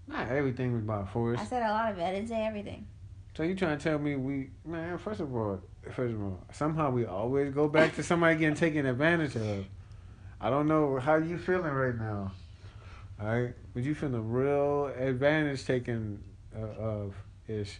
Not 0.08 0.30
everything 0.30 0.74
was 0.74 0.84
by 0.84 1.06
force. 1.06 1.40
I 1.40 1.46
said 1.46 1.64
a 1.64 1.72
lot 1.72 1.92
of 1.92 1.98
it. 1.98 2.04
I 2.04 2.14
didn't 2.14 2.30
say 2.30 2.46
everything. 2.46 2.88
So 3.36 3.44
you 3.44 3.56
trying 3.56 3.78
to 3.78 3.84
tell 3.84 4.00
me 4.00 4.16
we 4.16 4.50
man? 4.66 4.98
First 4.98 5.20
of 5.20 5.36
all, 5.36 5.62
first 5.92 6.14
of 6.14 6.22
all, 6.22 6.40
somehow 6.54 6.92
we 6.92 7.06
always 7.06 7.54
go 7.54 7.68
back 7.68 7.96
to 7.96 8.04
somebody 8.04 8.38
getting 8.38 8.56
taken 8.56 8.86
advantage 8.86 9.36
of. 9.36 9.66
I 10.40 10.50
don't 10.50 10.68
know 10.68 11.00
how 11.00 11.16
you 11.16 11.38
feeling 11.38 11.72
right 11.72 11.98
now. 11.98 12.32
All 13.20 13.28
right, 13.28 13.54
but 13.74 13.84
you 13.84 13.96
feeling 13.96 14.16
a 14.16 14.22
real 14.22 14.88
advantage 14.88 15.66
taken 15.66 16.24
uh, 16.56 16.82
of 16.82 17.16
ish. 17.48 17.80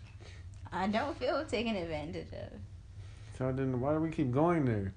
I 0.72 0.88
don't 0.88 1.18
feel 1.18 1.46
taken 1.46 1.76
advantage 1.76 2.28
of. 2.34 2.60
So 3.38 3.52
then 3.52 3.80
why 3.80 3.94
do 3.94 4.00
we 4.00 4.10
keep 4.10 4.32
going 4.32 4.66
there? 4.66 4.94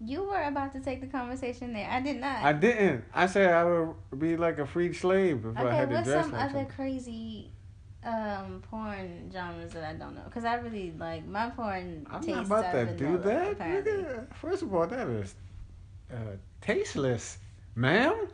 You 0.00 0.24
were 0.24 0.42
about 0.42 0.72
to 0.72 0.80
take 0.80 1.00
the 1.00 1.06
conversation 1.06 1.72
there. 1.72 1.88
I 1.90 2.00
did 2.00 2.20
not. 2.20 2.42
I 2.42 2.52
didn't. 2.52 3.04
I 3.14 3.26
said 3.26 3.52
I 3.52 3.64
would 3.64 3.94
be 4.18 4.36
like 4.36 4.58
a 4.58 4.66
freed 4.66 4.96
slave 4.96 5.44
if 5.46 5.56
I 5.56 5.72
had 5.72 5.90
to 5.90 6.02
dress. 6.02 6.08
Okay, 6.08 6.16
what's 6.16 6.26
some 6.26 6.32
like 6.32 6.40
other 6.42 6.58
something. 6.60 6.76
crazy 6.76 7.50
um 8.04 8.62
porn 8.70 9.30
genres 9.32 9.72
that 9.72 9.84
I 9.84 9.94
don't 9.94 10.14
know? 10.14 10.22
Because 10.24 10.44
I 10.44 10.56
really 10.56 10.92
like 10.98 11.26
my 11.26 11.50
porn 11.50 12.06
I'm 12.10 12.20
tastes 12.22 12.48
not 12.48 12.60
about 12.60 12.72
to 12.72 12.96
do 12.96 13.18
that. 13.18 13.58
nigga. 13.58 14.34
First 14.34 14.62
of 14.62 14.74
all, 14.74 14.86
that 14.86 15.08
is 15.08 15.34
uh, 16.12 16.16
tasteless, 16.60 17.38
ma'am. 17.74 18.28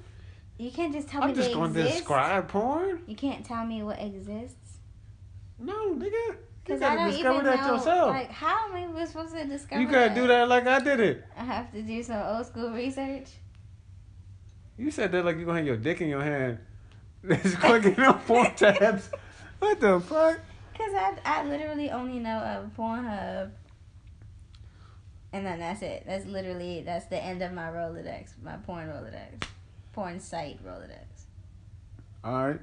You 0.58 0.70
can't 0.70 0.92
just 0.92 1.08
tell 1.08 1.22
me 1.26 1.32
this 1.32 1.38
I'm 1.38 1.44
just 1.44 1.54
going 1.54 1.74
to 1.74 1.82
describe 1.82 2.48
porn. 2.48 3.02
You 3.06 3.16
can't 3.16 3.44
tell 3.44 3.64
me 3.64 3.82
what 3.82 4.00
exists. 4.00 4.78
No, 5.58 5.94
nigga. 5.94 6.36
You 6.66 6.76
Because 6.76 6.82
I 6.82 6.94
don't 6.94 7.10
discover 7.10 7.34
even 7.40 7.46
that 7.46 7.66
know. 7.66 7.74
yourself. 7.74 8.10
Like, 8.10 8.30
how 8.30 8.72
am 8.72 8.96
I 8.96 9.04
supposed 9.04 9.34
to 9.34 9.44
discover 9.46 9.80
you 9.82 9.88
gotta 9.88 10.14
do 10.14 10.26
that 10.28 10.48
like 10.48 10.66
I 10.66 10.80
did 10.80 11.00
it. 11.00 11.24
I 11.36 11.44
have 11.44 11.72
to 11.72 11.82
do 11.82 12.02
some 12.02 12.20
old 12.22 12.46
school 12.46 12.70
research. 12.70 13.28
You 14.78 14.90
said 14.90 15.12
that 15.12 15.24
like 15.24 15.36
you're 15.36 15.46
gonna 15.46 15.58
have 15.58 15.66
your 15.66 15.76
dick 15.76 16.00
in 16.00 16.08
your 16.08 16.22
hand. 16.22 16.58
Just 17.28 17.58
clicking 17.58 17.98
on 18.00 18.18
porn 18.20 18.54
tabs. 18.56 19.10
What 19.58 19.80
the 19.80 20.00
fuck? 20.00 20.40
Because 20.72 20.94
I, 20.94 21.14
I 21.24 21.44
literally 21.44 21.90
only 21.90 22.18
know 22.18 22.38
of 22.38 22.74
Pornhub. 22.76 23.50
And 25.32 25.46
then 25.46 25.58
that's 25.58 25.82
it. 25.82 26.04
That's 26.06 26.24
literally, 26.26 26.82
that's 26.82 27.06
the 27.06 27.22
end 27.22 27.42
of 27.42 27.52
my 27.52 27.68
Rolodex. 27.68 28.30
My 28.42 28.56
porn 28.56 28.88
Rolodex. 28.88 29.46
Porn 29.92 30.18
site 30.18 30.64
Rolodex. 30.64 31.26
All 32.24 32.48
right. 32.48 32.60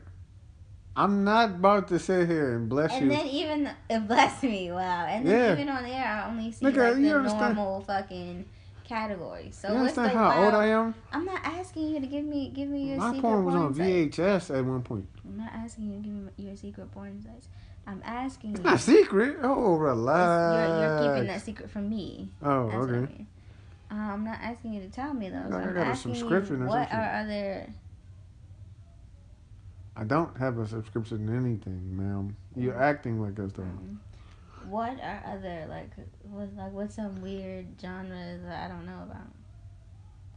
I'm 0.97 1.23
not 1.23 1.51
about 1.51 1.87
to 1.89 1.99
sit 1.99 2.27
here 2.27 2.55
and 2.55 2.67
bless 2.67 2.91
And 2.93 3.05
you. 3.05 3.11
And 3.11 3.19
then 3.19 3.27
even, 3.27 4.07
bless 4.07 4.41
me, 4.43 4.71
wow. 4.71 5.05
And 5.05 5.25
then 5.27 5.39
Yeah. 5.39 5.53
even 5.53 5.69
on 5.69 5.83
there, 5.83 6.03
I 6.05 6.27
only 6.27 6.51
see 6.51 6.65
Nigga, 6.65 6.91
like 6.93 6.95
the 7.01 7.15
understand- 7.15 7.55
normal 7.55 7.81
fucking 7.81 8.45
category. 8.83 9.49
So 9.51 9.67
you 9.71 9.75
understand 9.77 10.11
how 10.17 10.43
old 10.45 10.53
I 10.55 10.67
am? 10.67 10.95
I'm 11.11 11.25
not 11.25 11.41
asking 11.43 11.89
you 11.89 11.99
to 11.99 12.07
give 12.07 12.23
me 12.25 12.49
give 12.49 12.67
me 12.69 12.89
your 12.89 12.97
My 12.97 13.07
secret 13.11 13.21
porn 13.21 13.45
was 13.45 13.53
porn 13.53 13.65
on. 13.67 13.73
VHS 13.75 14.57
at 14.57 14.65
one 14.65 14.81
point. 14.81 15.05
I'm 15.25 15.37
not 15.37 15.51
asking 15.53 15.85
you 15.91 15.97
to 15.97 16.01
give 16.03 16.13
me 16.13 16.29
your 16.37 16.55
secret 16.55 16.91
porn 16.91 17.21
sites. 17.21 17.47
I'm 17.85 18.01
asking 18.03 18.51
It's 18.51 18.59
you. 18.59 18.65
not 18.65 18.79
secret. 18.79 19.37
Oh, 19.43 19.75
relax. 19.75 20.55
You're, 20.69 20.79
you're 20.81 21.13
keeping 21.13 21.27
that 21.27 21.41
secret 21.41 21.69
from 21.69 21.89
me. 21.89 22.29
Oh, 22.41 22.65
That's 22.69 22.75
what 22.79 22.89
I 22.89 22.91
okay. 22.93 22.99
mean. 23.13 23.27
Uh, 23.91 23.95
I'm 23.95 24.23
not 24.25 24.39
asking 24.41 24.73
you 24.73 24.81
to 24.81 24.89
tell 24.89 25.13
me 25.13 25.29
though. 25.29 25.37
I 25.37 25.41
I'm 25.61 25.73
got 25.73 25.77
a 25.77 25.85
asking 25.85 26.15
subscription 26.15 26.61
you 26.61 26.65
what 26.67 26.91
are 26.91 27.13
other. 27.21 27.67
I 29.99 30.03
don't 30.03 30.37
have 30.37 30.59
a 30.59 30.67
subscription 30.67 31.25
to 31.27 31.33
anything, 31.33 31.97
ma'am. 31.97 32.35
You're 32.55 32.75
Mm. 32.75 32.81
acting 32.81 33.19
like 33.21 33.39
us 33.39 33.51
though. 33.53 33.63
um, 33.63 33.99
What 34.69 34.99
are 35.01 35.23
other 35.25 35.65
like 35.69 35.89
what 36.29 36.53
like 36.55 36.71
what's 36.73 36.95
some 36.95 37.21
weird 37.21 37.65
genres 37.81 38.43
that 38.43 38.65
I 38.65 38.73
don't 38.73 38.85
know 38.85 39.01
about? 39.03 39.31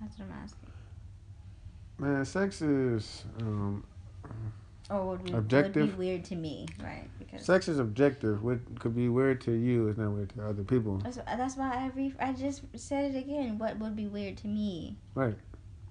That's 0.01 0.19
what 0.19 0.29
I'm 0.29 0.33
asking. 0.43 0.71
Man, 1.99 2.25
sex 2.25 2.63
is 2.63 3.25
um, 3.41 3.85
Or 4.89 5.09
would, 5.09 5.23
we, 5.25 5.31
would 5.31 5.39
Objective? 5.41 5.91
be 5.91 5.97
weird 5.99 6.25
to 6.27 6.37
me, 6.37 6.67
right? 6.83 7.09
Because 7.19 7.45
sex 7.45 7.69
is 7.69 7.79
objective. 7.79 8.43
What 8.43 8.59
could 8.81 8.95
be 8.97 9.09
weird 9.11 9.41
to 9.43 9.53
you 9.53 9.89
is 9.89 9.99
not 9.99 10.11
weird 10.13 10.31
to 10.31 10.47
other 10.49 10.65
people. 10.65 10.99
that's, 10.99 11.17
that's 11.19 11.57
why 11.57 11.75
I 11.75 11.91
re- 11.95 12.15
I 12.19 12.33
just 12.33 12.63
said 12.77 13.15
it 13.15 13.19
again. 13.19 13.59
What 13.59 13.79
would 13.79 13.95
be 13.95 14.07
weird 14.07 14.39
to 14.39 14.47
me? 14.49 14.97
Right. 15.15 15.37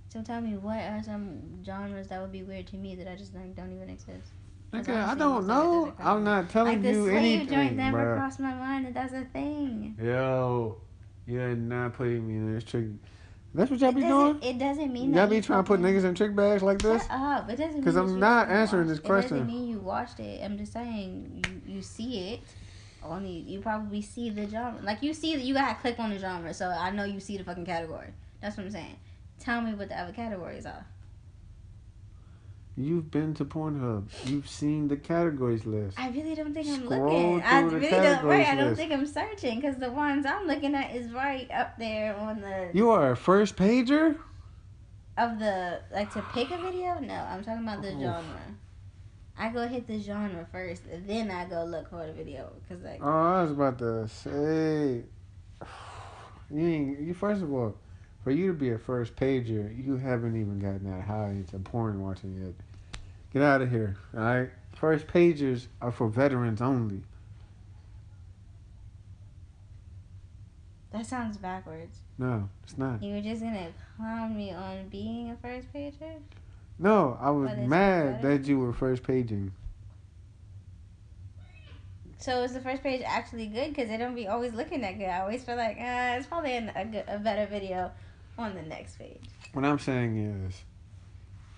So 0.10 0.22
tell 0.24 0.42
me, 0.42 0.58
what 0.58 0.80
are 0.80 1.02
some 1.04 1.64
genres 1.64 2.08
that 2.08 2.20
would 2.22 2.32
be 2.32 2.42
weird 2.44 2.68
to 2.68 2.78
me 2.78 2.96
that 2.96 3.08
I 3.08 3.16
just 3.16 3.34
like 3.36 3.56
don't 3.56 3.72
even 3.72 3.90
exist? 3.90 4.32
Nigga, 4.74 5.04
I 5.08 5.16
don't 5.16 5.48
know. 5.48 5.94
I'm 6.00 6.24
not 6.24 6.50
telling 6.50 6.84
you. 6.84 7.08
anything. 7.08 7.08
Like 7.08 7.14
the 7.14 7.48
slave 7.48 7.50
joint 7.50 7.76
never 7.76 8.16
crossed 8.16 8.40
my 8.40 8.54
mind 8.54 8.86
that 8.88 8.94
that's 8.94 9.14
a 9.14 9.26
thing. 9.26 9.96
Yo, 10.02 10.78
you're 11.28 11.56
not 11.56 11.94
putting 11.94 12.28
me 12.28 12.36
in 12.36 12.54
this 12.54 12.64
trick. 12.64 12.86
That's 13.54 13.72
what 13.72 13.80
y'all 13.80 13.90
It 13.90 13.96
be 13.96 14.02
doing? 14.02 14.40
it 14.44 14.60
doesn't 14.60 14.94
mean 14.94 15.12
that 15.12 15.22
Y'all 15.22 15.28
be 15.30 15.42
trying 15.42 15.64
to 15.64 15.68
put 15.68 15.80
niggas 15.80 16.04
in 16.04 16.14
trick 16.14 16.36
bags 16.36 16.62
like 16.62 16.80
this? 16.84 17.02
Shut 17.02 17.12
up! 17.12 17.50
It 17.50 17.56
doesn't 17.56 17.74
mean 17.76 17.84
'Cause 17.84 17.96
that 17.96 18.02
I'm 18.02 18.20
not 18.20 18.48
answering 18.48 18.88
watched- 18.88 19.02
this 19.02 19.08
question. 19.08 19.38
It 19.38 19.40
doesn't 19.42 19.56
mean 19.56 19.70
you 19.70 19.80
watched 19.80 20.20
it. 20.20 20.44
I'm 20.44 20.58
just 20.58 20.72
saying 20.74 21.44
you 21.68 21.76
you 21.76 21.82
see 21.82 22.34
it. 22.34 22.42
Only 23.04 23.32
you 23.32 23.60
probably 23.60 24.02
see 24.04 24.30
the 24.30 24.48
genre. 24.48 24.80
Like 24.84 25.02
you 25.02 25.14
see 25.16 25.36
that 25.36 25.44
you 25.44 25.56
gotta 25.56 25.76
click 25.82 25.98
on 26.00 26.12
the 26.12 26.20
genre, 26.20 26.54
so 26.54 26.68
I 26.70 26.92
know 26.92 27.06
you 27.06 27.20
see 27.20 27.38
the 27.38 27.44
fucking 27.44 27.66
category. 27.66 28.10
That's 28.40 28.56
what 28.58 28.66
I'm 28.68 28.72
saying. 28.72 28.98
Tell 29.40 29.62
me 29.62 29.74
what 29.74 29.90
the 29.90 30.00
other 30.00 30.12
categories 30.14 30.66
are. 30.66 30.86
You've 32.76 33.12
been 33.12 33.34
to 33.36 33.46
Pornhub. 33.46 34.06
You've 34.26 34.48
seen 34.48 34.88
the 34.88 34.96
categories 34.96 35.66
list. 35.66 36.00
I 36.00 36.10
really 36.10 36.34
don't 36.34 36.54
think 36.54 36.68
I'm 36.68 36.86
Scroll 36.86 37.34
looking. 37.34 37.42
I 37.42 37.62
really 37.62 37.90
don't. 37.90 38.24
Right, 38.24 38.48
I 38.48 38.56
don't 38.56 38.70
list. 38.70 38.80
think 38.80 38.94
I'm 38.94 39.06
searching 39.06 39.60
because 39.60 39.76
the 39.78 39.92
ones 39.92 40.26
I'm 40.26 40.48
looking 40.48 40.74
at 40.76 40.96
is 40.96 41.12
right 41.12 41.50
up 41.52 41.78
there 41.78 42.16
on 42.16 42.40
the 42.40 42.70
You 42.74 42.90
are 42.92 43.12
a 43.12 43.18
first 43.18 43.58
pager? 43.58 44.18
of 45.18 45.38
the 45.40 45.82
like 45.92 46.14
to 46.14 46.22
pick 46.34 46.52
a 46.52 46.58
video. 46.58 46.98
No, 47.00 47.14
I'm 47.16 47.44
talking 47.44 47.64
about 47.64 47.82
the 47.82 47.90
Oof. 47.90 48.00
genre. 48.02 48.42
I 49.38 49.50
go 49.50 49.68
hit 49.68 49.86
the 49.88 50.00
genre 50.00 50.48
first, 50.50 50.84
then 51.06 51.30
I 51.32 51.46
go 51.46 51.66
look 51.66 51.90
for 51.90 52.06
the 52.06 52.14
video 52.14 52.50
because 52.62 52.82
like 52.84 53.00
Oh, 53.04 53.10
I 53.10 53.42
was 53.42 53.52
about 53.52 53.78
to 53.80 54.08
say. 54.08 55.04
You 56.52 56.66
ain't, 56.68 57.00
you 57.02 57.14
first 57.14 57.44
of 57.44 57.54
all, 57.54 57.76
for 58.30 58.34
you 58.34 58.46
to 58.46 58.54
be 58.54 58.70
a 58.70 58.78
first 58.78 59.16
pager, 59.16 59.76
you 59.84 59.98
haven't 59.98 60.40
even 60.40 60.60
gotten 60.60 60.84
that 60.84 61.02
high 61.02 61.30
into 61.30 61.58
porn 61.58 62.00
watching 62.00 62.40
yet. 62.40 62.54
Get 63.34 63.42
out 63.42 63.64
of 63.64 63.72
here, 63.72 63.98
all 64.16 64.22
right? 64.22 64.50
First 64.76 65.08
pagers 65.08 65.66
are 65.82 65.92
for 65.92 66.08
veterans 66.10 66.62
only. 66.62 67.02
that 70.92 71.08
sounds 71.08 71.38
backwards. 71.38 72.02
No, 72.20 72.48
it's 72.64 72.78
not. 72.78 73.02
You 73.02 73.16
were 73.16 73.22
just 73.22 73.42
gonna 73.42 73.70
clown 73.98 74.38
me 74.38 74.54
on 74.54 74.90
being 74.90 75.32
a 75.32 75.36
first 75.38 75.74
pager. 75.74 76.20
No, 76.78 77.18
I 77.20 77.32
was 77.32 77.58
mad 77.58 78.22
that 78.22 78.46
you 78.46 78.60
were 78.60 78.74
first 78.74 79.02
paging. 79.02 79.54
So 82.20 82.44
is 82.44 82.54
the 82.54 82.62
first 82.62 82.84
page 82.84 83.02
actually 83.04 83.48
good? 83.48 83.70
Because 83.70 83.90
they 83.90 83.98
don't 83.98 84.14
be 84.14 84.28
always 84.28 84.54
looking 84.54 84.82
that 84.82 85.00
good. 85.00 85.08
I 85.08 85.22
always 85.22 85.44
feel 85.44 85.56
like 85.56 85.78
uh, 85.78 86.18
it's 86.20 86.28
probably 86.28 86.58
an, 86.58 86.72
a, 86.76 86.86
good, 86.86 87.06
a 87.08 87.18
better 87.18 87.48
video 87.48 87.92
on 88.40 88.56
the 88.56 88.62
next 88.62 88.98
page. 88.98 89.22
What 89.54 89.66
I'm 89.66 89.80
saying 89.80 90.48
is, 90.48 90.64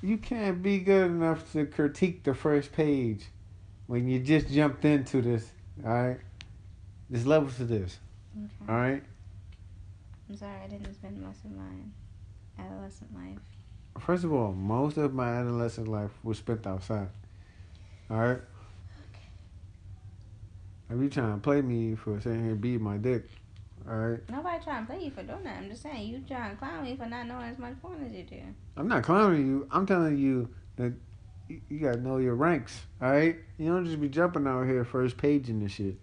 you 0.02 0.18
can't 0.18 0.64
be 0.64 0.80
good 0.80 1.12
enough 1.12 1.52
to 1.54 1.66
critique 1.66 2.24
the 2.24 2.34
first 2.34 2.72
page 2.72 3.26
when 3.88 4.08
you 4.08 4.20
just 4.20 4.50
jumped 4.50 4.84
into 4.84 5.22
this. 5.22 5.52
All 5.86 5.92
right, 5.92 6.20
there's 7.10 7.28
levels 7.28 7.58
to 7.58 7.66
this. 7.66 8.00
Okay. 8.36 8.72
All 8.72 8.76
right. 8.76 9.04
I'm 10.30 10.38
sorry, 10.38 10.62
I 10.64 10.68
didn't 10.68 10.94
spend 10.94 11.22
most 11.22 11.44
of 11.46 11.52
my 11.52 12.64
adolescent 12.64 13.14
life. 13.14 13.38
First 14.00 14.24
of 14.24 14.34
all, 14.34 14.54
most 14.54 14.98
of 14.98 15.14
my 15.14 15.28
adolescent 15.28 15.88
life 15.88 16.12
was 16.24 16.38
spent 16.38 16.66
outside. 16.66 17.10
All 18.10 18.18
right. 18.18 18.42
If 20.90 21.00
you 21.00 21.10
trying 21.10 21.34
to 21.34 21.40
play 21.40 21.62
me 21.62 21.96
for 21.96 22.20
sitting 22.20 22.44
here 22.44 22.56
beating 22.56 22.84
my 22.84 22.98
dick, 22.98 23.30
all 23.90 23.96
right. 23.96 24.20
Nobody 24.30 24.64
trying 24.64 24.86
to 24.86 24.92
play 24.94 25.04
you 25.04 25.12
for 25.12 25.24
doing 25.24 25.44
that. 25.44 25.58
I'm 25.58 25.70
just 25.70 25.82
saying 25.82 26.08
you 26.08 26.22
trying 26.28 26.52
to 26.52 26.58
clown 26.58 26.84
me 26.84 26.96
for 26.96 27.06
not 27.06 27.28
knowing 27.28 27.50
as 27.50 27.58
much 27.58 27.74
porn 27.82 28.06
as 28.06 28.14
you 28.14 28.24
do. 28.24 28.42
I'm 28.78 28.88
not 28.88 29.04
clowning 29.04 29.48
you. 29.48 29.68
I'm 29.72 29.86
telling 29.86 30.18
you 30.18 30.50
that 30.78 30.94
you, 31.50 31.62
you 31.70 31.80
gotta 31.80 32.00
know 32.00 32.18
your 32.18 32.36
ranks. 32.36 32.82
All 33.02 33.12
right. 33.12 33.38
You 33.58 33.70
don't 33.70 33.86
just 33.86 34.00
be 34.00 34.10
jumping 34.10 34.48
out 34.48 34.66
here 34.68 34.84
first 34.86 35.18
paging 35.18 35.60
this 35.64 35.74
shit. 35.74 35.98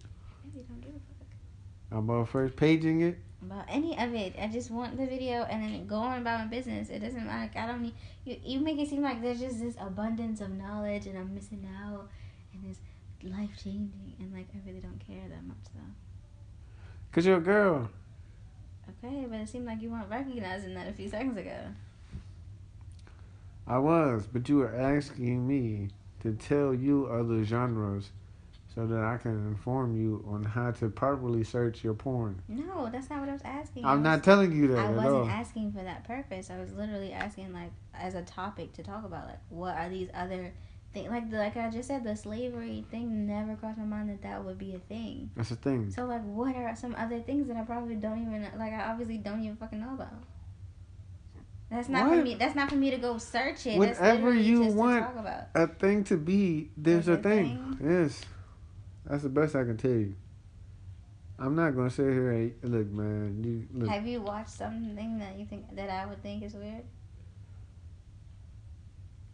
Maybe 0.53 0.65
don't 0.67 0.81
give 0.81 0.91
a 0.91 1.95
fuck 1.95 1.99
about 1.99 2.29
first 2.29 2.55
paging 2.55 3.01
it. 3.01 3.17
about 3.41 3.65
any 3.69 3.97
of 3.97 4.13
it. 4.13 4.35
I 4.39 4.47
just 4.47 4.69
want 4.71 4.97
the 4.97 5.05
video 5.05 5.43
and 5.43 5.63
then 5.63 5.87
go 5.87 5.95
on 5.95 6.19
about 6.21 6.41
my 6.41 6.47
business. 6.47 6.89
It 6.89 6.99
doesn't 6.99 7.25
matter. 7.25 7.51
I 7.57 7.65
don't 7.65 7.81
need 7.81 7.93
you. 8.25 8.37
You 8.43 8.59
make 8.59 8.77
it 8.77 8.89
seem 8.89 9.01
like 9.01 9.21
there's 9.21 9.39
just 9.39 9.59
this 9.61 9.75
abundance 9.79 10.41
of 10.41 10.51
knowledge 10.51 11.07
and 11.07 11.17
I'm 11.17 11.33
missing 11.33 11.67
out 11.83 12.09
and 12.53 12.63
it's 12.69 12.79
life 13.23 13.51
changing 13.61 14.13
and 14.19 14.33
like 14.33 14.47
I 14.53 14.59
really 14.67 14.81
don't 14.81 14.99
care 15.05 15.27
that 15.29 15.43
much 15.45 15.57
though. 15.73 16.08
Cause 17.11 17.25
you're 17.25 17.37
a 17.37 17.41
girl. 17.41 17.89
Okay, 19.03 19.25
but 19.29 19.39
it 19.39 19.49
seemed 19.49 19.65
like 19.65 19.81
you 19.81 19.89
weren't 19.89 20.09
recognizing 20.09 20.73
that 20.75 20.87
a 20.87 20.93
few 20.93 21.09
seconds 21.09 21.37
ago. 21.37 21.57
I 23.67 23.77
was, 23.77 24.27
but 24.31 24.49
you 24.49 24.57
were 24.57 24.75
asking 24.75 25.47
me 25.47 25.89
to 26.21 26.33
tell 26.33 26.73
you 26.73 27.05
other 27.07 27.43
genres 27.43 28.11
so 28.73 28.85
that 28.85 29.03
I 29.03 29.17
can 29.17 29.31
inform 29.47 29.95
you 29.99 30.23
on 30.27 30.43
how 30.43 30.71
to 30.71 30.89
properly 30.89 31.43
search 31.43 31.83
your 31.83 31.93
porn. 31.93 32.41
No, 32.47 32.89
that's 32.91 33.09
not 33.09 33.19
what 33.19 33.29
I 33.29 33.33
was 33.33 33.41
asking. 33.43 33.85
I'm 33.85 33.99
was- 33.99 34.03
not 34.03 34.23
telling 34.23 34.51
you 34.51 34.67
that 34.69 34.79
I 34.79 34.91
wasn't 34.91 35.13
all. 35.15 35.27
asking 35.29 35.71
for 35.71 35.83
that 35.83 36.03
purpose. 36.05 36.49
I 36.49 36.59
was 36.59 36.71
literally 36.73 37.11
asking 37.11 37.53
like 37.53 37.71
as 37.93 38.15
a 38.15 38.21
topic 38.23 38.73
to 38.73 38.83
talk 38.83 39.05
about. 39.05 39.27
Like, 39.27 39.39
what 39.49 39.75
are 39.75 39.89
these 39.89 40.09
other 40.13 40.53
things? 40.93 41.09
Like 41.09 41.29
the, 41.29 41.37
like 41.37 41.57
I 41.57 41.69
just 41.69 41.87
said, 41.87 42.03
the 42.03 42.15
slavery 42.15 42.85
thing 42.91 43.27
never 43.27 43.55
crossed 43.55 43.77
my 43.77 43.85
mind 43.85 44.09
that 44.09 44.21
that 44.23 44.43
would 44.43 44.57
be 44.57 44.75
a 44.75 44.79
thing. 44.79 45.31
That's 45.35 45.51
a 45.51 45.55
thing. 45.55 45.91
So 45.91 46.05
like, 46.05 46.23
what 46.23 46.55
are 46.55 46.75
some 46.75 46.95
other 46.97 47.19
things 47.19 47.47
that 47.47 47.57
I 47.57 47.63
probably 47.63 47.95
don't 47.95 48.21
even 48.21 48.47
like? 48.57 48.73
I 48.73 48.89
obviously 48.89 49.17
don't 49.17 49.43
even 49.43 49.55
fucking 49.57 49.79
know 49.79 49.93
about. 49.93 50.13
That's 51.69 51.87
not 51.87 52.09
for 52.09 52.15
me. 52.15 52.33
That's 52.33 52.55
not 52.55 52.69
for 52.69 52.75
me 52.75 52.89
to 52.89 52.97
go 52.97 53.17
search 53.19 53.67
it. 53.67 53.77
Whatever 53.77 54.33
you 54.33 54.63
want. 54.63 55.05
to 55.05 55.13
talk 55.13 55.19
about. 55.19 55.43
A 55.53 55.67
thing 55.67 56.03
to 56.05 56.17
be, 56.17 56.71
there's 56.75 57.07
a 57.07 57.13
a 57.13 57.17
thing. 57.17 57.77
Yes. 57.83 58.21
That's 59.05 59.23
the 59.23 59.29
best 59.29 59.55
I 59.55 59.63
can 59.63 59.77
tell 59.77 59.91
you. 59.91 60.15
I'm 61.37 61.55
not 61.55 61.75
gonna 61.75 61.89
sit 61.89 62.11
here 62.11 62.31
and 62.31 62.53
look, 62.63 62.87
man. 62.87 63.43
You 63.43 63.79
look. 63.79 63.89
Have 63.89 64.05
you 64.05 64.21
watched 64.21 64.49
something 64.49 65.19
that 65.19 65.37
you 65.37 65.45
think 65.45 65.73
that 65.75 65.89
I 65.89 66.05
would 66.05 66.21
think 66.21 66.43
is 66.43 66.53
weird? 66.53 66.83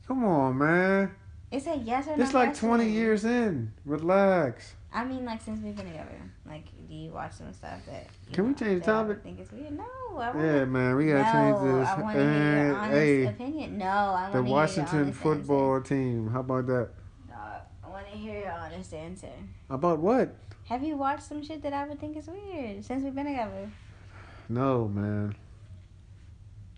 Come 0.08 0.24
on, 0.24 0.58
man. 0.58 1.16
It's 1.52 1.68
a 1.68 1.76
yes 1.78 2.08
or 2.08 2.18
no. 2.18 2.24
It's 2.24 2.34
like 2.34 2.56
20 2.56 2.90
years 2.90 3.24
in. 3.24 3.72
Relax. 3.86 4.74
I 4.92 5.04
mean, 5.04 5.26
like 5.26 5.42
since 5.42 5.62
we've 5.62 5.76
been 5.76 5.88
together, 5.88 6.18
like, 6.48 6.66
do 6.88 6.96
you 6.96 7.12
watch 7.12 7.34
some 7.34 7.52
stuff 7.54 7.80
that? 7.88 8.08
Can 8.32 8.48
we 8.48 8.54
change 8.54 8.86
the 8.86 9.04
that 9.04 9.12
I? 9.12 9.22
Think 9.22 9.40
it's 9.42 9.52
weird. 9.52 9.78
No, 9.78 9.84
I 10.18 10.32
want. 10.32 10.40
Yeah, 10.40 10.66
man. 10.66 10.96
We 10.96 11.08
gotta 11.08 11.24
no, 11.24 11.32
change 11.32 11.80
this. 11.80 11.90
I 11.90 12.02
want 12.02 12.16
to 12.16 12.24
hear 12.24 12.66
your 12.68 12.76
honest 12.78 12.92
hey, 12.94 13.26
opinion. 13.26 13.78
No, 13.78 13.86
I 13.86 14.12
want 14.12 14.34
the 14.34 14.40
to 14.40 14.46
hear 14.46 14.54
Washington 14.54 14.96
your 14.96 15.06
honest 15.06 15.20
football 15.20 15.82
team. 15.82 16.30
How 16.30 16.40
about 16.40 16.68
that? 16.68 16.90
No, 17.30 17.36
I 17.36 17.90
want 17.90 18.10
to 18.10 18.18
hear 18.18 18.40
your 18.40 18.52
honest 18.52 18.94
answer. 18.94 19.34
About 19.70 20.00
what? 20.00 20.34
Have 20.70 20.84
you 20.84 20.96
watched 20.96 21.24
some 21.24 21.44
shit 21.44 21.62
that 21.64 21.74
I 21.74 21.86
would 21.88 22.00
think 22.00 22.16
is 22.18 22.28
weird 22.28 22.84
since 22.86 23.04
we've 23.04 23.14
been 23.14 23.26
together? 23.26 23.70
No, 24.48 24.88
man. 24.88 25.36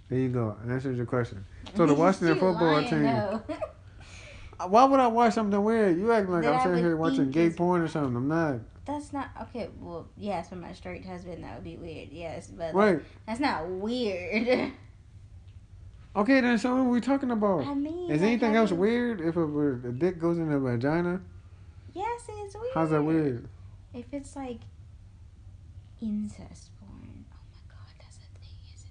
There 0.09 0.19
you 0.19 0.29
go. 0.29 0.57
Answers 0.67 0.97
your 0.97 1.05
question. 1.05 1.45
So 1.75 1.85
the 1.85 1.93
Washington 1.95 2.39
football 2.39 2.73
lying, 2.73 2.89
team. 2.89 3.03
no. 3.03 3.43
Why 4.65 4.85
would 4.85 4.99
I 4.99 5.07
watch 5.07 5.33
something 5.33 5.63
weird? 5.63 5.97
You 5.99 6.11
acting 6.11 6.33
like 6.33 6.43
That 6.43 6.55
I'm 6.55 6.61
sitting 6.63 6.83
here 6.83 6.97
watching 6.97 7.31
gay 7.31 7.49
porn 7.49 7.81
or 7.81 7.87
something. 7.87 8.15
I'm 8.15 8.27
not. 8.27 8.59
That's 8.85 9.11
not 9.11 9.29
okay. 9.41 9.69
Well, 9.79 10.07
yes, 10.15 10.49
for 10.49 10.55
my 10.55 10.73
straight 10.73 11.05
husband, 11.05 11.43
that 11.43 11.55
would 11.55 11.63
be 11.63 11.75
weird. 11.75 12.09
Yes, 12.11 12.47
but 12.47 12.73
like, 12.73 13.03
that's 13.25 13.39
not 13.39 13.67
weird. 13.67 14.71
Okay, 16.17 16.41
then 16.41 16.57
so 16.57 16.73
what 16.73 16.81
are 16.81 16.89
we 16.89 16.99
talking 16.99 17.29
about? 17.29 17.67
I 17.67 17.75
mean, 17.75 18.09
Is 18.09 18.21
like, 18.21 18.27
anything 18.27 18.55
else 18.55 18.71
weird 18.71 19.21
if 19.21 19.35
a, 19.35 19.43
a 19.43 19.91
dick 19.91 20.19
goes 20.19 20.39
in 20.39 20.51
a 20.51 20.59
vagina? 20.59 21.21
Yes, 21.93 22.23
it's 22.27 22.55
weird. 22.55 22.71
How's 22.73 22.89
that 22.89 23.03
weird? 23.03 23.47
If 23.93 24.05
it's 24.11 24.35
like 24.35 24.61
incest 26.01 26.71
porn, 26.79 27.25
oh 27.31 27.37
my 27.53 27.75
god, 27.75 27.93
that's 27.99 28.17
a 28.17 28.39
thing, 28.39 28.57
isn't 28.73 28.89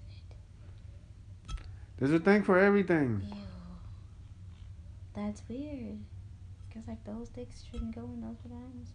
it? 1.49 1.65
There's 1.99 2.11
a 2.13 2.19
thing 2.19 2.43
for 2.43 2.57
everything. 2.57 3.21
Ew. 3.29 3.35
That's 5.17 5.41
weird. 5.49 5.97
Cause 6.71 6.83
like 6.87 7.03
those 7.03 7.29
dicks 7.29 7.63
shouldn't 7.71 7.95
go 7.95 8.01
in 8.03 8.21
those 8.21 8.35
vaginas. 8.47 8.89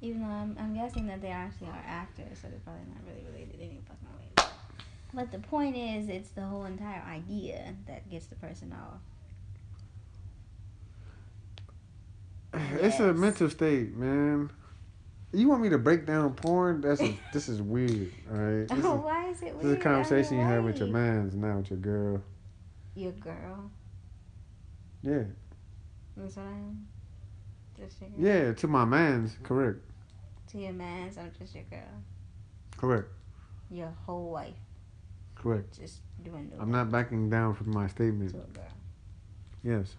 Even 0.00 0.20
though 0.22 0.26
I'm, 0.26 0.56
I'm 0.58 0.74
guessing 0.74 1.06
that 1.06 1.22
they 1.22 1.28
actually 1.28 1.68
are 1.68 1.84
actors, 1.86 2.38
so 2.42 2.48
they're 2.48 2.58
probably 2.64 2.82
not 2.92 3.04
really 3.06 3.24
related 3.24 3.60
any 3.60 3.80
fucking 3.86 4.08
way. 4.18 4.50
But 5.14 5.30
the 5.30 5.38
point 5.38 5.76
is, 5.76 6.08
it's 6.08 6.30
the 6.30 6.42
whole 6.42 6.64
entire 6.64 7.02
idea 7.08 7.76
that 7.86 8.10
gets 8.10 8.26
the 8.26 8.34
person 8.34 8.72
off. 8.74 8.98
It's 12.80 12.98
a 12.98 13.14
mental 13.14 13.48
state, 13.48 13.94
man. 13.94 14.50
You 15.32 15.48
want 15.48 15.62
me 15.62 15.68
to 15.68 15.78
break 15.78 16.04
down 16.06 16.34
porn? 16.34 16.80
That's 16.80 17.00
a, 17.00 17.16
this 17.32 17.48
is 17.48 17.62
weird. 17.62 18.12
All 18.30 18.36
right. 18.36 18.68
This 18.68 18.78
is, 18.78 18.84
Oh, 18.84 18.96
why 18.96 19.28
is 19.30 19.40
it 19.42 19.54
weird? 19.54 19.60
this 19.60 19.64
is 19.66 19.72
a 19.74 19.80
conversation 19.80 20.38
you 20.38 20.44
have 20.44 20.64
with 20.64 20.78
your 20.78 20.88
mans, 20.88 21.36
not 21.36 21.58
with 21.58 21.70
your 21.70 21.78
girl. 21.78 22.22
Your 22.96 23.12
girl. 23.12 23.70
Yeah. 25.02 25.22
That's 26.16 26.36
what 26.36 26.46
I 26.46 26.50
am. 26.50 26.86
Just 27.78 28.00
your 28.00 28.10
girl. 28.10 28.46
Yeah. 28.46 28.52
To 28.52 28.68
my 28.68 28.84
mans, 28.84 29.36
correct. 29.42 29.78
To 30.52 30.58
your 30.58 30.72
mans, 30.72 31.16
I'm 31.18 31.30
just 31.38 31.54
your 31.54 31.64
girl. 31.64 32.02
Correct. 32.76 33.08
Your 33.70 33.92
whole 34.06 34.30
wife. 34.30 34.54
Correct. 35.34 35.78
Just 35.78 36.00
doing 36.22 36.52
I'm 36.60 36.70
not 36.70 36.90
backing 36.90 37.30
down 37.30 37.54
from 37.54 37.70
my 37.70 37.86
statement. 37.86 38.30
to 38.30 38.38
a 38.38 38.46
girl. 38.46 38.64
Yes. 39.64 39.96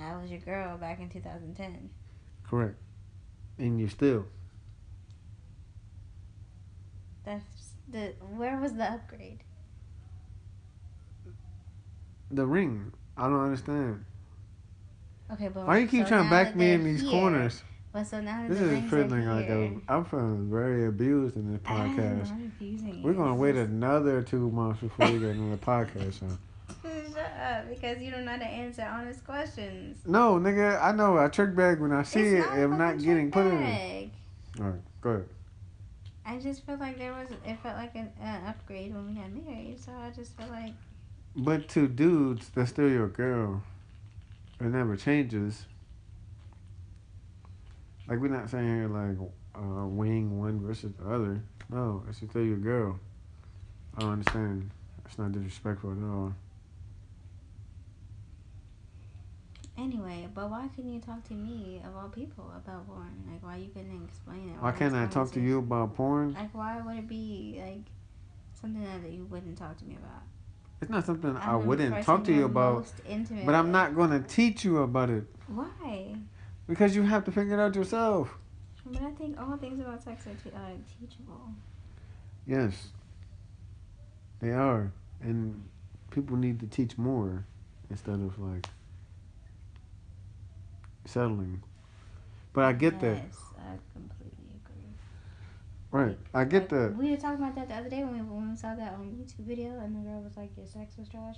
I 0.00 0.16
was 0.16 0.30
your 0.30 0.40
girl 0.40 0.76
back 0.76 1.00
in 1.00 1.08
2010. 1.08 1.90
Correct. 2.48 2.76
And 3.58 3.80
you 3.80 3.88
still. 3.88 4.26
That's 7.24 7.44
the 7.88 8.14
where 8.36 8.58
was 8.58 8.74
the 8.74 8.84
upgrade? 8.84 9.44
The 12.30 12.46
ring. 12.46 12.92
I 13.16 13.28
don't 13.28 13.40
understand. 13.40 14.04
Okay, 15.34 15.48
but 15.48 15.66
Why 15.66 15.78
you 15.78 15.86
keep 15.88 16.02
so 16.04 16.08
trying 16.10 16.24
to 16.24 16.30
back 16.30 16.56
me 16.56 16.72
in 16.72 16.84
these 16.84 17.02
here- 17.02 17.10
corners? 17.10 17.62
But 17.92 18.08
so 18.08 18.20
now 18.20 18.44
This 18.48 18.58
is 18.60 18.90
feeling 18.90 19.24
like 19.28 19.48
a, 19.48 19.76
I'm 19.88 20.04
feeling 20.04 20.50
very 20.50 20.86
abused 20.86 21.36
in 21.36 21.52
this 21.52 21.60
podcast. 21.62 22.32
We're 23.04 23.12
gonna 23.12 23.36
wait 23.36 23.54
another 23.54 24.20
two 24.20 24.50
months 24.50 24.80
before 24.80 25.12
we 25.12 25.20
get 25.20 25.36
another 25.36 25.56
podcast. 25.58 26.20
It's 26.82 27.12
shut 27.14 27.30
up 27.40 27.68
because 27.68 28.02
you 28.02 28.10
don't 28.10 28.24
know 28.24 28.32
how 28.32 28.38
to 28.38 28.44
answer 28.46 28.82
honest 28.82 29.24
questions. 29.24 29.98
No, 30.06 30.40
nigga, 30.40 30.82
I 30.82 30.90
know. 30.90 31.18
I 31.18 31.28
trick 31.28 31.54
bag 31.54 31.78
when 31.78 31.92
I 31.92 32.02
see 32.02 32.20
It's 32.20 32.46
it. 32.46 32.50
not 32.50 32.58
I'm 32.58 32.78
not 32.78 32.98
getting 32.98 33.30
put 33.30 33.46
in. 33.46 33.58
bag. 33.60 34.10
All 34.58 34.64
right, 34.66 34.80
go 35.00 35.10
ahead. 35.10 35.24
I 36.26 36.38
just 36.38 36.66
feel 36.66 36.78
like 36.78 36.98
there 36.98 37.12
was 37.12 37.28
it 37.46 37.58
felt 37.62 37.76
like 37.76 37.94
an, 37.94 38.10
an 38.20 38.44
upgrade 38.46 38.92
when 38.92 39.06
we 39.06 39.12
got 39.14 39.30
married, 39.30 39.78
so 39.78 39.92
I 39.92 40.10
just 40.10 40.36
feel 40.36 40.48
like 40.48 40.72
But 41.36 41.68
to 41.70 41.86
dudes, 41.86 42.50
that's 42.54 42.70
still 42.70 42.88
your 42.90 43.08
girl. 43.08 43.62
It 44.60 44.66
never 44.66 44.96
changes. 44.96 45.66
Like 48.08 48.20
we're 48.20 48.28
not 48.28 48.50
saying 48.50 48.66
here 48.66 48.88
like 48.88 49.16
uh, 49.54 49.86
wing 49.86 50.38
one 50.38 50.60
versus 50.60 50.92
the 50.98 51.08
other. 51.08 51.42
No, 51.70 52.04
it's 52.08 52.18
still 52.18 52.44
your 52.44 52.58
girl. 52.58 52.98
I 53.96 54.00
don't 54.00 54.12
understand. 54.12 54.70
It's 55.06 55.18
not 55.18 55.32
disrespectful 55.32 55.92
at 55.92 56.02
all. 56.02 56.34
anyway. 59.78 60.28
But 60.34 60.50
why 60.50 60.68
couldn't 60.74 60.92
you 60.92 61.00
talk 61.00 61.24
to 61.28 61.34
me 61.34 61.80
of 61.84 61.96
all 61.96 62.08
people 62.08 62.52
about 62.56 62.86
porn? 62.86 63.24
Like 63.30 63.42
why 63.42 63.56
you 63.56 63.68
couldn't 63.68 64.04
explain 64.04 64.50
it? 64.50 64.60
Why 64.62 64.70
it's 64.70 64.78
can't 64.78 64.94
I 64.94 65.06
talk 65.06 65.30
to 65.32 65.40
you 65.40 65.58
about 65.58 65.94
porn? 65.94 66.34
Like 66.34 66.54
why 66.54 66.80
would 66.80 66.96
it 66.98 67.08
be 67.08 67.60
like 67.60 67.84
something 68.60 68.82
that 68.82 69.10
you 69.10 69.24
wouldn't 69.24 69.58
talk 69.58 69.76
to 69.78 69.84
me 69.84 69.96
about? 69.96 70.22
It's 70.84 70.90
not 70.90 71.06
something 71.06 71.34
I 71.34 71.54
I'm 71.54 71.62
the 71.62 71.66
wouldn't 71.66 72.04
talk 72.04 72.24
to 72.24 72.34
you 72.34 72.44
about, 72.44 72.86
but 73.46 73.54
I'm 73.54 73.72
not 73.72 73.94
going 73.94 74.10
to 74.10 74.20
teach 74.20 74.66
you 74.66 74.82
about 74.82 75.08
it 75.08 75.24
Why? 75.46 76.14
because 76.68 76.94
you 76.94 77.00
have 77.04 77.24
to 77.24 77.32
figure 77.32 77.54
it 77.54 77.58
out 77.58 77.74
yourself. 77.74 78.36
But 78.84 79.00
I 79.00 79.10
think 79.12 79.40
all 79.40 79.56
things 79.56 79.80
about 79.80 80.02
sex 80.02 80.26
are 80.26 80.34
te- 80.34 80.54
uh, 80.54 80.72
teachable. 81.00 81.40
Yes, 82.46 82.88
they 84.40 84.50
are, 84.50 84.92
and 85.22 85.64
people 86.10 86.36
need 86.36 86.60
to 86.60 86.66
teach 86.66 86.98
more 86.98 87.46
instead 87.88 88.16
of 88.16 88.38
like 88.38 88.68
settling. 91.06 91.62
But 92.52 92.64
I 92.64 92.74
get 92.74 93.00
that, 93.00 93.22
I. 93.58 94.13
right? 95.94 96.18
I 96.34 96.44
get 96.44 96.62
Like, 96.62 96.68
that. 96.70 96.96
We 96.96 97.10
were 97.10 97.16
talking 97.16 97.42
about 97.42 97.54
that 97.54 97.68
the 97.68 97.74
other 97.76 97.88
day 97.88 98.02
when 98.02 98.14
we, 98.14 98.20
when 98.20 98.50
we 98.50 98.56
saw 98.56 98.74
that 98.74 98.94
on 98.94 99.14
YouTube 99.16 99.46
video, 99.46 99.78
and 99.78 99.94
the 99.94 100.00
girl 100.00 100.20
was 100.20 100.36
like, 100.36 100.50
"Your 100.56 100.66
sex 100.66 100.94
was 100.98 101.08
trash." 101.08 101.36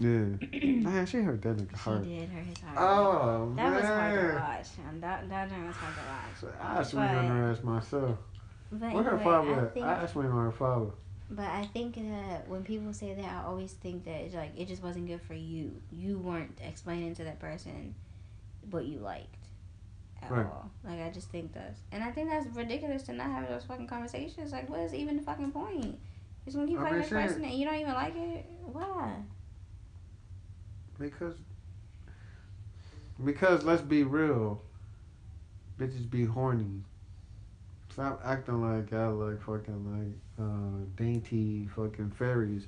Yeah, 0.00 0.08
oh, 0.42 0.66
man, 0.90 1.06
she 1.06 1.18
hurt 1.18 1.42
that 1.42 1.56
nigga 1.56 2.04
She 2.04 2.08
did 2.08 2.28
hurt 2.28 2.44
his 2.44 2.60
heart. 2.60 2.76
Oh 2.78 3.52
that 3.56 3.74
was 3.74 3.84
hard 3.84 4.20
to 4.30 4.34
watch. 4.36 4.66
And 4.88 5.02
that 5.02 5.28
that 5.28 5.50
was 5.50 5.76
hard 5.76 5.94
to 5.94 6.00
watch. 6.08 6.40
So 6.40 6.52
I 6.60 6.82
swing 6.82 7.04
on 7.04 7.26
her 7.26 7.50
ass 7.50 7.62
myself. 7.62 8.18
But 8.70 8.92
Where 8.92 9.02
her 9.02 9.18
father 9.18 9.72
I 9.76 10.02
I 10.02 10.06
swing 10.06 10.28
on 10.28 10.44
her 10.44 10.52
father. 10.52 10.90
but 11.30 11.46
I 11.46 11.64
think 11.72 11.96
that 11.96 12.46
when 12.48 12.62
people 12.62 12.92
say 12.92 13.14
that, 13.14 13.24
I 13.24 13.44
always 13.44 13.72
think 13.72 14.04
that 14.04 14.20
it's 14.20 14.34
like 14.34 14.52
it 14.56 14.68
just 14.68 14.82
wasn't 14.82 15.08
good 15.08 15.20
for 15.22 15.34
you. 15.34 15.82
You 15.90 16.18
weren't 16.18 16.58
explaining 16.64 17.14
to 17.16 17.24
that 17.24 17.40
person 17.40 17.94
what 18.70 18.84
you 18.84 18.98
liked 18.98 19.37
at 20.22 20.30
Right. 20.30 20.46
all. 20.46 20.70
Like 20.84 21.00
I 21.00 21.10
just 21.10 21.30
think 21.30 21.52
that's, 21.52 21.80
and 21.92 22.02
I 22.02 22.10
think 22.10 22.30
that's 22.30 22.46
ridiculous 22.54 23.02
to 23.04 23.12
not 23.12 23.26
have 23.30 23.48
those 23.48 23.64
fucking 23.64 23.86
conversations. 23.86 24.52
Like, 24.52 24.68
what 24.68 24.80
is 24.80 24.94
even 24.94 25.16
the 25.16 25.22
fucking 25.22 25.52
point? 25.52 25.84
You're 25.84 25.98
just 26.46 26.56
gonna 26.56 26.68
keep 26.68 26.78
fucking 26.78 26.98
this 26.98 27.08
person 27.10 27.44
and 27.44 27.54
you 27.54 27.64
don't 27.64 27.76
even 27.80 27.94
like 27.94 28.14
it. 28.16 28.46
Why? 28.72 29.14
Because, 30.98 31.34
because 33.24 33.64
let's 33.64 33.82
be 33.82 34.02
real, 34.02 34.62
bitches 35.78 36.08
be 36.10 36.24
horny. 36.24 36.82
Stop 37.92 38.20
acting 38.24 38.60
like 38.62 38.90
y'all 38.90 39.14
like 39.14 39.40
fucking 39.42 39.84
like 40.38 40.44
uh, 40.46 40.84
dainty 40.96 41.68
fucking 41.74 42.10
fairies 42.10 42.66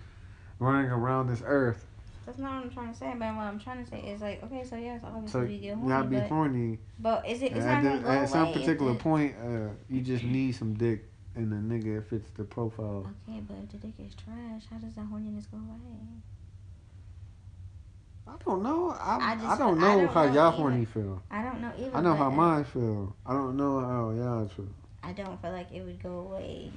running 0.59 0.91
around 0.91 1.29
this 1.29 1.43
earth. 1.45 1.87
That's 2.27 2.39
not 2.39 2.57
what 2.57 2.65
I'm 2.65 2.71
trying 2.71 2.93
to 2.93 2.99
say. 2.99 3.07
But 3.19 3.35
what 3.35 3.43
I'm 3.45 3.59
trying 3.59 3.85
to 3.85 3.91
say 3.91 4.01
is 4.01 4.21
like, 4.21 4.43
okay, 4.45 4.63
so 4.65 4.77
yes, 4.77 5.01
obviously 5.05 5.31
So 5.33 5.47
we 5.47 5.59
get 5.59 5.75
horny, 5.77 5.91
y'all 5.91 6.05
be 6.05 6.17
but, 6.17 6.29
horny. 6.29 6.79
but 6.99 7.29
is 7.29 7.43
it? 7.43 7.53
It's 7.53 7.57
and 7.57 7.67
not 7.67 7.75
at, 7.79 7.83
gonna 7.83 7.97
the- 7.99 8.03
go 8.05 8.11
at 8.11 8.29
some 8.29 8.43
away 8.49 8.53
particular 8.53 8.93
the- 8.93 8.99
point, 8.99 9.35
uh, 9.43 9.69
you 9.89 10.01
just 10.03 10.23
need 10.25 10.53
some 10.53 10.75
dick, 10.75 11.09
and 11.35 11.51
the 11.51 11.57
nigga 11.57 12.05
fits 12.07 12.31
the 12.37 12.45
profile. 12.45 13.07
Okay, 13.29 13.41
but 13.49 13.57
if 13.65 13.71
the 13.71 13.79
dick 13.79 13.95
is 13.99 14.15
trash, 14.15 14.63
how 14.71 14.77
does 14.79 14.95
that 14.95 15.05
horniness 15.11 15.51
go 15.51 15.57
away? 15.57 16.07
I 18.29 18.33
don't 18.45 18.63
know. 18.63 18.91
I, 18.91 19.17
I 19.19 19.33
I, 19.55 19.59
don't 19.59 19.79
I 19.79 19.81
know 19.81 19.99
don't 20.03 20.09
how 20.13 20.25
know 20.27 20.33
y'all 20.33 20.49
either. 20.49 20.57
horny 20.57 20.85
feel. 20.85 21.23
I 21.31 21.43
don't 21.43 21.61
know 21.61 21.73
either. 21.79 21.97
I 21.97 22.01
know 22.01 22.15
how 22.15 22.31
mine 22.31 22.65
feel. 22.65 23.17
I 23.27 23.33
don't 23.33 23.57
know 23.57 23.81
how 23.81 24.11
y'all 24.11 24.47
feel. 24.49 24.69
I 25.03 25.13
don't 25.13 25.41
feel 25.43 25.51
like 25.53 25.73
it 25.73 25.83
would 25.83 26.01
go 26.03 26.19
away 26.21 26.71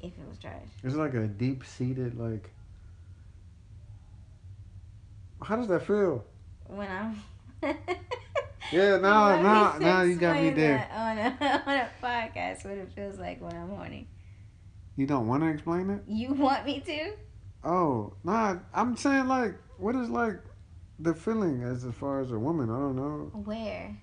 if 0.00 0.12
it 0.12 0.28
was 0.28 0.38
trash. 0.38 0.62
It's 0.84 0.94
like 0.94 1.14
a 1.14 1.26
deep 1.26 1.64
seated 1.64 2.16
like. 2.18 2.50
How 5.42 5.56
does 5.56 5.68
that 5.68 5.86
feel? 5.86 6.24
When 6.66 6.88
I'm. 6.90 7.76
Yeah, 8.72 8.96
me 8.96 9.02
now, 9.02 9.76
now 9.78 10.02
you 10.02 10.16
got 10.16 10.40
me 10.40 10.50
there. 10.50 10.88
On 10.92 11.18
a, 11.18 11.22
on 11.66 11.76
a 11.76 11.90
podcast, 12.02 12.64
what 12.64 12.78
it 12.78 12.90
feels 12.94 13.18
like 13.18 13.40
when 13.40 13.54
I'm 13.54 13.68
horny. 13.68 14.08
You 14.96 15.06
don't 15.06 15.28
want 15.28 15.42
to 15.42 15.48
explain 15.48 15.90
it? 15.90 16.02
You 16.08 16.32
want 16.32 16.64
me 16.64 16.80
to? 16.80 17.12
Oh, 17.62 18.14
nah. 18.24 18.56
I'm 18.72 18.96
saying 18.96 19.28
like, 19.28 19.54
what 19.78 19.94
is 19.94 20.08
like 20.08 20.40
the 20.98 21.14
feeling 21.14 21.62
as 21.62 21.84
as 21.84 21.94
far 21.94 22.20
as 22.20 22.32
a 22.32 22.38
woman? 22.38 22.70
I 22.70 22.78
don't 22.78 22.96
know. 22.96 23.30
Where? 23.44 23.96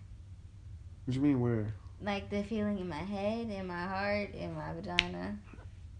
What 1.05 1.15
you 1.15 1.21
mean 1.21 1.39
where? 1.41 1.73
Like 2.01 2.29
the 2.29 2.43
feeling 2.43 2.79
in 2.79 2.87
my 2.87 2.95
head, 2.95 3.49
in 3.49 3.67
my 3.67 3.85
heart, 3.87 4.33
in 4.33 4.55
my 4.55 4.73
vagina. 4.73 5.37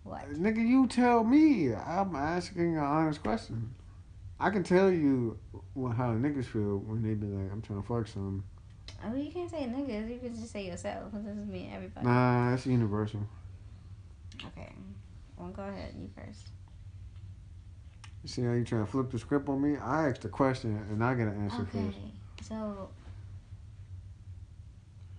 What? 0.03 0.32
Nigga, 0.34 0.65
you 0.65 0.88
tell 0.88 1.23
me. 1.23 1.73
I'm 1.73 2.15
asking 2.15 2.77
an 2.77 2.84
honest 2.84 3.21
question. 3.21 3.73
I 4.42 4.50
can 4.50 4.64
tell 4.64 4.89
you 4.89 5.38
what, 5.76 5.96
how 5.96 6.10
niggas 6.14 6.46
feel 6.46 6.80
when 6.80 7.04
they 7.04 7.14
be 7.14 7.28
like, 7.28 7.52
I'm 7.52 7.62
trying 7.62 7.82
to 7.82 7.88
fuck 7.88 8.08
some. 8.08 8.44
Oh, 9.06 9.16
you 9.16 9.32
can't 9.32 9.50
say 9.50 9.58
niggas. 9.64 10.10
You 10.12 10.20
can 10.20 10.34
just 10.36 10.52
say 10.52 10.66
yourself. 10.66 11.14
It 11.14 11.24
doesn't 11.26 11.52
mean 11.52 11.72
everybody. 11.74 12.06
Nah, 12.08 12.54
it's 12.54 12.66
universal. 12.66 13.22
Okay. 14.48 14.72
Well, 15.38 15.50
go 15.50 15.62
ahead. 15.64 15.94
You 16.00 16.10
first. 16.16 16.48
You 18.24 18.30
see 18.30 18.42
how 18.44 18.54
you 18.54 18.64
trying 18.64 18.86
to 18.86 18.92
flip 18.92 19.12
the 19.12 19.20
script 19.20 19.48
on 19.50 19.62
me? 19.62 19.78
I 19.78 20.10
asked 20.10 20.26
a 20.26 20.30
question 20.30 20.76
and 20.89 21.04
I 21.04 21.14
get 21.16 21.28
an 21.28 21.44
answer 21.44 21.62
Okay. 21.64 21.86
first. 22.39 22.48
So. 22.50 22.89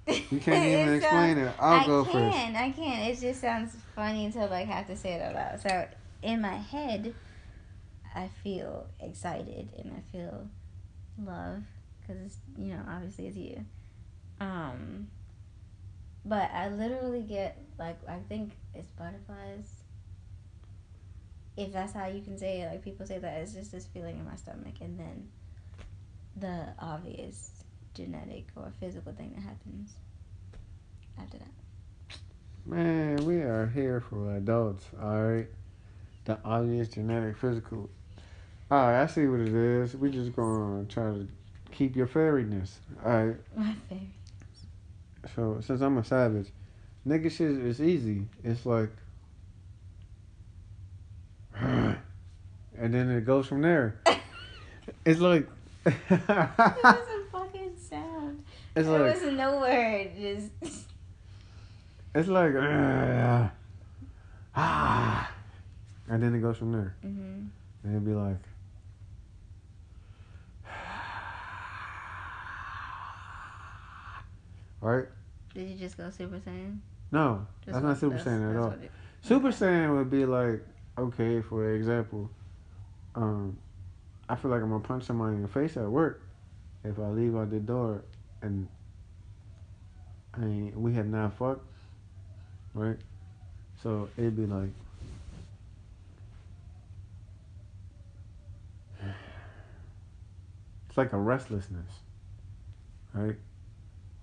You 0.09 0.41
can't 0.41 0.65
even 0.67 0.89
It 0.89 0.97
explain 0.97 1.37
sounds- 1.37 1.49
it. 1.49 1.55
I'll 1.61 1.81
I 1.81 1.87
go 1.87 2.05
can, 2.05 2.13
first. 2.13 2.37
I 2.61 2.71
can. 2.71 3.01
It 3.11 3.21
just 3.21 3.41
sounds 3.41 3.77
funny 3.95 4.31
to 4.33 4.47
like 4.47 4.67
have 4.67 4.87
to 4.89 4.97
say 4.97 5.13
it 5.15 5.23
out 5.23 5.35
loud. 5.35 5.61
So 5.61 5.87
in 6.23 6.41
my 6.41 6.57
head, 6.57 7.15
I 8.15 8.29
feel 8.43 8.87
excited 9.01 9.71
and 9.79 9.93
I 9.93 10.17
feel 10.17 10.49
love 11.19 11.63
because 12.01 12.37
you 12.57 12.75
know 12.75 12.81
obviously 12.89 13.27
it's 13.27 13.37
you. 13.37 13.65
Um. 14.41 15.09
But 16.25 16.51
I 16.53 16.69
literally 16.69 17.23
get 17.23 17.59
like 17.79 17.99
I 18.09 18.19
think 18.29 18.53
it's 18.75 18.91
butterflies. 18.91 19.71
If 21.57 21.73
that's 21.73 21.93
how 21.93 22.07
you 22.07 22.23
can 22.23 22.39
say 22.39 22.63
it, 22.63 22.71
like 22.71 22.83
people 22.83 23.07
say 23.07 23.19
that 23.19 23.39
it's 23.41 23.53
just 23.53 23.73
this 23.73 23.87
feeling 23.87 24.19
in 24.19 24.25
my 24.25 24.37
stomach, 24.37 24.75
and 24.81 24.99
then 24.99 25.29
the 26.37 26.69
obvious 26.79 27.51
genetic 27.95 28.47
or 28.57 28.73
physical 28.81 29.13
thing 29.13 29.33
that 29.35 29.43
happens 29.43 29.97
after 31.19 31.39
that. 31.39 31.51
Man, 32.65 33.17
we 33.27 33.37
are 33.43 33.67
here 33.67 34.01
for 34.01 34.37
adults, 34.37 34.87
alright? 35.01 35.49
The 36.25 36.39
obvious 36.45 36.89
genetic 36.89 37.37
physical. 37.37 37.91
Alright, 38.73 39.03
I 39.03 39.07
see 39.13 39.27
what 39.27 39.41
it 39.41 39.49
is. 39.55 39.95
We 39.95 40.11
just 40.11 40.35
gonna 40.35 40.87
try 40.87 41.03
to 41.13 41.29
keep 41.73 41.95
your 41.95 42.07
fairiness. 42.07 42.79
Alright. 43.05 43.37
My 43.55 43.75
favorite. 43.89 44.09
So 45.37 45.59
since 45.61 45.83
I'm 45.83 45.99
a 45.99 46.05
savage, 46.05 46.49
nigga 47.07 47.31
shit 47.31 47.51
is 47.51 47.83
easy. 47.83 48.27
It's 48.43 48.65
like 48.65 48.89
and 51.61 51.99
then 52.79 53.11
it 53.11 53.27
goes 53.27 53.47
from 53.47 53.61
there. 53.63 54.01
It's 55.05 55.21
like 55.21 55.47
It 55.87 55.95
was 56.09 56.21
a 56.29 57.25
fucking 57.31 57.77
sound. 57.77 58.43
it's 58.75 58.89
there 58.89 58.99
like 59.13 59.15
was 59.23 59.33
nowhere. 59.33 60.09
word. 60.09 60.11
Just 60.19 60.51
it's 62.15 62.29
like 62.29 62.55
ah 62.57 63.53
and 66.09 66.23
then 66.23 66.35
it 66.35 66.41
goes 66.41 66.57
from 66.57 66.73
there. 66.73 66.95
hmm 67.03 67.45
And 67.85 67.93
it'd 67.97 68.05
be 68.05 68.13
like 68.13 68.39
Right? 74.83 75.07
Did 75.55 75.69
you 75.71 75.77
just 75.77 75.97
go 75.97 76.11
Super 76.11 76.39
Saiyan? 76.39 76.79
No, 77.13 77.47
Just 77.65 77.73
that's 77.75 77.85
not 77.85 77.99
Super 77.99 78.17
that's- 78.17 78.35
Saiyan 78.39 78.51
at 78.51 78.57
all. 78.57 78.71
it- 78.73 78.91
Super 79.23 79.49
okay. 79.49 79.57
Saiyan 79.57 79.97
would 79.97 80.11
be 80.11 80.27
like, 80.27 80.67
okay, 80.99 81.41
for 81.41 81.73
example, 81.73 82.29
um, 83.15 83.57
I 84.29 84.35
feel 84.35 84.51
like 84.51 84.61
I'm 84.63 84.71
gonna 84.71 84.83
punch 84.83 85.05
somebody 85.05 85.37
in 85.37 85.43
the 85.43 85.49
face 85.49 85.77
at 85.77 85.89
work 85.89 86.23
if 86.85 86.99
I 86.99 87.07
leave 87.09 87.37
out 87.37 87.51
the 87.51 87.61
door 87.61 88.03
and 88.43 88.67
I 90.35 90.41
mean, 90.41 90.73
we 90.83 90.95
have 90.95 91.07
not 91.07 91.35
fucked, 91.35 91.65
right? 92.75 92.97
So 93.83 94.09
it'd 94.17 94.35
be 94.37 94.47
like, 94.47 94.71
It's 100.89 100.97
like 100.99 101.13
a 101.13 101.19
restlessness, 101.19 102.01
right? 103.15 103.37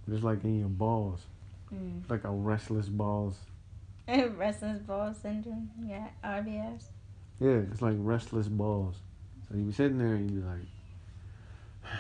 Just 0.10 0.24
like 0.24 0.43
in 0.43 0.60
your 0.60 0.70
balls, 0.70 1.26
Mm. 1.74 2.10
like 2.10 2.24
a 2.24 2.30
restless 2.32 2.89
balls. 2.89 3.36
Restless 4.07 4.80
ball 4.80 5.14
syndrome. 5.14 5.70
Yeah, 5.86 6.07
RBS. 6.24 6.86
Yeah, 7.39 7.62
it's 7.72 7.82
like 7.82 7.95
restless 7.99 8.47
balls. 8.47 8.95
So 9.47 9.57
you 9.57 9.66
be 9.66 9.72
sitting 9.74 9.99
there 9.99 10.16
and 10.16 10.32
you 10.32 10.39
be 10.39 10.45
like 10.47 10.66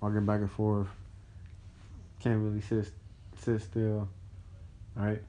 walking 0.00 0.24
back 0.26 0.40
and 0.40 0.50
forth. 0.50 0.88
Can't 2.20 2.40
really 2.42 2.60
sit 2.60 2.92
sit 3.36 3.60
still. 3.60 4.08
Right? 4.94 5.22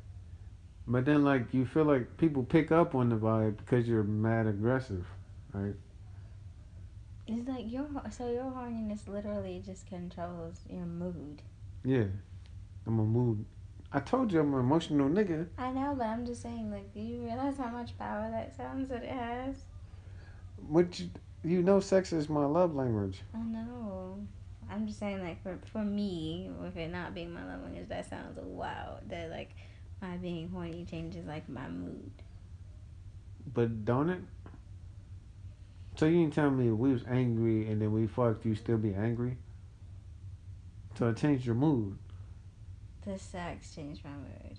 But 0.87 1.05
then 1.05 1.23
like 1.23 1.53
you 1.53 1.65
feel 1.65 1.85
like 1.85 2.17
people 2.17 2.43
pick 2.43 2.71
up 2.71 2.95
on 2.95 3.09
the 3.09 3.15
vibe 3.15 3.57
because 3.57 3.87
you're 3.87 4.03
mad 4.03 4.47
aggressive, 4.47 5.05
right? 5.53 5.75
It's 7.27 7.47
like 7.47 7.71
your 7.71 7.87
so 8.09 8.29
your 8.29 8.43
horniness 8.51 9.07
literally 9.07 9.61
just 9.65 9.87
controls 9.87 10.59
your 10.69 10.85
mood. 10.85 11.41
Yeah. 11.83 12.05
I'm 12.85 12.99
a 12.99 13.03
mood. 13.03 13.45
I 13.93 13.99
told 13.99 14.31
you 14.31 14.39
I'm 14.39 14.53
an 14.53 14.59
emotional 14.59 15.09
nigga. 15.09 15.47
I 15.57 15.71
know, 15.71 15.95
but 15.97 16.07
I'm 16.07 16.25
just 16.25 16.41
saying, 16.41 16.71
like, 16.71 16.93
do 16.93 16.99
you 17.01 17.21
realize 17.23 17.57
how 17.57 17.69
much 17.69 17.97
power 17.97 18.29
that 18.31 18.55
sounds 18.55 18.89
that 18.89 19.03
it 19.03 19.09
has? 19.09 19.55
Which, 20.69 21.03
you 21.43 21.61
know 21.61 21.79
sex 21.79 22.13
is 22.13 22.29
my 22.29 22.45
love 22.45 22.73
language. 22.75 23.21
I 23.33 23.39
know. 23.39 24.19
I'm 24.69 24.87
just 24.87 24.99
saying, 24.99 25.21
like, 25.21 25.43
for 25.43 25.59
for 25.65 25.83
me, 25.83 26.49
with 26.61 26.77
it 26.77 26.91
not 26.91 27.13
being 27.13 27.33
my 27.33 27.45
love 27.45 27.63
language, 27.63 27.89
that 27.89 28.09
sounds 28.09 28.39
wild. 28.41 28.99
That 29.09 29.29
like 29.29 29.49
my 30.01 30.17
being 30.17 30.49
horny 30.49 30.85
changes 30.89 31.25
like 31.25 31.49
my 31.49 31.67
mood. 31.67 32.11
But 33.53 33.83
don't 33.83 34.09
it? 34.09 34.21
So 35.97 36.05
you 36.05 36.21
can 36.21 36.31
tell 36.31 36.49
me 36.49 36.69
if 36.69 36.73
we 36.73 36.93
was 36.93 37.03
angry 37.09 37.67
and 37.69 37.81
then 37.81 37.91
we 37.91 38.07
fucked, 38.07 38.45
you 38.45 38.55
still 38.55 38.77
be 38.77 38.93
angry? 38.93 39.37
So 41.01 41.07
it 41.07 41.17
changed 41.17 41.47
your 41.47 41.55
mood. 41.55 41.97
The 43.03 43.17
sex 43.17 43.73
changed 43.73 44.03
my 44.03 44.11
mood, 44.11 44.55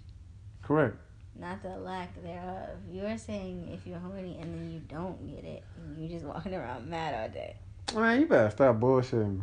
Correct. 0.60 0.96
not 1.38 1.62
the 1.62 1.76
lack 1.78 2.20
thereof. 2.20 2.70
You're 2.90 3.16
saying 3.16 3.68
if 3.72 3.86
you're 3.86 4.00
horny 4.00 4.38
and 4.40 4.52
then 4.52 4.72
you 4.72 4.80
don't 4.88 5.24
get 5.24 5.44
it, 5.44 5.62
and 5.76 6.02
you 6.02 6.08
just 6.08 6.24
walking 6.24 6.52
around 6.52 6.90
mad 6.90 7.14
all 7.14 7.28
day. 7.32 7.54
Man, 7.94 8.18
you 8.18 8.26
better 8.26 8.50
stop 8.50 8.80
bullshitting. 8.80 9.40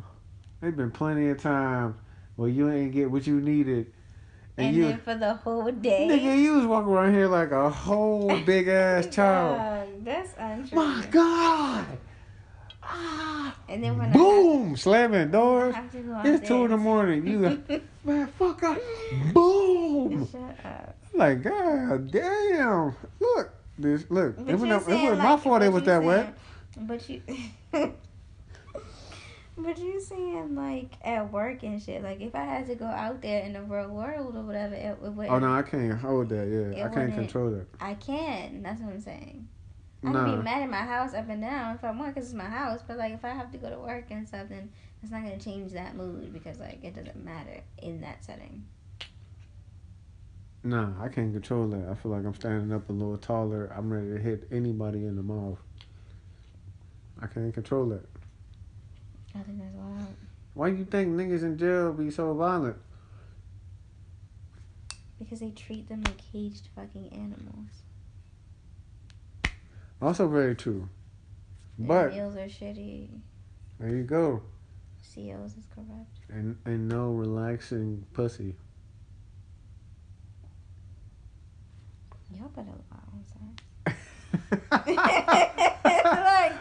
There's 0.60 0.76
been 0.76 0.92
plenty 0.92 1.30
of 1.30 1.42
times 1.42 1.96
where 2.36 2.50
you 2.50 2.70
ain't 2.70 2.92
get 2.92 3.10
what 3.10 3.26
you 3.26 3.40
needed. 3.40 3.94
And, 4.58 4.68
And, 4.68 4.76
you 4.76 4.84
then 4.90 5.00
for 5.00 5.16
the 5.16 5.36
whole 5.36 5.72
day. 5.72 6.06
Nigga, 6.12 6.38
you 6.38 6.56
was 6.58 6.66
walking 6.66 6.92
around 6.92 7.14
here 7.14 7.28
like 7.28 7.52
a 7.52 7.70
whole 7.70 8.38
big 8.46 8.68
ass 8.68 9.08
child. 9.08 9.58
Dog, 9.58 10.04
that's 10.04 10.34
untrue. 10.38 10.76
My 10.76 11.06
God. 11.10 11.86
Ah. 12.90 13.56
And 13.70 13.84
then 13.84 14.00
when 14.00 14.12
Boom! 14.12 14.76
Slamming 14.76 15.30
doors. 15.30 15.76
I 15.76 15.78
have 15.78 15.92
to 15.92 16.00
go 16.00 16.14
on 16.14 16.26
It's 16.26 16.48
two 16.48 16.66
in 16.66 16.72
the 16.72 16.78
morning. 16.78 17.28
You 17.28 17.64
man, 18.04 18.28
fuck 18.40 18.64
up. 18.64 18.80
Boom! 19.32 20.28
Shut 20.28 20.66
up. 20.66 20.96
Like, 21.14 21.44
God 21.44 22.10
damn. 22.10 22.96
Look. 23.20 23.52
This 23.78 24.06
look. 24.10 24.38
But 24.38 24.50
It 24.50 24.60
was, 24.60 24.88
it 24.88 25.10
was 25.10 25.18
my 25.20 25.38
fault 25.38 25.62
it 25.62 25.72
was 25.72 25.84
that 25.84 26.02
saying- 26.02 26.08
wet. 26.08 26.38
But 26.82 27.10
you 27.10 27.22
But 29.58 29.78
you 29.78 30.00
saying 30.00 30.56
like 30.56 30.94
at 31.04 31.32
work 31.34 31.64
and 31.64 31.82
shit, 31.82 32.02
like 32.02 32.22
if 32.22 32.34
I 32.34 32.46
had 32.46 32.66
to 32.68 32.76
go 32.76 32.86
out 32.86 33.22
there 33.22 33.44
in 33.44 33.54
the 33.54 33.62
real 33.62 33.90
world 33.90 34.36
or 34.36 34.42
whatever, 34.42 34.74
it, 34.74 34.98
it 35.04 35.12
would 35.12 35.28
Oh 35.28 35.38
no, 35.38 35.54
I 35.54 35.62
can't 35.64 36.00
hold 36.00 36.30
that, 36.30 36.48
yeah. 36.48 36.86
I 36.86 36.90
can't 36.94 37.14
control 37.14 37.52
that. 37.52 37.68
I 37.82 37.96
can. 37.96 38.64
That's 38.64 38.82
what 38.82 38.94
I'm 38.94 39.02
saying. 39.02 39.48
I 40.02 40.12
can 40.12 40.14
Nah. 40.14 40.38
be 40.38 40.42
mad 40.44 40.62
at 40.64 40.70
my 40.70 40.78
house 40.78 41.14
up 41.14 41.28
and 41.30 41.42
down 41.42 41.76
if 41.76 41.84
I 41.84 41.92
want 41.92 42.16
because 42.16 42.30
it's 42.30 42.34
my 42.38 42.46
house. 42.46 42.80
But 42.88 42.98
like 42.98 43.14
if 43.14 43.26
I 43.26 43.30
have 43.30 43.52
to 43.52 43.58
go 43.58 43.70
to 43.70 43.78
work 43.80 44.06
and 44.12 44.26
stuff, 44.28 44.48
then 44.50 44.70
it's 45.04 45.12
not 45.12 45.24
gonna 45.24 45.38
change 45.40 45.74
that 45.74 45.96
mood 45.96 46.32
because 46.32 46.58
like 46.60 46.80
it 46.84 46.96
doesn't 46.96 47.24
matter 47.24 47.62
in 47.82 48.00
that 48.02 48.24
setting. 48.24 48.66
Nah, 50.64 50.90
I 51.02 51.08
can't 51.10 51.34
control 51.34 51.68
that. 51.70 51.88
I 51.90 51.96
feel 51.96 52.12
like 52.12 52.26
I'm 52.26 52.34
standing 52.34 52.74
up 52.74 52.90
a 52.90 52.94
little 52.94 53.18
taller. 53.18 53.72
I'm 53.76 53.92
ready 53.92 54.10
to 54.12 54.18
hit 54.20 54.48
anybody 54.52 55.06
in 55.06 55.16
the 55.16 55.24
mouth. 55.24 55.60
I 57.22 57.28
can't 57.28 57.54
control 57.54 57.86
that. 57.88 58.06
I 59.36 59.40
think 59.40 59.60
that's 59.60 59.74
wild. 59.76 60.16
Why 60.54 60.72
do 60.72 60.78
you 60.78 60.86
think 60.86 61.10
niggas 61.16 61.44
in 61.44 61.58
jail 61.58 61.94
be 61.94 62.10
so 62.10 62.34
violent? 62.34 62.78
Because 65.18 65.40
they 65.42 65.52
treat 65.52 65.88
them 65.90 66.02
like 66.04 66.18
caged 66.32 66.70
fucking 66.76 67.10
animals. 67.14 67.84
Also 70.02 70.28
very 70.28 70.56
true. 70.56 70.90
Their 71.78 71.88
But 71.88 72.14
meals 72.14 72.36
are 72.36 72.48
shitty. 72.48 73.10
there 73.80 73.96
you 73.96 74.04
go. 74.04 74.42
COs 75.14 75.58
is 75.58 75.66
corrupt. 75.74 76.20
And 76.30 76.58
and 76.66 76.88
no 76.88 77.12
relaxing 77.12 78.06
pussy. 78.14 78.56
Y'all 82.32 82.50
better 82.50 82.70
allow 82.70 83.00
like 84.72 86.54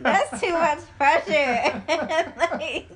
that's 0.00 0.40
too 0.40 0.52
much 0.52 0.78
pressure. 0.98 1.82
like, 1.88 2.88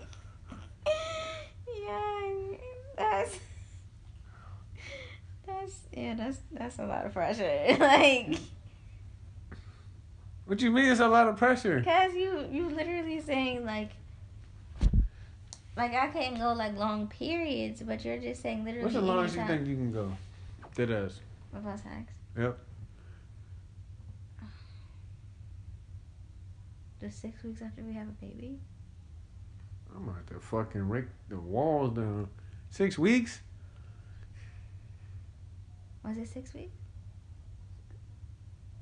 yeah, 1.87 2.23
that's 2.97 3.39
that's 5.47 5.81
yeah, 5.93 6.15
that's 6.15 6.39
that's 6.53 6.79
a 6.79 6.85
lot 6.85 7.07
of 7.07 7.13
pressure. 7.15 7.77
like, 7.81 8.39
What 10.49 10.63
you 10.63 10.71
mean 10.71 10.87
it's 10.87 11.01
a 11.01 11.07
lot 11.07 11.29
of 11.29 11.37
pressure? 11.37 11.83
cause 11.83 12.15
you 12.15 12.47
you 12.51 12.71
literally 12.71 13.21
saying 13.21 13.67
like. 13.67 13.91
Like 15.77 15.93
I 15.93 16.09
can't 16.09 16.39
go 16.39 16.55
like 16.55 16.75
long 16.75 17.07
periods, 17.07 17.83
but 17.83 18.03
you're 18.03 18.17
just 18.17 18.41
saying 18.41 18.65
literally. 18.65 18.85
What's 18.85 18.95
the 18.95 19.03
longest 19.03 19.37
you 19.37 19.47
think 19.47 19.67
you 19.67 19.77
can 19.77 19.93
go? 19.93 20.11
Dead 20.75 20.91
ass. 20.91 21.21
Without 21.53 21.79
sex? 21.79 22.13
Yep. 22.39 22.59
Just 27.03 27.21
six 27.21 27.45
weeks 27.45 27.61
after 27.61 27.83
we 27.83 27.93
have 27.93 28.09
a 28.09 28.25
baby? 28.25 28.59
I'm 29.95 30.09
about 30.09 30.27
to 30.29 30.41
fucking 30.41 30.89
rake 30.89 31.09
the 31.29 31.39
walls 31.39 31.95
down. 31.95 32.29
Six 32.71 32.99
weeks? 32.99 33.43
Was 36.03 36.17
it 36.17 36.27
six 36.27 36.55
weeks? 36.55 36.78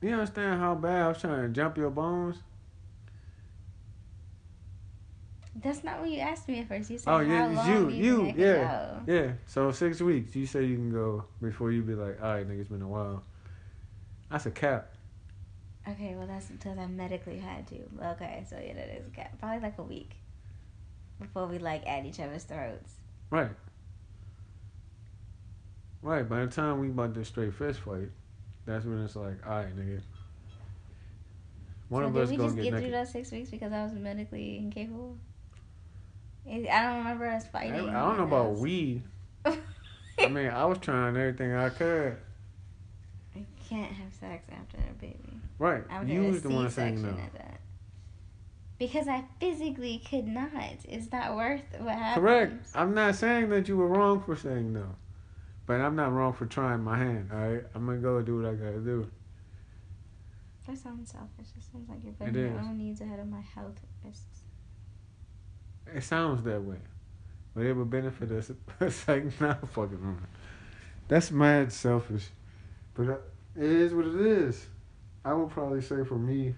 You 0.01 0.11
understand 0.11 0.61
how 0.61 0.75
bad 0.75 1.03
I 1.03 1.09
was 1.09 1.21
trying 1.21 1.43
to 1.43 1.49
jump 1.49 1.77
your 1.77 1.91
bones? 1.91 2.37
That's 5.63 5.83
not 5.83 6.01
what 6.01 6.11
you 6.11 6.21
asked 6.21 6.49
me 6.49 6.61
at 6.61 6.69
first. 6.69 6.91
You 6.91 6.99
said 6.99 7.11
Oh, 7.11 7.17
how 7.17 7.21
yeah, 7.23 7.47
it's 7.49 7.57
long 7.57 7.91
you, 7.91 7.97
you, 7.97 8.27
you, 8.27 8.35
yeah. 8.37 9.01
go? 9.07 9.13
Yeah, 9.13 9.33
so 9.47 9.71
six 9.73 10.01
weeks. 10.01 10.37
You 10.37 10.47
say 10.47 10.65
you 10.65 10.77
can 10.77 10.91
go 10.93 11.25
before 11.41 11.73
you 11.73 11.83
be 11.83 11.95
like, 11.95 12.23
all 12.23 12.35
right, 12.35 12.47
nigga, 12.47 12.61
it's 12.61 12.69
been 12.69 12.83
a 12.83 12.89
while. 12.89 13.23
That's 14.31 14.47
a 14.47 14.51
cap. 14.51 14.93
Okay, 15.89 16.15
well 16.17 16.27
that's 16.27 16.47
because 16.47 16.77
I 16.79 16.87
medically 16.87 17.39
had 17.39 17.67
to. 17.69 17.77
Okay, 18.13 18.45
so 18.49 18.59
yeah, 18.65 18.75
that 18.75 18.89
is 18.99 19.07
a 19.07 19.11
cap. 19.11 19.39
Probably 19.39 19.61
like 19.61 19.79
a 19.79 19.83
week 19.83 20.17
before 21.21 21.47
we 21.47 21.59
like 21.59 21.87
at 21.89 22.05
each 22.05 22.21
other's 22.21 22.45
throats. 22.45 22.93
Right. 23.31 23.53
Right, 26.03 26.29
by 26.29 26.45
the 26.45 26.51
time 26.51 26.81
we 26.81 26.89
about 26.89 27.15
to 27.15 27.25
straight 27.25 27.55
fist 27.55 27.81
fight, 27.81 28.11
that's 28.67 28.85
when 28.85 29.03
it's 29.03 29.17
like, 29.17 29.47
all 29.47 29.53
right, 29.53 29.77
nigga. 29.77 30.01
One 31.89 32.03
so 32.03 32.09
of 32.09 32.15
did 32.15 32.23
us 32.25 32.31
we 32.31 32.37
gonna 32.37 32.49
just 32.49 32.57
get 32.57 32.71
get 32.73 32.81
through 32.81 32.91
those 32.91 33.11
six 33.11 33.31
weeks 33.31 33.51
because 33.51 33.73
I 33.73 33.85
was 33.85 33.93
medically 33.93 34.59
incapable? 34.59 35.17
I 36.49 36.67
I 36.71 36.83
don't 36.83 36.99
remember 36.99 37.27
us 37.27 37.47
fighting. 37.47 37.89
I 37.89 38.01
don't 38.01 38.19
know 38.19 38.25
about 38.25 38.57
we. 38.57 39.03
I 39.47 40.29
mean, 40.29 40.49
I 40.49 40.65
was 40.65 40.79
trying 40.79 41.17
everything 41.17 41.55
I 41.55 41.69
could. 41.69 42.17
I 43.37 43.45
can't 43.69 43.93
have 43.93 44.13
sex 44.13 44.45
after 44.51 44.79
a 44.79 44.95
baby. 45.01 45.41
Right. 45.59 45.85
I 45.89 46.01
would 46.01 46.09
You 46.09 46.23
was 46.25 46.43
the 46.43 46.51
one 46.51 46.71
saying 46.71 47.03
no. 47.03 47.13
that. 47.35 47.61
Because 48.79 49.09
I 49.09 49.25
physically 49.41 50.03
could 50.09 50.27
not. 50.27 50.51
It's 50.85 51.11
not 51.11 51.35
worth 51.35 51.63
what 51.79 51.95
happens. 51.95 52.23
Correct. 52.23 52.67
I'm 52.75 52.95
not 52.95 53.15
saying 53.15 53.49
that 53.51 53.69
you 53.69 53.77
were 53.77 53.89
wrong 53.89 54.23
for 54.23 54.37
saying 54.37 54.73
no. 54.73 54.87
But 55.67 55.81
I'm 55.81 55.97
not 55.97 56.13
wrong 56.13 56.33
for 56.33 56.47
trying 56.47 56.83
my 56.83 56.97
hand, 56.97 57.31
alright? 57.33 57.65
I'm 57.75 57.87
gonna 57.87 57.99
go 57.99 58.23
do 58.23 58.37
what 58.41 58.47
I 58.47 58.55
gotta 58.55 58.79
do. 58.79 59.11
That 60.67 60.79
sounds 60.79 61.11
selfish. 61.13 61.47
It 61.57 61.63
sounds 61.73 61.89
like 61.89 61.99
you're 62.03 62.13
It 62.13 62.19
putting 62.19 62.35
your 62.35 62.61
is. 62.61 62.67
own 62.67 62.79
needs 62.79 63.01
ahead 63.01 63.19
of 63.21 63.29
my 63.29 63.41
health 63.41 63.81
risks. 64.05 64.43
It 65.95 66.03
sounds 66.03 66.43
that 66.45 66.63
way. 66.63 66.79
But 67.55 67.67
it 67.67 67.73
would 67.73 67.91
benefit 67.91 68.31
us. 68.33 68.51
it's 68.81 69.07
like, 69.09 69.41
nah, 69.41 69.55
fucking 69.55 69.99
on. 70.03 70.27
That's 71.09 71.31
mad 71.31 71.73
selfish. 71.73 72.29
But 72.95 73.09
uh, 73.09 73.17
it 73.57 73.65
is 73.65 73.95
what 73.95 74.07
it 74.07 74.17
is. 74.21 74.67
I 75.25 75.33
would 75.33 75.51
probably 75.51 75.81
say 75.81 76.05
for 76.05 76.19
me, 76.19 76.55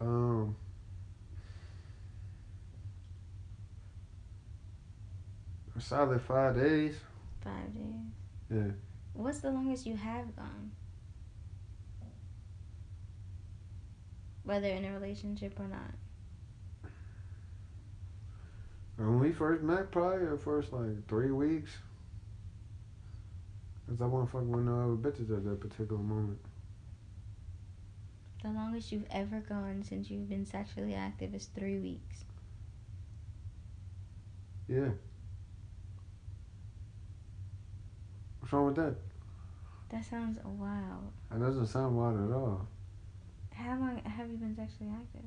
um, 0.00 0.56
a 5.76 5.80
solid 5.80 6.20
five 6.22 6.54
days. 6.56 6.96
Five 7.42 7.74
days. 7.74 8.12
Yeah. 8.50 8.72
What's 9.14 9.38
the 9.38 9.50
longest 9.50 9.86
you 9.86 9.96
have 9.96 10.34
gone? 10.36 10.70
Whether 14.44 14.68
in 14.68 14.84
a 14.84 14.92
relationship 14.92 15.58
or 15.58 15.66
not. 15.66 15.94
When 18.96 19.18
we 19.18 19.32
first 19.32 19.62
met, 19.62 19.90
probably 19.90 20.26
the 20.26 20.36
first 20.36 20.72
like 20.72 21.08
three 21.08 21.30
weeks. 21.30 21.72
Cause 23.88 24.00
I 24.00 24.06
wasn't 24.06 24.30
fucking 24.30 24.50
with 24.50 24.64
no 24.64 24.80
other 24.80 25.10
bitches 25.10 25.36
at 25.36 25.44
that 25.44 25.60
particular 25.60 26.00
moment. 26.00 26.38
The 28.42 28.50
longest 28.50 28.92
you've 28.92 29.06
ever 29.10 29.40
gone 29.40 29.82
since 29.86 30.10
you've 30.10 30.28
been 30.28 30.46
sexually 30.46 30.94
active 30.94 31.34
is 31.34 31.46
three 31.54 31.78
weeks. 31.78 32.24
Yeah. 34.68 34.90
What's 38.44 38.52
wrong 38.52 38.66
with 38.66 38.76
that? 38.76 38.94
That 39.90 40.04
sounds 40.04 40.38
wild. 40.44 41.10
That 41.30 41.40
doesn't 41.40 41.66
sound 41.68 41.96
wild 41.96 42.28
at 42.30 42.34
all. 42.36 42.68
How 43.54 43.70
long 43.70 44.02
have 44.04 44.28
you 44.30 44.36
been 44.36 44.54
sexually 44.54 44.90
active? 44.92 45.24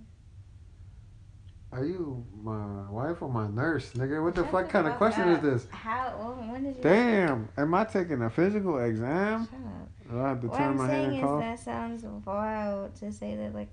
Are 1.71 1.83
you 1.83 2.23
my 2.43 2.87
wife 2.91 3.23
or 3.23 3.29
my 3.29 3.47
nurse, 3.47 3.89
nigga? 3.93 4.23
What 4.23 4.35
the 4.35 4.43
Shut 4.43 4.51
fuck 4.51 4.65
the 4.67 4.71
kind 4.71 4.87
of 4.87 4.97
question 4.97 5.29
up. 5.29 5.43
is 5.43 5.63
this? 5.63 5.71
How? 5.71 6.09
When, 6.37 6.51
when 6.51 6.63
did 6.63 6.77
you? 6.77 6.83
Damn, 6.83 7.49
am 7.57 7.73
I 7.73 7.85
taking 7.85 8.21
a 8.21 8.29
physical 8.29 8.77
exam? 8.77 9.47
Shut 9.47 9.59
up. 9.61 10.11
Do 10.11 10.19
I 10.21 10.29
have 10.29 10.41
to 10.41 10.47
What 10.47 10.57
turn 10.57 10.67
I'm 10.69 10.77
my 10.77 10.87
saying 10.87 11.15
is 11.15 11.21
cough? 11.23 11.39
that 11.41 11.59
sounds 11.59 12.03
wild 12.23 12.95
to 12.97 13.11
say 13.11 13.35
that 13.35 13.55
like 13.55 13.69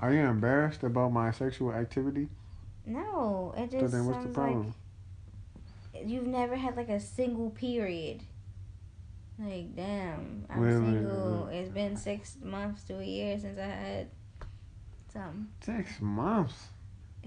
Are 0.00 0.12
you 0.12 0.20
embarrassed 0.20 0.82
about 0.82 1.12
my 1.12 1.30
sexual 1.30 1.72
activity? 1.72 2.28
no. 2.84 3.54
It 3.56 3.72
So 3.72 3.80
just 3.80 3.92
then 3.94 4.04
what's 4.06 4.18
the 4.18 4.24
sounds 4.24 4.34
problem? 4.34 4.66
like 4.66 4.74
you've 6.06 6.26
never 6.26 6.56
had 6.56 6.76
like 6.76 6.88
a 6.88 7.00
single 7.00 7.50
period. 7.50 8.22
Like 9.38 9.74
damn, 9.76 10.44
I'm 10.50 10.60
Wait 10.60 10.72
single. 10.72 11.46
wait. 11.48 11.56
It's 11.58 11.70
been 11.70 11.96
six 11.96 12.36
months 12.42 12.82
to 12.84 12.98
a 12.98 13.04
year 13.04 13.38
since 13.38 13.58
I 13.58 13.62
had 13.66 14.08
some. 15.12 15.48
Six 15.60 16.00
months. 16.00 16.54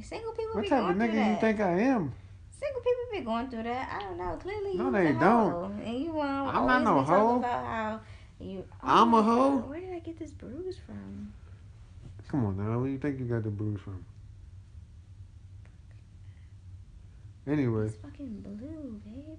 Single 0.01 0.31
people 0.33 0.55
What 0.55 0.63
be 0.63 0.69
type 0.69 0.89
of 0.89 0.95
nigga 0.95 1.13
that. 1.13 1.29
you 1.35 1.37
think 1.39 1.59
I 1.59 1.71
am? 1.79 2.11
Single 2.51 2.81
people 2.81 3.03
be 3.13 3.21
going 3.21 3.49
through 3.49 3.63
that. 3.63 3.93
I 3.95 4.03
don't 4.03 4.17
know. 4.17 4.37
Clearly, 4.41 4.75
No, 4.77 4.91
they 4.91 5.13
don't. 5.13 5.79
And 5.83 6.03
you 6.03 6.11
want 6.13 6.55
I'm 6.55 6.65
not 6.67 6.83
no 6.83 7.01
hoe. 7.03 7.37
about 7.37 7.65
how 7.65 7.99
you. 8.39 8.65
Oh 8.83 8.87
I'm 8.87 9.13
a 9.13 9.21
hoe? 9.23 9.57
God, 9.59 9.69
Where 9.69 9.79
did 9.79 9.93
I 9.93 9.99
get 9.99 10.17
this 10.19 10.31
bruise 10.31 10.77
from? 10.85 11.31
Come 12.27 12.45
on 12.45 12.57
now, 12.57 12.77
where 12.79 12.87
do 12.87 12.91
you 12.93 12.97
think 12.97 13.19
you 13.19 13.25
got 13.25 13.43
the 13.43 13.49
bruise 13.49 13.79
from? 13.81 14.03
Anyway, 17.47 17.85
It's 17.87 17.95
fucking 17.95 18.41
blue, 18.41 19.01
babe. 19.03 19.37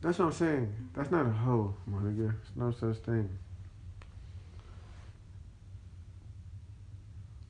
that's 0.00 0.18
what 0.18 0.26
I'm 0.26 0.32
saying. 0.32 0.74
That's 0.94 1.10
not 1.10 1.26
a 1.26 1.30
hoe, 1.30 1.74
my 1.86 1.98
nigga. 1.98 2.34
It's 2.40 2.50
no 2.56 2.70
such 2.72 2.96
thing. 3.04 3.38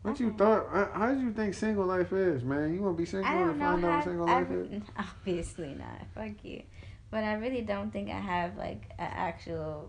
What 0.03 0.19
you 0.19 0.33
thought? 0.33 0.67
uh, 0.73 0.87
How 0.93 1.13
did 1.13 1.21
you 1.21 1.33
think 1.33 1.55
single 1.55 1.87
life 1.87 2.13
is, 2.13 2.43
man? 2.43 2.75
You 2.75 2.83
want 2.83 2.97
to 2.97 3.03
be 3.03 3.07
single 3.07 3.31
and 3.31 3.59
find 3.59 3.85
out 3.85 3.95
what 3.97 4.05
single 4.05 4.29
I, 4.29 4.35
life 4.41 4.51
is? 4.51 4.83
obviously 4.99 5.75
not. 5.75 6.07
Fuck 6.15 6.45
you. 6.45 6.63
But 7.11 7.25
I 7.25 7.35
really 7.35 7.61
don't 7.63 7.93
think 7.93 8.11
I 8.11 8.19
have 8.19 8.57
like 8.57 8.91
an 8.99 9.11
actual. 9.13 9.89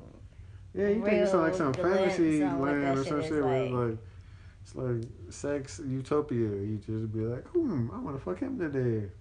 Yeah, 0.74 0.90
you 0.90 1.04
think 1.04 1.14
it's 1.16 1.34
like 1.34 1.56
some 1.56 1.74
fantasy 1.74 2.42
land 2.44 3.00
or 3.00 3.04
some 3.04 3.22
shit 3.24 3.44
where 3.44 3.64
it's 3.64 3.74
like. 3.74 3.98
It's 4.64 4.76
like 4.76 5.03
sex 5.30 5.81
utopia. 5.85 6.40
You 6.49 6.77
just 6.85 7.14
be 7.14 7.22
like, 7.22 7.48
hmm, 7.49 7.90
I 7.94 7.99
want 7.99 8.18
to 8.18 8.23
fuck 8.23 8.40
him 8.40 8.57
today. 8.60 9.11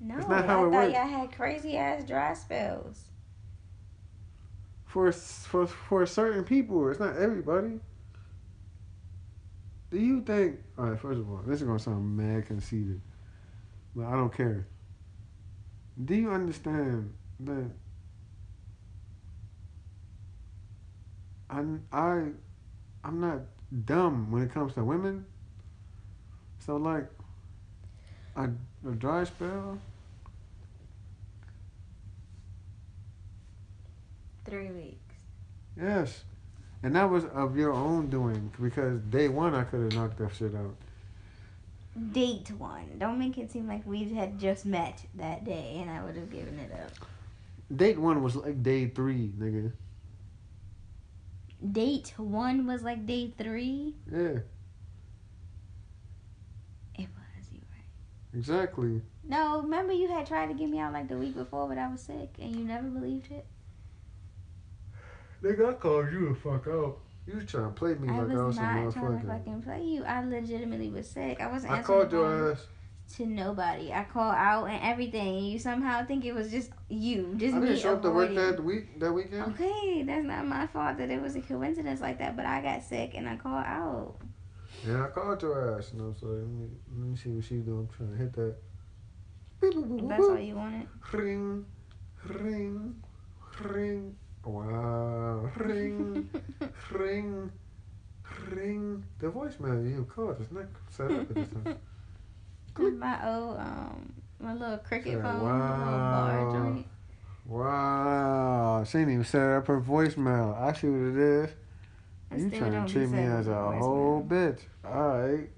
No, 0.00 0.18
It's 0.18 0.28
not 0.28 0.46
how 0.46 0.64
I 0.64 0.68
it 0.68 0.72
thought 0.72 0.72
works. 0.72 0.92
y'all 0.92 1.06
had 1.08 1.32
crazy 1.32 1.76
ass 1.76 2.04
dry 2.04 2.34
spells. 2.34 3.10
For 4.86 5.10
for 5.12 5.66
for 5.66 6.06
certain 6.06 6.44
people, 6.44 6.88
it's 6.88 7.00
not 7.00 7.16
everybody. 7.16 7.80
Do 9.90 9.98
you 9.98 10.22
think? 10.22 10.60
All 10.78 10.86
right, 10.90 10.98
first 11.00 11.20
of 11.20 11.30
all, 11.30 11.42
this 11.46 11.60
is 11.60 11.66
gonna 11.66 11.78
sound 11.78 12.16
mad 12.16 12.46
conceited, 12.46 13.00
but 13.96 14.06
I 14.06 14.12
don't 14.12 14.32
care. 14.34 14.66
Do 16.04 16.14
you 16.14 16.30
understand 16.30 17.12
that? 17.40 17.70
I 21.50 21.64
I 21.92 22.28
I'm 23.04 23.20
not 23.20 23.40
dumb 23.84 24.30
when 24.30 24.42
it 24.42 24.52
comes 24.52 24.74
to 24.74 24.84
women. 24.84 25.24
So 26.58 26.76
like, 26.76 27.06
a, 28.36 28.48
a 28.88 28.92
dry 28.92 29.24
spell. 29.24 29.78
Three 34.44 34.70
weeks. 34.70 35.14
Yes. 35.80 36.24
And 36.82 36.94
that 36.96 37.08
was 37.08 37.24
of 37.26 37.56
your 37.56 37.72
own 37.72 38.10
doing 38.10 38.52
because 38.60 39.00
day 39.02 39.28
one 39.28 39.54
I 39.54 39.64
could 39.64 39.80
have 39.80 39.94
knocked 39.94 40.18
that 40.18 40.34
shit 40.34 40.54
out. 40.54 40.76
Date 42.12 42.50
one. 42.58 42.98
Don't 42.98 43.18
make 43.18 43.38
it 43.38 43.50
seem 43.50 43.66
like 43.66 43.86
we 43.86 44.12
had 44.12 44.38
just 44.38 44.66
met 44.66 45.02
that 45.14 45.44
day 45.44 45.78
and 45.80 45.90
I 45.90 46.02
would 46.04 46.16
have 46.16 46.30
given 46.30 46.58
it 46.58 46.72
up. 46.72 47.08
Date 47.74 47.98
one 47.98 48.22
was 48.22 48.36
like 48.36 48.62
day 48.62 48.88
three, 48.88 49.32
nigga. 49.38 49.72
Date 51.72 52.12
one 52.16 52.66
was 52.66 52.82
like 52.82 53.06
day 53.06 53.32
three. 53.38 53.94
Yeah, 54.12 54.40
It 56.96 57.08
was 57.08 57.52
you 57.52 57.60
right. 57.72 58.34
exactly. 58.38 59.00
No, 59.26 59.62
remember 59.62 59.92
you 59.92 60.08
had 60.08 60.26
tried 60.26 60.48
to 60.48 60.54
get 60.54 60.68
me 60.68 60.78
out 60.78 60.92
like 60.92 61.08
the 61.08 61.16
week 61.16 61.34
before, 61.34 61.66
but 61.68 61.78
I 61.78 61.88
was 61.88 62.02
sick 62.02 62.34
and 62.38 62.54
you 62.54 62.64
never 62.64 62.88
believed 62.88 63.32
it. 63.32 63.46
Nigga, 65.42 65.70
I 65.70 65.72
called 65.74 66.12
you 66.12 66.28
the 66.28 66.34
fuck 66.34 66.66
out. 66.68 66.98
You 67.26 67.36
was 67.36 67.46
trying 67.46 67.64
to 67.64 67.70
play 67.70 67.94
me 67.94 68.08
I 68.08 68.18
like 68.18 68.28
was 68.28 68.38
I 68.38 68.44
was 68.44 68.56
not 68.56 68.92
trying 68.92 69.20
to 69.20 69.26
fucking 69.26 69.62
play 69.62 69.82
you. 69.82 70.04
I 70.04 70.22
legitimately 70.22 70.90
was 70.90 71.08
sick. 71.08 71.40
I 71.40 71.46
wasn't 71.46 71.72
I 71.72 71.82
called 71.82 72.12
your 72.12 72.52
ass. 72.52 72.66
To 73.16 73.26
nobody. 73.26 73.92
I 73.92 74.04
called 74.04 74.34
out 74.34 74.64
and 74.66 74.82
everything. 74.82 75.36
And 75.36 75.48
you 75.48 75.58
somehow 75.58 76.04
think 76.04 76.24
it 76.24 76.34
was 76.34 76.50
just 76.50 76.70
you, 76.88 77.34
just 77.36 77.54
I 77.54 77.58
me 77.58 77.68
didn't 77.68 77.80
show 77.80 77.94
up 77.94 78.02
to 78.02 78.10
work 78.10 78.34
that 78.34 78.62
week. 78.62 78.98
That 78.98 79.12
weekend. 79.12 79.42
Okay, 79.54 80.02
that's 80.02 80.24
not 80.24 80.46
my 80.46 80.66
fault 80.66 80.98
that 80.98 81.10
it 81.10 81.20
was 81.20 81.36
a 81.36 81.40
coincidence 81.40 82.00
like 82.00 82.18
that. 82.18 82.36
But 82.36 82.46
I 82.46 82.60
got 82.60 82.82
sick 82.82 83.12
and 83.14 83.28
I 83.28 83.36
called 83.36 83.64
out. 83.66 84.16
Yeah, 84.86 85.04
I 85.04 85.08
called 85.08 85.40
your 85.42 85.78
ass. 85.78 85.92
You 85.94 86.00
know, 86.00 86.14
so 86.18 86.26
let 86.26 86.46
me, 86.46 86.68
let 86.98 87.08
me 87.08 87.16
see 87.16 87.30
what 87.30 87.44
she's 87.44 87.62
doing. 87.62 87.88
I'm 87.90 87.96
trying 87.96 88.12
to 88.12 88.16
hit 88.16 88.32
that. 88.34 88.54
Beep, 89.60 89.74
boop, 89.74 89.86
boop, 89.86 90.08
That's 90.08 90.24
all 90.24 90.38
you 90.38 90.56
wanted. 90.56 90.88
Ring, 91.12 91.64
ring, 92.26 92.94
ring. 93.62 94.16
Wow. 94.44 95.50
Ring, 95.56 96.28
ring, 96.92 97.50
ring. 98.50 99.04
The 99.20 99.28
voicemail 99.28 99.88
you 99.88 100.04
called 100.04 100.40
is 100.40 100.52
not 100.52 100.66
set 100.90 101.10
up 101.10 101.20
at 101.20 101.34
this 101.34 101.48
time. 101.48 101.78
Click. 102.74 102.94
my 102.94 103.28
old 103.28 103.58
um 103.58 104.12
my 104.40 104.52
little 104.52 104.78
cricket 104.78 105.22
phone, 105.22 105.38
the 105.38 105.44
little 105.44 105.58
bar 105.58 106.52
joint. 106.52 106.86
Wow. 107.46 108.84
She 108.84 108.98
ain't 108.98 109.10
even 109.10 109.24
set 109.24 109.42
up 109.42 109.66
her 109.68 109.80
voicemail. 109.80 110.58
I 110.60 110.72
see 110.72 110.88
what 110.88 111.08
it 111.10 111.16
is. 111.18 111.50
I 112.30 112.36
you 112.36 112.50
trying 112.50 112.86
to 112.86 112.92
treat 112.92 113.08
me 113.10 113.18
as 113.22 113.46
a 113.48 113.54
up 113.54 113.74
whole 113.76 114.22
voicemail. 114.22 114.28
bitch. 114.28 114.60
Alright. 114.84 115.50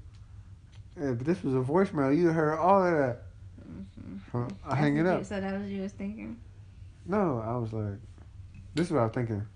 Yeah, 1.01 1.13
but 1.13 1.25
this 1.27 1.43
was 1.43 1.55
a 1.55 1.59
voicemail. 1.59 2.17
You 2.17 2.29
heard 2.29 2.59
all 2.59 2.85
of 2.85 2.93
that. 2.93 3.23
Mhm. 3.67 4.19
Huh? 4.33 4.49
I 4.65 4.75
hang 4.77 4.97
it 4.97 5.03
you- 5.03 5.09
up. 5.09 5.25
So 5.25 5.41
that 5.41 5.59
was 5.61 5.71
you 5.71 5.83
was 5.83 5.93
thinking. 5.93 6.37
No, 7.07 7.39
I 7.45 7.57
was 7.57 7.73
like, 7.73 7.99
this 8.75 8.87
is 8.87 8.93
what 8.93 9.01
I 9.01 9.05
was 9.05 9.15
thinking. 9.15 9.47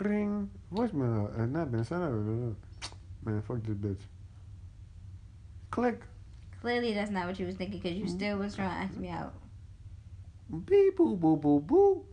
Ring, 0.00 0.50
voicemail, 0.72 1.36
and 1.38 1.52
not 1.52 1.70
been 1.72 1.84
set 1.84 2.00
up. 2.02 2.12
Man, 2.12 3.42
fuck 3.42 3.62
this 3.62 3.76
bitch. 3.76 3.96
Click, 5.70 6.00
Clearly, 6.60 6.92
that's 6.92 7.10
not 7.10 7.26
what 7.28 7.38
you 7.38 7.46
was 7.46 7.54
thinking 7.56 7.78
because 7.80 7.96
you 7.96 8.04
Mm-hmm. 8.06 8.16
still 8.16 8.38
was 8.38 8.54
trying 8.56 8.68
to 8.70 8.74
ask 8.92 8.96
me 8.96 9.08
out. 9.08 9.32
beep, 10.66 10.96
boo, 10.96 11.14
boo, 11.16 11.36
boo, 11.36 11.60
boo. 11.60 12.04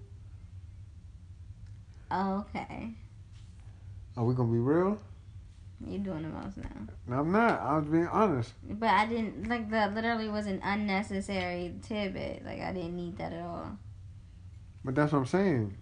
Okay. 2.11 2.91
Are 4.15 4.23
we 4.23 4.34
gonna 4.36 4.52
be 4.52 4.60
real? 4.60 4.99
You're 5.86 5.99
doing 5.99 6.22
the 6.23 6.30
most 6.30 6.57
now. 6.57 6.69
No, 7.07 7.19
I'm 7.19 7.32
not. 7.32 7.60
I 7.60 7.77
was 7.77 7.86
being 7.88 8.07
honest. 8.07 8.53
But 8.69 8.90
I 8.90 9.06
didn't 9.07 9.49
like 9.49 9.69
that. 9.72 9.94
Literally 9.94 10.30
was 10.30 10.45
an 10.48 10.61
unnecessary 10.64 11.73
tidbit. 11.82 12.45
Like 12.45 12.61
I 12.61 12.72
didn't 12.72 12.95
need 12.95 13.18
that 13.18 13.34
at 13.34 13.41
all. 13.41 13.77
But 14.86 14.95
that's 14.95 15.11
what 15.11 15.19
I'm 15.19 15.26
saying. 15.26 15.76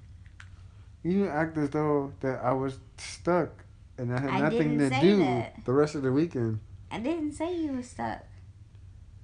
You 1.03 1.27
act 1.27 1.57
as 1.57 1.69
though 1.71 2.13
that 2.21 2.39
I 2.43 2.53
was 2.53 2.79
stuck 2.97 3.49
and 3.97 4.11
I 4.13 4.19
had 4.19 4.29
I 4.31 4.39
nothing 4.39 4.79
to 4.79 4.89
do 4.89 5.17
that. 5.17 5.65
the 5.65 5.73
rest 5.73 5.95
of 5.95 6.01
the 6.01 6.11
weekend. 6.11 6.59
I 6.93 6.99
didn't 6.99 7.31
say 7.31 7.55
you 7.57 7.71
was 7.73 7.89
stuck. 7.89 8.19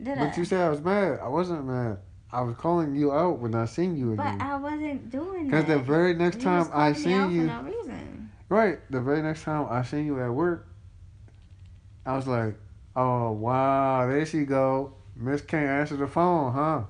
Did 0.02 0.18
But 0.18 0.34
I? 0.34 0.36
you 0.38 0.44
said 0.44 0.62
I 0.62 0.70
was 0.70 0.82
mad. 0.82 1.20
I 1.22 1.28
wasn't 1.28 1.66
mad. 1.66 2.00
I 2.32 2.41
was 2.41 2.56
calling 2.58 2.96
you 2.96 3.12
out 3.12 3.38
when 3.40 3.54
I 3.54 3.66
seen 3.66 3.96
you 3.96 4.16
but. 4.16 4.41
I 4.41 4.56
wasn't 4.58 5.12
doing 5.12 5.46
Because 5.46 5.66
that. 5.66 5.78
the 5.78 5.84
very 5.84 6.16
next 6.16 6.38
You 6.38 6.41
time 6.44 6.68
I 6.74 6.94
seen 6.94 7.30
you, 7.32 7.41
for 7.48 7.54
no 7.54 7.62
reason. 7.62 8.32
right, 8.50 8.80
the 8.91 9.00
very 9.02 9.22
next 9.22 9.44
time 9.44 9.68
I 9.70 9.84
seen 9.84 10.06
you 10.08 10.20
at 10.20 10.30
work, 10.32 10.68
I 12.08 12.16
was 12.16 12.26
like, 12.28 12.56
oh, 12.96 13.32
wow, 13.34 14.08
there 14.08 14.26
she 14.26 14.46
go. 14.46 14.94
Miss 15.16 15.41
can't 15.41 15.68
answer 15.70 15.96
the 15.96 16.08
phone, 16.08 16.54
huh? 16.54 16.82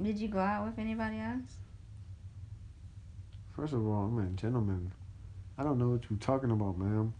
Did 0.00 0.18
you 0.18 0.28
go 0.28 0.38
out 0.38 0.66
with 0.66 0.78
anybody 0.78 1.18
else? 1.18 1.56
First 3.56 3.72
of 3.72 3.84
all, 3.86 4.04
I'm 4.04 4.18
a 4.18 4.26
gentleman. 4.30 4.92
I 5.58 5.64
don't 5.64 5.78
know 5.78 5.88
what 5.90 6.02
you're 6.08 6.18
talking 6.18 6.50
about, 6.50 6.78
ma'am. 6.78 7.12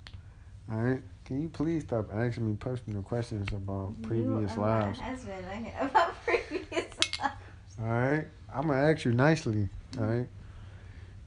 All 0.71 0.79
right. 0.79 1.03
Can 1.25 1.41
you 1.41 1.49
please 1.49 1.85
stop 1.85 2.13
asking 2.13 2.49
me 2.49 2.57
personal 2.57 3.03
questions 3.03 3.49
about 3.53 3.95
previous 4.03 4.55
you 4.57 4.63
are 4.63 4.81
lives? 4.81 4.99
My 4.99 5.05
husband, 5.05 5.47
I 5.51 5.85
about 5.85 6.25
previous 6.25 6.97
lives. 7.21 7.35
All 7.81 7.87
right. 7.87 8.27
I'm 8.55 8.67
gonna 8.67 8.91
ask 8.91 9.05
you 9.05 9.13
nicely. 9.13 9.69
All 9.99 10.05
right. 10.05 10.29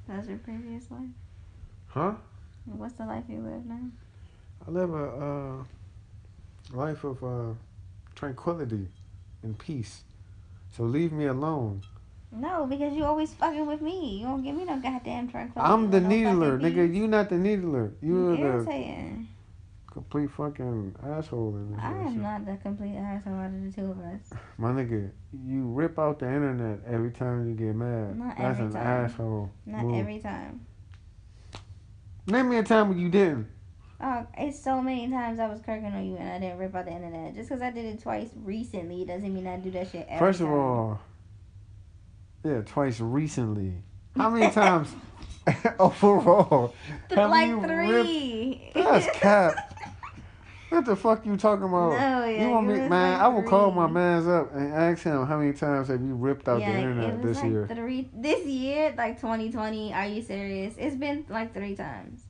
That's 0.08 0.28
your 0.28 0.38
previous 0.38 0.92
life. 0.92 1.02
Huh? 1.88 2.14
What's 2.66 2.94
the 2.94 3.06
life 3.06 3.24
you 3.30 3.38
live 3.40 3.66
now? 3.66 3.80
I 4.68 4.72
live 4.72 4.94
a 4.94 5.06
uh, 5.06 5.64
life 6.74 7.04
of 7.04 7.24
uh, 7.24 7.54
tranquility 8.16 8.88
and 9.44 9.58
peace. 9.58 10.04
So 10.76 10.84
leave 10.84 11.12
me 11.12 11.26
alone. 11.26 11.82
No, 12.32 12.66
because 12.66 12.94
you 12.94 13.06
always 13.06 13.34
fucking 13.34 13.66
with 13.66 13.82
me. 13.82 14.20
You 14.20 14.26
don't 14.26 14.44
give 14.44 14.56
me 14.56 14.66
no 14.66 14.78
goddamn 14.78 15.30
tranquility. 15.30 15.72
I'm 15.72 15.90
the 15.90 16.02
no 16.02 16.10
needler, 16.10 16.60
nigga. 16.60 16.94
You 16.94 17.08
not 17.08 17.30
the 17.30 17.38
needler. 17.38 17.94
You're 18.02 18.32
You 18.32 18.36
the 18.36 18.42
irritating. 18.42 19.28
Complete 19.96 20.30
fucking 20.32 20.94
asshole 21.04 21.56
in 21.56 21.72
this. 21.72 21.80
I 21.82 21.88
am 21.88 21.94
relationship. 22.00 22.22
not 22.22 22.46
the 22.46 22.58
complete 22.58 22.96
asshole 22.98 23.34
out 23.36 23.46
of 23.46 23.64
the 23.64 23.72
two 23.72 23.92
of 23.92 24.00
us. 24.00 24.30
My 24.58 24.72
nigga, 24.72 25.10
you 25.46 25.64
rip 25.68 25.98
out 25.98 26.20
the 26.20 26.28
internet 26.28 26.80
every 26.86 27.12
time 27.12 27.48
you 27.48 27.56
get 27.56 27.74
mad. 27.76 28.20
Not 28.20 28.38
That's 28.38 28.60
every 28.60 28.66
an 28.66 28.72
time. 28.74 29.06
asshole. 29.06 29.52
Not 29.66 29.86
move. 29.86 29.96
every 30.02 30.20
time. 30.20 30.66
Name 32.28 32.50
me 32.50 32.58
a 32.58 32.64
time 32.64 32.90
when 32.90 33.00
you 33.00 33.08
didn't. 33.10 33.48
Oh, 34.02 34.28
it's 34.38 34.62
so 34.62 34.82
many 34.82 35.08
times 35.10 35.40
I 35.40 35.48
was 35.48 35.62
kirking 35.62 35.94
on 35.94 36.06
you 36.06 36.18
and 36.18 36.30
I 36.30 36.40
didn't 36.40 36.58
rip 36.60 36.76
out 36.76 36.86
the 36.86 36.92
internet. 36.92 37.34
Just 37.34 37.48
because 37.48 37.62
I 37.62 37.72
did 37.72 37.86
it 37.86 38.02
twice 38.02 38.28
recently 38.36 39.06
doesn't 39.06 39.34
mean 39.34 39.48
I 39.48 39.56
do 39.58 39.72
that 39.72 39.90
shit 39.90 40.06
every 40.10 40.20
First 40.28 40.42
of 40.42 40.48
time. 40.48 40.56
all, 40.58 41.00
yeah, 42.44 42.62
twice 42.66 43.00
recently. 43.00 43.76
How 44.18 44.30
many 44.30 44.52
times 44.52 44.90
overall? 45.80 46.74
Th- 47.08 47.18
like 47.20 47.48
you 47.48 47.56
ripped- 47.60 47.68
three. 47.74 48.72
That's 48.76 49.18
cap. 49.18 49.75
What 50.76 50.84
the 50.84 50.96
fuck 50.98 51.26
you 51.26 51.38
talking 51.38 51.64
about? 51.64 51.92
No, 51.92 52.26
yeah, 52.26 52.44
you 52.44 52.50
want 52.50 52.68
me, 52.68 52.74
man? 52.74 52.90
like 52.90 53.22
I 53.22 53.28
will 53.30 53.44
call 53.44 53.72
my 53.72 53.88
mans 53.88 54.28
up 54.28 54.54
and 54.54 54.74
ask 54.74 55.04
him 55.04 55.26
how 55.26 55.38
many 55.38 55.54
times 55.54 55.88
have 55.88 56.02
you 56.02 56.16
ripped 56.16 56.50
out 56.50 56.60
yeah, 56.60 56.74
the 56.74 56.78
it 56.78 56.82
internet 56.82 57.14
was 57.14 57.24
this 57.24 57.38
like 57.38 57.52
year? 57.52 57.68
three 57.70 58.10
this 58.14 58.46
year, 58.46 58.94
like 58.98 59.16
2020. 59.22 59.94
Are 59.94 60.06
you 60.06 60.22
serious? 60.22 60.76
It's 60.78 60.98
been 60.98 61.26
like 61.30 61.54
three 61.54 61.78
times. 61.78 62.24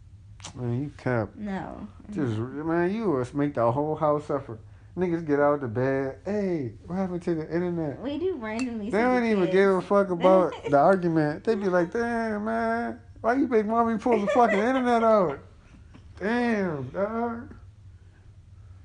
Man, 0.53 0.79
you 0.79 0.91
cap. 0.95 1.29
No. 1.35 1.87
Just 2.11 2.37
man, 2.37 2.93
you 2.93 3.09
was 3.09 3.33
make 3.33 3.55
the 3.55 3.71
whole 3.71 3.95
house 3.95 4.27
suffer. 4.27 4.59
Niggas 4.95 5.25
get 5.25 5.39
out 5.39 5.55
of 5.55 5.61
the 5.61 5.67
bed. 5.67 6.19
Hey, 6.23 6.73
what 6.85 6.97
happened 6.97 7.23
to 7.23 7.33
the 7.33 7.51
internet? 7.51 7.99
We 7.99 8.19
do 8.19 8.35
randomly. 8.35 8.91
They 8.91 8.99
don't 8.99 9.23
the 9.23 9.31
even 9.31 9.45
kids. 9.45 9.53
give 9.55 9.69
a 9.71 9.81
fuck 9.81 10.11
about 10.11 10.53
the 10.69 10.77
argument. 10.77 11.45
They 11.45 11.55
be 11.55 11.67
like, 11.67 11.91
damn 11.91 12.45
man, 12.45 12.99
why 13.21 13.33
you 13.33 13.47
make 13.47 13.65
mommy 13.65 13.97
pull 13.97 14.19
the 14.19 14.27
fucking 14.27 14.59
internet 14.59 15.03
out? 15.03 15.39
Damn, 16.19 16.89
dog. 16.91 17.55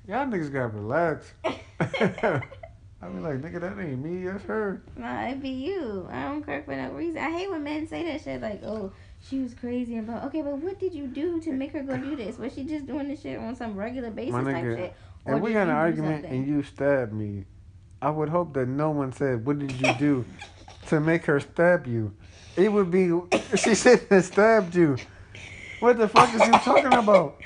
Y'all 0.07 0.25
niggas 0.25 0.51
gotta 0.51 0.69
relax. 0.69 1.33
I 3.03 3.07
mean, 3.07 3.23
like, 3.23 3.41
nigga, 3.41 3.61
that 3.61 3.79
ain't 3.79 4.03
me, 4.03 4.25
that's 4.25 4.43
her. 4.43 4.81
Nah, 4.95 5.27
it 5.27 5.41
be 5.41 5.49
you. 5.49 6.07
I 6.11 6.23
don't 6.23 6.45
care 6.45 6.61
for 6.61 6.75
no 6.75 6.91
reason. 6.91 7.19
I 7.19 7.31
hate 7.31 7.49
when 7.49 7.63
men 7.63 7.87
say 7.87 8.03
that 8.03 8.21
shit 8.21 8.41
like, 8.41 8.63
oh, 8.63 8.91
she 9.27 9.39
was 9.39 9.55
crazy 9.55 9.97
about. 9.97 10.25
Okay, 10.25 10.41
but 10.41 10.57
what 10.57 10.79
did 10.79 10.93
you 10.93 11.07
do 11.07 11.39
to 11.41 11.51
make 11.51 11.71
her 11.73 11.81
go 11.81 11.97
do 11.97 12.15
this? 12.15 12.37
Was 12.37 12.53
she 12.53 12.63
just 12.63 12.85
doing 12.85 13.07
this 13.07 13.21
shit 13.21 13.39
on 13.39 13.55
some 13.55 13.75
regular 13.75 14.11
basis 14.11 14.33
My 14.33 14.43
type 14.43 14.63
nigga, 14.63 14.77
shit? 14.77 14.95
If 15.25 15.41
we 15.41 15.53
got 15.53 15.63
an 15.63 15.69
argument 15.69 16.23
something? 16.23 16.39
and 16.39 16.47
you 16.47 16.63
stab 16.63 17.11
me, 17.11 17.45
I 18.01 18.09
would 18.09 18.29
hope 18.29 18.53
that 18.53 18.67
no 18.67 18.91
one 18.91 19.11
said, 19.13 19.45
What 19.45 19.59
did 19.59 19.71
you 19.73 19.93
do 19.95 20.25
to 20.87 20.99
make 20.99 21.25
her 21.25 21.39
stab 21.39 21.87
you? 21.87 22.13
It 22.55 22.71
would 22.71 22.91
be, 22.91 23.11
she 23.55 23.75
said 23.75 24.05
and 24.09 24.23
stabbed 24.23 24.75
you. 24.75 24.97
What 25.79 25.97
the 25.97 26.07
fuck 26.07 26.33
is 26.35 26.41
you 26.41 26.51
talking 26.51 26.93
about? 26.93 27.37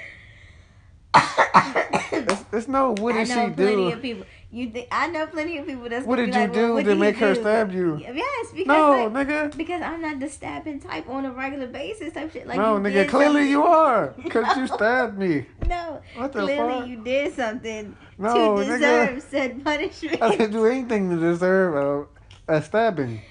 It's, 2.11 2.45
it's 2.53 2.67
no, 2.67 2.93
what 2.95 3.15
I 3.15 3.23
did 3.23 3.35
know 3.35 3.47
she 3.49 3.53
plenty 3.53 3.75
do? 3.89 3.93
of 3.93 4.01
people. 4.01 4.25
You, 4.49 4.69
th- 4.69 4.87
I 4.89 5.07
know 5.07 5.27
plenty 5.27 5.57
of 5.57 5.65
people 5.65 5.89
that's. 5.89 6.05
What 6.05 6.15
did 6.15 6.33
you 6.33 6.41
like, 6.41 6.53
do 6.53 6.73
what 6.75 6.85
to 6.85 6.95
make 6.95 7.17
her 7.17 7.33
do? 7.33 7.41
stab 7.41 7.73
you? 7.73 7.97
Yes, 7.99 8.47
because 8.53 8.67
No, 8.67 9.07
like, 9.07 9.27
nigga. 9.27 9.57
because 9.57 9.81
I'm 9.81 10.01
not 10.01 10.19
the 10.19 10.29
stabbing 10.29 10.79
type 10.79 11.09
on 11.09 11.25
a 11.25 11.31
regular 11.33 11.67
basis 11.67 12.13
type 12.13 12.31
shit. 12.31 12.47
Like 12.47 12.57
no, 12.57 12.77
nigga, 12.77 13.07
clearly 13.09 13.33
something- 13.41 13.49
you 13.51 13.63
are. 13.63 14.13
Because 14.23 14.55
you 14.55 14.67
stabbed 14.75 15.17
me. 15.17 15.45
No, 15.67 16.01
What 16.15 16.31
the 16.31 16.43
clearly 16.43 16.79
fuck? 16.79 16.87
you 16.87 17.03
did 17.03 17.33
something 17.35 17.97
No, 18.17 18.33
to 18.33 18.39
nigga. 18.63 18.77
deserve 18.79 19.23
said 19.23 19.63
punishment. 19.63 20.21
I 20.21 20.29
didn't 20.37 20.51
do 20.51 20.65
anything 20.65 21.09
to 21.09 21.17
deserve 21.17 22.07
a, 22.47 22.55
a 22.57 22.61
stabbing. 22.61 23.21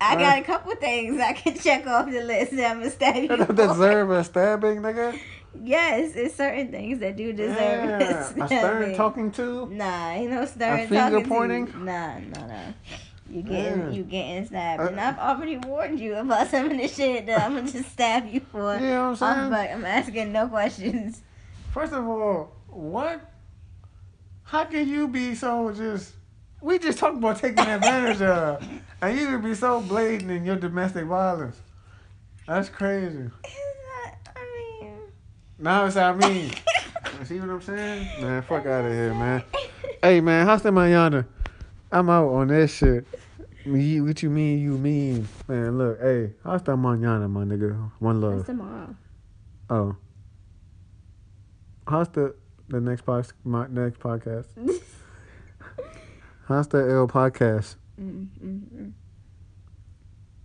I 0.00 0.14
got 0.14 0.38
a 0.38 0.42
couple 0.42 0.72
things 0.76 1.20
I 1.20 1.32
can 1.32 1.58
check 1.58 1.84
off 1.88 2.08
the 2.08 2.20
list 2.20 2.52
that 2.54 2.70
I'm 2.70 2.78
gonna 2.78 2.90
stab 2.90 3.16
you 3.24 3.28
I 3.32 3.36
don't 3.36 3.56
deserve 3.56 4.10
a 4.12 4.22
stabbing, 4.22 4.76
nigga. 4.80 5.18
Yes, 5.62 6.14
it's 6.14 6.34
certain 6.34 6.70
things 6.70 6.98
that 7.00 7.16
do 7.16 7.32
deserve 7.32 7.56
Yeah, 8.38 8.44
a 8.44 8.46
stern 8.48 8.94
talking 8.94 9.30
to. 9.32 9.66
Nah, 9.66 10.10
ain't 10.10 10.30
no 10.30 10.44
stern 10.44 10.88
finger 10.88 10.96
talking 10.96 11.22
to 11.22 11.28
pointing? 11.28 11.66
you. 11.66 11.72
Nah, 11.84 12.18
nah, 12.18 12.46
nah. 12.46 12.72
You 13.30 13.42
getting 13.42 13.78
Yeah. 13.80 13.90
you 13.90 14.02
getting 14.04 14.46
stabbed, 14.46 14.82
Uh, 14.82 14.86
and 14.86 15.00
I've 15.00 15.18
already 15.18 15.58
warned 15.58 16.00
you 16.00 16.14
about 16.16 16.48
some 16.48 16.70
of 16.70 16.76
the 16.78 16.88
shit 16.88 17.26
that 17.26 17.42
I'm 17.42 17.56
gonna 17.56 17.70
just 17.70 17.90
stab 17.92 18.26
you 18.26 18.40
for. 18.40 18.74
You 18.76 18.80
know 18.86 19.10
what 19.10 19.10
I'm 19.10 19.16
saying? 19.16 19.32
I'm, 19.44 19.50
like, 19.50 19.70
I'm 19.72 19.84
asking 19.84 20.32
no 20.32 20.48
questions. 20.48 21.20
First 21.72 21.92
of 21.92 22.06
all, 22.06 22.52
what? 22.68 23.20
How 24.44 24.64
can 24.64 24.88
you 24.88 25.08
be 25.08 25.34
so 25.34 25.70
just? 25.72 26.14
We 26.62 26.78
just 26.78 26.98
talked 26.98 27.18
about 27.18 27.38
taking 27.38 27.58
advantage 27.66 28.22
of, 28.22 28.66
and 29.02 29.18
you 29.18 29.26
can 29.26 29.42
be 29.42 29.54
so 29.54 29.80
blatant 29.82 30.30
in 30.30 30.44
your 30.46 30.56
domestic 30.56 31.04
violence. 31.04 31.60
That's 32.46 32.70
crazy. 32.70 33.28
It's 33.44 33.54
not. 34.06 34.14
I 34.34 34.80
mean. 34.80 34.94
Now 35.60 35.86
it's 35.86 35.96
I 35.96 36.14
mean. 36.14 36.52
You 37.18 37.24
See 37.24 37.40
what 37.40 37.50
I'm 37.50 37.60
saying? 37.60 38.22
Man, 38.22 38.42
fuck 38.42 38.64
out 38.66 38.84
of 38.84 38.92
here, 38.92 39.12
man. 39.12 39.42
Hey, 40.00 40.20
man, 40.20 40.46
how's 40.46 40.62
my 40.64 40.88
yonder? 40.88 41.26
I'm 41.90 42.08
out 42.08 42.28
on 42.28 42.46
that 42.48 42.68
shit. 42.68 43.04
Me, 43.66 44.00
what 44.00 44.22
you 44.22 44.30
mean? 44.30 44.60
You 44.60 44.78
mean, 44.78 45.26
man? 45.48 45.76
Look, 45.76 46.00
hey, 46.00 46.34
how's 46.44 46.64
my 46.64 46.94
yonder, 46.94 47.26
my 47.26 47.42
nigga? 47.42 47.90
One 47.98 48.20
love. 48.20 48.36
That's 48.36 48.46
tomorrow. 48.46 48.94
Oh. 49.68 49.96
How's 51.88 52.08
the 52.10 52.36
the 52.68 52.80
next 52.80 53.02
pod, 53.02 53.26
my 53.42 53.66
next 53.66 53.98
podcast? 53.98 54.46
How's 56.46 56.68
the 56.68 56.78
L 56.78 57.08
podcast? 57.08 57.74
mm, 58.00 58.28
mm, 58.42 58.60
mm. 58.74 58.92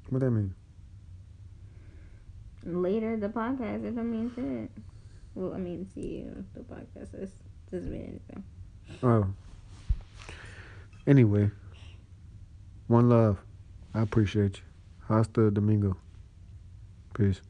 What 0.10 0.22
that 0.22 0.31
mean? 0.31 0.56
Later, 2.65 3.15
the 3.15 3.30
podcast. 3.30 3.85
It 3.85 3.95
don't 3.95 4.10
mean 4.10 4.31
shit. 4.34 4.84
Well, 5.36 5.54
I 5.54 5.58
mean, 5.58 5.88
see 5.94 6.20
you. 6.20 6.46
The 6.54 6.62
podcast 6.62 7.22
is 7.22 7.32
doesn't 7.72 7.92
mean 7.92 8.22
anything. 8.30 8.44
Oh. 9.02 9.26
Anyway, 11.08 11.50
one 12.88 13.10
love. 13.10 13.40
I 13.94 14.02
appreciate 14.02 14.58
you. 14.58 14.64
Hasta 15.08 15.50
Domingo. 15.52 15.98
Peace. 17.16 17.42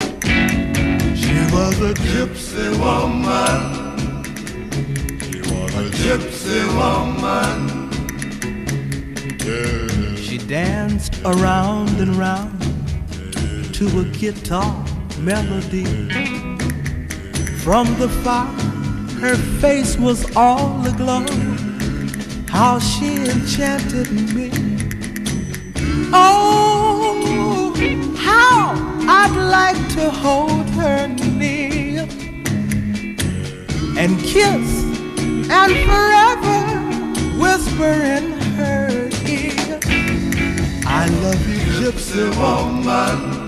She 0.00 1.38
was 1.52 1.80
a 1.80 1.94
gypsy 1.94 2.70
woman. 2.80 3.60
She 5.20 5.40
was 5.40 5.74
a 5.74 5.90
gypsy 6.02 6.60
woman. 6.74 7.82
Yeah. 9.44 10.16
She 10.16 10.38
danced 10.38 11.20
around 11.24 12.00
and 12.00 12.16
round 12.16 12.60
to 13.74 14.00
a 14.00 14.04
guitar 14.04 14.84
melody. 15.20 16.51
From 17.62 17.86
the 18.00 18.08
fire, 18.08 18.46
her 19.20 19.36
face 19.60 19.96
was 19.96 20.34
all 20.34 20.84
aglow. 20.84 21.24
How 22.48 22.80
she 22.80 23.14
enchanted 23.30 24.10
me. 24.34 24.50
Oh, 26.12 27.72
how 28.18 28.74
I'd 29.08 29.36
like 29.36 29.78
to 29.94 30.10
hold 30.10 30.68
her 30.70 31.06
near 31.06 32.02
and 33.96 34.18
kiss 34.22 34.82
and 35.48 35.72
forever 35.86 36.58
whisper 37.40 37.94
in 38.16 38.32
her 38.58 39.08
ear. 39.28 39.78
I 40.84 41.06
love 41.22 41.48
you, 41.48 41.60
gypsy 41.78 42.26
woman. 42.36 43.41